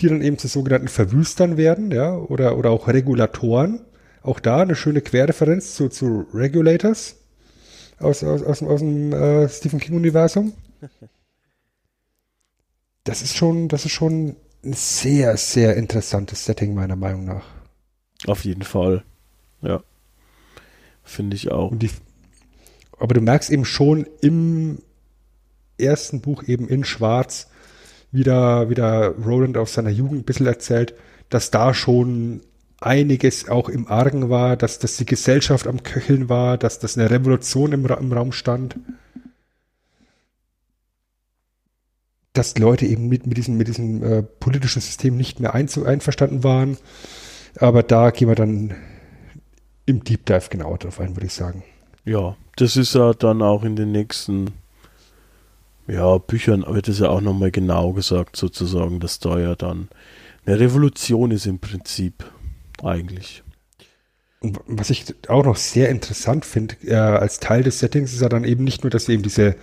die 0.00 0.08
dann 0.08 0.22
eben 0.22 0.38
zu 0.38 0.48
sogenannten 0.48 0.88
Verwüstern 0.88 1.56
werden, 1.56 1.90
ja, 1.90 2.14
oder, 2.14 2.58
oder 2.58 2.70
auch 2.70 2.88
Regulatoren. 2.88 3.80
Auch 4.22 4.40
da 4.40 4.62
eine 4.62 4.74
schöne 4.74 5.00
Querreferenz 5.00 5.74
zu, 5.74 5.88
zu 5.88 6.26
Regulators 6.34 7.16
aus, 7.98 8.22
aus, 8.22 8.42
aus, 8.42 8.62
aus 8.62 8.80
dem 8.80 9.12
äh, 9.12 9.48
Stephen 9.48 9.80
King-Universum. 9.80 10.52
Das 13.04 13.22
ist 13.22 13.36
schon, 13.38 13.68
das 13.68 13.86
ist 13.86 13.92
schon 13.92 14.36
ein 14.64 14.72
sehr, 14.72 15.36
sehr 15.36 15.76
interessantes 15.76 16.44
Setting, 16.44 16.74
meiner 16.74 16.96
Meinung 16.96 17.24
nach. 17.24 17.44
Auf 18.26 18.44
jeden 18.44 18.62
Fall. 18.62 19.04
Ja. 19.62 19.82
Finde 21.02 21.36
ich 21.36 21.50
auch. 21.50 21.72
Die, 21.74 21.90
aber 22.98 23.14
du 23.14 23.20
merkst 23.20 23.50
eben 23.50 23.64
schon 23.64 24.06
im 24.20 24.78
ersten 25.78 26.20
Buch 26.20 26.42
eben 26.44 26.68
in 26.68 26.84
Schwarz, 26.84 27.48
wie 28.10 28.24
da, 28.24 28.68
wie 28.68 28.74
da 28.74 29.08
Roland 29.08 29.56
aus 29.56 29.74
seiner 29.74 29.90
Jugend 29.90 30.20
ein 30.20 30.24
bisschen 30.24 30.46
erzählt, 30.46 30.94
dass 31.28 31.50
da 31.50 31.74
schon 31.74 32.40
einiges 32.80 33.48
auch 33.48 33.68
im 33.68 33.88
Argen 33.88 34.30
war, 34.30 34.56
dass, 34.56 34.78
dass 34.78 34.96
die 34.96 35.06
Gesellschaft 35.06 35.66
am 35.66 35.82
Köcheln 35.82 36.28
war, 36.28 36.58
dass 36.58 36.78
das 36.78 36.96
eine 36.96 37.10
Revolution 37.10 37.72
im, 37.72 37.86
im 37.86 38.12
Raum 38.12 38.32
stand. 38.32 38.76
Dass 42.32 42.56
Leute 42.58 42.86
eben 42.86 43.08
mit, 43.08 43.26
mit 43.26 43.36
diesem, 43.36 43.56
mit 43.56 43.68
diesem 43.68 44.02
äh, 44.02 44.22
politischen 44.22 44.80
System 44.80 45.16
nicht 45.16 45.40
mehr 45.40 45.54
ein, 45.54 45.68
einverstanden 45.84 46.44
waren. 46.44 46.76
Aber 47.58 47.82
da 47.82 48.10
gehen 48.10 48.28
wir 48.28 48.34
dann 48.34 48.74
im 49.86 50.04
Deep 50.04 50.26
Dive 50.26 50.48
genauer 50.50 50.78
drauf 50.78 51.00
ein, 51.00 51.16
würde 51.16 51.26
ich 51.26 51.32
sagen. 51.32 51.64
Ja, 52.04 52.36
das 52.56 52.76
ist 52.76 52.94
ja 52.94 53.12
dann 53.12 53.42
auch 53.42 53.64
in 53.64 53.76
den 53.76 53.92
nächsten 53.92 54.52
ja, 55.88 56.18
Büchern 56.18 56.64
wird 56.68 56.88
es 56.88 56.98
ja 56.98 57.08
auch 57.08 57.22
nochmal 57.22 57.50
genau 57.50 57.92
gesagt, 57.94 58.36
sozusagen, 58.36 59.00
dass 59.00 59.18
da 59.18 59.38
ja 59.38 59.54
dann 59.54 59.88
eine 60.44 60.60
Revolution 60.60 61.30
ist 61.30 61.46
im 61.46 61.58
Prinzip 61.58 62.30
eigentlich. 62.82 63.42
Und 64.40 64.60
was 64.66 64.90
ich 64.90 65.06
auch 65.28 65.44
noch 65.44 65.56
sehr 65.56 65.88
interessant 65.88 66.44
finde, 66.44 66.76
äh, 66.84 66.94
als 66.94 67.40
Teil 67.40 67.62
des 67.62 67.80
Settings 67.80 68.12
ist 68.12 68.20
ja 68.20 68.28
dann 68.28 68.44
eben 68.44 68.64
nicht 68.64 68.84
nur, 68.84 68.90
dass 68.90 69.08
wir 69.08 69.14
eben 69.14 69.22
diese 69.22 69.56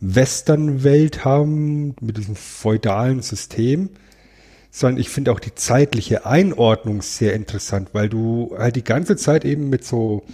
Western-Welt 0.00 1.24
haben 1.24 1.94
mit 2.00 2.16
diesem 2.16 2.36
feudalen 2.36 3.20
System, 3.22 3.90
sondern 4.70 5.00
ich 5.00 5.08
finde 5.08 5.32
auch 5.32 5.40
die 5.40 5.54
zeitliche 5.54 6.26
Einordnung 6.26 7.02
sehr 7.02 7.34
interessant, 7.34 7.90
weil 7.92 8.08
du 8.08 8.54
halt 8.56 8.76
die 8.76 8.84
ganze 8.84 9.16
Zeit 9.16 9.44
eben 9.44 9.68
mit 9.68 9.84
so, 9.84 10.24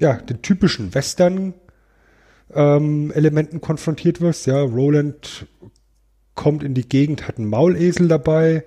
ja, 0.00 0.14
den 0.14 0.42
typischen 0.42 0.94
Western 0.94 1.54
ähm, 2.52 3.12
Elementen 3.12 3.60
konfrontiert 3.60 4.20
wirst. 4.20 4.46
Ja, 4.46 4.60
Roland 4.60 5.46
kommt 6.34 6.62
in 6.64 6.74
die 6.74 6.88
Gegend, 6.88 7.28
hat 7.28 7.38
einen 7.38 7.48
Maulesel 7.48 8.08
dabei. 8.08 8.64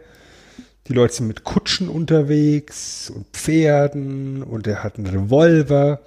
Die 0.88 0.93
Leute 0.93 1.16
sind 1.16 1.28
mit 1.28 1.43
Kutschen 1.43 1.89
unterwegs 1.89 3.10
und 3.10 3.26
Pferden 3.34 4.41
und 4.43 4.68
er 4.68 4.84
hat 4.84 4.98
einen 4.98 5.08
Revolver. 5.08 6.02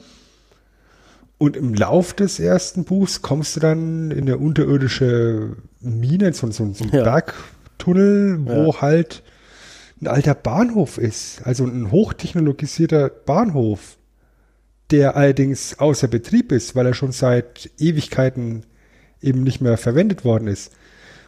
Und 1.41 1.57
im 1.57 1.73
Lauf 1.73 2.13
des 2.13 2.39
ersten 2.39 2.85
Buchs 2.85 3.23
kommst 3.23 3.57
du 3.57 3.61
dann 3.61 4.11
in 4.11 4.25
eine 4.25 4.37
unterirdische 4.37 5.57
Mine, 5.81 6.35
so, 6.35 6.51
so, 6.51 6.71
so 6.75 6.85
ein 6.85 6.91
ja. 6.93 7.03
Berg, 7.03 7.33
Tunnel, 7.79 8.45
wo 8.45 8.73
ja. 8.73 8.83
halt 8.83 9.23
ein 10.03 10.07
alter 10.07 10.35
Bahnhof 10.35 10.99
ist, 10.99 11.41
also 11.47 11.65
ein 11.65 11.91
hochtechnologisierter 11.91 13.09
Bahnhof, 13.09 13.97
der 14.91 15.17
allerdings 15.17 15.79
außer 15.79 16.09
Betrieb 16.09 16.53
ist, 16.53 16.77
weil 16.77 16.85
er 16.85 16.93
schon 16.93 17.13
seit 17.13 17.71
Ewigkeiten 17.79 18.67
eben 19.23 19.43
nicht 19.43 19.63
mehr 19.63 19.79
verwendet 19.79 20.27
worden 20.27 20.47
ist. 20.47 20.73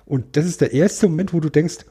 Und 0.04 0.36
das 0.36 0.44
ist 0.44 0.60
der 0.60 0.74
erste 0.74 1.08
Moment, 1.08 1.32
wo 1.32 1.40
du 1.40 1.48
denkst, 1.48 1.86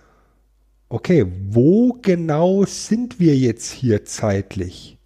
okay, 0.90 1.26
wo 1.50 1.98
genau 2.04 2.66
sind 2.66 3.20
wir 3.20 3.36
jetzt 3.36 3.72
hier 3.72 4.06
zeitlich? 4.06 5.00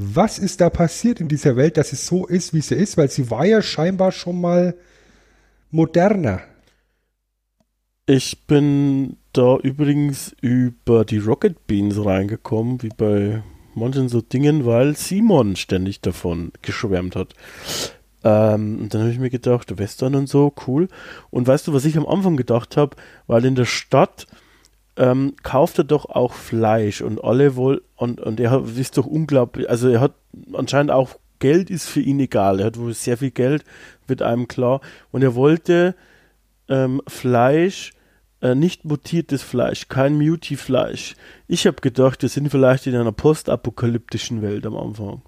Was 0.00 0.38
ist 0.38 0.60
da 0.60 0.70
passiert 0.70 1.20
in 1.20 1.26
dieser 1.26 1.56
Welt, 1.56 1.76
dass 1.76 1.92
es 1.92 2.06
so 2.06 2.24
ist, 2.24 2.54
wie 2.54 2.60
sie 2.60 2.76
ist? 2.76 2.96
Weil 2.96 3.10
sie 3.10 3.32
war 3.32 3.44
ja 3.44 3.60
scheinbar 3.60 4.12
schon 4.12 4.40
mal 4.40 4.76
moderner. 5.72 6.40
Ich 8.06 8.46
bin 8.46 9.16
da 9.32 9.56
übrigens 9.56 10.36
über 10.40 11.04
die 11.04 11.18
Rocket 11.18 11.66
Beans 11.66 11.96
reingekommen, 12.04 12.80
wie 12.84 12.90
bei 12.96 13.42
manchen 13.74 14.08
so 14.08 14.20
Dingen, 14.20 14.64
weil 14.64 14.94
Simon 14.94 15.56
ständig 15.56 16.00
davon 16.00 16.52
geschwärmt 16.62 17.16
hat. 17.16 17.34
Ähm, 18.22 18.78
und 18.82 18.94
dann 18.94 19.00
habe 19.00 19.10
ich 19.10 19.18
mir 19.18 19.30
gedacht, 19.30 19.78
Western 19.78 20.14
und 20.14 20.28
so, 20.28 20.54
cool. 20.68 20.86
Und 21.30 21.48
weißt 21.48 21.66
du, 21.66 21.72
was 21.72 21.84
ich 21.84 21.98
am 21.98 22.06
Anfang 22.06 22.36
gedacht 22.36 22.76
habe? 22.76 22.94
Weil 23.26 23.44
in 23.44 23.56
der 23.56 23.64
Stadt 23.64 24.28
ähm, 24.98 25.34
kauft 25.42 25.78
er 25.78 25.84
doch 25.84 26.04
auch 26.06 26.34
Fleisch 26.34 27.00
und 27.00 27.24
alle 27.24 27.56
wohl, 27.56 27.82
und, 27.96 28.20
und 28.20 28.40
er 28.40 28.62
ist 28.76 28.98
doch 28.98 29.06
unglaublich, 29.06 29.70
also 29.70 29.88
er 29.88 30.00
hat 30.00 30.14
anscheinend 30.52 30.90
auch 30.90 31.16
Geld 31.38 31.70
ist 31.70 31.86
für 31.86 32.00
ihn 32.00 32.18
egal. 32.20 32.60
Er 32.60 32.66
hat 32.66 32.78
wohl 32.78 32.92
sehr 32.94 33.16
viel 33.16 33.30
Geld, 33.30 33.64
wird 34.08 34.22
einem 34.22 34.48
klar. 34.48 34.80
Und 35.12 35.22
er 35.22 35.36
wollte 35.36 35.94
ähm, 36.68 37.00
Fleisch, 37.06 37.92
äh, 38.42 38.56
nicht 38.56 38.84
mutiertes 38.84 39.42
Fleisch, 39.42 39.88
kein 39.88 40.18
Muti-Fleisch. 40.18 41.14
Ich 41.46 41.66
habe 41.66 41.80
gedacht, 41.80 42.22
wir 42.22 42.28
sind 42.28 42.50
vielleicht 42.50 42.88
in 42.88 42.96
einer 42.96 43.12
postapokalyptischen 43.12 44.42
Welt 44.42 44.66
am 44.66 44.76
Anfang. 44.76 45.22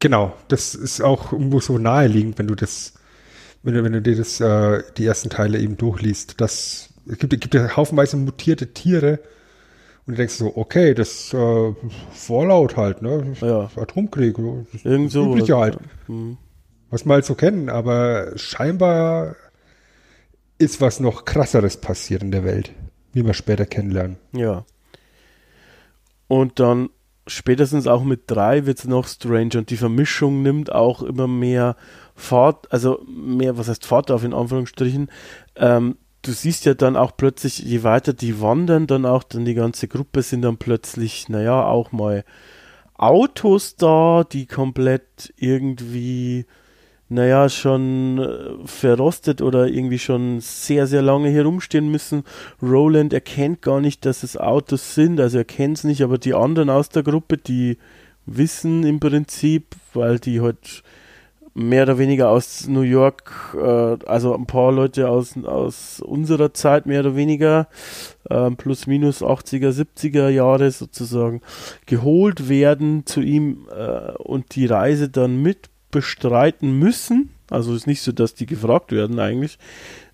Genau, 0.00 0.34
das 0.48 0.74
ist 0.74 1.02
auch 1.02 1.32
irgendwo 1.32 1.60
so 1.60 1.78
naheliegend, 1.78 2.38
wenn 2.38 2.46
du 2.46 2.54
das, 2.54 2.94
wenn 3.62 3.74
du, 3.74 3.84
wenn 3.84 3.92
du 3.92 4.02
dir 4.02 4.16
das, 4.16 4.40
äh, 4.40 4.82
die 4.96 5.06
ersten 5.06 5.30
Teile 5.30 5.58
eben 5.58 5.76
durchliest. 5.76 6.40
Das 6.40 6.93
es 7.06 7.18
gibt, 7.18 7.40
gibt 7.40 7.54
ja 7.54 7.76
haufenweise 7.76 8.16
mutierte 8.16 8.72
Tiere 8.72 9.20
und 10.06 10.12
du 10.12 10.16
denkst 10.16 10.34
so, 10.34 10.56
okay, 10.56 10.94
das 10.94 11.32
äh, 11.32 11.72
Vorlaut 12.12 12.76
halt, 12.76 13.02
ne? 13.02 13.34
Ja. 13.40 13.70
Atomkrieg, 13.76 14.36
das 14.72 14.84
Irgend 14.84 15.10
so 15.10 15.32
übliche 15.32 15.56
halt. 15.56 15.74
Ja. 15.76 16.14
Mhm. 16.14 16.38
Was 16.90 17.04
wir 17.04 17.14
halt 17.14 17.24
so 17.24 17.34
kennen, 17.34 17.68
aber 17.70 18.32
scheinbar 18.36 19.36
ist 20.58 20.80
was 20.80 21.00
noch 21.00 21.24
krasseres 21.24 21.78
passiert 21.78 22.22
in 22.22 22.30
der 22.30 22.44
Welt, 22.44 22.72
wie 23.12 23.24
wir 23.24 23.34
später 23.34 23.66
kennenlernen. 23.66 24.16
Ja. 24.32 24.64
Und 26.28 26.60
dann 26.60 26.90
spätestens 27.26 27.86
auch 27.86 28.04
mit 28.04 28.22
drei 28.26 28.66
wird 28.66 28.78
es 28.78 28.84
noch 28.84 29.08
strange 29.08 29.56
und 29.56 29.70
die 29.70 29.76
Vermischung 29.76 30.42
nimmt 30.42 30.70
auch 30.70 31.02
immer 31.02 31.26
mehr 31.26 31.76
Fahrt, 32.14 32.70
also 32.70 33.02
mehr, 33.08 33.56
was 33.56 33.68
heißt 33.68 33.86
Fahrt 33.86 34.10
auf 34.10 34.24
in 34.24 34.34
Anführungsstrichen, 34.34 35.10
ähm, 35.56 35.96
du 36.24 36.32
siehst 36.32 36.64
ja 36.64 36.74
dann 36.74 36.96
auch 36.96 37.16
plötzlich, 37.16 37.58
je 37.58 37.82
weiter 37.82 38.12
die 38.12 38.40
wandern, 38.40 38.86
dann 38.86 39.06
auch 39.06 39.22
dann 39.22 39.44
die 39.44 39.54
ganze 39.54 39.88
Gruppe 39.88 40.22
sind 40.22 40.42
dann 40.42 40.56
plötzlich, 40.56 41.28
naja, 41.28 41.64
auch 41.64 41.92
mal 41.92 42.24
Autos 42.96 43.76
da, 43.76 44.24
die 44.24 44.46
komplett 44.46 45.34
irgendwie, 45.36 46.46
naja, 47.08 47.48
schon 47.48 48.18
äh, 48.18 48.66
verrostet 48.66 49.42
oder 49.42 49.66
irgendwie 49.66 49.98
schon 49.98 50.40
sehr, 50.40 50.86
sehr 50.86 51.02
lange 51.02 51.28
herumstehen 51.28 51.90
müssen. 51.90 52.24
Roland 52.62 53.12
erkennt 53.12 53.62
gar 53.62 53.80
nicht, 53.80 54.06
dass 54.06 54.22
es 54.22 54.36
Autos 54.36 54.94
sind, 54.94 55.20
also 55.20 55.38
er 55.38 55.44
kennt 55.44 55.78
es 55.78 55.84
nicht, 55.84 56.02
aber 56.02 56.18
die 56.18 56.34
anderen 56.34 56.70
aus 56.70 56.88
der 56.88 57.02
Gruppe, 57.02 57.36
die 57.36 57.78
wissen 58.26 58.84
im 58.84 59.00
Prinzip, 59.00 59.74
weil 59.92 60.18
die 60.18 60.40
halt 60.40 60.83
mehr 61.54 61.84
oder 61.84 61.98
weniger 61.98 62.30
aus 62.30 62.66
New 62.66 62.82
York, 62.82 63.54
äh, 63.54 64.04
also 64.06 64.34
ein 64.34 64.46
paar 64.46 64.72
Leute 64.72 65.08
aus, 65.08 65.36
aus 65.44 66.00
unserer 66.00 66.52
Zeit 66.52 66.86
mehr 66.86 67.00
oder 67.00 67.16
weniger, 67.16 67.68
äh, 68.28 68.50
plus 68.50 68.86
minus 68.86 69.22
80er, 69.22 69.70
70er 69.70 70.28
Jahre 70.28 70.70
sozusagen, 70.70 71.40
geholt 71.86 72.48
werden 72.48 73.06
zu 73.06 73.20
ihm 73.20 73.68
äh, 73.74 74.12
und 74.12 74.56
die 74.56 74.66
Reise 74.66 75.08
dann 75.08 75.40
mit 75.40 75.70
bestreiten 75.92 76.76
müssen. 76.78 77.30
Also 77.48 77.74
ist 77.74 77.86
nicht 77.86 78.02
so, 78.02 78.10
dass 78.10 78.34
die 78.34 78.46
gefragt 78.46 78.90
werden 78.90 79.20
eigentlich. 79.20 79.58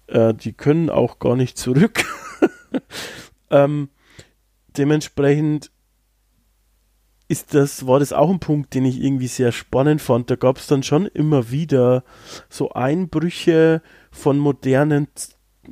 Äh, 0.08 0.34
die 0.34 0.52
können 0.52 0.90
auch 0.90 1.18
gar 1.18 1.36
nicht 1.36 1.56
zurück. 1.56 2.04
ähm, 3.50 3.88
dementsprechend 4.76 5.70
ist 7.30 7.54
das, 7.54 7.86
war 7.86 8.00
das 8.00 8.12
auch 8.12 8.28
ein 8.28 8.40
Punkt, 8.40 8.74
den 8.74 8.84
ich 8.84 9.00
irgendwie 9.00 9.28
sehr 9.28 9.52
spannend 9.52 10.02
fand. 10.02 10.28
Da 10.30 10.34
gab 10.34 10.58
es 10.58 10.66
dann 10.66 10.82
schon 10.82 11.06
immer 11.06 11.52
wieder 11.52 12.02
so 12.48 12.72
Einbrüche 12.72 13.82
von 14.10 14.36
modernen, 14.36 15.06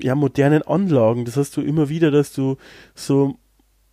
ja, 0.00 0.14
modernen 0.14 0.62
Anlagen. 0.62 1.24
Das 1.24 1.36
hast 1.36 1.56
du 1.56 1.61
immer 1.61 1.88
wieder, 1.88 2.12
dass 2.12 2.32
du 2.32 2.59
so 2.94 3.40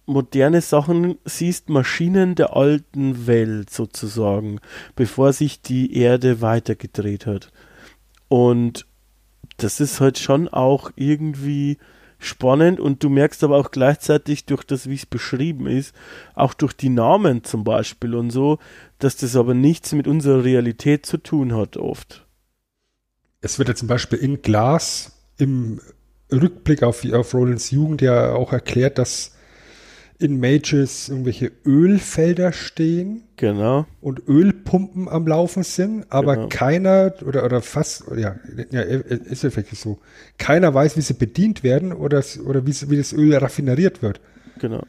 moderne 0.05 0.61
Sachen 0.61 1.17
siehst, 1.25 1.69
Maschinen 1.69 2.35
der 2.35 2.55
alten 2.55 3.25
Welt 3.25 3.71
sozusagen, 3.71 4.59
bevor 4.95 5.33
sich 5.33 5.63
die 5.63 5.97
Erde 5.97 6.41
weitergedreht 6.41 7.25
hat. 7.25 7.51
Und 8.27 8.85
das 9.57 9.79
ist 9.79 9.99
halt 9.99 10.19
schon 10.19 10.47
auch 10.49 10.91
irgendwie 10.95 11.79
spannend 12.25 12.79
und 12.79 13.03
du 13.03 13.09
merkst 13.09 13.43
aber 13.43 13.57
auch 13.57 13.71
gleichzeitig 13.71 14.45
durch 14.45 14.63
das, 14.63 14.89
wie 14.89 14.95
es 14.95 15.05
beschrieben 15.05 15.67
ist, 15.67 15.95
auch 16.33 16.53
durch 16.53 16.73
die 16.73 16.89
Namen 16.89 17.43
zum 17.43 17.63
Beispiel 17.63 18.15
und 18.15 18.31
so, 18.31 18.59
dass 18.99 19.17
das 19.17 19.35
aber 19.35 19.53
nichts 19.53 19.93
mit 19.93 20.07
unserer 20.07 20.43
Realität 20.43 21.05
zu 21.05 21.17
tun 21.17 21.55
hat 21.55 21.77
oft. 21.77 22.25
Es 23.41 23.59
wird 23.59 23.69
ja 23.69 23.75
zum 23.75 23.87
Beispiel 23.87 24.19
in 24.19 24.41
Glas 24.41 25.11
im 25.37 25.79
Rückblick 26.31 26.83
auf, 26.83 27.05
auf 27.13 27.33
Rolands 27.33 27.71
Jugend 27.71 28.01
ja 28.01 28.33
auch 28.33 28.51
erklärt, 28.51 28.97
dass 28.97 29.34
in 30.17 30.39
Mages 30.39 31.09
irgendwelche 31.09 31.51
Ölfelder 31.65 32.53
stehen. 32.53 33.23
Genau. 33.37 33.85
Und 34.01 34.27
Ölpumpen 34.27 35.09
am 35.09 35.27
Laufen 35.27 35.63
sind, 35.63 36.05
aber 36.09 36.35
genau. 36.35 36.49
keiner 36.49 37.13
oder, 37.25 37.43
oder 37.43 37.61
fast, 37.61 38.05
ja, 38.15 38.35
ja, 38.71 38.81
ist 38.81 39.43
ja 39.43 39.55
wirklich 39.55 39.79
so. 39.79 39.99
Keiner 40.37 40.73
weiß, 40.73 40.95
wie 40.95 41.01
sie 41.01 41.15
bedient 41.15 41.63
werden 41.63 41.91
oder, 41.91 42.23
oder 42.45 42.65
wie, 42.65 42.73
wie 42.89 42.97
das 42.97 43.11
Öl 43.11 43.35
raffineriert 43.35 44.01
wird. 44.01 44.21
Genau. 44.59 44.83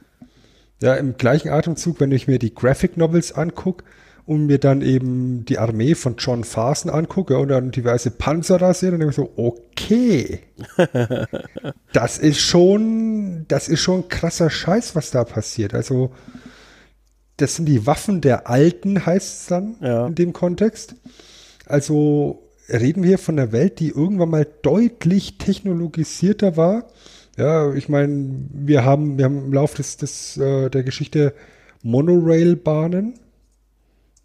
Ja, 0.81 0.95
im 0.95 1.17
gleichen 1.17 1.49
Atemzug, 1.49 2.01
wenn 2.01 2.13
ich 2.13 2.29
mir 2.29 2.39
die 2.39 2.55
Graphic 2.55 2.97
Novels 2.97 3.33
angucke, 3.33 3.85
und 4.27 4.47
mir 4.47 4.59
dann 4.59 4.83
eben 4.83 5.45
die 5.45 5.59
Armee 5.59 5.95
von 5.95 6.17
John 6.19 6.43
Farson 6.43 6.91
angucke 6.91 7.39
und 7.39 7.49
dann 7.49 7.71
diverse 7.71 8.11
Panzer 8.11 8.59
da 8.59 8.75
sehe, 8.75 8.91
dann 8.91 8.99
denke 8.99 9.11
ich 9.11 9.17
so, 9.17 9.33
okay, 9.37 10.41
das 11.93 12.19
ist 12.19 12.41
schon, 12.41 13.47
das 13.47 13.69
ist 13.69 13.81
schon 13.81 14.09
krasser 14.09 14.51
Scheiß, 14.51 14.97
was 14.97 15.13
da 15.13 15.25
passiert. 15.25 15.75
Also, 15.75 16.11
das 17.37 17.55
sind 17.55 17.67
die 17.67 17.87
Waffen 17.87 18.21
der 18.21 18.49
Alten, 18.49 19.07
heißt 19.07 19.43
es 19.43 19.47
dann 19.47 19.77
ja. 19.81 20.07
in 20.07 20.17
dem 20.17 20.33
Kontext. 20.33 20.97
Also 21.67 22.43
reden 22.69 23.03
wir 23.03 23.19
von 23.19 23.39
einer 23.39 23.53
Welt, 23.53 23.79
die 23.79 23.89
irgendwann 23.89 24.31
mal 24.31 24.47
deutlich 24.63 25.39
technologisierter 25.39 26.57
war. 26.57 26.87
Ja, 27.37 27.73
ich 27.75 27.89
meine, 27.89 28.31
wir 28.51 28.85
haben, 28.85 29.19
wir 29.19 29.27
haben 29.27 29.47
im 29.47 29.53
Laufe 29.53 29.77
des, 29.77 29.99
des, 29.99 30.37
äh, 30.39 30.71
der 30.71 30.83
Geschichte 30.83 31.35
Monorail-Bahnen 31.83 33.15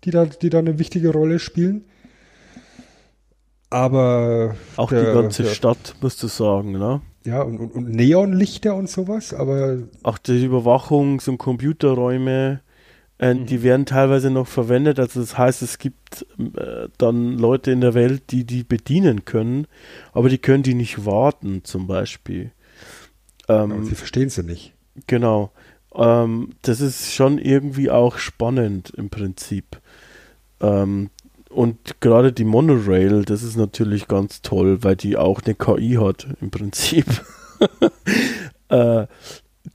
die 0.03 0.11
da, 0.11 0.25
die 0.25 0.49
da 0.49 0.59
eine 0.59 0.79
wichtige 0.79 1.09
Rolle 1.09 1.39
spielen. 1.39 1.85
Aber. 3.69 4.55
Auch 4.75 4.89
der, 4.89 5.13
die 5.13 5.21
ganze 5.21 5.43
der, 5.43 5.51
Stadt, 5.51 5.95
musst 6.01 6.21
du 6.21 6.27
sagen, 6.27 6.73
ne? 6.73 7.01
Ja, 7.23 7.41
und, 7.41 7.59
und, 7.59 7.71
und, 7.71 7.89
Neonlichter 7.89 8.75
und 8.75 8.89
sowas, 8.89 9.33
aber. 9.33 9.79
Auch 10.03 10.17
die 10.17 10.45
Überwachungs- 10.45 11.29
und 11.29 11.37
Computerräume, 11.37 12.61
äh, 13.19 13.33
mhm. 13.33 13.45
die 13.45 13.63
werden 13.63 13.85
teilweise 13.85 14.29
noch 14.29 14.47
verwendet. 14.47 14.99
Also, 14.99 15.21
das 15.21 15.37
heißt, 15.37 15.61
es 15.61 15.77
gibt 15.77 16.25
äh, 16.37 16.89
dann 16.97 17.37
Leute 17.37 17.71
in 17.71 17.81
der 17.81 17.93
Welt, 17.93 18.31
die 18.31 18.43
die 18.43 18.63
bedienen 18.63 19.23
können, 19.23 19.67
aber 20.11 20.27
die 20.27 20.39
können 20.39 20.63
die 20.63 20.75
nicht 20.75 21.05
warten, 21.05 21.63
zum 21.63 21.87
Beispiel. 21.87 22.51
Ähm, 23.47 23.71
ja, 23.71 23.83
sie 23.83 23.95
verstehen 23.95 24.29
sie 24.29 24.43
nicht. 24.43 24.73
Genau. 25.07 25.51
Ähm, 25.95 26.49
das 26.61 26.81
ist 26.81 27.13
schon 27.13 27.37
irgendwie 27.37 27.89
auch 27.89 28.17
spannend 28.17 28.91
im 28.95 29.09
Prinzip. 29.09 29.80
Ähm, 30.61 31.09
und 31.49 31.99
gerade 31.99 32.31
die 32.31 32.45
Monorail, 32.45 33.23
das 33.23 33.43
ist 33.43 33.57
natürlich 33.57 34.07
ganz 34.07 34.41
toll, 34.41 34.83
weil 34.83 34.95
die 34.95 35.17
auch 35.17 35.41
eine 35.43 35.55
KI 35.55 35.97
hat 35.99 36.27
im 36.39 36.49
Prinzip. 36.49 37.05
äh, 38.69 39.05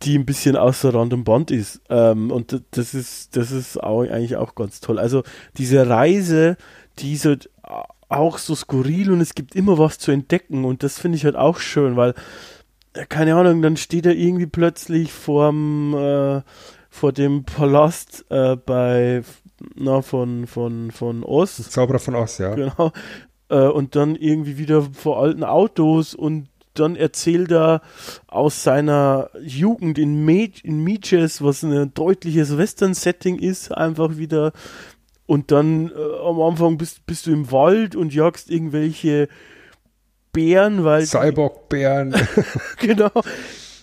die 0.03 0.19
ein 0.19 0.27
bisschen 0.27 0.57
außer 0.57 0.93
Rand 0.95 1.13
und 1.13 1.25
Band 1.25 1.51
ist. 1.51 1.81
Ähm, 1.89 2.31
und 2.31 2.63
das 2.73 2.95
ist, 2.95 3.37
das 3.37 3.53
ist 3.53 3.83
auch, 3.83 4.03
eigentlich 4.03 4.37
auch 4.37 4.55
ganz 4.55 4.81
toll. 4.81 4.99
Also 4.99 5.23
diese 5.59 5.89
Reise, 5.89 6.57
die 6.99 7.13
ist 7.13 7.25
halt 7.25 7.51
auch 8.09 8.39
so 8.39 8.55
skurril 8.55 9.11
und 9.13 9.21
es 9.21 9.35
gibt 9.35 9.55
immer 9.55 9.79
was 9.79 9.99
zu 9.99 10.11
entdecken 10.13 10.65
und 10.65 10.83
das 10.83 10.99
finde 10.99 11.17
ich 11.17 11.25
halt 11.25 11.37
auch 11.37 11.59
schön, 11.59 11.97
weil 11.97 12.15
keine 13.09 13.35
Ahnung, 13.35 13.61
dann 13.63 13.77
steht 13.77 14.07
er 14.07 14.15
irgendwie 14.15 14.47
plötzlich 14.47 15.13
vorm, 15.13 15.95
äh, 15.95 16.43
vor 16.89 17.13
dem 17.13 17.45
Palast 17.45 18.25
äh, 18.31 18.57
bei, 18.57 19.23
na, 19.75 20.03
von, 20.03 20.47
von, 20.47 20.91
von 20.91 21.25
Oz. 21.25 21.57
Zauberer 21.71 21.99
von 21.99 22.15
Oz, 22.15 22.39
ja. 22.39 22.55
Genau. 22.55 22.93
Äh, 23.49 23.69
und 23.69 23.97
dann 23.97 24.17
irgendwie 24.17 24.59
wieder 24.59 24.83
vor 24.83 25.21
alten 25.21 25.45
Autos 25.45 26.15
und 26.15 26.49
dann 26.75 26.97
erzählt 26.97 27.51
er 27.51 27.81
aus 28.27 28.63
seiner 28.63 29.31
Jugend 29.41 29.99
in, 29.99 30.25
Med 30.25 30.61
in 30.61 30.85
Meeches, 30.85 31.43
was 31.43 31.63
ein 31.63 31.95
deutliches 31.95 32.57
Western-Setting 32.57 33.39
ist, 33.39 33.73
einfach 33.73 34.19
wieder. 34.19 34.53
Und 35.27 35.51
dann 35.51 35.91
äh, 35.91 36.19
am 36.25 36.41
Anfang 36.41 36.79
bist, 36.79 37.07
bist 37.07 37.27
du 37.27 37.33
im 37.33 37.51
Wald 37.51 37.97
und 37.97 38.15
jagst 38.15 38.51
irgendwelche 38.51 39.29
Bären, 40.33 40.85
weil. 40.85 41.07
Cyborg-Bären. 41.07 42.15
genau. 42.79 43.11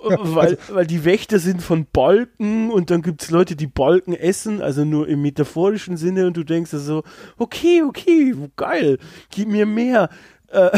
weil, 0.19 0.57
weil 0.69 0.85
die 0.85 1.05
Wächter 1.05 1.39
sind 1.39 1.61
von 1.61 1.85
Balken 1.91 2.71
und 2.71 2.89
dann 2.89 3.01
gibt 3.01 3.23
es 3.23 3.31
Leute, 3.31 3.55
die 3.55 3.67
Balken 3.67 4.13
essen, 4.13 4.61
also 4.61 4.85
nur 4.85 5.07
im 5.07 5.21
metaphorischen 5.21 5.97
Sinne 5.97 6.27
und 6.27 6.37
du 6.37 6.43
denkst 6.43 6.73
also, 6.73 7.03
okay, 7.37 7.83
okay, 7.83 8.35
geil, 8.55 8.97
gib 9.29 9.49
mir 9.49 9.65
mehr. 9.65 10.09
Äh. 10.49 10.69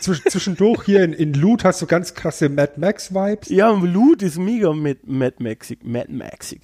Zwischendurch 0.00 0.84
hier 0.84 1.04
in, 1.04 1.12
in 1.12 1.34
Loot 1.34 1.64
hast 1.64 1.82
du 1.82 1.86
ganz 1.86 2.14
krasse 2.14 2.48
Mad 2.48 2.72
Max 2.76 3.12
Vibes. 3.14 3.48
Ja, 3.48 3.70
Loot 3.70 4.22
ist 4.22 4.38
mega 4.38 4.72
Mad, 4.72 5.00
Mad 5.04 5.36
Maxig. 5.38 5.84
Mad 5.84 6.10
Maxig. 6.10 6.62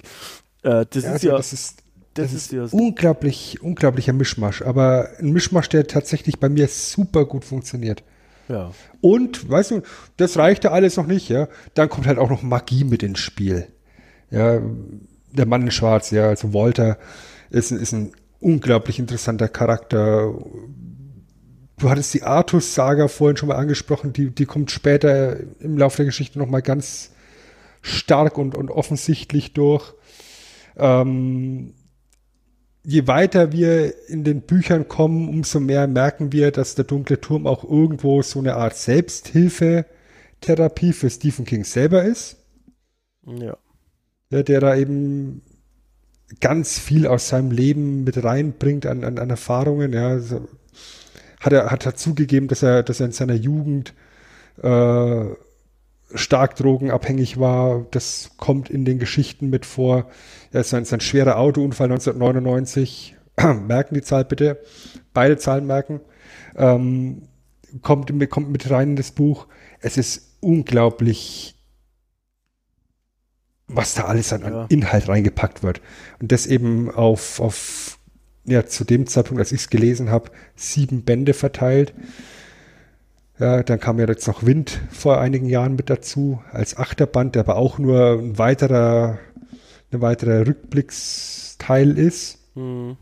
Äh, 0.63 0.85
das, 0.89 1.03
ja, 1.03 1.09
ist 1.09 1.13
also 1.13 1.27
ja, 1.27 1.37
das 1.37 1.53
ist 1.53 1.83
das, 2.15 2.31
das 2.31 2.33
ist, 2.33 2.53
ist 2.53 2.73
ja 2.73 2.79
unglaublich, 2.79 3.61
unglaublicher 3.61 4.13
Mischmasch, 4.13 4.61
aber 4.61 5.09
ein 5.19 5.31
Mischmasch, 5.31 5.67
der 5.67 5.85
tatsächlich 5.85 6.39
bei 6.39 6.47
mir 6.47 6.67
super 6.69 7.25
gut 7.25 7.43
funktioniert. 7.43 8.03
Ja. 8.47 8.71
Und, 9.01 9.49
weißt 9.49 9.71
du, 9.71 9.81
das 10.17 10.37
reichte 10.37 10.71
alles 10.71 10.97
noch 10.97 11.07
nicht, 11.07 11.29
ja. 11.29 11.47
Dann 11.73 11.89
kommt 11.89 12.07
halt 12.07 12.17
auch 12.17 12.29
noch 12.29 12.43
Magie 12.43 12.83
mit 12.83 13.03
ins 13.03 13.19
Spiel. 13.19 13.67
Ja, 14.29 14.61
der 15.31 15.45
Mann 15.45 15.63
in 15.63 15.71
Schwarz, 15.71 16.11
ja, 16.11 16.27
also 16.29 16.53
Walter 16.53 16.97
ist, 17.49 17.71
ist 17.71 17.93
ein 17.93 18.11
unglaublich 18.39 18.99
interessanter 18.99 19.47
Charakter, 19.47 20.33
Du 21.77 21.89
hattest 21.89 22.13
die 22.13 22.23
Artus-Saga 22.23 23.09
vorhin 23.09 23.35
schon 23.35 23.49
mal 23.49 23.57
angesprochen, 23.57 24.13
die, 24.13 24.29
die 24.29 24.45
kommt 24.45 24.71
später 24.71 25.37
im 25.59 25.77
Laufe 25.77 25.97
der 25.97 26.05
Geschichte 26.05 26.39
nochmal 26.39 26.61
ganz 26.61 27.11
stark 27.81 28.37
und, 28.37 28.55
und 28.55 28.71
offensichtlich 28.71 29.53
durch. 29.53 29.93
Ähm, 30.77 31.73
je 32.85 33.07
weiter 33.07 33.51
wir 33.51 34.09
in 34.09 34.23
den 34.23 34.41
Büchern 34.41 34.87
kommen, 34.87 35.27
umso 35.27 35.59
mehr 35.59 35.87
merken 35.87 36.31
wir, 36.31 36.51
dass 36.51 36.75
der 36.75 36.85
dunkle 36.85 37.19
Turm 37.19 37.47
auch 37.47 37.63
irgendwo 37.63 38.21
so 38.21 38.37
eine 38.39 38.55
Art 38.55 38.77
Selbsthilfetherapie 38.77 40.93
für 40.93 41.09
Stephen 41.09 41.45
King 41.45 41.63
selber 41.63 42.03
ist. 42.03 42.37
Ja. 43.25 43.57
ja. 44.29 44.43
Der 44.43 44.59
da 44.59 44.75
eben 44.75 45.41
ganz 46.39 46.79
viel 46.79 47.07
aus 47.07 47.29
seinem 47.29 47.51
Leben 47.51 48.03
mit 48.03 48.23
reinbringt 48.23 48.85
an, 48.85 49.03
an, 49.03 49.17
an 49.17 49.29
Erfahrungen, 49.29 49.93
ja. 49.93 50.19
So 50.19 50.47
hat 51.39 51.53
er, 51.53 51.71
hat 51.71 51.85
er 51.85 51.95
zugegeben, 51.95 52.47
dass 52.47 52.63
er, 52.63 52.83
dass 52.83 52.99
er 52.99 53.07
in 53.07 53.11
seiner 53.11 53.35
Jugend 53.35 53.93
äh, 54.61 55.25
stark 56.13 56.55
drogenabhängig 56.55 57.39
war. 57.39 57.85
Das 57.91 58.31
kommt 58.37 58.69
in 58.69 58.85
den 58.85 58.99
Geschichten 58.99 59.49
mit 59.49 59.65
vor. 59.65 60.09
Ja, 60.51 60.63
sein, 60.63 60.85
sein 60.85 60.99
schwerer 60.99 61.37
Autounfall 61.37 61.91
1999. 61.91 63.15
merken 63.67 63.95
die 63.95 64.01
Zahl 64.01 64.25
bitte. 64.25 64.61
Beide 65.13 65.37
Zahlen 65.37 65.65
merken. 65.65 66.01
Ähm, 66.55 67.23
kommt, 67.81 68.11
kommt 68.29 68.49
mit 68.49 68.69
rein 68.69 68.91
in 68.91 68.95
das 68.95 69.11
Buch. 69.11 69.47
Es 69.79 69.97
ist 69.97 70.37
unglaublich, 70.39 71.55
was 73.67 73.95
da 73.95 74.05
alles 74.05 74.31
an, 74.31 74.43
an 74.43 74.65
Inhalt 74.69 75.07
reingepackt 75.07 75.63
wird. 75.63 75.81
Und 76.19 76.31
das 76.31 76.45
eben 76.45 76.91
auf, 76.91 77.39
auf 77.39 77.99
ja, 78.45 78.65
zu 78.65 78.83
dem 78.83 79.07
Zeitpunkt, 79.07 79.39
als 79.39 79.51
ich 79.51 79.61
es 79.61 79.69
gelesen 79.69 80.11
habe, 80.11 80.31
sieben 80.55 81.03
Bände 81.03 81.33
verteilt. 81.33 81.93
Ja, 83.37 83.63
dann 83.63 83.79
kam 83.79 83.99
ja 83.99 84.07
jetzt 84.07 84.27
noch 84.27 84.45
Wind 84.45 84.79
vor 84.91 85.19
einigen 85.19 85.47
Jahren 85.47 85.75
mit 85.75 85.89
dazu 85.89 86.41
als 86.51 86.77
Achterband, 86.77 87.35
der 87.35 87.41
aber 87.41 87.57
auch 87.57 87.79
nur 87.79 88.19
ein 88.19 88.37
weiterer, 88.37 89.19
ein 89.91 90.01
weiterer 90.01 90.47
Rückblicksteil 90.47 91.97
ist. 91.97 92.39
Mhm. 92.55 92.97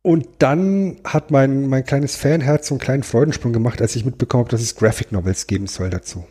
Und 0.00 0.28
dann 0.38 0.98
hat 1.04 1.30
mein, 1.30 1.68
mein 1.68 1.84
kleines 1.84 2.16
Fanherz 2.16 2.68
so 2.68 2.74
einen 2.74 2.80
kleinen 2.80 3.02
Freudensprung 3.02 3.52
gemacht, 3.52 3.80
als 3.80 3.96
ich 3.96 4.04
mitbekommen 4.04 4.44
habe, 4.44 4.50
dass 4.50 4.60
es 4.60 4.76
Graphic 4.76 5.12
Novels 5.12 5.46
geben 5.46 5.66
soll 5.66 5.90
dazu. 5.90 6.26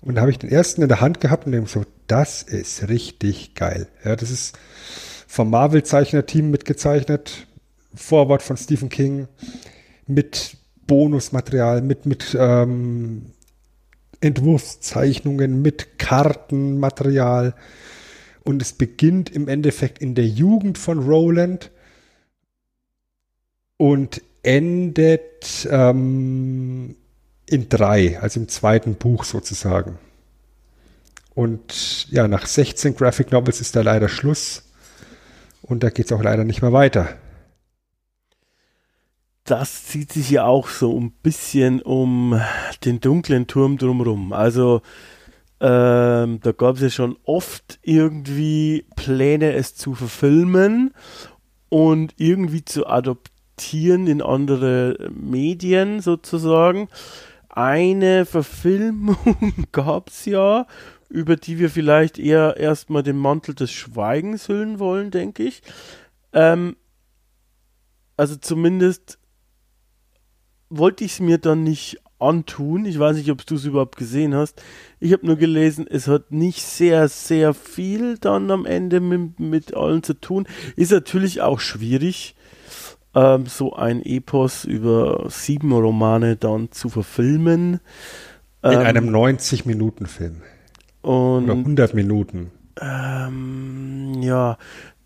Und 0.00 0.16
da 0.16 0.22
habe 0.22 0.30
ich 0.32 0.38
den 0.38 0.50
ersten 0.50 0.82
in 0.82 0.88
der 0.88 1.00
Hand 1.00 1.20
gehabt 1.20 1.46
und 1.46 1.52
denke 1.52 1.68
so, 1.68 1.84
das 2.08 2.42
ist 2.42 2.88
richtig 2.88 3.54
geil. 3.54 3.88
Ja, 4.04 4.16
das 4.16 4.30
ist, 4.30 4.58
vom 5.28 5.50
Marvel-Zeichner-Team 5.50 6.50
mitgezeichnet. 6.50 7.46
Vorwort 7.94 8.42
von 8.42 8.56
Stephen 8.56 8.88
King 8.88 9.28
mit 10.06 10.56
Bonusmaterial, 10.86 11.82
mit, 11.82 12.06
mit 12.06 12.36
ähm, 12.38 13.32
Entwurfszeichnungen, 14.20 15.62
mit 15.62 15.98
Kartenmaterial. 15.98 17.54
Und 18.44 18.60
es 18.60 18.72
beginnt 18.72 19.30
im 19.30 19.48
Endeffekt 19.48 20.00
in 20.00 20.14
der 20.14 20.26
Jugend 20.26 20.78
von 20.78 20.98
Roland 21.00 21.70
und 23.76 24.22
endet 24.42 25.68
ähm, 25.70 26.96
in 27.46 27.68
drei, 27.68 28.18
also 28.20 28.40
im 28.40 28.48
zweiten 28.48 28.94
Buch 28.94 29.24
sozusagen. 29.24 29.98
Und 31.34 32.10
ja, 32.10 32.28
nach 32.28 32.46
16 32.46 32.96
Graphic 32.96 33.32
Novels 33.32 33.60
ist 33.60 33.76
da 33.76 33.82
leider 33.82 34.08
Schluss. 34.08 34.64
Und 35.62 35.82
da 35.82 35.90
geht 35.90 36.06
es 36.06 36.12
auch 36.12 36.22
leider 36.22 36.44
nicht 36.44 36.62
mehr 36.62 36.72
weiter. 36.72 37.16
Das 39.52 39.84
zieht 39.84 40.10
sich 40.10 40.30
ja 40.30 40.46
auch 40.46 40.66
so 40.66 40.98
ein 40.98 41.10
bisschen 41.10 41.82
um 41.82 42.40
den 42.86 43.00
dunklen 43.00 43.46
Turm 43.46 43.76
drumherum. 43.76 44.32
Also 44.32 44.80
ähm, 45.60 46.40
da 46.40 46.52
gab 46.52 46.76
es 46.76 46.80
ja 46.80 46.88
schon 46.88 47.18
oft 47.24 47.78
irgendwie 47.82 48.86
Pläne, 48.96 49.52
es 49.52 49.74
zu 49.74 49.94
verfilmen 49.94 50.94
und 51.68 52.14
irgendwie 52.16 52.64
zu 52.64 52.86
adoptieren 52.86 54.06
in 54.06 54.22
andere 54.22 55.10
Medien 55.14 56.00
sozusagen. 56.00 56.88
Eine 57.50 58.24
Verfilmung 58.24 59.66
gab 59.72 60.08
es 60.08 60.24
ja 60.24 60.66
über 61.10 61.36
die 61.36 61.58
wir 61.58 61.68
vielleicht 61.68 62.18
eher 62.18 62.56
erstmal 62.56 63.02
den 63.02 63.18
Mantel 63.18 63.54
des 63.54 63.70
Schweigens 63.70 64.48
hüllen 64.48 64.78
wollen, 64.78 65.10
denke 65.10 65.42
ich. 65.42 65.60
Ähm, 66.32 66.74
also 68.16 68.36
zumindest 68.36 69.18
wollte 70.78 71.04
ich 71.04 71.12
es 71.12 71.20
mir 71.20 71.38
dann 71.38 71.62
nicht 71.62 72.00
antun. 72.18 72.86
Ich 72.86 72.98
weiß 72.98 73.16
nicht, 73.16 73.30
ob 73.30 73.44
du 73.44 73.56
es 73.56 73.64
überhaupt 73.64 73.96
gesehen 73.96 74.34
hast. 74.34 74.62
Ich 75.00 75.12
habe 75.12 75.26
nur 75.26 75.36
gelesen, 75.36 75.86
es 75.88 76.08
hat 76.08 76.30
nicht 76.30 76.62
sehr, 76.62 77.08
sehr 77.08 77.52
viel 77.52 78.16
dann 78.18 78.50
am 78.50 78.64
Ende 78.64 79.00
mit, 79.00 79.40
mit 79.40 79.74
allen 79.74 80.02
zu 80.02 80.14
tun. 80.14 80.46
Ist 80.76 80.92
natürlich 80.92 81.42
auch 81.42 81.60
schwierig, 81.60 82.36
ähm, 83.14 83.46
so 83.46 83.74
ein 83.74 84.02
Epos 84.02 84.64
über 84.64 85.26
sieben 85.28 85.72
Romane 85.72 86.36
dann 86.36 86.70
zu 86.70 86.88
verfilmen. 86.88 87.80
In 88.62 88.72
ähm, 88.72 88.78
einem 88.78 89.08
90-Minuten-Film. 89.14 90.42
Und, 91.02 91.44
Oder 91.44 91.52
100 91.54 91.94
Minuten. 91.94 92.52
Ähm, 92.80 94.22
ja, 94.22 94.56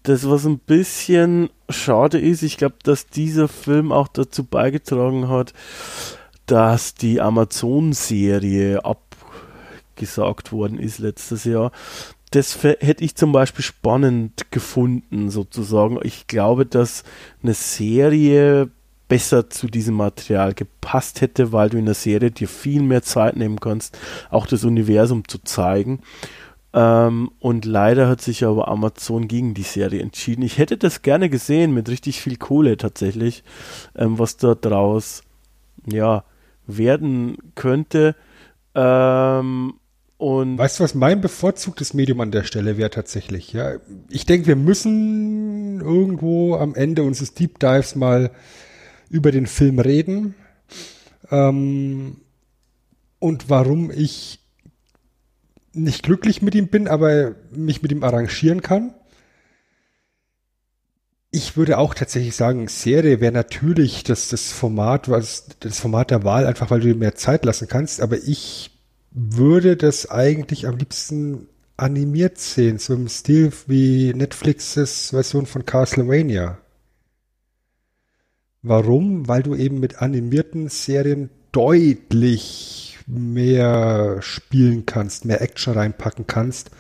das, 0.07 0.29
was 0.29 0.47
ein 0.47 0.59
bisschen 0.61 1.51
schade 1.69 2.21
ist, 2.21 2.43
ich 2.43 2.57
glaube, 2.57 2.77
dass 2.85 3.09
dieser 3.09 3.49
Film 3.49 3.91
auch 3.91 4.07
dazu 4.07 4.45
beigetragen 4.45 5.29
hat, 5.29 5.53
dass 6.47 6.95
die 6.95 7.21
Amazon-Serie 7.21 8.85
abgesagt 8.85 10.53
worden 10.53 10.79
ist 10.79 11.01
letztes 11.01 11.43
Jahr. 11.45 11.73
Das 12.31 12.63
hätte 12.63 13.03
ich 13.03 13.17
zum 13.17 13.33
Beispiel 13.33 13.65
spannend 13.65 14.53
gefunden, 14.53 15.29
sozusagen. 15.31 15.99
Ich 16.03 16.29
glaube, 16.29 16.67
dass 16.67 17.03
eine 17.43 17.55
Serie 17.55 18.71
besser 19.09 19.51
zu 19.51 19.67
diesem 19.67 19.97
Material 19.97 20.55
gepasst 20.55 21.21
hätte, 21.21 21.53
weil 21.53 21.69
du 21.69 21.79
in 21.79 21.87
der 21.87 21.95
Serie 21.95 22.31
dir 22.31 22.49
viel 22.49 22.83
mehr 22.83 23.03
Zeit 23.03 23.37
nehmen 23.37 23.59
kannst, 23.59 23.99
auch 24.31 24.47
das 24.47 24.65
Universum 24.65 25.27
zu 25.27 25.39
zeigen. 25.39 26.01
Ähm, 26.77 27.31
und 27.41 27.65
leider 27.65 28.07
hat 28.07 28.21
sich 28.21 28.45
aber 28.45 28.69
Amazon 28.69 29.29
gegen 29.29 29.55
die 29.55 29.63
Serie 29.63 30.03
entschieden. 30.03 30.43
Ich 30.43 30.59
hätte 30.59 30.77
das 30.77 31.01
gerne 31.01 31.31
gesehen 31.31 31.73
mit 31.73 31.89
richtig 31.89 32.21
viel 32.21 32.37
Kohle 32.37 32.77
tatsächlich, 32.77 33.45
ähm, 33.95 34.19
was 34.19 34.37
da 34.37 34.55
draus 34.55 35.23
ja 35.91 36.25
werden 36.67 37.39
könnte. 37.55 38.15
Ähm, 38.75 39.73
und 40.19 40.59
weißt 40.59 40.79
du, 40.79 40.85
was 40.85 40.95
mein 40.95 41.23
bevorzugtes 41.23 41.95
Medium 41.95 42.21
an 42.21 42.31
der 42.31 42.45
Stelle 42.45 42.77
wäre 42.77 42.91
tatsächlich? 42.91 43.55
Ja, 43.55 43.77
ich 44.11 44.27
denke, 44.27 44.47
wir 44.47 44.57
müssen 44.57 45.81
irgendwo 45.81 46.57
am 46.57 46.75
Ende 46.75 47.05
unseres 47.05 47.33
Deep 47.33 47.59
Dives 47.59 47.95
mal 47.95 48.33
über 49.09 49.33
den 49.33 49.47
Film 49.47 49.79
reden. 49.79 50.35
Ähm, 51.31 52.19
und 53.19 53.49
warum 53.49 53.91
ich 53.91 54.41
nicht 55.77 56.03
glücklich 56.03 56.43
mit 56.43 56.55
ihm 56.55 56.69
bin, 56.69 56.89
aber 56.89 57.35
mich 57.51 57.83
mit 57.83 57.93
ihm 57.93 58.03
arrangieren 58.03 58.63
kann. 58.63 58.95
Ich 61.31 61.57
würde 61.57 61.79
auch 61.79 61.93
tatsächlich 61.95 62.35
sagen, 62.35 62.69
Serie 62.69 63.21
wäre 63.21 63.33
natürlich 63.33 64.05
das, 64.05 64.29
das 64.29 64.53
Format, 64.53 65.09
was, 65.09 65.47
das 65.61 65.79
Format 65.79 66.11
der 66.11 66.25
Wahl, 66.25 66.47
einfach 66.47 66.71
weil 66.71 66.81
du 66.81 66.87
dir 66.89 66.95
mehr 66.95 67.15
Zeit 67.15 67.45
lassen 67.45 67.69
kannst, 67.69 68.01
aber 68.01 68.17
ich 68.17 68.71
würde 69.11 69.77
das 69.77 70.11
eigentlich 70.11 70.67
am 70.67 70.79
liebsten 70.79 71.49
animiert 71.77 72.39
sehen, 72.39 72.79
so 72.79 72.95
im 72.95 73.09
Stil 73.09 73.53
wie 73.67 74.15
Netflixes 74.15 75.11
Version 75.11 75.47
von 75.47 75.67
Castlevania. 75.67 76.59
Warum? 78.63 79.29
Weil 79.29 79.43
du 79.43 79.55
eben 79.55 79.79
mit 79.79 80.01
animierten 80.01 80.69
Serien 80.69 81.31
deutlich 81.53 82.86
mehr 83.07 84.19
spielen 84.21 84.85
kannst, 84.85 85.25
mehr 85.25 85.41
Action 85.41 85.75
reinpacken 85.75 86.27
kannst, 86.27 86.71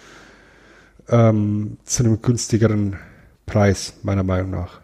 ähm, 1.09 1.79
zu 1.85 2.03
einem 2.03 2.21
günstigeren 2.21 2.97
Preis, 3.47 3.95
meiner 4.03 4.25
Meinung 4.25 4.51
nach. 4.51 4.81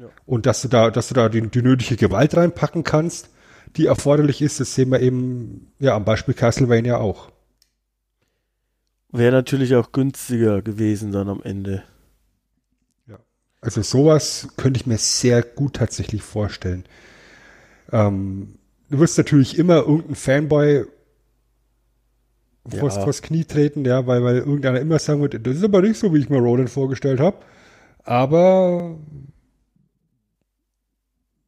Ja. 0.00 0.08
Und 0.24 0.46
dass 0.46 0.62
du 0.62 0.68
da, 0.68 0.90
dass 0.90 1.08
du 1.08 1.14
da 1.14 1.28
die, 1.28 1.42
die 1.42 1.62
nötige 1.62 1.96
Gewalt 1.96 2.36
reinpacken 2.36 2.84
kannst, 2.84 3.28
die 3.76 3.86
erforderlich 3.86 4.42
ist, 4.42 4.60
das 4.60 4.74
sehen 4.74 4.90
wir 4.90 5.00
eben 5.00 5.72
ja 5.78 5.94
am 5.94 6.04
Beispiel 6.04 6.34
Castlevania 6.34 6.98
auch. 6.98 7.30
Wäre 9.10 9.32
natürlich 9.32 9.74
auch 9.74 9.92
günstiger 9.92 10.62
gewesen 10.62 11.12
dann 11.12 11.28
am 11.28 11.42
Ende. 11.42 11.82
Ja. 13.06 13.18
Also 13.60 13.82
sowas 13.82 14.48
könnte 14.56 14.80
ich 14.80 14.86
mir 14.86 14.96
sehr 14.96 15.42
gut 15.42 15.76
tatsächlich 15.76 16.22
vorstellen. 16.22 16.84
Ähm, 17.90 18.58
du 18.92 18.98
wirst 19.00 19.18
natürlich 19.18 19.58
immer 19.58 19.78
irgendein 19.78 20.14
Fanboy 20.14 20.84
vors, 22.68 22.96
ja. 22.96 23.02
vors 23.02 23.22
Knie 23.22 23.44
treten, 23.44 23.84
ja, 23.84 24.06
weil, 24.06 24.22
weil 24.22 24.38
irgendeiner 24.38 24.80
immer 24.80 24.98
sagen 24.98 25.22
wird, 25.22 25.46
das 25.46 25.56
ist 25.56 25.64
aber 25.64 25.82
nicht 25.82 25.98
so, 25.98 26.14
wie 26.14 26.18
ich 26.18 26.28
mir 26.28 26.38
Roland 26.38 26.70
vorgestellt 26.70 27.18
habe. 27.18 27.38
Aber 28.04 28.96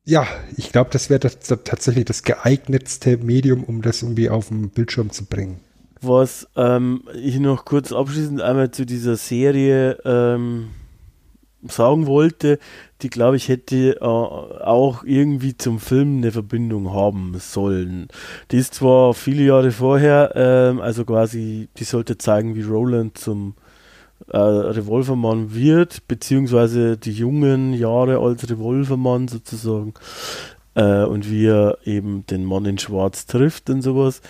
ja, 0.05 0.27
ich 0.57 0.73
glaube, 0.73 0.91
das 0.91 1.11
wäre 1.11 1.21
tatsächlich 1.21 2.05
das 2.07 2.23
geeignetste 2.23 3.19
Medium, 3.19 3.65
um 3.65 3.83
das 3.83 4.03
irgendwie 4.03 4.31
auf 4.31 4.49
den 4.49 4.71
Bildschirm 4.71 5.11
zu 5.11 5.25
bringen. 5.27 5.61
Was 6.01 6.49
ähm, 6.57 7.03
ich 7.15 7.39
noch 7.39 7.65
kurz 7.65 7.93
abschließend 7.93 8.41
einmal 8.41 8.71
zu 8.71 8.85
dieser 8.85 9.17
Serie 9.17 9.99
ähm, 10.05 10.69
sagen 11.69 12.07
wollte, 12.07 12.59
die 13.03 13.11
glaube 13.11 13.37
ich 13.37 13.49
hätte 13.49 13.97
äh, 13.97 14.05
auch 14.05 15.05
irgendwie 15.05 15.57
zum 15.57 15.79
Film 15.79 16.19
eine 16.19 16.33
Verbindung 16.33 16.93
haben 16.93 17.35
sollen. 17.39 18.09
Die 18.51 18.57
ist 18.57 18.75
zwar 18.75 19.15
viele 19.15 19.45
Jahre 19.45 19.71
vorher, 19.71 20.33
ähm, 20.35 20.81
also 20.81 21.05
quasi, 21.05 21.69
die 21.77 21.85
sollte 21.85 22.19
zeigen, 22.19 22.55
wie 22.55 22.63
Roland 22.63 23.19
zum 23.19 23.55
äh, 24.29 24.39
Revolvermann 24.39 25.55
wird, 25.55 26.09
beziehungsweise 26.09 26.97
die 26.97 27.13
jungen 27.13 27.75
Jahre 27.75 28.19
als 28.19 28.49
Revolvermann 28.49 29.29
sozusagen 29.29 29.95
äh, 30.75 31.05
und 31.05 31.31
wie 31.31 31.47
er 31.47 31.79
eben 31.85 32.25
den 32.27 32.45
Mann 32.45 32.65
in 32.65 32.79
Schwarz 32.79 33.27
trifft 33.27 33.71
und 33.71 33.83
sowas. 33.83 34.21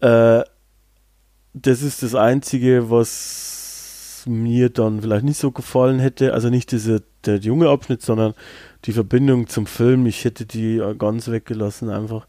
Äh, 0.00 0.42
das 1.54 1.82
ist 1.82 2.02
das 2.02 2.14
Einzige, 2.14 2.90
was 2.90 3.55
mir 4.28 4.70
dann 4.70 5.00
vielleicht 5.00 5.24
nicht 5.24 5.38
so 5.38 5.50
gefallen 5.50 5.98
hätte. 5.98 6.34
Also 6.34 6.50
nicht 6.50 6.72
diese, 6.72 7.02
der 7.24 7.38
junge 7.38 7.68
Abschnitt, 7.68 8.02
sondern 8.02 8.34
die 8.84 8.92
Verbindung 8.92 9.48
zum 9.48 9.66
Film. 9.66 10.06
Ich 10.06 10.24
hätte 10.24 10.46
die 10.46 10.82
ganz 10.98 11.28
weggelassen 11.28 11.90
einfach. 11.90 12.26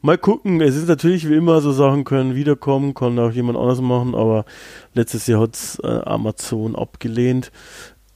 Mal 0.00 0.18
gucken. 0.18 0.60
Es 0.60 0.76
ist 0.76 0.88
natürlich 0.88 1.28
wie 1.28 1.34
immer 1.36 1.60
so 1.60 1.72
Sachen 1.72 2.04
können 2.04 2.34
wiederkommen, 2.34 2.94
kann 2.94 3.18
auch 3.18 3.32
jemand 3.32 3.58
anders 3.58 3.80
machen, 3.80 4.14
aber 4.14 4.44
letztes 4.94 5.26
Jahr 5.26 5.40
hat 5.40 5.54
es 5.54 5.78
äh, 5.82 6.00
Amazon 6.04 6.76
abgelehnt. 6.76 7.50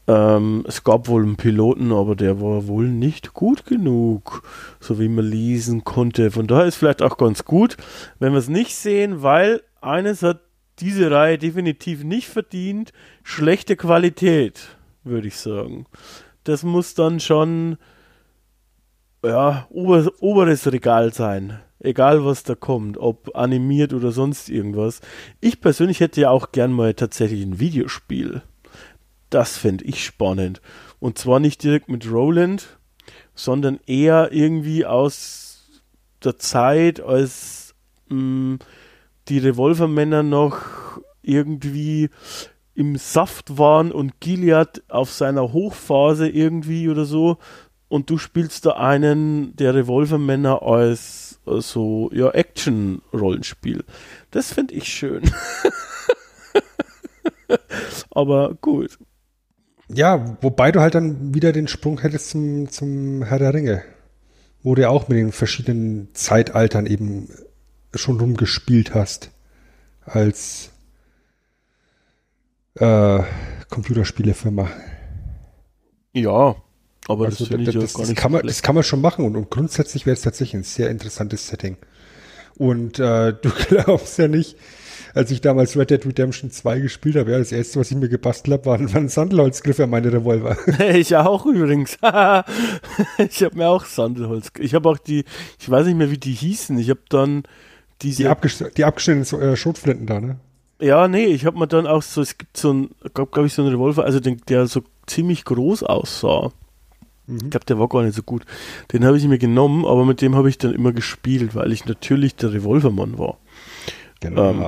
Ähm, 0.07 0.65
es 0.67 0.83
gab 0.83 1.09
wohl 1.09 1.23
einen 1.23 1.37
Piloten, 1.37 1.93
aber 1.93 2.17
der 2.17 2.41
war 2.41 2.67
wohl 2.67 2.89
nicht 2.89 3.33
gut 3.33 3.65
genug, 3.65 4.43
so 4.81 4.99
wie 4.99 5.09
man 5.09 5.25
lesen 5.25 5.85
konnte. 5.85 6.31
Von 6.31 6.47
daher 6.47 6.67
ist 6.67 6.77
vielleicht 6.77 7.03
auch 7.03 7.17
ganz 7.17 7.45
gut, 7.45 7.77
wenn 8.19 8.33
wir 8.33 8.39
es 8.39 8.49
nicht 8.49 8.75
sehen, 8.75 9.23
weil 9.23 9.63
eines 9.81 10.23
hat 10.23 10.41
diese 10.81 11.11
Reihe 11.11 11.39
definitiv 11.39 12.05
nicht 12.05 12.29
verdient. 12.29 12.93
Schlechte 13.23 13.77
Qualität, 13.77 14.77
würde 15.05 15.29
ich 15.29 15.37
sagen. 15.37 15.87
Das 16.45 16.63
muss 16.63 16.95
dann 16.95 17.21
schon 17.21 17.79
ja, 19.25 19.67
ober, 19.71 20.11
oberes 20.21 20.71
Regal 20.71 21.13
sein. 21.13 21.61
Egal 21.79 22.25
was 22.25 22.43
da 22.43 22.55
kommt, 22.55 22.99
ob 22.99 23.35
animiert 23.35 23.95
oder 23.95 24.13
sonst 24.13 24.51
irgendwas. 24.51 25.01
Ich 25.41 25.61
persönlich 25.61 26.01
hätte 26.01 26.21
ja 26.21 26.31
auch 26.31 26.53
gern 26.53 26.73
mal 26.73 26.95
tatsächlich 26.95 27.43
ein 27.43 27.59
Videospiel. 27.59 28.43
Das 29.31 29.57
fände 29.57 29.85
ich 29.85 30.05
spannend. 30.05 30.61
Und 30.99 31.17
zwar 31.17 31.41
nicht 31.41 31.63
direkt 31.63 31.89
mit 31.89 32.11
Roland, 32.11 32.79
sondern 33.35 33.81
eher 33.87 34.31
irgendwie 34.33 34.85
aus 34.85 35.81
der 36.23 36.37
Zeit, 36.37 37.01
als 37.01 37.75
mh, 38.09 38.17
mm, 38.17 38.59
die 39.31 39.39
Revolvermänner 39.39 40.23
noch 40.23 40.59
irgendwie 41.23 42.11
im 42.75 42.97
Saft 42.97 43.59
waren 43.59 43.93
und 43.93 44.21
Gilead 44.21 44.83
auf 44.89 45.13
seiner 45.13 45.53
Hochphase 45.53 46.29
irgendwie 46.29 46.89
oder 46.89 47.05
so 47.05 47.39
und 47.89 48.11
du 48.11 48.19
spielst 48.19 48.67
da 48.67 48.73
einen 48.73 49.55
der 49.57 49.75
Revolvermänner 49.75 50.63
als 50.63 51.41
so 51.45 52.11
ja 52.13 52.31
Action-Rollenspiel. 52.31 53.85
Das 54.31 54.53
finde 54.53 54.75
ich 54.75 54.85
schön. 54.85 55.23
Aber 58.11 58.55
gut. 58.61 58.99
Ja, 59.89 60.37
wobei 60.41 60.71
du 60.71 60.81
halt 60.81 60.95
dann 60.95 61.35
wieder 61.35 61.53
den 61.53 61.67
Sprung 61.67 62.01
hättest 62.01 62.31
zum, 62.31 62.69
zum 62.69 63.25
Herr 63.25 63.41
der 63.41 63.55
Ringe, 63.55 63.83
wo 64.63 64.77
du 64.77 64.83
ja 64.83 64.89
auch 64.89 65.09
mit 65.09 65.19
den 65.19 65.33
verschiedenen 65.33 66.09
Zeitaltern 66.15 66.87
eben 66.87 67.29
schon 67.95 68.21
rumgespielt 68.21 68.95
hast 68.95 69.31
als 70.05 70.71
äh, 72.75 73.23
Computerspielefirma. 73.69 74.71
Ja, 76.13 76.57
aber 77.09 77.27
also 77.27 77.47
das, 77.47 77.65
das, 77.65 77.75
das, 77.75 77.93
das 77.93 78.15
kann 78.15 78.33
man, 78.33 78.47
das 78.47 78.63
kann 78.63 78.75
man 78.75 78.85
schon 78.85 79.01
machen 79.01 79.25
und, 79.25 79.37
und 79.37 79.51
grundsätzlich 79.51 80.07
wäre 80.07 80.15
es 80.15 80.23
tatsächlich 80.23 80.55
ein 80.55 80.65
sehr 80.65 80.91
interessantes 80.91 81.49
Setting. 81.49 81.77
Und 82.57 82.99
äh, 82.99 83.33
du 83.43 83.51
glaubst 83.69 84.19
ja 84.19 84.29
nicht, 84.29 84.57
als 85.15 85.31
ich 85.31 85.41
damals 85.41 85.77
Red 85.77 85.91
Dead 85.91 86.07
Redemption 86.07 86.51
2 86.51 86.81
gespielt 86.81 87.17
habe, 87.17 87.33
ja, 87.33 87.39
das 87.39 87.53
erste, 87.53 87.81
was 87.81 87.91
ich 87.91 87.97
mir 87.97 88.09
gebastelt 88.09 88.53
habe, 88.53 88.67
war 88.67 88.79
ein, 88.79 88.93
war 88.93 89.01
ein 89.01 89.09
Sandelholzgriff 89.09 89.81
an 89.81 89.91
meine 89.91 90.13
Revolver. 90.13 90.57
Ich 90.95 91.17
auch 91.17 91.47
übrigens. 91.47 91.95
ich 93.19 93.43
habe 93.43 93.57
mir 93.57 93.69
auch 93.69 93.85
Sandelholz. 93.85 94.51
Ich 94.59 94.75
habe 94.75 94.89
auch 94.89 94.99
die, 94.99 95.25
ich 95.59 95.71
weiß 95.71 95.87
nicht 95.87 95.97
mehr, 95.97 96.11
wie 96.11 96.19
die 96.19 96.33
hießen. 96.33 96.79
Ich 96.79 96.91
habe 96.91 97.01
dann 97.09 97.43
diese. 98.03 98.25
Die, 98.25 98.29
abges 98.29 98.65
die 98.77 98.85
abgeschnittenen 98.85 99.43
äh, 99.43 99.57
Schrotflinten 99.57 100.07
da, 100.07 100.21
ne? 100.21 100.37
Ja, 100.81 101.09
nee, 101.09 101.27
ich 101.27 101.45
habe 101.45 101.59
mir 101.59 101.67
dann 101.67 101.87
auch 101.87 102.03
so, 102.03 102.23
es 102.23 102.39
gibt 102.39 102.57
so 102.57 102.73
ein, 102.73 102.91
glaube 103.13 103.31
glaub 103.33 103.45
ich, 103.45 103.53
so 103.53 103.63
einen 103.63 103.71
Revolver, 103.71 104.05
also 104.05 104.19
den, 104.19 104.41
der 104.49 104.67
so 104.67 104.83
ziemlich 105.07 105.45
groß 105.45 105.83
aussah. 105.83 106.53
Mhm. 107.27 107.37
Ich 107.37 107.51
glaube, 107.51 107.67
der 107.67 107.79
war 107.79 107.89
gar 107.89 108.03
nicht 108.03 108.15
so 108.15 108.23
gut. 108.23 108.47
Den 108.93 109.05
habe 109.05 109.19
ich 109.19 109.25
mir 109.27 109.39
genommen, 109.39 109.85
aber 109.85 110.05
mit 110.07 110.23
dem 110.23 110.35
habe 110.35 110.49
ich 110.49 110.57
dann 110.57 110.75
immer 110.75 110.93
gespielt, 110.93 111.55
weil 111.55 111.73
ich 111.73 111.85
natürlich 111.85 112.35
der 112.37 112.53
Revolvermann 112.55 113.19
war. 113.19 113.37
Genau. 114.21 114.51
Ähm, 114.51 114.67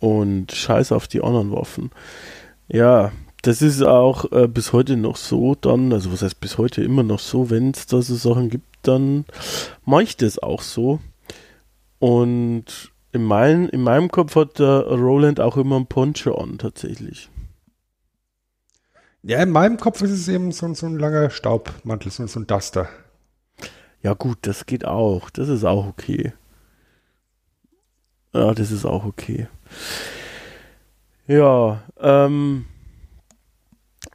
und 0.00 0.52
scheiß 0.52 0.92
auf 0.92 1.08
die 1.08 1.22
anderen 1.22 1.52
Waffen. 1.52 1.90
Ja, 2.68 3.12
das 3.42 3.60
ist 3.60 3.82
auch 3.82 4.32
äh, 4.32 4.48
bis 4.48 4.72
heute 4.72 4.96
noch 4.96 5.16
so 5.16 5.54
dann, 5.54 5.92
also 5.92 6.10
was 6.12 6.22
heißt 6.22 6.40
bis 6.40 6.56
heute 6.56 6.82
immer 6.82 7.02
noch 7.02 7.18
so, 7.18 7.50
wenn 7.50 7.70
es 7.70 7.86
da 7.86 8.00
so 8.00 8.14
Sachen 8.14 8.48
gibt, 8.48 8.66
dann 8.82 9.26
mache 9.84 10.04
ich 10.04 10.16
das 10.16 10.38
auch 10.38 10.62
so. 10.62 11.00
Und 11.98 12.92
in, 13.12 13.24
mein, 13.24 13.68
in 13.68 13.82
meinem 13.82 14.10
Kopf 14.10 14.36
hat 14.36 14.58
der 14.58 14.86
Roland 14.86 15.40
auch 15.40 15.56
immer 15.56 15.76
ein 15.76 15.86
Poncho 15.86 16.34
an, 16.34 16.58
tatsächlich. 16.58 17.30
Ja, 19.22 19.42
in 19.42 19.50
meinem 19.50 19.78
Kopf 19.78 20.02
ist 20.02 20.10
es 20.10 20.28
eben 20.28 20.52
so, 20.52 20.74
so 20.74 20.86
ein 20.86 20.98
langer 20.98 21.30
Staubmantel, 21.30 22.10
so, 22.10 22.26
so 22.26 22.40
ein 22.40 22.46
Duster. 22.46 22.88
Ja, 24.02 24.12
gut, 24.12 24.38
das 24.42 24.66
geht 24.66 24.84
auch. 24.84 25.30
Das 25.30 25.48
ist 25.48 25.64
auch 25.64 25.86
okay. 25.86 26.34
Ja, 28.34 28.52
das 28.52 28.70
ist 28.70 28.84
auch 28.84 29.06
okay. 29.06 29.48
Ja, 31.26 31.82
ähm, 31.98 32.66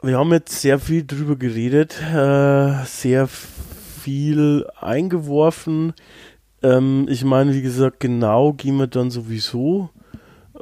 wir 0.03 0.19
haben 0.19 0.32
jetzt 0.32 0.61
sehr 0.61 0.77
viel 0.77 1.07
drüber 1.07 1.36
geredet, 1.36 1.99
äh, 2.01 2.86
sehr 2.86 3.27
viel 3.27 4.67
eingeworfen. 4.80 5.93
Ähm, 6.62 7.07
ich 7.10 7.24
meine, 7.24 7.53
wie 7.53 7.62
gesagt, 7.62 7.99
genau 7.99 8.53
gehen 8.53 8.78
wir 8.78 8.88
dann 8.88 9.12
sowieso 9.12 9.89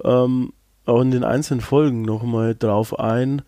ähm, 0.03 0.53
auch 0.85 1.01
in 1.01 1.11
den 1.11 1.23
einzelnen 1.23 1.61
Folgen 1.61 2.01
nochmal 2.01 2.55
drauf 2.55 2.97
ein. 2.99 3.41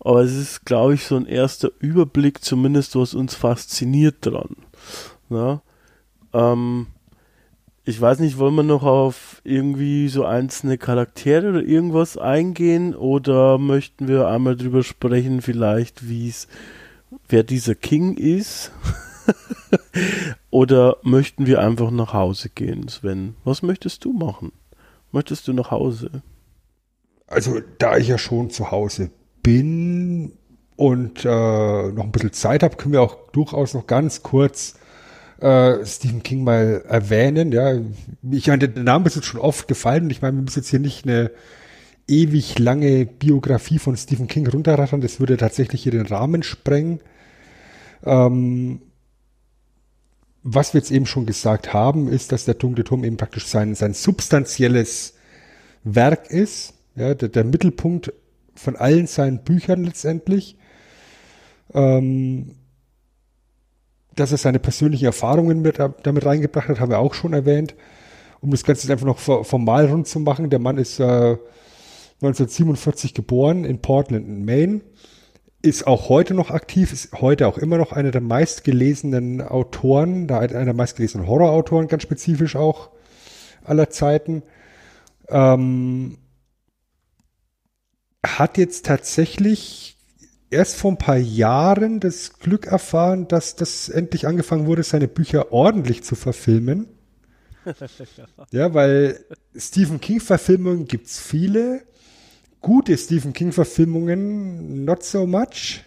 Aber 0.00 0.22
es 0.22 0.36
ist, 0.36 0.64
glaube 0.64 0.94
ich, 0.94 1.04
so 1.04 1.16
ein 1.16 1.26
erster 1.26 1.70
Überblick, 1.80 2.42
zumindest 2.42 2.94
was 2.96 3.14
uns 3.14 3.34
fasziniert 3.34 4.16
dran. 4.20 4.56
Ja? 5.30 5.62
Ähm, 6.32 6.86
ich 7.84 8.00
weiß 8.00 8.18
nicht, 8.18 8.38
wollen 8.38 8.54
wir 8.54 8.62
noch 8.62 8.82
auf 8.82 9.40
irgendwie 9.44 10.08
so 10.08 10.24
einzelne 10.24 10.76
Charaktere 10.76 11.50
oder 11.50 11.62
irgendwas 11.62 12.18
eingehen 12.18 12.94
oder 12.94 13.58
möchten 13.58 14.08
wir 14.08 14.28
einmal 14.28 14.56
drüber 14.56 14.82
sprechen, 14.82 15.40
vielleicht, 15.40 16.08
wie 16.08 16.28
es, 16.28 16.48
wer 17.28 17.42
dieser 17.42 17.74
King 17.74 18.16
ist? 18.16 18.72
oder 20.50 20.96
möchten 21.02 21.46
wir 21.46 21.60
einfach 21.60 21.90
nach 21.90 22.12
Hause 22.12 22.48
gehen, 22.48 22.88
Sven? 22.88 23.34
Was 23.44 23.62
möchtest 23.62 24.04
du 24.04 24.12
machen? 24.12 24.52
Möchtest 25.12 25.48
du 25.48 25.52
nach 25.52 25.70
Hause? 25.70 26.22
Also, 27.26 27.60
da 27.78 27.96
ich 27.96 28.08
ja 28.08 28.18
schon 28.18 28.50
zu 28.50 28.70
Hause 28.70 29.10
bin 29.42 30.32
und 30.76 31.24
äh, 31.24 31.28
noch 31.28 32.04
ein 32.04 32.12
bisschen 32.12 32.32
Zeit 32.32 32.62
habe, 32.62 32.76
können 32.76 32.92
wir 32.92 33.02
auch 33.02 33.16
durchaus 33.32 33.74
noch 33.74 33.86
ganz 33.86 34.22
kurz 34.22 34.74
äh, 35.40 35.84
Stephen 35.84 36.22
King 36.22 36.44
mal 36.44 36.84
erwähnen. 36.88 37.52
Ja, 37.52 37.74
ich 38.30 38.46
meine, 38.46 38.68
der 38.68 38.82
Name 38.82 39.06
ist 39.06 39.16
jetzt 39.16 39.26
schon 39.26 39.40
oft 39.40 39.68
gefallen. 39.68 40.10
Ich 40.10 40.22
meine, 40.22 40.36
wir 40.36 40.42
müssen 40.42 40.60
jetzt 40.60 40.68
hier 40.68 40.80
nicht 40.80 41.04
eine 41.04 41.30
ewig 42.08 42.58
lange 42.58 43.06
Biografie 43.06 43.78
von 43.78 43.96
Stephen 43.96 44.28
King 44.28 44.46
runterrattern. 44.46 45.00
Das 45.00 45.20
würde 45.20 45.36
tatsächlich 45.36 45.82
hier 45.82 45.92
den 45.92 46.06
Rahmen 46.06 46.42
sprengen. 46.42 47.00
Ähm, 48.04 48.80
was 50.48 50.74
wir 50.74 50.78
jetzt 50.78 50.92
eben 50.92 51.06
schon 51.06 51.26
gesagt 51.26 51.72
haben, 51.72 52.06
ist, 52.06 52.30
dass 52.30 52.44
der 52.44 52.54
dunkle 52.54 52.84
Turm 52.84 53.02
eben 53.02 53.16
praktisch 53.16 53.46
sein, 53.46 53.74
sein 53.74 53.94
substanzielles 53.94 55.14
Werk 55.82 56.30
ist. 56.30 56.74
Ja, 56.94 57.14
der, 57.14 57.28
der 57.28 57.42
Mittelpunkt 57.42 58.12
von 58.54 58.76
allen 58.76 59.08
seinen 59.08 59.42
Büchern 59.42 59.82
letztendlich. 59.82 60.56
Ähm, 61.74 62.54
dass 64.14 64.30
er 64.30 64.38
seine 64.38 64.60
persönlichen 64.60 65.06
Erfahrungen 65.06 65.62
mit, 65.62 65.80
damit 65.80 66.24
reingebracht 66.24 66.68
hat, 66.68 66.78
haben 66.78 66.90
wir 66.90 67.00
auch 67.00 67.14
schon 67.14 67.32
erwähnt. 67.32 67.74
Um 68.40 68.52
das 68.52 68.62
Ganze 68.62 68.90
einfach 68.92 69.04
noch 69.04 69.18
formal 69.18 69.86
rund 69.86 70.06
zu 70.06 70.20
machen. 70.20 70.48
Der 70.48 70.60
Mann 70.60 70.78
ist 70.78 71.00
äh, 71.00 71.36
1947 72.22 73.14
geboren 73.14 73.64
in 73.64 73.82
Portland, 73.82 74.28
in 74.28 74.44
Maine. 74.44 74.82
Ist 75.66 75.88
auch 75.88 76.08
heute 76.08 76.32
noch 76.32 76.52
aktiv, 76.52 76.92
ist 76.92 77.12
heute 77.20 77.48
auch 77.48 77.58
immer 77.58 77.76
noch 77.76 77.90
einer 77.90 78.12
der 78.12 78.20
meistgelesenen 78.20 79.42
Autoren, 79.42 80.30
einer 80.30 80.64
der 80.64 80.74
meistgelesenen 80.74 81.26
Horrorautoren, 81.26 81.88
ganz 81.88 82.04
spezifisch 82.04 82.54
auch 82.54 82.90
aller 83.64 83.90
Zeiten. 83.90 84.44
Ähm, 85.28 86.18
hat 88.24 88.58
jetzt 88.58 88.86
tatsächlich 88.86 89.98
erst 90.50 90.76
vor 90.76 90.92
ein 90.92 90.98
paar 90.98 91.16
Jahren 91.16 91.98
das 91.98 92.38
Glück 92.38 92.68
erfahren, 92.68 93.26
dass 93.26 93.56
das 93.56 93.88
endlich 93.88 94.28
angefangen 94.28 94.66
wurde, 94.66 94.84
seine 94.84 95.08
Bücher 95.08 95.50
ordentlich 95.50 96.04
zu 96.04 96.14
verfilmen. 96.14 96.86
ja, 98.52 98.72
weil 98.72 99.18
Stephen 99.56 100.00
King-Verfilmungen 100.00 100.86
gibt 100.86 101.08
es 101.08 101.18
viele. 101.18 101.82
Gute 102.60 102.96
Stephen 102.96 103.32
King-Verfilmungen, 103.32 104.84
not 104.84 105.02
so 105.02 105.26
much. 105.26 105.82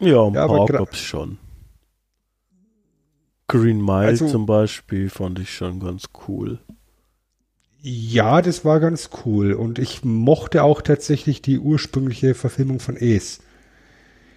Ja, 0.00 0.24
ein 0.24 0.34
ja, 0.34 0.46
paar 0.46 0.66
gab 0.66 0.92
es 0.92 0.98
schon. 0.98 1.38
Green 3.48 3.84
Mile 3.84 4.06
also, 4.06 4.28
zum 4.28 4.46
Beispiel 4.46 5.10
fand 5.10 5.38
ich 5.40 5.52
schon 5.52 5.80
ganz 5.80 6.04
cool. 6.28 6.60
Ja, 7.82 8.42
das 8.42 8.64
war 8.64 8.78
ganz 8.78 9.10
cool. 9.24 9.52
Und 9.52 9.78
ich 9.78 10.04
mochte 10.04 10.62
auch 10.62 10.82
tatsächlich 10.82 11.42
die 11.42 11.58
ursprüngliche 11.58 12.34
Verfilmung 12.34 12.78
von 12.78 12.96
Ace. 12.96 13.40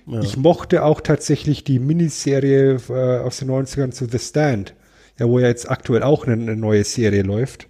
Ja. 0.08 0.22
Ich 0.22 0.38
mochte 0.38 0.84
auch 0.84 1.02
tatsächlich 1.02 1.64
die 1.64 1.80
Miniserie 1.80 2.80
äh, 2.90 3.20
aus 3.20 3.38
den 3.38 3.50
90ern 3.52 3.92
zu 3.92 4.06
The 4.06 4.20
Stand, 4.20 4.74
ja, 5.20 5.28
wo 5.28 5.40
ja 5.40 5.48
jetzt 5.48 5.70
aktuell 5.70 6.04
auch 6.04 6.26
eine, 6.26 6.34
eine 6.34 6.56
neue 6.56 6.84
Serie 6.84 7.24
läuft. 7.24 7.68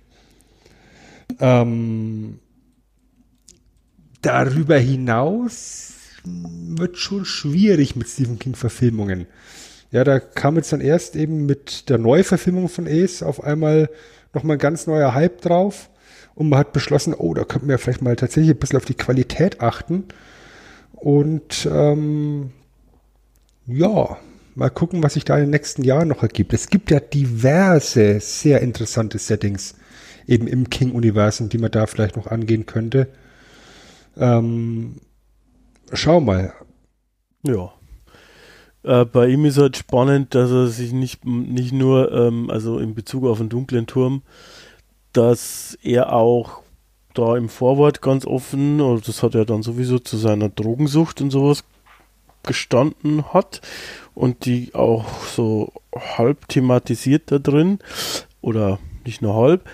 Ähm, 1.40 2.40
darüber 4.24 4.78
hinaus 4.78 5.94
wird 6.26 6.98
schon 6.98 7.26
schwierig 7.26 7.96
mit 7.96 8.08
Stephen 8.08 8.40
King 8.40 8.56
Verfilmungen. 8.56 9.28
Ja, 9.92 10.04
da 10.04 10.20
kam 10.20 10.56
jetzt 10.56 10.74
dann 10.74 10.82
erst 10.82 11.16
eben 11.16 11.46
mit 11.46 11.90
der 11.90 12.00
Neuverfilmung 12.00 12.70
von 12.70 12.88
Ace 12.88 13.22
auf 13.22 13.44
einmal 13.44 13.90
nochmal 14.34 14.56
ein 14.56 14.60
ganz 14.60 14.88
neuer 14.88 15.14
Hype 15.14 15.42
drauf 15.42 15.90
und 16.34 16.50
man 16.50 16.58
hat 16.58 16.74
beschlossen, 16.74 17.14
oh, 17.14 17.34
da 17.34 17.44
könnten 17.44 17.68
wir 17.68 17.78
vielleicht 17.78 18.02
mal 18.02 18.16
tatsächlich 18.16 18.56
ein 18.56 18.60
bisschen 18.60 18.78
auf 18.78 18.86
die 18.86 18.96
Qualität 18.96 19.62
achten 19.62 20.06
und 20.94 21.68
ähm, 21.72 22.52
ja, 23.68 24.18
mal 24.56 24.70
gucken, 24.70 25.04
was 25.04 25.14
sich 25.14 25.26
da 25.26 25.36
in 25.36 25.44
den 25.44 25.50
nächsten 25.52 25.84
Jahren 25.84 26.08
noch 26.08 26.24
ergibt. 26.24 26.54
Es 26.54 26.70
gibt 26.70 26.90
ja 26.90 27.00
diverse, 27.00 28.20
sehr 28.20 28.62
interessante 28.62 29.20
Settings 29.20 29.76
eben 30.28 30.48
im 30.48 30.70
King-Universum, 30.70 31.50
die 31.50 31.58
man 31.58 31.72
da 31.72 31.86
vielleicht 31.86 32.16
noch 32.16 32.28
angehen 32.28 32.66
könnte. 32.66 33.10
Ähm, 34.18 34.96
schau 35.92 36.20
mal. 36.20 36.54
Ja. 37.44 37.74
Äh, 38.84 39.06
bei 39.06 39.28
ihm 39.28 39.46
ist 39.46 39.58
halt 39.58 39.78
spannend, 39.78 40.36
dass 40.36 40.52
er 40.52 40.68
sich 40.68 40.92
nicht, 40.92 41.26
nicht 41.26 41.74
nur, 41.74 42.12
ähm, 42.12 42.50
also 42.50 42.80
in 42.80 42.96
Bezug 42.96 43.26
auf 43.26 43.38
den 43.38 43.50
dunklen 43.50 43.88
Turm, 43.88 44.22
dass 45.14 45.78
er 45.82 46.14
auch 46.14 46.64
da 47.14 47.38
im 47.38 47.50
Vorwort 47.50 48.02
ganz 48.02 48.26
offen, 48.26 48.82
also 48.82 49.02
das 49.06 49.24
hat 49.24 49.36
er 49.36 49.46
dann 49.46 49.64
sowieso 49.64 50.00
zu 50.00 50.18
seiner 50.18 50.50
Drogensucht 50.50 51.22
und 51.22 51.30
sowas 51.32 51.64
gestanden 52.44 53.34
hat 53.34 53.62
und 54.14 54.46
die 54.46 54.74
auch 54.74 55.24
so 55.24 55.72
halb 55.96 56.48
thematisiert 56.50 57.32
da 57.32 57.40
drin 57.40 57.80
oder 58.42 58.80
nicht 59.06 59.22
nur 59.22 59.36
halb. 59.36 59.70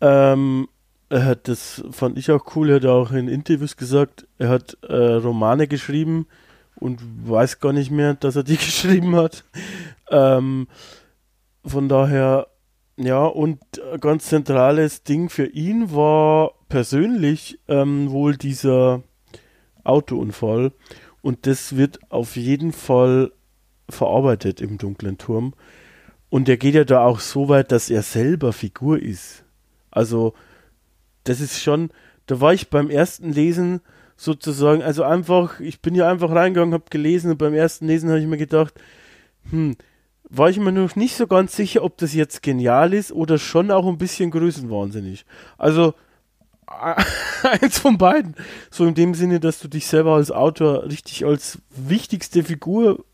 Ähm, 0.00 0.68
er 1.10 1.24
hat 1.24 1.48
das 1.48 1.84
fand 1.90 2.16
ich 2.18 2.30
auch 2.30 2.56
cool, 2.56 2.70
er 2.70 2.76
hat 2.76 2.86
auch 2.86 3.12
in 3.12 3.28
Interviews 3.28 3.76
gesagt, 3.76 4.26
er 4.38 4.48
hat 4.48 4.78
äh, 4.82 4.94
Romane 4.94 5.68
geschrieben 5.68 6.26
und 6.76 7.00
weiß 7.28 7.60
gar 7.60 7.72
nicht 7.72 7.90
mehr, 7.90 8.14
dass 8.14 8.36
er 8.36 8.44
die 8.44 8.56
geschrieben 8.56 9.16
hat. 9.16 9.44
Ähm, 10.10 10.66
von 11.64 11.88
daher 11.88 12.46
ja, 13.02 13.24
und 13.24 13.60
ganz 14.00 14.26
zentrales 14.26 15.04
Ding 15.04 15.30
für 15.30 15.46
ihn 15.46 15.94
war 15.94 16.52
persönlich 16.68 17.58
ähm, 17.66 18.10
wohl 18.10 18.36
dieser 18.36 19.02
Autounfall. 19.84 20.72
Und 21.22 21.46
das 21.46 21.76
wird 21.76 21.98
auf 22.10 22.36
jeden 22.36 22.72
Fall 22.72 23.32
verarbeitet 23.88 24.60
im 24.60 24.76
dunklen 24.76 25.16
Turm. 25.16 25.54
Und 26.28 26.48
er 26.48 26.58
geht 26.58 26.74
ja 26.74 26.84
da 26.84 27.04
auch 27.04 27.20
so 27.20 27.48
weit, 27.48 27.72
dass 27.72 27.88
er 27.88 28.02
selber 28.02 28.52
Figur 28.52 29.00
ist. 29.00 29.44
Also, 29.90 30.34
das 31.30 31.40
ist 31.40 31.62
schon, 31.62 31.90
da 32.26 32.40
war 32.40 32.52
ich 32.52 32.70
beim 32.70 32.90
ersten 32.90 33.32
Lesen 33.32 33.80
sozusagen, 34.16 34.82
also 34.82 35.04
einfach, 35.04 35.60
ich 35.60 35.80
bin 35.80 35.94
ja 35.94 36.10
einfach 36.10 36.30
reingegangen, 36.30 36.74
hab 36.74 36.90
gelesen 36.90 37.30
und 37.30 37.38
beim 37.38 37.54
ersten 37.54 37.86
Lesen 37.86 38.10
habe 38.10 38.18
ich 38.18 38.26
mir 38.26 38.36
gedacht, 38.36 38.74
hm, 39.50 39.76
war 40.28 40.50
ich 40.50 40.58
mir 40.58 40.72
noch 40.72 40.96
nicht 40.96 41.16
so 41.16 41.26
ganz 41.26 41.54
sicher, 41.54 41.82
ob 41.84 41.98
das 41.98 42.14
jetzt 42.14 42.42
genial 42.42 42.92
ist 42.92 43.12
oder 43.12 43.38
schon 43.38 43.70
auch 43.70 43.86
ein 43.86 43.98
bisschen 43.98 44.30
größenwahnsinnig. 44.30 45.24
Also 45.56 45.94
eins 47.42 47.78
von 47.78 47.96
beiden. 47.96 48.34
So 48.70 48.86
in 48.86 48.94
dem 48.94 49.14
Sinne, 49.14 49.40
dass 49.40 49.60
du 49.60 49.68
dich 49.68 49.86
selber 49.86 50.14
als 50.14 50.30
Autor 50.30 50.84
richtig 50.84 51.24
als 51.24 51.58
wichtigste 51.70 52.42
Figur 52.42 53.04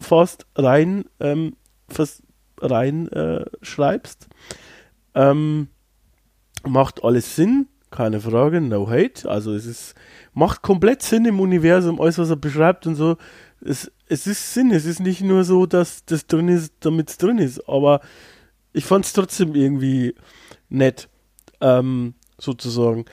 fast 0.00 0.46
rein, 0.56 1.04
ähm, 1.20 1.56
fast 1.88 2.22
rein 2.60 3.08
äh, 3.08 3.44
schreibst. 3.62 4.28
Ähm, 5.14 5.68
macht 6.66 7.04
alles 7.04 7.36
Sinn, 7.36 7.68
keine 7.90 8.20
Frage, 8.20 8.60
no 8.60 8.88
hate. 8.88 9.28
Also 9.28 9.54
es 9.54 9.66
ist, 9.66 9.94
macht 10.32 10.62
komplett 10.62 11.02
Sinn 11.02 11.24
im 11.24 11.40
Universum, 11.40 12.00
alles 12.00 12.18
was 12.18 12.30
er 12.30 12.36
beschreibt 12.36 12.86
und 12.86 12.96
so. 12.96 13.16
Es, 13.60 13.92
es 14.08 14.26
ist 14.26 14.54
Sinn, 14.54 14.72
es 14.72 14.84
ist 14.84 15.00
nicht 15.00 15.22
nur 15.22 15.44
so, 15.44 15.66
dass 15.66 16.04
das 16.04 16.26
drin 16.26 16.48
ist, 16.48 16.72
damit 16.80 17.10
es 17.10 17.18
drin 17.18 17.38
ist, 17.38 17.68
aber 17.68 18.00
ich 18.72 18.84
fand 18.84 19.04
es 19.04 19.12
trotzdem 19.12 19.54
irgendwie 19.54 20.14
nett, 20.68 21.08
ähm, 21.60 22.14
sozusagen. 22.38 23.04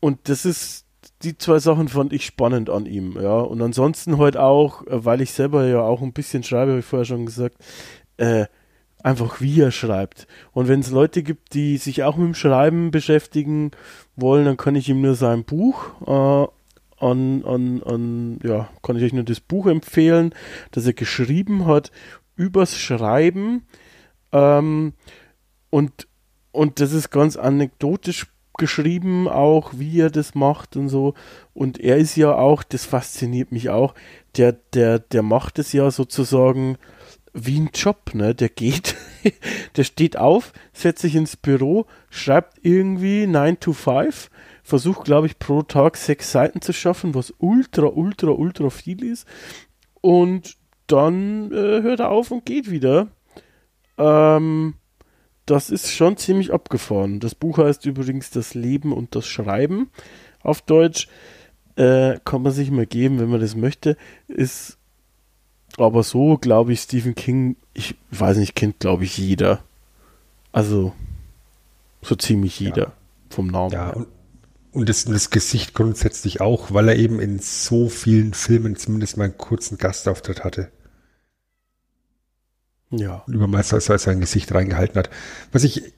Und 0.00 0.28
das 0.28 0.44
ist, 0.44 0.84
die 1.22 1.38
zwei 1.38 1.60
Sachen 1.60 1.88
fand 1.88 2.12
ich 2.12 2.26
spannend 2.26 2.68
an 2.68 2.86
ihm, 2.86 3.16
ja. 3.20 3.38
Und 3.40 3.62
ansonsten 3.62 4.18
halt 4.18 4.36
auch, 4.36 4.86
äh, 4.86 5.04
weil 5.04 5.20
ich 5.20 5.32
selber 5.32 5.64
ja 5.66 5.80
auch 5.80 6.02
ein 6.02 6.12
bisschen 6.12 6.42
schreibe, 6.42 6.72
habe 6.72 6.80
ich 6.80 6.86
vorher 6.86 7.06
schon 7.06 7.26
gesagt, 7.26 7.56
äh, 8.16 8.46
einfach 9.02 9.40
wie 9.40 9.60
er 9.60 9.70
schreibt. 9.70 10.26
Und 10.52 10.68
wenn 10.68 10.80
es 10.80 10.90
Leute 10.90 11.22
gibt, 11.22 11.54
die 11.54 11.76
sich 11.76 12.02
auch 12.02 12.16
mit 12.16 12.26
dem 12.28 12.34
Schreiben 12.34 12.90
beschäftigen 12.90 13.72
wollen, 14.16 14.44
dann 14.44 14.56
kann 14.56 14.76
ich 14.76 14.88
ihm 14.88 15.00
nur 15.00 15.14
sein 15.14 15.44
Buch 15.44 16.00
äh, 16.06 17.04
an, 17.04 17.44
an, 17.44 17.82
an, 17.82 18.40
ja, 18.44 18.68
kann 18.82 18.96
ich 18.96 19.02
euch 19.02 19.12
nur 19.12 19.24
das 19.24 19.40
Buch 19.40 19.66
empfehlen, 19.66 20.34
das 20.70 20.86
er 20.86 20.92
geschrieben 20.92 21.66
hat 21.66 21.90
übers 22.36 22.78
Schreiben. 22.78 23.66
Ähm, 24.30 24.94
und, 25.70 26.06
und 26.52 26.80
das 26.80 26.92
ist 26.92 27.10
ganz 27.10 27.36
anekdotisch 27.36 28.26
geschrieben, 28.58 29.28
auch 29.28 29.72
wie 29.76 30.00
er 30.00 30.10
das 30.10 30.34
macht 30.34 30.76
und 30.76 30.88
so. 30.88 31.14
Und 31.54 31.80
er 31.80 31.96
ist 31.96 32.16
ja 32.16 32.34
auch, 32.34 32.62
das 32.62 32.84
fasziniert 32.84 33.50
mich 33.50 33.70
auch, 33.70 33.94
der, 34.36 34.52
der, 34.52 34.98
der 34.98 35.22
macht 35.22 35.58
es 35.58 35.72
ja 35.72 35.90
sozusagen 35.90 36.76
wie 37.32 37.60
ein 37.60 37.70
Job, 37.74 38.14
ne? 38.14 38.34
Der 38.34 38.48
geht, 38.48 38.96
der 39.76 39.84
steht 39.84 40.16
auf, 40.16 40.52
setzt 40.72 41.02
sich 41.02 41.14
ins 41.14 41.36
Büro, 41.36 41.86
schreibt 42.10 42.58
irgendwie 42.62 43.26
9 43.26 43.60
to 43.60 43.72
5, 43.72 44.30
versucht, 44.62 45.04
glaube 45.04 45.26
ich, 45.26 45.38
pro 45.38 45.62
Tag 45.62 45.96
sechs 45.96 46.32
Seiten 46.32 46.60
zu 46.60 46.72
schaffen, 46.72 47.14
was 47.14 47.32
ultra, 47.38 47.86
ultra, 47.86 48.28
ultra 48.28 48.70
viel 48.70 49.02
ist. 49.04 49.26
Und 50.00 50.56
dann 50.86 51.50
äh, 51.52 51.82
hört 51.82 52.00
er 52.00 52.10
auf 52.10 52.30
und 52.30 52.44
geht 52.44 52.70
wieder. 52.70 53.08
Ähm, 53.98 54.74
das 55.46 55.70
ist 55.70 55.92
schon 55.92 56.16
ziemlich 56.16 56.52
abgefahren. 56.52 57.18
Das 57.18 57.34
Buch 57.34 57.58
heißt 57.58 57.86
übrigens 57.86 58.30
Das 58.30 58.54
Leben 58.54 58.92
und 58.92 59.14
das 59.14 59.26
Schreiben 59.26 59.90
auf 60.40 60.62
Deutsch. 60.62 61.08
Äh, 61.76 62.18
kann 62.24 62.42
man 62.42 62.52
sich 62.52 62.70
mal 62.70 62.86
geben, 62.86 63.18
wenn 63.18 63.30
man 63.30 63.40
das 63.40 63.56
möchte. 63.56 63.96
Ist 64.28 64.78
aber 65.78 66.02
so, 66.02 66.36
glaube 66.38 66.72
ich, 66.72 66.80
Stephen 66.80 67.14
King, 67.14 67.56
ich 67.74 67.94
weiß 68.10 68.36
nicht, 68.36 68.54
kennt, 68.54 68.80
glaube 68.80 69.04
ich, 69.04 69.16
jeder. 69.18 69.62
Also, 70.52 70.92
so 72.02 72.14
ziemlich 72.14 72.58
jeder 72.60 72.82
ja. 72.82 72.92
vom 73.30 73.46
Namen. 73.46 73.72
Ja, 73.72 73.90
und, 73.90 74.08
und 74.72 74.88
das, 74.88 75.04
das, 75.04 75.30
Gesicht 75.30 75.74
grundsätzlich 75.74 76.40
auch, 76.40 76.72
weil 76.72 76.88
er 76.88 76.96
eben 76.96 77.20
in 77.20 77.38
so 77.38 77.88
vielen 77.88 78.34
Filmen 78.34 78.76
zumindest 78.76 79.16
mal 79.16 79.24
einen 79.24 79.38
kurzen 79.38 79.78
Gastauftritt 79.78 80.44
hatte. 80.44 80.70
Ja. 82.90 83.22
Und 83.26 83.34
über 83.34 83.46
mal 83.46 83.62
so, 83.62 83.78
so 83.78 83.96
sein 83.96 84.20
Gesicht 84.20 84.52
reingehalten 84.52 84.96
hat. 84.96 85.10
Was 85.50 85.64
ich 85.64 85.94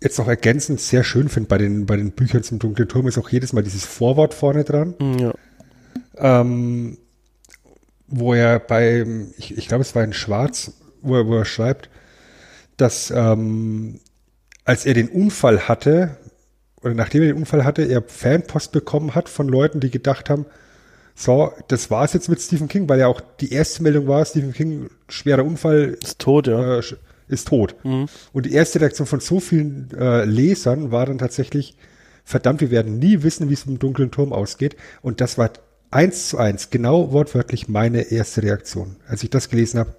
jetzt 0.00 0.18
noch 0.18 0.28
ergänzend 0.28 0.80
sehr 0.80 1.04
schön 1.04 1.28
finde 1.28 1.48
bei 1.48 1.58
den, 1.58 1.86
bei 1.86 1.96
den 1.96 2.12
Büchern 2.12 2.42
zum 2.42 2.58
Dunklen 2.58 2.88
Turm, 2.88 3.06
ist 3.06 3.18
auch 3.18 3.28
jedes 3.28 3.52
Mal 3.52 3.62
dieses 3.62 3.84
Vorwort 3.84 4.34
vorne 4.34 4.64
dran. 4.64 4.94
Ja. 5.18 5.34
Ähm, 6.16 6.98
wo 8.12 8.34
er 8.34 8.60
bei, 8.60 9.04
ich, 9.38 9.56
ich 9.56 9.68
glaube, 9.68 9.82
es 9.82 9.94
war 9.94 10.04
in 10.04 10.12
Schwarz, 10.12 10.72
wo 11.00 11.16
er, 11.16 11.26
wo 11.26 11.36
er 11.36 11.44
schreibt, 11.44 11.88
dass 12.76 13.10
ähm, 13.10 14.00
als 14.64 14.86
er 14.86 14.94
den 14.94 15.08
Unfall 15.08 15.66
hatte, 15.66 16.18
oder 16.82 16.94
nachdem 16.94 17.22
er 17.22 17.28
den 17.28 17.38
Unfall 17.38 17.64
hatte, 17.64 17.82
er 17.82 18.02
Fanpost 18.02 18.70
bekommen 18.72 19.14
hat 19.14 19.28
von 19.28 19.48
Leuten, 19.48 19.80
die 19.80 19.90
gedacht 19.90 20.30
haben, 20.30 20.46
so, 21.14 21.52
das 21.68 21.90
war's 21.90 22.12
jetzt 22.12 22.28
mit 22.28 22.40
Stephen 22.40 22.68
King, 22.68 22.88
weil 22.88 23.00
ja 23.00 23.06
auch 23.06 23.20
die 23.40 23.52
erste 23.52 23.82
Meldung 23.82 24.06
war, 24.08 24.24
Stephen 24.24 24.52
King, 24.52 24.90
schwerer 25.08 25.44
Unfall. 25.44 25.96
Ist 26.02 26.18
tot, 26.18 26.46
ja. 26.46 26.78
Äh, 26.78 26.82
ist 27.28 27.48
tot. 27.48 27.74
Mhm. 27.84 28.06
Und 28.32 28.46
die 28.46 28.52
erste 28.52 28.80
Reaktion 28.80 29.06
von 29.06 29.20
so 29.20 29.40
vielen 29.40 29.90
äh, 29.96 30.24
Lesern 30.24 30.90
war 30.90 31.06
dann 31.06 31.18
tatsächlich, 31.18 31.76
verdammt, 32.24 32.60
wir 32.60 32.70
werden 32.70 32.98
nie 32.98 33.22
wissen, 33.22 33.48
wie 33.48 33.54
es 33.54 33.66
mit 33.66 33.76
dem 33.76 33.78
dunklen 33.78 34.10
Turm 34.10 34.32
ausgeht. 34.32 34.76
Und 35.00 35.20
das 35.20 35.38
war 35.38 35.50
eins 35.92 36.28
zu 36.28 36.38
eins, 36.38 36.70
genau 36.70 37.12
wortwörtlich 37.12 37.68
meine 37.68 38.10
erste 38.10 38.42
Reaktion. 38.42 38.96
Als 39.06 39.22
ich 39.22 39.30
das 39.30 39.48
gelesen 39.48 39.78
habe, 39.80 39.94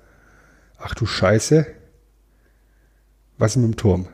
ach 0.77 0.95
du 0.95 1.05
Scheiße, 1.05 1.65
was 3.37 3.55
mit 3.55 3.65
dem 3.65 3.75
Turm? 3.77 4.07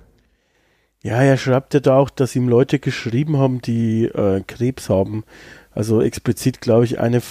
Ja, 1.02 1.22
er 1.22 1.38
schreibt 1.38 1.74
ja 1.74 1.80
da 1.80 1.96
auch, 1.96 2.10
dass 2.10 2.36
ihm 2.36 2.50
Leute 2.50 2.80
geschrieben 2.80 3.38
haben, 3.38 3.62
die 3.62 4.06
äh, 4.06 4.42
Krebs 4.46 4.90
haben. 4.90 5.24
Also 5.72 6.02
explizit, 6.02 6.60
glaube 6.60 6.84
ich, 6.84 7.00
eine 7.00 7.22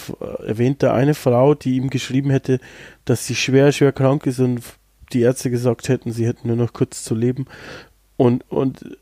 erwähnt 0.46 0.82
da 0.82 0.94
eine 0.94 1.12
Frau, 1.12 1.54
die 1.54 1.76
ihm 1.76 1.90
geschrieben 1.90 2.30
hätte, 2.30 2.60
dass 3.04 3.26
sie 3.26 3.34
schwer, 3.34 3.72
schwer 3.72 3.92
krank 3.92 4.24
ist 4.24 4.38
und 4.38 4.62
die 5.12 5.20
Ärzte 5.20 5.50
gesagt 5.50 5.88
hätten, 5.88 6.12
sie 6.12 6.26
hätten 6.26 6.48
nur 6.48 6.56
noch 6.56 6.72
kurz 6.72 7.04
zu 7.04 7.14
leben. 7.14 7.46
Und, 8.16 8.50
und 8.50 8.96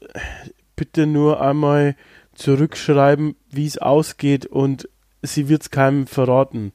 bitte 0.74 1.06
nur 1.06 1.40
einmal 1.40 1.94
zurückschreiben, 2.34 3.36
wie 3.50 3.66
es 3.66 3.78
ausgeht 3.78 4.46
und 4.46 4.88
sie 5.26 5.48
wird 5.48 5.62
es 5.62 5.70
keinem 5.70 6.06
verraten. 6.06 6.72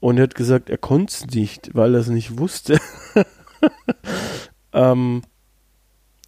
Und 0.00 0.18
er 0.18 0.24
hat 0.24 0.34
gesagt, 0.34 0.70
er 0.70 0.78
konnte 0.78 1.12
es 1.12 1.26
nicht, 1.26 1.74
weil 1.74 1.94
er 1.94 2.00
es 2.00 2.08
nicht 2.08 2.38
wusste. 2.38 2.78
ähm, 4.72 5.22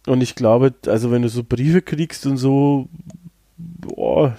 und 0.07 0.21
ich 0.21 0.35
glaube, 0.35 0.73
also 0.87 1.11
wenn 1.11 1.21
du 1.21 1.29
so 1.29 1.43
Briefe 1.43 1.81
kriegst 1.81 2.25
und 2.25 2.37
so, 2.37 2.89
boah, 3.57 4.37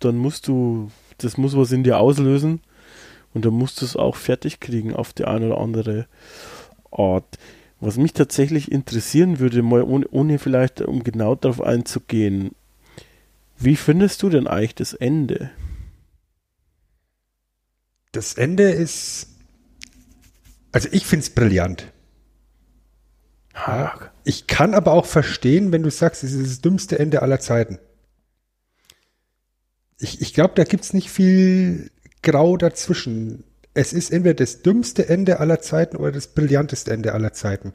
dann 0.00 0.16
musst 0.16 0.48
du, 0.48 0.90
das 1.18 1.36
muss 1.36 1.56
was 1.56 1.72
in 1.72 1.84
dir 1.84 1.98
auslösen. 1.98 2.60
Und 3.32 3.44
dann 3.44 3.54
musst 3.54 3.80
du 3.80 3.84
es 3.84 3.96
auch 3.96 4.16
fertig 4.16 4.60
kriegen 4.60 4.94
auf 4.94 5.12
die 5.12 5.24
eine 5.24 5.46
oder 5.46 5.58
andere 5.58 6.06
Art. 6.90 7.38
Was 7.80 7.96
mich 7.96 8.12
tatsächlich 8.12 8.70
interessieren 8.70 9.38
würde, 9.38 9.62
mal 9.62 9.82
ohne, 9.82 10.06
ohne 10.10 10.38
vielleicht, 10.38 10.82
um 10.82 11.02
genau 11.02 11.34
darauf 11.34 11.62
einzugehen, 11.62 12.50
wie 13.56 13.76
findest 13.76 14.22
du 14.22 14.30
denn 14.30 14.46
eigentlich 14.46 14.74
das 14.74 14.94
Ende? 14.94 15.50
Das 18.12 18.34
Ende 18.34 18.70
ist, 18.70 19.28
also 20.72 20.88
ich 20.92 21.06
finde 21.06 21.24
es 21.24 21.30
brillant. 21.30 21.92
Ja, 23.54 24.10
ich 24.24 24.46
kann 24.46 24.74
aber 24.74 24.92
auch 24.92 25.06
verstehen, 25.06 25.72
wenn 25.72 25.82
du 25.82 25.90
sagst, 25.90 26.24
es 26.24 26.32
ist 26.32 26.50
das 26.50 26.60
dümmste 26.60 26.98
Ende 26.98 27.22
aller 27.22 27.40
Zeiten. 27.40 27.78
Ich, 29.98 30.20
ich 30.20 30.34
glaube, 30.34 30.54
da 30.56 30.64
gibt 30.64 30.84
es 30.84 30.92
nicht 30.92 31.10
viel 31.10 31.90
Grau 32.22 32.56
dazwischen. 32.56 33.44
Es 33.74 33.92
ist 33.92 34.10
entweder 34.10 34.34
das 34.34 34.62
dümmste 34.62 35.08
Ende 35.08 35.40
aller 35.40 35.60
Zeiten 35.60 35.96
oder 35.96 36.12
das 36.12 36.28
brillanteste 36.28 36.90
Ende 36.90 37.12
aller 37.12 37.32
Zeiten. 37.32 37.74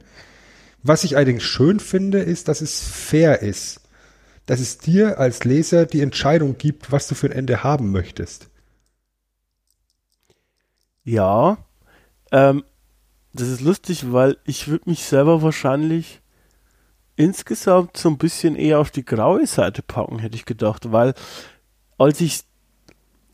Was 0.82 1.04
ich 1.04 1.16
allerdings 1.16 1.42
schön 1.42 1.80
finde, 1.80 2.18
ist, 2.20 2.48
dass 2.48 2.60
es 2.60 2.80
fair 2.80 3.42
ist. 3.42 3.80
Dass 4.44 4.60
es 4.60 4.78
dir 4.78 5.18
als 5.18 5.44
Leser 5.44 5.86
die 5.86 6.00
Entscheidung 6.00 6.58
gibt, 6.58 6.92
was 6.92 7.08
du 7.08 7.14
für 7.14 7.26
ein 7.26 7.32
Ende 7.32 7.64
haben 7.64 7.90
möchtest. 7.90 8.48
Ja, 11.06 11.58
ähm, 12.32 12.64
das 13.32 13.46
ist 13.46 13.60
lustig, 13.60 14.12
weil 14.12 14.38
ich 14.44 14.66
würde 14.66 14.90
mich 14.90 15.04
selber 15.04 15.40
wahrscheinlich 15.40 16.20
insgesamt 17.14 17.96
so 17.96 18.08
ein 18.08 18.18
bisschen 18.18 18.56
eher 18.56 18.80
auf 18.80 18.90
die 18.90 19.04
graue 19.04 19.46
Seite 19.46 19.82
packen, 19.82 20.18
hätte 20.18 20.34
ich 20.34 20.46
gedacht, 20.46 20.90
weil 20.90 21.14
als 21.96 22.20
ich, 22.20 22.40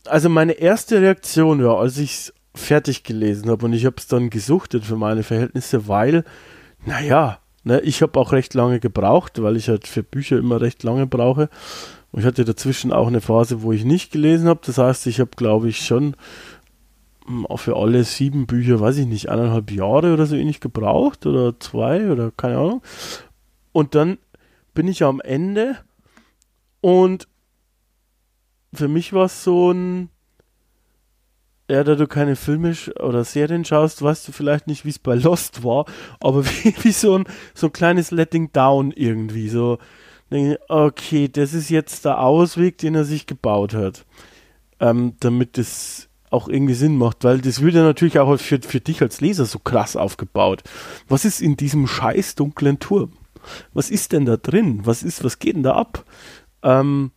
also 0.05 0.29
meine 0.29 0.53
erste 0.53 1.01
Reaktion, 1.01 1.61
ja, 1.61 1.75
als 1.75 1.97
ich 1.97 2.13
es 2.13 2.35
fertig 2.55 3.05
gelesen 3.05 3.51
habe 3.51 3.65
und 3.65 3.73
ich 3.73 3.87
habe 3.87 3.97
es 3.99 4.07
dann 4.07 4.29
gesuchtet 4.29 4.85
für 4.85 4.97
meine 4.97 5.23
Verhältnisse, 5.23 5.89
weil, 5.89 6.25
naja, 6.85 7.39
ne, 7.65 7.81
ich 7.81 8.03
habe 8.03 8.21
auch 8.21 8.33
recht 8.33 8.53
lange 8.53 8.81
gebraucht, 8.81 9.43
weil 9.43 9.57
ich 9.57 9.71
halt 9.71 9.89
für 9.89 10.03
Bücher 10.03 10.37
immer 10.37 10.61
recht 10.61 10.83
lange 10.83 11.07
brauche. 11.07 11.49
Und 12.13 12.21
ich 12.21 12.27
hatte 12.27 12.45
dazwischen 12.45 12.93
auch 12.93 13.07
eine 13.07 13.23
Phase, 13.23 13.63
wo 13.63 13.73
ich 13.73 13.85
nicht 13.87 14.13
gelesen 14.13 14.47
habe. 14.47 14.61
Das 14.67 14.77
heißt, 14.77 15.07
ich 15.07 15.19
habe, 15.19 15.31
glaube 15.35 15.71
ich, 15.71 15.87
schon 15.87 16.15
für 17.57 17.77
alle 17.77 18.05
sieben 18.05 18.47
Bücher, 18.47 18.81
weiß 18.81 18.99
ich 18.99 19.07
nicht, 19.07 19.29
eineinhalb 19.29 19.71
Jahre 19.71 20.13
oder 20.13 20.27
so 20.27 20.37
ähnlich 20.37 20.61
gebraucht 20.61 21.27
oder 21.27 21.59
zwei 21.61 22.11
oder 22.11 22.31
keine 22.37 22.59
Ahnung. 22.59 22.83
Und 23.73 23.95
dann 23.95 24.19
bin 24.75 24.89
ich 24.89 25.03
am 25.05 25.21
Ende 25.21 25.79
und 26.81 27.29
für 28.75 28.89
mich 28.89 29.13
war 29.13 29.27
es 29.27 29.45
so 29.45 29.71
ein, 29.71 30.09
ja, 31.71 31.85
da 31.85 31.95
du 31.95 32.07
keine 32.07 32.37
Filme 32.37 32.75
oder 33.01 33.25
Serien 33.25 33.65
schaust, 33.65 34.03
weißt 34.03 34.29
du 34.29 34.33
vielleicht 34.33 34.67
nicht, 34.67 34.85
wie 34.85 34.91
es 34.91 34.99
bei 34.99 35.15
Lost 35.15 35.63
war, 35.63 35.87
aber 36.21 36.45
wie, 36.47 36.75
wie 36.83 36.93
so, 36.93 37.19
ein, 37.19 37.25
so 37.55 37.69
ein 37.69 37.73
kleines 37.73 38.11
Letting 38.11 38.53
Down 38.53 38.93
irgendwie. 38.93 39.49
So, 39.49 39.79
okay, 40.69 41.29
das 41.29 41.55
ist 41.55 41.71
jetzt 41.71 42.05
der 42.05 42.21
Ausweg, 42.21 42.79
den 42.79 42.95
er 42.95 43.05
sich 43.05 43.27
gebaut 43.27 43.75
hat. 43.75 44.05
Ähm, 44.81 45.15
damit 45.21 45.59
es 45.59 46.09
auch 46.33 46.49
irgendwie 46.49 46.75
Sinn 46.75 46.97
macht, 46.97 47.25
weil 47.25 47.41
das 47.41 47.61
wird 47.61 47.75
ja 47.75 47.83
natürlich 47.83 48.19
auch 48.19 48.37
für, 48.39 48.61
für 48.61 48.81
dich 48.81 49.03
als 49.03 49.21
Leser 49.21 49.45
so 49.45 49.59
krass 49.59 49.97
aufgebaut. 49.97 50.63
Was 51.09 51.25
ist 51.25 51.41
in 51.41 51.57
diesem 51.57 51.87
scheiß 51.87 52.35
dunklen 52.35 52.79
Turm? 52.79 53.13
Was 53.73 53.91
ist 53.91 54.13
denn 54.13 54.25
da 54.25 54.37
drin? 54.37 54.81
Was 54.85 55.03
ist, 55.03 55.25
was 55.25 55.39
geht 55.39 55.57
denn 55.57 55.63
da 55.63 55.75
ab? 55.75 56.05
Ähm, 56.63 57.11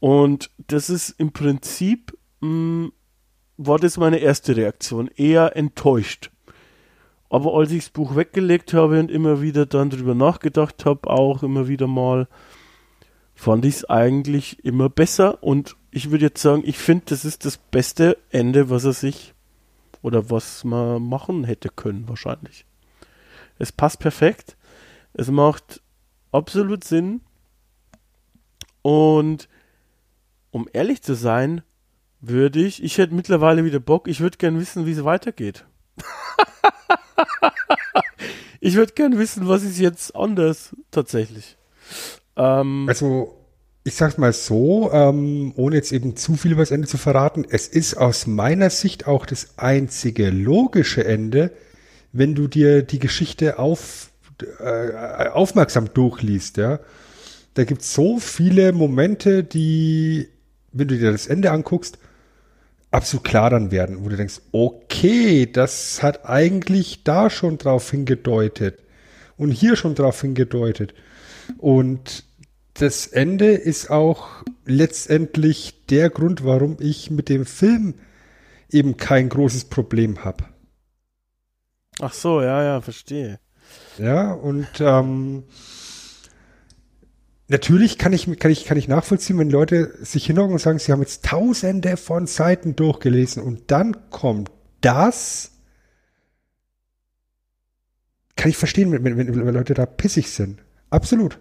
und 0.00 0.50
das 0.66 0.90
ist 0.90 1.10
im 1.10 1.32
Prinzip, 1.32 2.16
mh, 2.40 2.48
mm, 2.48 2.92
war 3.56 3.78
das 3.78 3.96
meine 3.96 4.18
erste 4.18 4.56
Reaktion, 4.56 5.08
eher 5.14 5.56
enttäuscht. 5.56 6.30
Aber 7.30 7.54
als 7.54 7.72
ich 7.72 7.84
das 7.84 7.90
Buch 7.90 8.16
weggelegt 8.16 8.74
habe 8.74 9.00
und 9.00 9.10
immer 9.10 9.40
wieder 9.40 9.66
dann 9.66 9.90
drüber 9.90 10.14
nachgedacht 10.14 10.84
habe, 10.84 11.08
auch 11.08 11.42
immer 11.42 11.68
wieder 11.68 11.86
mal, 11.86 12.28
fand 13.34 13.64
ich 13.64 13.76
es 13.76 13.84
eigentlich 13.84 14.64
immer 14.64 14.88
besser 14.88 15.42
und 15.42 15.76
ich 15.94 16.10
würde 16.10 16.24
jetzt 16.24 16.42
sagen, 16.42 16.62
ich 16.66 16.76
finde, 16.76 17.04
das 17.10 17.24
ist 17.24 17.44
das 17.44 17.56
beste 17.56 18.18
Ende, 18.30 18.68
was 18.68 18.84
er 18.84 18.92
sich 18.92 19.32
oder 20.02 20.28
was 20.28 20.64
man 20.64 21.08
machen 21.08 21.44
hätte 21.44 21.68
können, 21.68 22.08
wahrscheinlich. 22.08 22.66
Es 23.60 23.70
passt 23.70 24.00
perfekt. 24.00 24.56
Es 25.12 25.30
macht 25.30 25.80
absolut 26.32 26.82
Sinn. 26.82 27.20
Und 28.82 29.48
um 30.50 30.68
ehrlich 30.72 31.00
zu 31.00 31.14
sein, 31.14 31.62
würde 32.20 32.60
ich, 32.60 32.82
ich 32.82 32.98
hätte 32.98 33.14
mittlerweile 33.14 33.64
wieder 33.64 33.78
Bock, 33.78 34.08
ich 34.08 34.18
würde 34.18 34.38
gern 34.38 34.58
wissen, 34.58 34.86
wie 34.86 34.92
es 34.92 35.04
weitergeht. 35.04 35.64
ich 38.60 38.74
würde 38.74 38.94
gern 38.94 39.16
wissen, 39.16 39.46
was 39.46 39.62
ist 39.62 39.78
jetzt 39.78 40.16
anders 40.16 40.74
tatsächlich. 40.90 41.56
Ähm, 42.36 42.86
also 42.88 43.43
ich 43.84 43.94
sag's 43.94 44.16
mal 44.16 44.32
so, 44.32 44.90
ähm, 44.92 45.52
ohne 45.56 45.76
jetzt 45.76 45.92
eben 45.92 46.16
zu 46.16 46.36
viel 46.36 46.52
über 46.52 46.62
das 46.62 46.70
Ende 46.70 46.88
zu 46.88 46.96
verraten, 46.96 47.44
es 47.48 47.68
ist 47.68 47.94
aus 47.94 48.26
meiner 48.26 48.70
Sicht 48.70 49.06
auch 49.06 49.26
das 49.26 49.58
einzige 49.58 50.30
logische 50.30 51.04
Ende, 51.04 51.50
wenn 52.12 52.34
du 52.34 52.48
dir 52.48 52.82
die 52.82 52.98
Geschichte 52.98 53.58
auf, 53.58 54.10
äh, 54.58 55.28
aufmerksam 55.28 55.92
durchliest, 55.92 56.56
ja. 56.56 56.80
Da 57.52 57.64
gibt 57.64 57.82
es 57.82 57.94
so 57.94 58.18
viele 58.18 58.72
Momente, 58.72 59.44
die, 59.44 60.28
wenn 60.72 60.88
du 60.88 60.98
dir 60.98 61.12
das 61.12 61.26
Ende 61.26 61.50
anguckst, 61.52 61.98
absolut 62.90 63.24
klar 63.24 63.50
dann 63.50 63.70
werden, 63.70 64.02
wo 64.02 64.08
du 64.08 64.16
denkst, 64.16 64.40
okay, 64.50 65.46
das 65.46 66.02
hat 66.02 66.24
eigentlich 66.24 67.04
da 67.04 67.28
schon 67.28 67.58
drauf 67.58 67.90
hingedeutet 67.90 68.78
und 69.36 69.50
hier 69.50 69.76
schon 69.76 69.94
drauf 69.94 70.20
hingedeutet. 70.20 70.94
Und 71.58 72.24
das 72.74 73.06
Ende 73.06 73.52
ist 73.52 73.90
auch 73.90 74.44
letztendlich 74.64 75.86
der 75.86 76.10
Grund, 76.10 76.44
warum 76.44 76.76
ich 76.80 77.10
mit 77.10 77.28
dem 77.28 77.46
Film 77.46 77.94
eben 78.70 78.96
kein 78.96 79.28
großes 79.28 79.66
Problem 79.66 80.24
habe. 80.24 80.44
Ach 82.00 82.12
so, 82.12 82.42
ja, 82.42 82.62
ja, 82.62 82.80
verstehe. 82.80 83.38
Ja, 83.98 84.32
und 84.32 84.68
ähm, 84.80 85.44
natürlich 87.46 87.98
kann 87.98 88.12
ich, 88.12 88.26
kann, 88.38 88.50
ich, 88.50 88.64
kann 88.64 88.76
ich 88.76 88.88
nachvollziehen, 88.88 89.38
wenn 89.38 89.50
Leute 89.50 89.96
sich 90.04 90.26
hinhocken 90.26 90.54
und 90.54 90.58
sagen, 90.58 90.80
sie 90.80 90.90
haben 90.90 91.00
jetzt 91.00 91.24
tausende 91.24 91.96
von 91.96 92.26
Seiten 92.26 92.74
durchgelesen 92.74 93.42
und 93.42 93.70
dann 93.70 94.10
kommt 94.10 94.50
das. 94.80 95.52
Kann 98.34 98.50
ich 98.50 98.56
verstehen, 98.56 98.90
wenn, 98.90 99.04
wenn, 99.04 99.16
wenn 99.16 99.54
Leute 99.54 99.74
da 99.74 99.86
pissig 99.86 100.30
sind. 100.30 100.60
Absolut. 100.90 101.38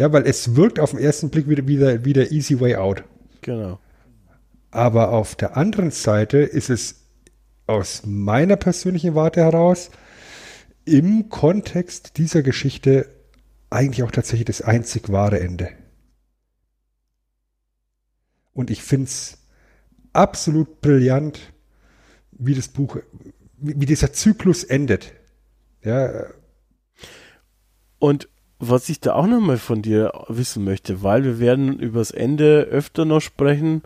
Ja, 0.00 0.10
weil 0.14 0.26
es 0.26 0.56
wirkt 0.56 0.80
auf 0.80 0.92
den 0.92 0.98
ersten 0.98 1.28
Blick 1.28 1.46
wieder, 1.46 1.66
wieder, 1.68 2.06
wieder 2.06 2.32
easy 2.32 2.58
way 2.58 2.74
out. 2.74 3.04
Genau. 3.42 3.78
Aber 4.70 5.10
auf 5.10 5.34
der 5.34 5.58
anderen 5.58 5.90
Seite 5.90 6.38
ist 6.38 6.70
es 6.70 7.02
aus 7.66 8.04
meiner 8.06 8.56
persönlichen 8.56 9.14
Warte 9.14 9.42
heraus 9.42 9.90
im 10.86 11.28
Kontext 11.28 12.16
dieser 12.16 12.40
Geschichte 12.42 13.10
eigentlich 13.68 14.02
auch 14.02 14.10
tatsächlich 14.10 14.46
das 14.46 14.62
einzig 14.62 15.12
wahre 15.12 15.38
Ende. 15.38 15.68
Und 18.54 18.70
ich 18.70 18.82
finde 18.82 19.04
es 19.04 19.36
absolut 20.14 20.80
brillant, 20.80 21.52
wie 22.32 22.54
das 22.54 22.68
Buch, 22.68 22.96
wie, 23.58 23.78
wie 23.78 23.86
dieser 23.86 24.14
Zyklus 24.14 24.64
endet. 24.64 25.12
Ja. 25.84 26.24
Und 27.98 28.30
was 28.60 28.90
ich 28.90 29.00
da 29.00 29.14
auch 29.14 29.26
nochmal 29.26 29.56
von 29.56 29.80
dir 29.80 30.12
wissen 30.28 30.64
möchte, 30.64 31.02
weil 31.02 31.24
wir 31.24 31.40
werden 31.40 31.78
übers 31.78 32.10
Ende 32.10 32.68
öfter 32.70 33.06
noch 33.06 33.20
sprechen 33.20 33.82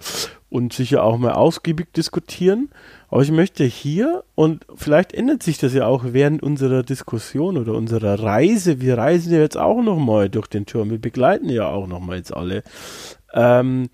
und 0.51 0.73
sicher 0.73 1.05
auch 1.05 1.17
mal 1.17 1.33
ausgiebig 1.33 1.93
diskutieren. 1.93 2.71
Aber 3.09 3.23
ich 3.23 3.31
möchte 3.31 3.63
hier, 3.63 4.25
und 4.35 4.67
vielleicht 4.75 5.13
ändert 5.13 5.45
sich 5.45 5.59
das 5.59 5.75
ja 5.75 5.87
auch 5.87 6.03
während 6.09 6.43
unserer 6.43 6.83
Diskussion 6.83 7.57
oder 7.57 7.75
unserer 7.75 8.21
Reise, 8.21 8.81
wir 8.81 8.99
reisen 8.99 9.33
ja 9.33 9.39
jetzt 9.39 9.57
auch 9.57 9.81
nochmal 9.81 10.29
durch 10.29 10.49
den 10.49 10.67
Turm, 10.67 10.91
wir 10.91 11.01
begleiten 11.01 11.49
ja 11.49 11.69
auch 11.69 11.87
nochmal 11.87 12.17
jetzt 12.17 12.35
alle 12.35 12.65
ähm, 13.33 13.89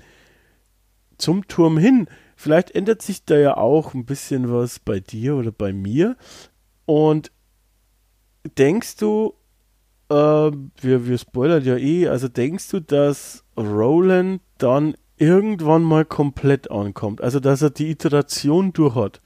zum 1.19 1.47
Turm 1.47 1.77
hin. 1.77 2.09
Vielleicht 2.36 2.70
ändert 2.70 3.02
sich 3.02 3.27
da 3.27 3.36
ja 3.36 3.59
auch 3.59 3.93
ein 3.93 4.07
bisschen 4.07 4.51
was 4.51 4.78
bei 4.78 5.01
dir 5.01 5.36
oder 5.36 5.52
bei 5.52 5.74
mir. 5.74 6.16
Und 6.86 7.31
denkst 8.57 8.97
du, 8.97 9.35
äh, 10.11 10.51
wir, 10.81 11.07
wir 11.07 11.19
spoilern 11.19 11.65
ja 11.65 11.77
eh, 11.77 12.09
also 12.09 12.28
denkst 12.28 12.69
du, 12.70 12.81
dass 12.81 13.45
Roland 13.57 14.43
dann 14.59 14.95
irgendwann 15.16 15.82
mal 15.82 16.05
komplett 16.05 16.70
ankommt. 16.70 17.20
Also, 17.20 17.41
dass 17.41 17.62
er 17.62 17.70
die 17.70 17.91
Iteration 17.91 18.73
durch 18.73 18.97
hat. 18.97 19.20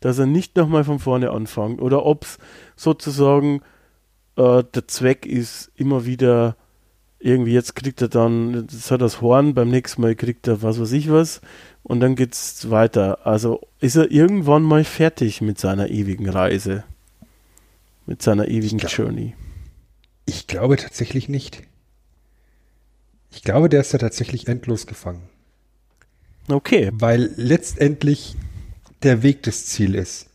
Dass 0.00 0.18
er 0.18 0.26
nicht 0.26 0.56
nochmal 0.56 0.84
von 0.84 0.98
vorne 0.98 1.30
anfängt. 1.30 1.80
Oder 1.80 2.04
ob 2.04 2.24
es 2.24 2.38
sozusagen 2.76 3.60
äh, 4.36 4.62
der 4.62 4.88
Zweck 4.88 5.26
ist, 5.26 5.70
immer 5.76 6.06
wieder 6.06 6.56
irgendwie, 7.18 7.54
jetzt 7.54 7.74
kriegt 7.74 8.02
er 8.02 8.08
dann, 8.08 8.66
das 8.66 8.90
hat 8.90 9.00
das 9.00 9.22
Horn, 9.22 9.54
beim 9.54 9.70
nächsten 9.70 10.02
Mal 10.02 10.14
kriegt 10.14 10.46
er 10.46 10.62
was 10.62 10.78
weiß 10.78 10.92
ich 10.92 11.10
was. 11.10 11.40
Und 11.82 12.00
dann 12.00 12.16
geht's 12.16 12.70
weiter. 12.70 13.26
Also 13.26 13.60
ist 13.80 13.96
er 13.96 14.10
irgendwann 14.10 14.62
mal 14.62 14.84
fertig 14.84 15.40
mit 15.40 15.58
seiner 15.58 15.90
ewigen 15.90 16.28
Reise. 16.28 16.84
Mit 18.06 18.22
seiner 18.22 18.48
ewigen 18.48 18.76
ich 18.76 18.82
glaub, 18.82 19.06
Journey. 19.06 19.34
Ich 20.26 20.46
glaube 20.46 20.76
tatsächlich 20.76 21.28
nicht. 21.28 21.62
Ich 23.30 23.42
glaube, 23.42 23.68
der 23.68 23.80
ist 23.80 23.92
ja 23.92 23.98
tatsächlich 23.98 24.46
endlos 24.48 24.86
gefangen. 24.86 25.28
Okay. 26.48 26.90
Weil 26.92 27.32
letztendlich 27.36 28.36
der 29.02 29.22
Weg 29.22 29.42
das 29.42 29.66
Ziel 29.66 29.94
ist. 29.94 30.28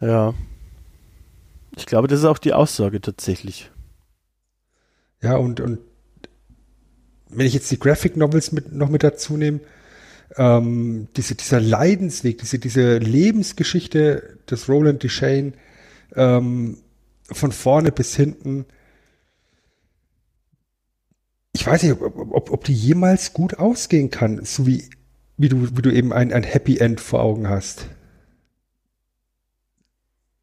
Ja. 0.00 0.34
Ich 1.76 1.86
glaube, 1.86 2.08
das 2.08 2.20
ist 2.20 2.24
auch 2.24 2.38
die 2.38 2.52
Aussage 2.52 3.00
tatsächlich. 3.00 3.70
Ja, 5.22 5.36
und, 5.36 5.60
und 5.60 5.78
wenn 7.28 7.46
ich 7.46 7.54
jetzt 7.54 7.70
die 7.70 7.78
Graphic 7.78 8.16
Novels 8.16 8.52
mit, 8.52 8.72
noch 8.72 8.88
mit 8.88 9.02
dazu 9.02 9.36
nehme, 9.36 9.60
ähm, 10.36 11.08
diese, 11.16 11.34
dieser 11.34 11.60
Leidensweg, 11.60 12.38
diese, 12.38 12.58
diese 12.58 12.98
Lebensgeschichte 12.98 14.38
des 14.48 14.68
Roland 14.68 15.02
Duchesne 15.02 15.52
ähm, 16.14 16.78
von 17.30 17.52
vorne 17.52 17.92
bis 17.92 18.14
hinten, 18.14 18.66
ich 21.54 21.66
weiß 21.66 21.84
nicht, 21.84 21.92
ob, 22.00 22.32
ob, 22.32 22.50
ob 22.50 22.64
die 22.64 22.74
jemals 22.74 23.32
gut 23.32 23.58
ausgehen 23.58 24.10
kann, 24.10 24.44
so 24.44 24.66
wie, 24.66 24.90
wie, 25.36 25.48
du, 25.48 25.76
wie 25.76 25.82
du 25.82 25.90
eben 25.90 26.12
ein, 26.12 26.32
ein 26.32 26.42
Happy 26.42 26.78
End 26.78 27.00
vor 27.00 27.22
Augen 27.22 27.48
hast. 27.48 27.86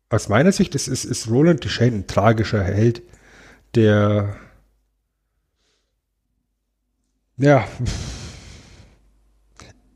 Aus 0.09 0.29
meiner 0.29 0.51
Sicht 0.51 0.73
ist, 0.73 0.87
ist, 0.87 1.03
ist 1.03 1.29
Roland 1.29 1.63
Duchesne 1.63 1.99
ein 1.99 2.07
tragischer 2.07 2.63
Held, 2.63 3.03
der 3.75 4.35
ja 7.37 7.65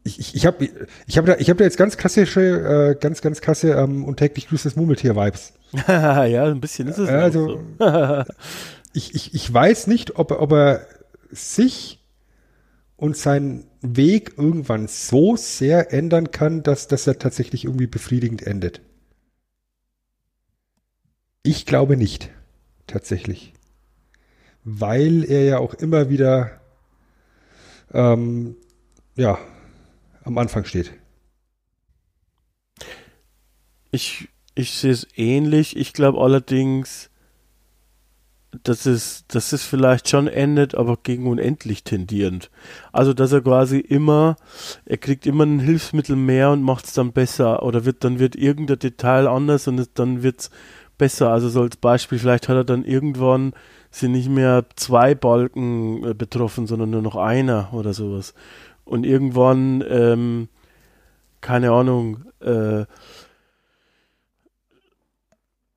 ich, 0.04 0.20
ich, 0.20 0.36
ich 0.36 0.46
habe 0.46 0.70
ich 1.08 1.18
hab 1.18 1.26
da, 1.26 1.36
ich 1.38 1.50
hab 1.50 1.58
da 1.58 1.64
jetzt 1.64 1.78
ganz 1.78 1.98
klassische, 1.98 2.92
äh, 2.92 2.96
ganz, 3.00 3.22
ganz 3.22 3.42
krasse 3.42 3.72
ähm, 3.72 4.06
und 4.06 4.18
täglich 4.18 4.48
grüßes 4.48 4.76
Murmeltier-Vibes. 4.76 5.54
ja, 5.88 6.46
ein 6.46 6.62
bisschen 6.62 6.88
ist 6.88 7.00
es 7.00 7.10
also, 7.10 7.60
so. 7.80 8.24
ich, 8.94 9.16
ich, 9.16 9.34
ich 9.34 9.52
weiß 9.52 9.88
nicht, 9.88 10.18
ob, 10.18 10.32
ob 10.32 10.52
er 10.52 10.88
sich 11.36 12.04
und 12.98 13.18
seinen 13.18 13.68
Weg 13.82 14.34
irgendwann 14.38 14.88
so 14.88 15.36
sehr 15.36 15.92
ändern 15.94 16.32
kann, 16.32 16.64
dass, 16.64 16.88
dass 16.88 17.08
er 17.08 17.20
tatsächlich 17.20 17.66
irgendwie 17.66 17.88
befriedigend 17.88 18.42
endet. 18.44 18.82
Ich 21.44 21.66
glaube 21.66 21.98
nicht, 21.98 22.32
tatsächlich. 22.88 23.54
Weil 24.64 25.24
er 25.26 25.44
ja 25.44 25.58
auch 25.60 25.76
immer 25.76 26.10
wieder 26.10 26.60
ähm, 27.94 28.56
ja, 29.16 29.38
am 30.24 30.38
Anfang 30.38 30.66
steht. 30.66 30.94
Ich, 33.92 34.30
ich 34.56 34.72
sehe 34.72 34.92
es 34.92 35.08
ähnlich. 35.16 35.78
Ich 35.78 35.94
glaube 35.94 36.20
allerdings, 36.20 37.10
dass 38.64 38.86
es, 38.86 39.26
dass 39.28 39.54
es 39.54 39.64
vielleicht 39.64 40.10
schon 40.10 40.28
endet, 40.28 40.76
aber 40.76 40.98
gegen 41.02 41.28
unendlich 41.28 41.84
tendierend. 41.84 42.50
Also, 42.92 43.14
dass 43.14 43.32
er 43.32 43.42
quasi 43.42 43.80
immer, 43.80 44.36
er 44.86 44.98
kriegt 44.98 45.26
immer 45.26 45.46
ein 45.46 45.60
Hilfsmittel 45.60 46.16
mehr 46.16 46.52
und 46.52 46.64
macht 46.64 46.86
es 46.86 46.94
dann 46.94 47.12
besser 47.12 47.64
oder 47.64 47.86
wird, 47.86 48.04
dann 48.04 48.20
wird 48.20 48.36
irgendein 48.36 48.80
Detail 48.80 49.28
anders 49.28 49.68
und 49.68 49.80
es, 49.80 49.94
dann 49.94 50.24
wird 50.24 50.42
es 50.42 50.50
besser. 50.98 51.32
Also, 51.32 51.50
so 51.50 51.62
als 51.62 51.78
Beispiel, 51.78 52.20
vielleicht 52.20 52.50
hat 52.50 52.56
er 52.56 52.64
dann 52.64 52.86
irgendwann 52.86 53.54
sind 53.96 54.12
nicht 54.12 54.30
mehr 54.30 54.66
zwei 54.76 55.16
Balken 55.16 56.04
äh, 56.04 56.14
betroffen, 56.14 56.68
sondern 56.68 56.90
nur 56.90 57.02
noch 57.02 57.16
einer 57.16 57.70
oder 57.74 57.94
sowas. 57.94 58.34
Und 58.84 59.06
irgendwann, 59.06 59.84
ähm, 59.88 60.50
keine 61.40 61.72
Ahnung, 61.72 62.26
äh, 62.42 62.86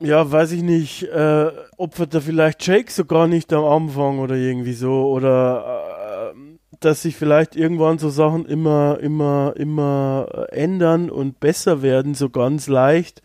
ja, 0.00 0.30
weiß 0.30 0.52
ich 0.52 0.62
nicht, 0.62 1.04
äh, 1.04 1.50
opfert 1.76 2.14
er 2.14 2.20
vielleicht 2.20 2.64
Jake 2.66 2.90
so 2.90 3.04
gar 3.04 3.26
nicht 3.26 3.52
am 3.52 3.64
Anfang 3.64 4.20
oder 4.20 4.36
irgendwie 4.36 4.74
so 4.74 5.10
oder 5.10 6.32
äh, 6.34 6.58
dass 6.80 7.02
sich 7.02 7.16
vielleicht 7.16 7.56
irgendwann 7.56 7.98
so 7.98 8.08
Sachen 8.08 8.46
immer, 8.46 8.98
immer, 9.00 9.54
immer 9.56 10.46
ändern 10.50 11.10
und 11.10 11.40
besser 11.40 11.82
werden, 11.82 12.14
so 12.14 12.30
ganz 12.30 12.68
leicht. 12.68 13.22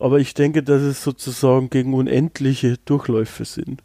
Aber 0.00 0.18
ich 0.18 0.32
denke, 0.32 0.62
dass 0.62 0.82
es 0.82 1.02
sozusagen 1.02 1.68
gegen 1.68 1.92
unendliche 1.94 2.78
Durchläufe 2.78 3.44
sind. 3.44 3.82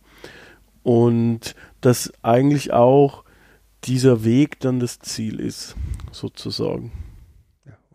Und 0.83 1.55
dass 1.81 2.13
eigentlich 2.21 2.71
auch 2.71 3.23
dieser 3.83 4.23
Weg 4.23 4.59
dann 4.61 4.79
das 4.79 4.99
Ziel 4.99 5.39
ist, 5.39 5.75
sozusagen. 6.11 6.91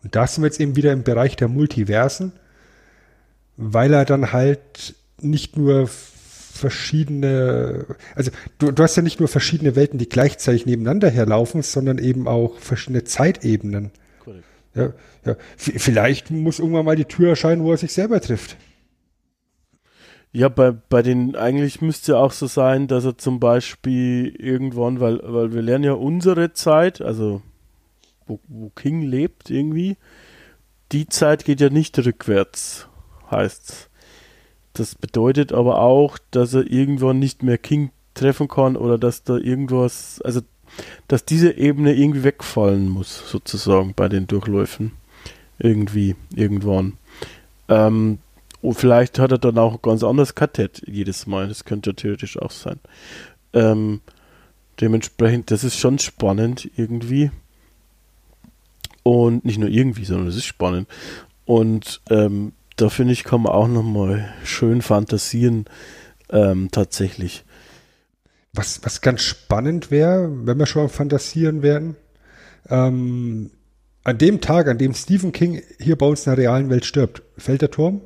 Und 0.02 0.14
da 0.14 0.26
sind 0.26 0.42
wir 0.42 0.48
jetzt 0.48 0.60
eben 0.60 0.76
wieder 0.76 0.92
im 0.92 1.02
Bereich 1.02 1.36
der 1.36 1.48
Multiversen 1.48 2.32
weil 3.56 3.92
er 3.92 4.04
dann 4.04 4.32
halt 4.32 4.94
nicht 5.20 5.56
nur 5.56 5.88
verschiedene, 5.88 7.86
also 8.14 8.30
du, 8.58 8.72
du 8.72 8.82
hast 8.82 8.96
ja 8.96 9.02
nicht 9.02 9.20
nur 9.20 9.28
verschiedene 9.28 9.76
Welten, 9.76 9.98
die 9.98 10.08
gleichzeitig 10.08 10.66
nebeneinander 10.66 11.10
herlaufen, 11.10 11.62
sondern 11.62 11.98
eben 11.98 12.28
auch 12.28 12.58
verschiedene 12.58 13.04
Zeitebenen. 13.04 13.90
Ja, 14.74 14.92
ja. 15.24 15.36
Vielleicht 15.56 16.30
muss 16.30 16.58
irgendwann 16.58 16.84
mal 16.84 16.96
die 16.96 17.06
Tür 17.06 17.30
erscheinen, 17.30 17.64
wo 17.64 17.72
er 17.72 17.78
sich 17.78 17.94
selber 17.94 18.20
trifft. 18.20 18.58
Ja, 20.32 20.50
bei, 20.50 20.70
bei 20.70 21.00
den, 21.00 21.34
eigentlich 21.34 21.80
müsste 21.80 22.12
ja 22.12 22.18
auch 22.18 22.32
so 22.32 22.46
sein, 22.46 22.88
dass 22.88 23.06
er 23.06 23.16
zum 23.16 23.40
Beispiel 23.40 24.36
irgendwann, 24.38 25.00
weil, 25.00 25.20
weil 25.22 25.54
wir 25.54 25.62
lernen 25.62 25.84
ja 25.84 25.92
unsere 25.92 26.52
Zeit, 26.52 27.00
also 27.00 27.40
wo, 28.26 28.38
wo 28.48 28.68
King 28.70 29.00
lebt 29.00 29.48
irgendwie, 29.48 29.96
die 30.92 31.08
Zeit 31.08 31.46
geht 31.46 31.62
ja 31.62 31.70
nicht 31.70 31.98
rückwärts, 31.98 32.86
heißt's. 33.30 33.88
Das 34.72 34.94
bedeutet 34.94 35.52
aber 35.52 35.80
auch, 35.80 36.18
dass 36.30 36.54
er 36.54 36.70
irgendwann 36.70 37.18
nicht 37.18 37.42
mehr 37.42 37.58
King 37.58 37.90
treffen 38.14 38.48
kann 38.48 38.76
oder 38.76 38.98
dass 38.98 39.22
da 39.22 39.36
irgendwas, 39.36 40.20
also 40.22 40.40
dass 41.08 41.24
diese 41.24 41.56
Ebene 41.56 41.94
irgendwie 41.94 42.24
wegfallen 42.24 42.88
muss, 42.88 43.30
sozusagen 43.30 43.94
bei 43.94 44.08
den 44.08 44.26
Durchläufen. 44.26 44.92
Irgendwie, 45.58 46.16
irgendwann. 46.34 46.98
Ähm, 47.68 48.18
und 48.60 48.74
vielleicht 48.74 49.18
hat 49.18 49.32
er 49.32 49.38
dann 49.38 49.58
auch 49.58 49.74
ein 49.74 49.82
ganz 49.82 50.02
anderes 50.02 50.34
Kartett 50.34 50.82
jedes 50.86 51.26
Mal. 51.26 51.48
Das 51.48 51.64
könnte 51.64 51.94
theoretisch 51.94 52.38
auch 52.38 52.50
sein. 52.50 52.78
Ähm, 53.52 54.00
dementsprechend, 54.80 55.50
das 55.50 55.64
ist 55.64 55.78
schon 55.78 55.98
spannend 55.98 56.70
irgendwie. 56.76 57.30
Und 59.02 59.44
nicht 59.44 59.58
nur 59.58 59.68
irgendwie, 59.68 60.04
sondern 60.04 60.26
es 60.26 60.36
ist 60.36 60.44
spannend. 60.44 60.88
Und 61.44 62.02
ähm, 62.10 62.52
da 62.76 62.90
finde 62.90 63.14
ich, 63.14 63.24
kann 63.24 63.42
man 63.42 63.52
auch 63.52 63.68
nochmal 63.68 64.32
schön 64.44 64.82
fantasieren, 64.82 65.64
ähm, 66.30 66.68
tatsächlich. 66.70 67.44
Was, 68.52 68.84
was 68.84 69.00
ganz 69.00 69.22
spannend 69.22 69.90
wäre, 69.90 70.46
wenn 70.46 70.58
wir 70.58 70.66
schon 70.66 70.82
am 70.82 70.88
Fantasieren 70.88 71.62
werden, 71.62 71.96
ähm, 72.68 73.50
an 74.04 74.18
dem 74.18 74.40
Tag, 74.40 74.68
an 74.68 74.78
dem 74.78 74.94
Stephen 74.94 75.32
King 75.32 75.62
hier 75.78 75.96
bei 75.96 76.06
uns 76.06 76.26
in 76.26 76.34
der 76.34 76.38
realen 76.38 76.70
Welt 76.70 76.84
stirbt, 76.84 77.22
fällt 77.36 77.62
der 77.62 77.70
Turm? 77.70 78.02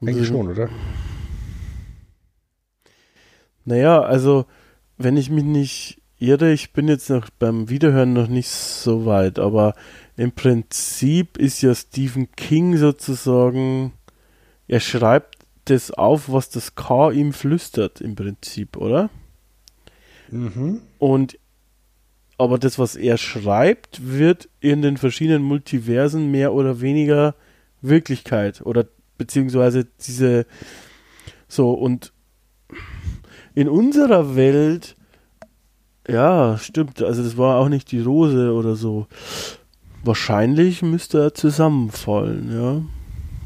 Eigentlich 0.00 0.28
schon, 0.28 0.48
oder? 0.48 0.68
Naja, 3.64 4.00
also, 4.00 4.46
wenn 4.96 5.16
ich 5.16 5.28
mich 5.28 5.44
nicht 5.44 6.02
irre, 6.18 6.52
ich 6.52 6.72
bin 6.72 6.88
jetzt 6.88 7.10
noch 7.10 7.30
beim 7.30 7.68
Wiederhören 7.68 8.12
noch 8.12 8.28
nicht 8.28 8.48
so 8.48 9.06
weit, 9.06 9.38
aber 9.38 9.74
im 10.16 10.32
Prinzip 10.32 11.38
ist 11.38 11.62
ja 11.62 11.74
Stephen 11.74 12.30
King 12.32 12.76
sozusagen, 12.76 13.92
er 14.66 14.80
schreibt 14.80 15.38
das 15.66 15.90
auf, 15.90 16.30
was 16.30 16.50
das 16.50 16.74
K 16.74 17.10
ihm 17.10 17.32
flüstert, 17.32 18.00
im 18.00 18.14
Prinzip, 18.14 18.76
oder? 18.76 19.10
Mhm. 20.30 20.80
Und 20.98 21.38
aber 22.40 22.58
das, 22.58 22.78
was 22.78 22.94
er 22.94 23.18
schreibt, 23.18 24.06
wird 24.06 24.48
in 24.60 24.80
den 24.80 24.96
verschiedenen 24.96 25.42
Multiversen 25.42 26.30
mehr 26.30 26.52
oder 26.52 26.80
weniger 26.80 27.34
Wirklichkeit 27.82 28.62
oder 28.62 28.86
beziehungsweise 29.18 29.88
diese 30.06 30.46
so 31.48 31.72
und 31.72 32.12
in 33.54 33.68
unserer 33.68 34.36
Welt 34.36 34.94
ja, 36.08 36.58
stimmt, 36.58 37.02
also 37.02 37.22
das 37.22 37.36
war 37.36 37.56
auch 37.56 37.68
nicht 37.68 37.92
die 37.92 38.00
Rose 38.00 38.52
oder 38.52 38.76
so. 38.76 39.06
Wahrscheinlich 40.04 40.82
müsste 40.82 41.20
er 41.20 41.34
zusammenfallen, 41.34 42.52
ja. 42.52 42.82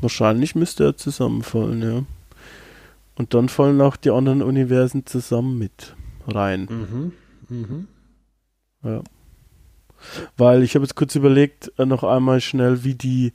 Wahrscheinlich 0.01 0.55
müsste 0.55 0.85
er 0.85 0.97
zusammenfallen, 0.97 1.83
ja. 1.83 2.05
Und 3.17 3.35
dann 3.35 3.49
fallen 3.49 3.81
auch 3.81 3.97
die 3.97 4.11
anderen 4.11 4.43
Universen 4.43 5.07
zusammen 5.07 5.59
mit 5.59 5.95
rein. 6.27 6.69
Mhm. 6.71 7.13
Mhm. 7.49 7.89
Ja. 8.85 9.03
Weil 10.37 10.63
ich 10.63 10.75
habe 10.75 10.85
jetzt 10.85 10.95
kurz 10.95 11.15
überlegt, 11.15 11.73
äh, 11.79 11.87
noch 11.87 12.05
einmal 12.05 12.41
schnell, 12.41 12.85
wie 12.85 12.95
die 12.95 13.33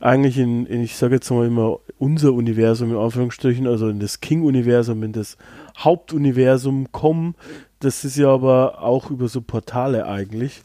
eigentlich 0.00 0.38
in, 0.38 0.66
in 0.66 0.82
ich 0.82 0.96
sage 0.96 1.16
jetzt 1.16 1.30
mal 1.30 1.46
immer, 1.46 1.78
unser 1.98 2.32
Universum 2.32 2.90
in 2.90 2.96
Anführungsstrichen, 2.96 3.66
also 3.66 3.88
in 3.88 4.00
das 4.00 4.20
King-Universum, 4.20 5.02
in 5.02 5.12
das 5.12 5.36
Hauptuniversum 5.78 6.90
kommen. 6.90 7.34
Das 7.80 8.04
ist 8.04 8.16
ja 8.16 8.28
aber 8.28 8.82
auch 8.82 9.10
über 9.10 9.28
so 9.28 9.40
Portale 9.40 10.06
eigentlich. 10.06 10.62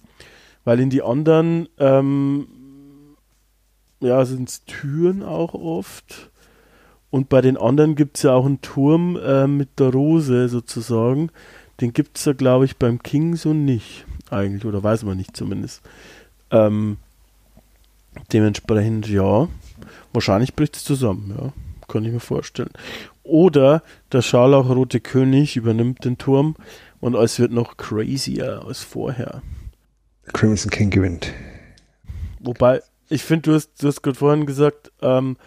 Weil 0.64 0.80
in 0.80 0.90
die 0.90 1.02
anderen 1.02 1.70
ähm, 1.78 2.48
ja, 4.02 4.26
sind 4.26 4.50
es 4.50 4.66
Türen 4.66 5.24
auch 5.24 5.54
oft. 5.54 6.30
Und 7.10 7.30
bei 7.30 7.42
den 7.42 7.58
anderen 7.58 7.96
gibt 7.96 8.18
es 8.18 8.24
ja 8.24 8.34
auch 8.34 8.46
einen 8.46 8.62
Turm 8.62 9.18
äh, 9.18 9.48
mit 9.48 9.80
der 9.80 9.92
Rose 9.92 10.50
sozusagen. 10.50 11.32
Den 11.82 11.94
gibt 11.94 12.18
es 12.18 12.26
ja, 12.26 12.34
glaube 12.34 12.66
ich, 12.66 12.78
beim 12.78 13.02
King 13.02 13.36
so 13.36 13.54
nicht 13.54 14.06
eigentlich. 14.30 14.66
Oder 14.66 14.84
weiß 14.84 15.04
man 15.04 15.18
nicht 15.18 15.38
zumindest. 15.38 15.82
Ähm, 16.52 16.98
dementsprechend, 18.34 19.08
ja. 19.08 19.48
Wahrscheinlich 20.14 20.56
bricht 20.56 20.76
es 20.76 20.84
zusammen, 20.84 21.34
ja. 21.38 21.54
Kann 21.88 22.04
ich 22.04 22.12
mir 22.12 22.20
vorstellen. 22.20 22.72
Oder 23.24 23.84
der 24.12 24.22
Scharlachrote 24.22 25.00
König 25.00 25.56
übernimmt 25.56 26.04
den 26.04 26.18
Turm 26.18 26.56
und 27.06 27.16
alles 27.16 27.38
wird 27.38 27.52
noch 27.52 27.78
crazier 27.78 28.64
als 28.66 28.82
vorher. 28.82 29.44
Crimson 30.34 30.72
King 30.72 30.90
gewinnt. 30.90 31.32
Wobei, 32.40 32.82
ich 33.10 33.24
finde, 33.24 33.52
du 33.52 33.54
hast, 33.54 33.84
du 33.84 33.88
hast 33.88 34.02
gerade 34.02 34.18
vorhin 34.18 34.48
gesagt, 34.48 34.92
ähm, 35.04 35.38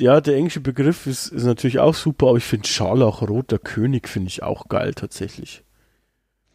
ja, 0.00 0.20
der 0.20 0.34
englische 0.34 0.58
Begriff 0.58 1.06
ist, 1.06 1.28
ist 1.28 1.44
natürlich 1.44 1.78
auch 1.78 1.94
super, 1.94 2.30
aber 2.30 2.38
ich 2.38 2.44
finde 2.44 2.66
Scharlachroter 2.66 3.60
König 3.60 4.08
finde 4.08 4.28
ich 4.30 4.42
auch 4.42 4.68
geil 4.68 4.94
tatsächlich. 4.94 5.62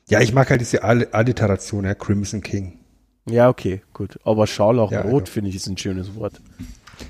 Ja, 0.10 0.20
ich 0.20 0.34
mag 0.34 0.50
halt 0.50 0.60
diese 0.60 0.84
Alliteration, 0.84 1.86
ja, 1.86 1.96
Crimson 1.96 2.42
King. 2.42 2.80
Ja, 3.30 3.48
okay, 3.48 3.84
gut. 3.94 4.20
Aber 4.26 4.48
Scharlachrot 4.48 4.92
ja, 4.92 5.02
genau. 5.02 5.26
finde 5.26 5.50
ich 5.50 5.56
ist 5.56 5.68
ein 5.68 5.78
schönes 5.78 6.14
Wort. 6.16 6.42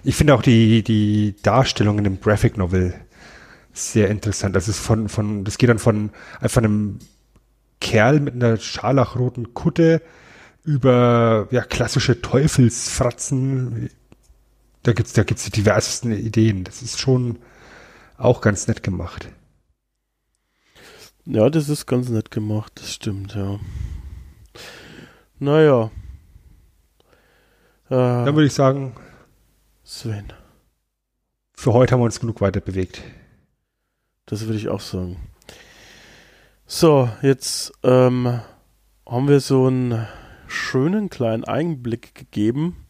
Ich 0.04 0.16
finde 0.16 0.36
auch 0.36 0.44
die, 0.44 0.84
die 0.84 1.36
Darstellung 1.42 1.98
in 1.98 2.04
dem 2.04 2.22
Graphic 2.22 2.56
Novel 2.56 2.94
sehr 3.74 4.10
interessant. 4.10 4.56
Das 4.56 4.68
ist 4.68 4.80
von, 4.80 5.10
von, 5.10 5.44
das 5.44 5.58
geht 5.58 5.70
dann 5.70 5.80
von 5.80 6.12
einfach 6.40 6.62
einem 6.62 7.00
Kerl 7.82 8.20
mit 8.20 8.36
einer 8.36 8.58
scharlachroten 8.58 9.54
Kutte 9.54 10.02
über 10.64 11.48
ja, 11.52 11.64
klassische 11.64 12.22
Teufelsfratzen. 12.22 13.90
Da 14.84 14.94
gibt's, 14.94 15.14
da 15.14 15.24
gibt's 15.24 15.44
die 15.46 15.52
diversesten 15.52 16.12
Ideen. 16.14 16.64
Das 16.64 16.82
ist 16.82 17.00
schon 17.00 17.40
auch 18.18 18.42
ganz 18.42 18.68
nett 18.68 18.84
gemacht. 18.84 19.28
Ja, 21.26 21.50
das 21.50 21.70
ist 21.70 21.86
ganz 21.86 22.10
nett 22.10 22.32
gemacht, 22.32 22.74
das 22.76 22.94
stimmt, 22.94 23.34
ja. 23.34 23.60
Naja. 25.40 25.92
Äh, 27.86 27.90
Dann 27.90 28.36
würde 28.36 28.46
ich 28.46 28.54
sagen, 28.54 28.94
Sven. 29.84 30.34
Für 31.54 31.74
heute 31.74 31.94
haben 31.94 32.02
wir 32.02 32.06
uns 32.06 32.20
genug 32.20 32.42
weiter 32.42 32.60
bewegt. 32.60 33.02
Das 34.26 34.46
würde 34.46 34.58
ich 34.58 34.70
auch 34.70 34.80
sagen. 34.80 35.18
So, 36.66 37.10
jetzt 37.22 37.74
ähm, 37.84 38.40
haben 39.08 39.28
wir 39.28 39.40
so 39.40 39.68
einen 39.68 40.08
schönen 40.48 41.10
kleinen 41.10 41.44
Einblick 41.44 42.16
gegeben. 42.16 42.86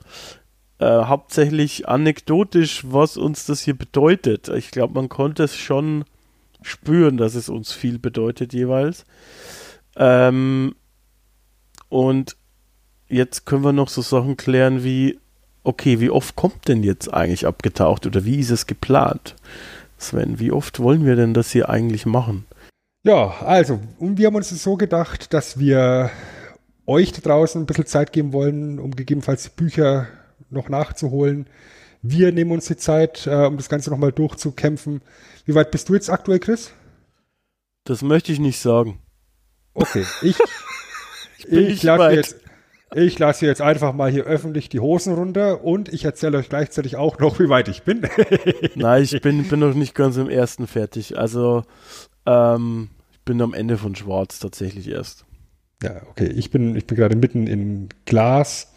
Äh, 0.80 1.05
hauptsächlich 1.05 1.88
anekdotisch, 1.88 2.84
was 2.88 3.18
uns 3.18 3.45
das 3.45 3.61
hier 3.61 3.77
bedeutet. 3.77 4.49
Ich 4.49 4.72
glaube, 4.72 4.93
man 4.93 5.10
konnte 5.10 5.43
es 5.43 5.55
schon 5.55 6.05
spüren, 6.61 7.18
dass 7.18 7.35
es 7.35 7.49
uns 7.49 7.72
viel 7.72 7.99
bedeutet 7.99 8.53
jeweils. 8.53 9.05
Ähm, 9.95 10.76
und 11.89 12.35
jetzt 13.07 13.45
können 13.45 13.64
wir 13.64 13.73
noch 13.73 13.89
so 13.89 14.01
Sachen 14.01 14.38
klären 14.38 14.84
wie, 14.84 15.19
okay, 15.64 15.99
wie 15.99 16.10
oft 16.10 16.35
kommt 16.35 16.68
denn 16.68 16.84
jetzt 16.84 17.14
eigentlich 17.14 17.45
abgetaucht 17.47 18.05
oder 18.05 18.26
wie 18.26 18.39
ist 18.39 18.51
es 18.51 18.68
geplant? 18.68 19.35
Sven, 20.04 20.40
wie 20.40 20.52
oft 20.52 20.80
wollen 20.80 21.06
wir 21.06 21.16
denn 21.16 21.34
das 21.34 21.52
hier 21.52 21.70
eigentlich 21.70 22.06
machen? 22.06 22.46
Ja, 23.04 23.42
also, 23.42 23.80
und 24.00 24.18
wir 24.18 24.28
haben 24.28 24.36
uns 24.36 24.50
so 24.50 24.78
gedacht, 24.78 25.34
dass 25.34 25.60
wir 25.60 26.10
euch 26.86 27.12
da 27.12 27.22
draußen 27.22 27.62
ein 27.62 27.66
bisschen 27.66 27.86
Zeit 27.86 28.14
geben 28.14 28.34
wollen, 28.34 28.80
um 28.80 28.92
gegebenenfalls 28.92 29.50
Bücher 29.50 30.08
noch 30.50 30.70
nachzuholen. 30.70 31.48
Wir 32.02 32.32
nehmen 32.32 32.52
uns 32.52 32.66
die 32.66 32.78
Zeit, 32.78 33.28
äh, 33.28 33.46
um 33.46 33.58
das 33.58 33.70
Ganze 33.70 33.90
nochmal 33.90 34.12
durchzukämpfen. 34.12 35.02
Wie 35.46 35.56
weit 35.56 35.72
bist 35.72 35.90
du 35.90 35.94
jetzt 35.94 36.10
aktuell, 36.10 36.40
Chris? 36.40 36.72
Das 37.86 38.02
möchte 38.02 38.32
ich 38.32 38.40
nicht 38.40 38.60
sagen. 38.60 39.00
Okay, 39.74 40.06
ich, 40.22 40.38
ich, 41.48 41.52
ich 41.52 41.84
lasse 41.84 42.16
jetzt, 42.16 42.38
ich 42.95 43.20
lasse 43.20 43.45
jetzt 43.45 43.61
einfach 43.61 43.94
mal 43.94 44.11
hier 44.11 44.26
öffentlich 44.26 44.70
die 44.70 44.80
Hosen 44.80 45.14
runter 45.14 45.64
und 45.64 45.91
ich 45.91 46.06
erzähle 46.06 46.38
euch 46.38 46.49
gleichzeitig 46.49 46.95
auch 46.95 47.20
noch, 47.20 47.40
wie 47.40 47.49
weit 47.49 47.68
ich 47.68 47.84
bin. 47.84 48.02
Nein, 48.76 49.03
ich 49.03 49.22
bin, 49.22 49.44
bin 49.44 49.60
noch 49.60 49.74
nicht 49.74 49.95
ganz 49.95 50.18
im 50.18 50.30
ersten 50.30 50.68
fertig. 50.68 51.18
Also, 51.18 51.64
ähm, 52.26 52.90
ich 53.11 53.20
bin 53.22 53.41
am 53.41 53.53
Ende 53.53 53.78
von 53.78 53.95
Schwarz 53.95 54.40
tatsächlich 54.40 54.90
erst. 54.90 55.26
Ja, 55.82 56.02
okay. 56.10 56.28
Ich 56.28 56.52
bin, 56.52 56.76
ich 56.76 56.86
bin 56.86 56.98
gerade 56.98 57.15
mitten 57.15 57.48
in 57.48 57.90
Glas 58.06 58.72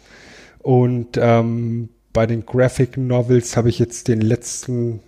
und 0.59 1.17
ähm, 1.17 1.89
bei 2.13 2.25
den 2.25 2.45
Graphic 2.45 2.97
Novels 2.97 3.55
habe 3.55 3.69
ich 3.69 3.79
jetzt 3.79 4.07
den 4.07 4.21
letzten, 4.21 5.01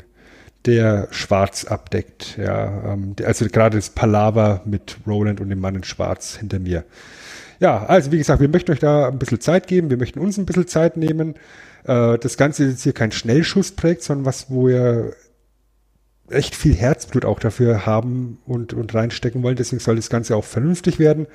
der 0.66 1.08
schwarz 1.12 1.66
abdeckt. 1.66 2.38
Ja, 2.38 2.94
ähm, 2.94 3.16
also 3.26 3.48
gerade 3.48 3.78
das 3.78 3.90
Palaver 3.90 4.62
mit 4.66 4.98
Roland 5.08 5.42
und 5.42 5.50
dem 5.50 5.60
Mann 5.60 5.76
in 5.76 5.84
Schwarz 5.84 6.38
hinter 6.38 6.60
mir. 6.60 6.86
Ja, 7.60 7.86
also 7.86 8.12
wie 8.12 8.18
gesagt, 8.18 8.42
wir 8.42 8.50
möchten 8.50 8.72
euch 8.72 8.80
da 8.80 9.10
ein 9.10 9.20
bisschen 9.20 9.42
Zeit 9.42 9.68
geben, 9.68 9.90
wir 9.90 9.98
möchten 9.98 10.20
uns 10.20 10.38
ein 10.38 10.46
bisschen 10.46 10.68
Zeit 10.68 10.96
nehmen. 10.98 11.36
Äh, 11.84 12.18
das 12.18 12.38
Ganze 12.38 12.64
ist 12.64 12.72
jetzt 12.72 12.84
hier 12.84 12.94
kein 12.94 13.12
Schnellschussprojekt, 13.12 14.04
sondern 14.04 14.26
was, 14.26 14.50
wo 14.50 14.68
wir 14.68 15.14
echt 16.30 16.56
viel 16.56 16.76
Herzblut 16.76 17.26
auch 17.26 17.40
dafür 17.40 17.86
haben 17.86 18.40
und, 18.46 18.74
und 18.74 18.94
reinstecken 18.94 19.44
wollen. 19.44 19.56
Deswegen 19.56 19.80
soll 19.80 19.96
das 19.96 20.10
Ganze 20.10 20.36
auch 20.36 20.44
vernünftig 20.44 21.00
werden. 21.00 21.28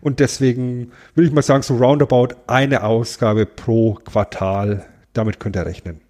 Und 0.00 0.20
deswegen 0.20 0.92
würde 1.14 1.28
ich 1.28 1.34
mal 1.34 1.42
sagen, 1.42 1.62
so 1.62 1.76
roundabout 1.76 2.28
eine 2.46 2.84
Ausgabe 2.84 3.46
pro 3.46 3.94
Quartal. 3.94 4.86
Damit 5.12 5.40
könnt 5.40 5.56
ihr 5.56 5.66
rechnen. 5.66 6.00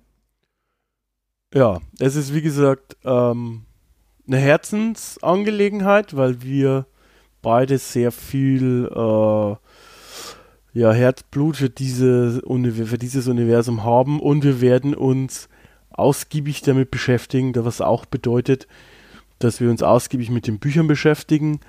Ja, 1.55 1.81
es 1.99 2.15
ist 2.15 2.35
wie 2.35 2.43
gesagt 2.43 2.97
ähm, 3.05 3.63
eine 4.27 4.37
Herzensangelegenheit, 4.37 6.15
weil 6.15 6.43
wir 6.43 6.87
beide 7.43 7.79
sehr 7.79 8.13
viel 8.13 8.89
äh, 8.95 9.57
ja, 10.79 10.93
Herzblut 10.93 11.57
für, 11.57 11.71
diese, 11.71 12.41
für 12.43 12.99
dieses 12.99 13.29
Universum 13.29 13.85
haben 13.85 14.21
und 14.21 14.45
wir 14.45 14.61
werden 14.61 14.95
uns 14.95 15.49
ausgiebig 15.91 16.63
damit 16.63 16.91
beschäftigen, 16.91 17.53
was 17.57 17.81
auch 17.81 18.07
bedeutet, 18.07 18.69
dass 19.39 19.61
wir 19.61 19.71
uns 19.71 19.83
ausgiebig 19.83 20.31
mit 20.31 20.47
den 20.47 20.59
Büchern 20.59 20.87
beschäftigen 20.87 21.61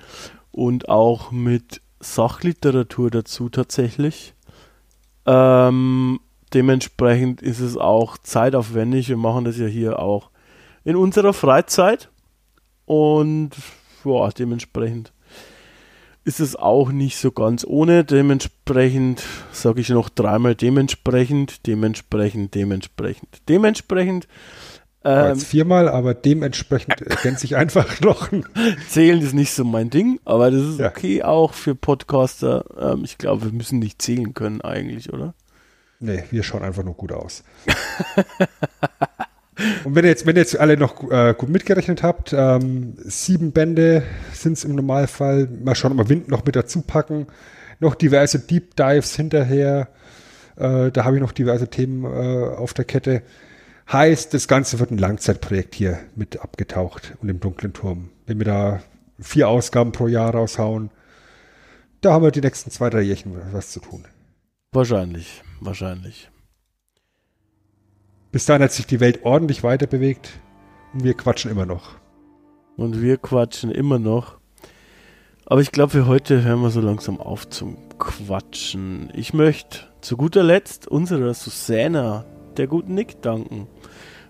und 0.52 0.90
auch 0.90 1.32
mit 1.32 1.82
Sachliteratur 2.00 3.10
dazu 3.10 3.50
tatsächlich. 3.50 4.34
Ähm, 5.26 6.20
dementsprechend 6.54 7.42
ist 7.42 7.60
es 7.60 7.78
auch 7.78 8.18
zeitaufwendig. 8.18 9.10
Wir 9.10 9.18
machen 9.18 9.46
das 9.46 9.58
ja 9.58 9.68
hier 9.68 10.00
auch 10.00 10.30
in 10.84 10.96
unserer 10.96 11.34
Freizeit 11.34 12.10
und 12.86 13.52
ja, 14.06 14.30
dementsprechend 14.30 15.14
ist 16.24 16.40
es 16.40 16.56
auch 16.56 16.92
nicht 16.92 17.18
so 17.18 17.32
ganz 17.32 17.66
ohne. 17.66 18.04
Dementsprechend 18.04 19.24
sage 19.52 19.82
ich 19.82 19.90
noch 19.90 20.10
dreimal 20.10 20.56
dementsprechend, 20.56 21.66
dementsprechend, 21.68 22.56
dementsprechend, 22.56 23.30
dementsprechend. 23.48 24.28
Ähm, 25.04 25.28
Jetzt 25.30 25.46
viermal, 25.46 25.88
aber 25.88 26.14
dementsprechend 26.14 27.02
ergänze 27.02 27.46
ich 27.46 27.56
einfach 27.56 28.02
noch. 28.02 28.30
Zählen 28.90 29.22
ist 29.22 29.34
nicht 29.34 29.54
so 29.54 29.64
mein 29.64 29.90
Ding, 29.90 30.20
aber 30.26 30.52
das 30.52 30.62
ist 30.62 30.80
ja. 30.80 30.90
okay 30.90 31.24
auch 31.24 31.54
für 31.54 31.74
Podcaster. 31.74 32.66
Ähm, 32.78 33.04
ich 33.06 33.18
glaube, 33.18 33.46
wir 33.46 33.54
müssen 33.54 33.80
nicht 33.80 34.02
zählen 34.02 34.34
können 34.34 34.62
eigentlich, 34.62 35.14
oder? 35.14 35.34
Nee, 36.02 36.24
wir 36.32 36.44
schauen 36.44 36.64
einfach 36.64 36.84
nur 36.84 36.96
gut 36.96 37.12
aus. 37.12 37.44
Und 39.84 39.96
wenn 39.96 40.06
ihr 40.06 40.10
jetzt, 40.10 40.26
wenn 40.26 40.36
ihr 40.36 40.42
jetzt 40.42 40.60
alle 40.60 40.78
noch 40.78 41.10
äh, 41.12 41.34
gut 41.38 41.50
mitgerechnet 41.50 42.04
habt, 42.04 42.34
ähm, 42.34 42.94
sieben 43.00 43.52
Bände 43.52 44.04
sind 44.34 44.54
es 44.54 44.64
im 44.64 44.76
Normalfall. 44.76 45.48
Mal 45.64 45.76
schauen, 45.76 45.94
ob 45.94 45.98
wir 45.98 46.10
Wind 46.10 46.30
noch 46.30 46.46
mit 46.46 46.56
dazu 46.56 46.82
packen. 46.82 47.28
Noch 47.80 47.96
diverse 47.96 48.40
Deep 48.40 48.76
Dives 48.76 49.16
hinterher. 49.16 49.90
Äh, 50.56 50.92
da 50.92 51.06
habe 51.06 51.16
ich 51.16 51.22
noch 51.22 51.32
diverse 51.32 51.70
Themen 51.70 52.06
äh, 52.06 52.56
auf 52.56 52.74
der 52.74 52.86
Kette. 52.86 53.24
Heißt, 53.92 54.34
das 54.34 54.48
Ganze 54.48 54.80
wird 54.80 54.92
ein 54.92 54.98
Langzeitprojekt 54.98 55.74
hier 55.74 56.00
mit 56.16 56.42
abgetaucht 56.42 57.16
und 57.22 57.30
im 57.30 57.40
dunklen 57.40 57.74
Turm. 57.74 58.10
Wenn 58.28 58.38
wir 58.38 58.46
da 58.46 58.82
vier 59.20 59.50
Ausgaben 59.50 59.92
pro 59.92 60.08
Jahr 60.08 60.36
raushauen, 60.36 60.92
da 62.02 62.14
haben 62.14 62.24
wir 62.24 62.32
die 62.32 62.42
nächsten 62.42 62.72
zwei, 62.72 62.90
drei 62.90 63.02
Jährchen 63.02 63.36
was 63.52 63.72
zu 63.72 63.80
tun. 63.80 64.06
Wahrscheinlich, 64.72 65.42
wahrscheinlich. 65.60 66.30
Bis 68.32 68.46
dahin 68.46 68.64
hat 68.64 68.72
sich 68.72 68.86
die 68.86 69.00
Welt 69.00 69.22
ordentlich 69.24 69.64
weiter 69.64 69.88
bewegt 69.88 70.40
und 70.94 71.04
wir 71.04 71.16
quatschen 71.16 71.50
immer 71.50 71.66
noch. 71.66 71.96
Und 72.78 73.02
wir 73.02 73.18
quatschen 73.18 73.72
immer 73.72 73.98
noch. 73.98 74.38
Aber 75.46 75.62
ich 75.62 75.72
glaube, 75.72 75.92
für 75.92 76.06
heute 76.06 76.44
hören 76.44 76.62
wir 76.62 76.70
so 76.70 76.80
langsam 76.80 77.20
auf 77.20 77.50
zum 77.50 77.78
Quatschen. 77.98 79.10
Ich 79.16 79.34
möchte 79.34 79.80
zu 80.02 80.16
guter 80.16 80.44
Letzt 80.44 80.88
unserer 80.88 81.34
Susanna, 81.34 82.24
der 82.56 82.68
guten 82.68 82.94
Nick, 82.94 83.22
danken. 83.24 83.68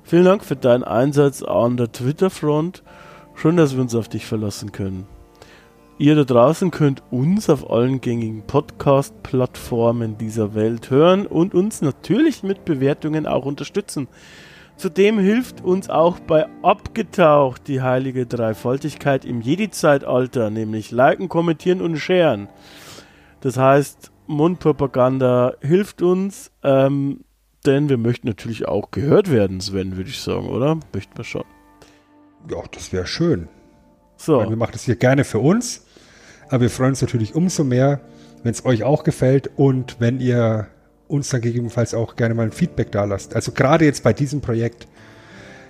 Vielen 0.03 0.23
Dank 0.23 0.45
für 0.45 0.55
deinen 0.55 0.85
Einsatz 0.85 1.43
an 1.43 1.75
der 1.75 1.91
Twitter-Front. 1.91 2.83
Schön, 3.35 3.57
dass 3.57 3.75
wir 3.75 3.81
uns 3.81 3.95
auf 3.95 4.07
dich 4.07 4.25
verlassen 4.25 4.71
können. 4.71 5.07
Ihr 6.01 6.15
da 6.15 6.23
draußen 6.23 6.71
könnt 6.71 7.03
uns 7.11 7.49
auf 7.49 7.69
allen 7.69 7.99
gängigen 7.99 8.43
Podcast-Plattformen 8.47 10.17
dieser 10.17 10.55
Welt 10.55 10.89
hören 10.89 11.27
und 11.27 11.53
uns 11.53 11.81
natürlich 11.81 12.41
mit 12.41 12.63
Bewertungen 12.63 13.27
auch 13.27 13.45
unterstützen. 13.45 14.07
Zudem 14.77 15.19
hilft 15.19 15.59
uns 15.59 15.89
auch 15.89 16.21
bei 16.21 16.47
Abgetaucht 16.61 17.67
die 17.67 17.81
heilige 17.81 18.25
Dreifaltigkeit 18.25 19.25
im 19.25 19.41
Jedi-Zeitalter, 19.41 20.49
nämlich 20.49 20.91
liken, 20.91 21.27
kommentieren 21.27 21.81
und 21.81 21.97
sharen. 21.97 22.47
Das 23.41 23.57
heißt, 23.57 24.09
Mundpropaganda 24.25 25.55
hilft 25.59 26.01
uns, 26.01 26.49
ähm, 26.63 27.25
denn 27.65 27.89
wir 27.89 27.97
möchten 27.97 28.27
natürlich 28.27 28.69
auch 28.69 28.91
gehört 28.91 29.29
werden, 29.29 29.59
Sven, 29.59 29.97
würde 29.97 30.11
ich 30.11 30.21
sagen, 30.21 30.47
oder? 30.47 30.79
Möchten 30.93 31.17
wir 31.17 31.25
schon. 31.25 31.43
Ja, 32.49 32.63
das 32.71 32.93
wäre 32.93 33.05
schön. 33.05 33.49
So. 34.15 34.39
wir 34.49 34.55
machen 34.55 34.71
das 34.71 34.83
hier 34.83 34.95
gerne 34.95 35.25
für 35.25 35.39
uns. 35.39 35.85
Aber 36.49 36.61
wir 36.61 36.69
freuen 36.69 36.91
uns 36.91 37.01
natürlich 37.01 37.35
umso 37.35 37.63
mehr, 37.63 38.01
wenn 38.43 38.51
es 38.51 38.65
euch 38.65 38.83
auch 38.83 39.03
gefällt 39.03 39.49
und 39.55 39.97
wenn 39.99 40.19
ihr 40.19 40.67
uns 41.07 41.29
dann 41.29 41.41
gegebenenfalls 41.41 41.93
auch 41.93 42.15
gerne 42.15 42.35
mal 42.35 42.43
ein 42.43 42.51
Feedback 42.51 42.91
da 42.91 43.03
lasst. 43.03 43.35
Also 43.35 43.51
gerade 43.51 43.85
jetzt 43.85 44.03
bei 44.03 44.13
diesem 44.13 44.41
Projekt, 44.41 44.87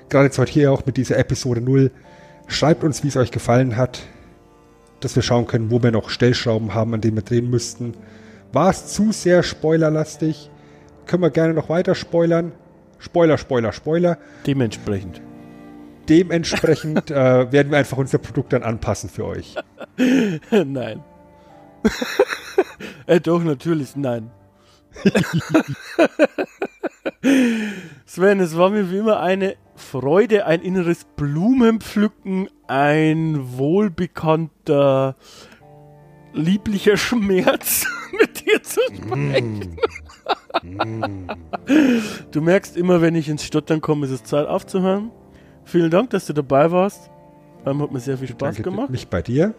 gerade 0.10 0.26
jetzt 0.26 0.38
heute 0.38 0.52
hier 0.52 0.72
auch 0.72 0.86
mit 0.86 0.98
dieser 0.98 1.18
Episode 1.18 1.62
0, 1.62 1.92
schreibt 2.48 2.84
uns, 2.84 3.04
wie 3.04 3.08
es 3.08 3.18
euch 3.18 3.32
gefallen 3.32 3.78
hat, 3.78 4.02
dass 5.00 5.16
wir 5.16 5.24
schauen 5.24 5.48
können, 5.48 5.72
wo 5.72 5.82
wir 5.82 5.92
noch 5.92 6.10
Stellschrauben 6.10 6.74
haben, 6.74 6.94
an 6.94 7.02
denen 7.02 7.16
wir 7.16 7.24
drehen 7.24 7.50
müssten. 7.50 7.94
War 8.52 8.70
es 8.70 8.88
zu 8.88 9.12
sehr 9.12 9.44
spoilerlastig? 9.44 10.50
Können 11.06 11.24
wir 11.24 11.30
gerne 11.30 11.54
noch 11.54 11.70
weiter 11.70 11.96
spoilern? 11.96 12.52
Spoiler, 13.00 13.38
Spoiler, 13.38 13.72
Spoiler. 13.72 14.18
Dementsprechend 14.46 15.22
dementsprechend 16.10 17.12
äh, 17.12 17.52
werden 17.52 17.72
wir 17.72 17.78
einfach 17.78 17.98
unser 17.98 18.18
Produkt 18.18 18.54
dann 18.54 18.64
anpassen 18.64 19.10
für 19.10 19.26
euch. 19.26 19.56
nein. 20.52 21.04
äh, 23.06 23.22
doch, 23.22 23.44
natürlich, 23.44 23.96
nein. 23.96 24.32
Sven, 28.06 28.40
es 28.40 28.58
war 28.58 28.70
mir 28.70 28.92
wie 28.92 28.98
immer 28.98 29.20
eine 29.20 29.56
Freude, 29.76 30.46
ein 30.46 30.62
inneres 30.62 31.06
Blumenpflücken, 31.16 32.50
ein 32.68 33.58
wohlbekannter, 33.58 35.16
lieblicher 36.34 36.98
Schmerz 36.98 37.86
mit 38.20 38.46
dir 38.46 38.62
zu 38.64 38.82
sprechen. 38.94 39.78
Mm. 40.64 41.28
du 42.32 42.42
merkst 42.42 42.76
immer, 42.76 43.02
wenn 43.02 43.16
ich 43.16 43.30
ins 43.30 43.46
Stottern 43.46 43.80
komme, 43.82 44.06
ist 44.06 44.12
es 44.12 44.24
Zeit 44.24 44.48
aufzuhören. 44.48 45.12
Vielen 45.70 45.92
Dank, 45.92 46.10
dass 46.10 46.26
du 46.26 46.34
dabei 46.34 46.72
warst. 46.72 47.12
Ähm, 47.64 47.80
hat 47.84 47.92
mir 47.92 48.00
sehr 48.00 48.18
viel 48.18 48.28
Spaß 48.28 48.56
Danke 48.56 48.64
gemacht. 48.64 48.90
Mich 48.90 49.08
bei 49.08 49.22
dir. 49.22 49.54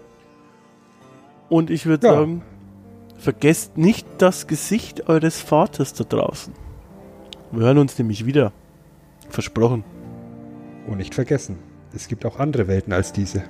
Und 1.49 1.71
ich 1.71 1.87
würde 1.87 2.09
ja. 2.09 2.15
sagen, 2.15 2.43
vergesst 3.17 3.79
nicht 3.79 4.09
das 4.19 4.49
Gesicht 4.49 5.09
eures 5.09 5.41
Vaters 5.41 5.95
da 5.95 6.03
draußen. 6.03 6.53
Wir 7.53 7.65
hören 7.65 7.79
uns 7.79 7.97
nämlich 7.97 8.27
wieder. 8.27 8.53
Versprochen. 9.29 9.85
Und 10.89 10.99
nicht 10.99 11.15
vergessen, 11.15 11.59
es 11.95 12.09
gibt 12.09 12.27
auch 12.27 12.41
andere 12.41 12.67
Welten 12.67 12.93
als 12.93 13.13
diese. 13.13 13.45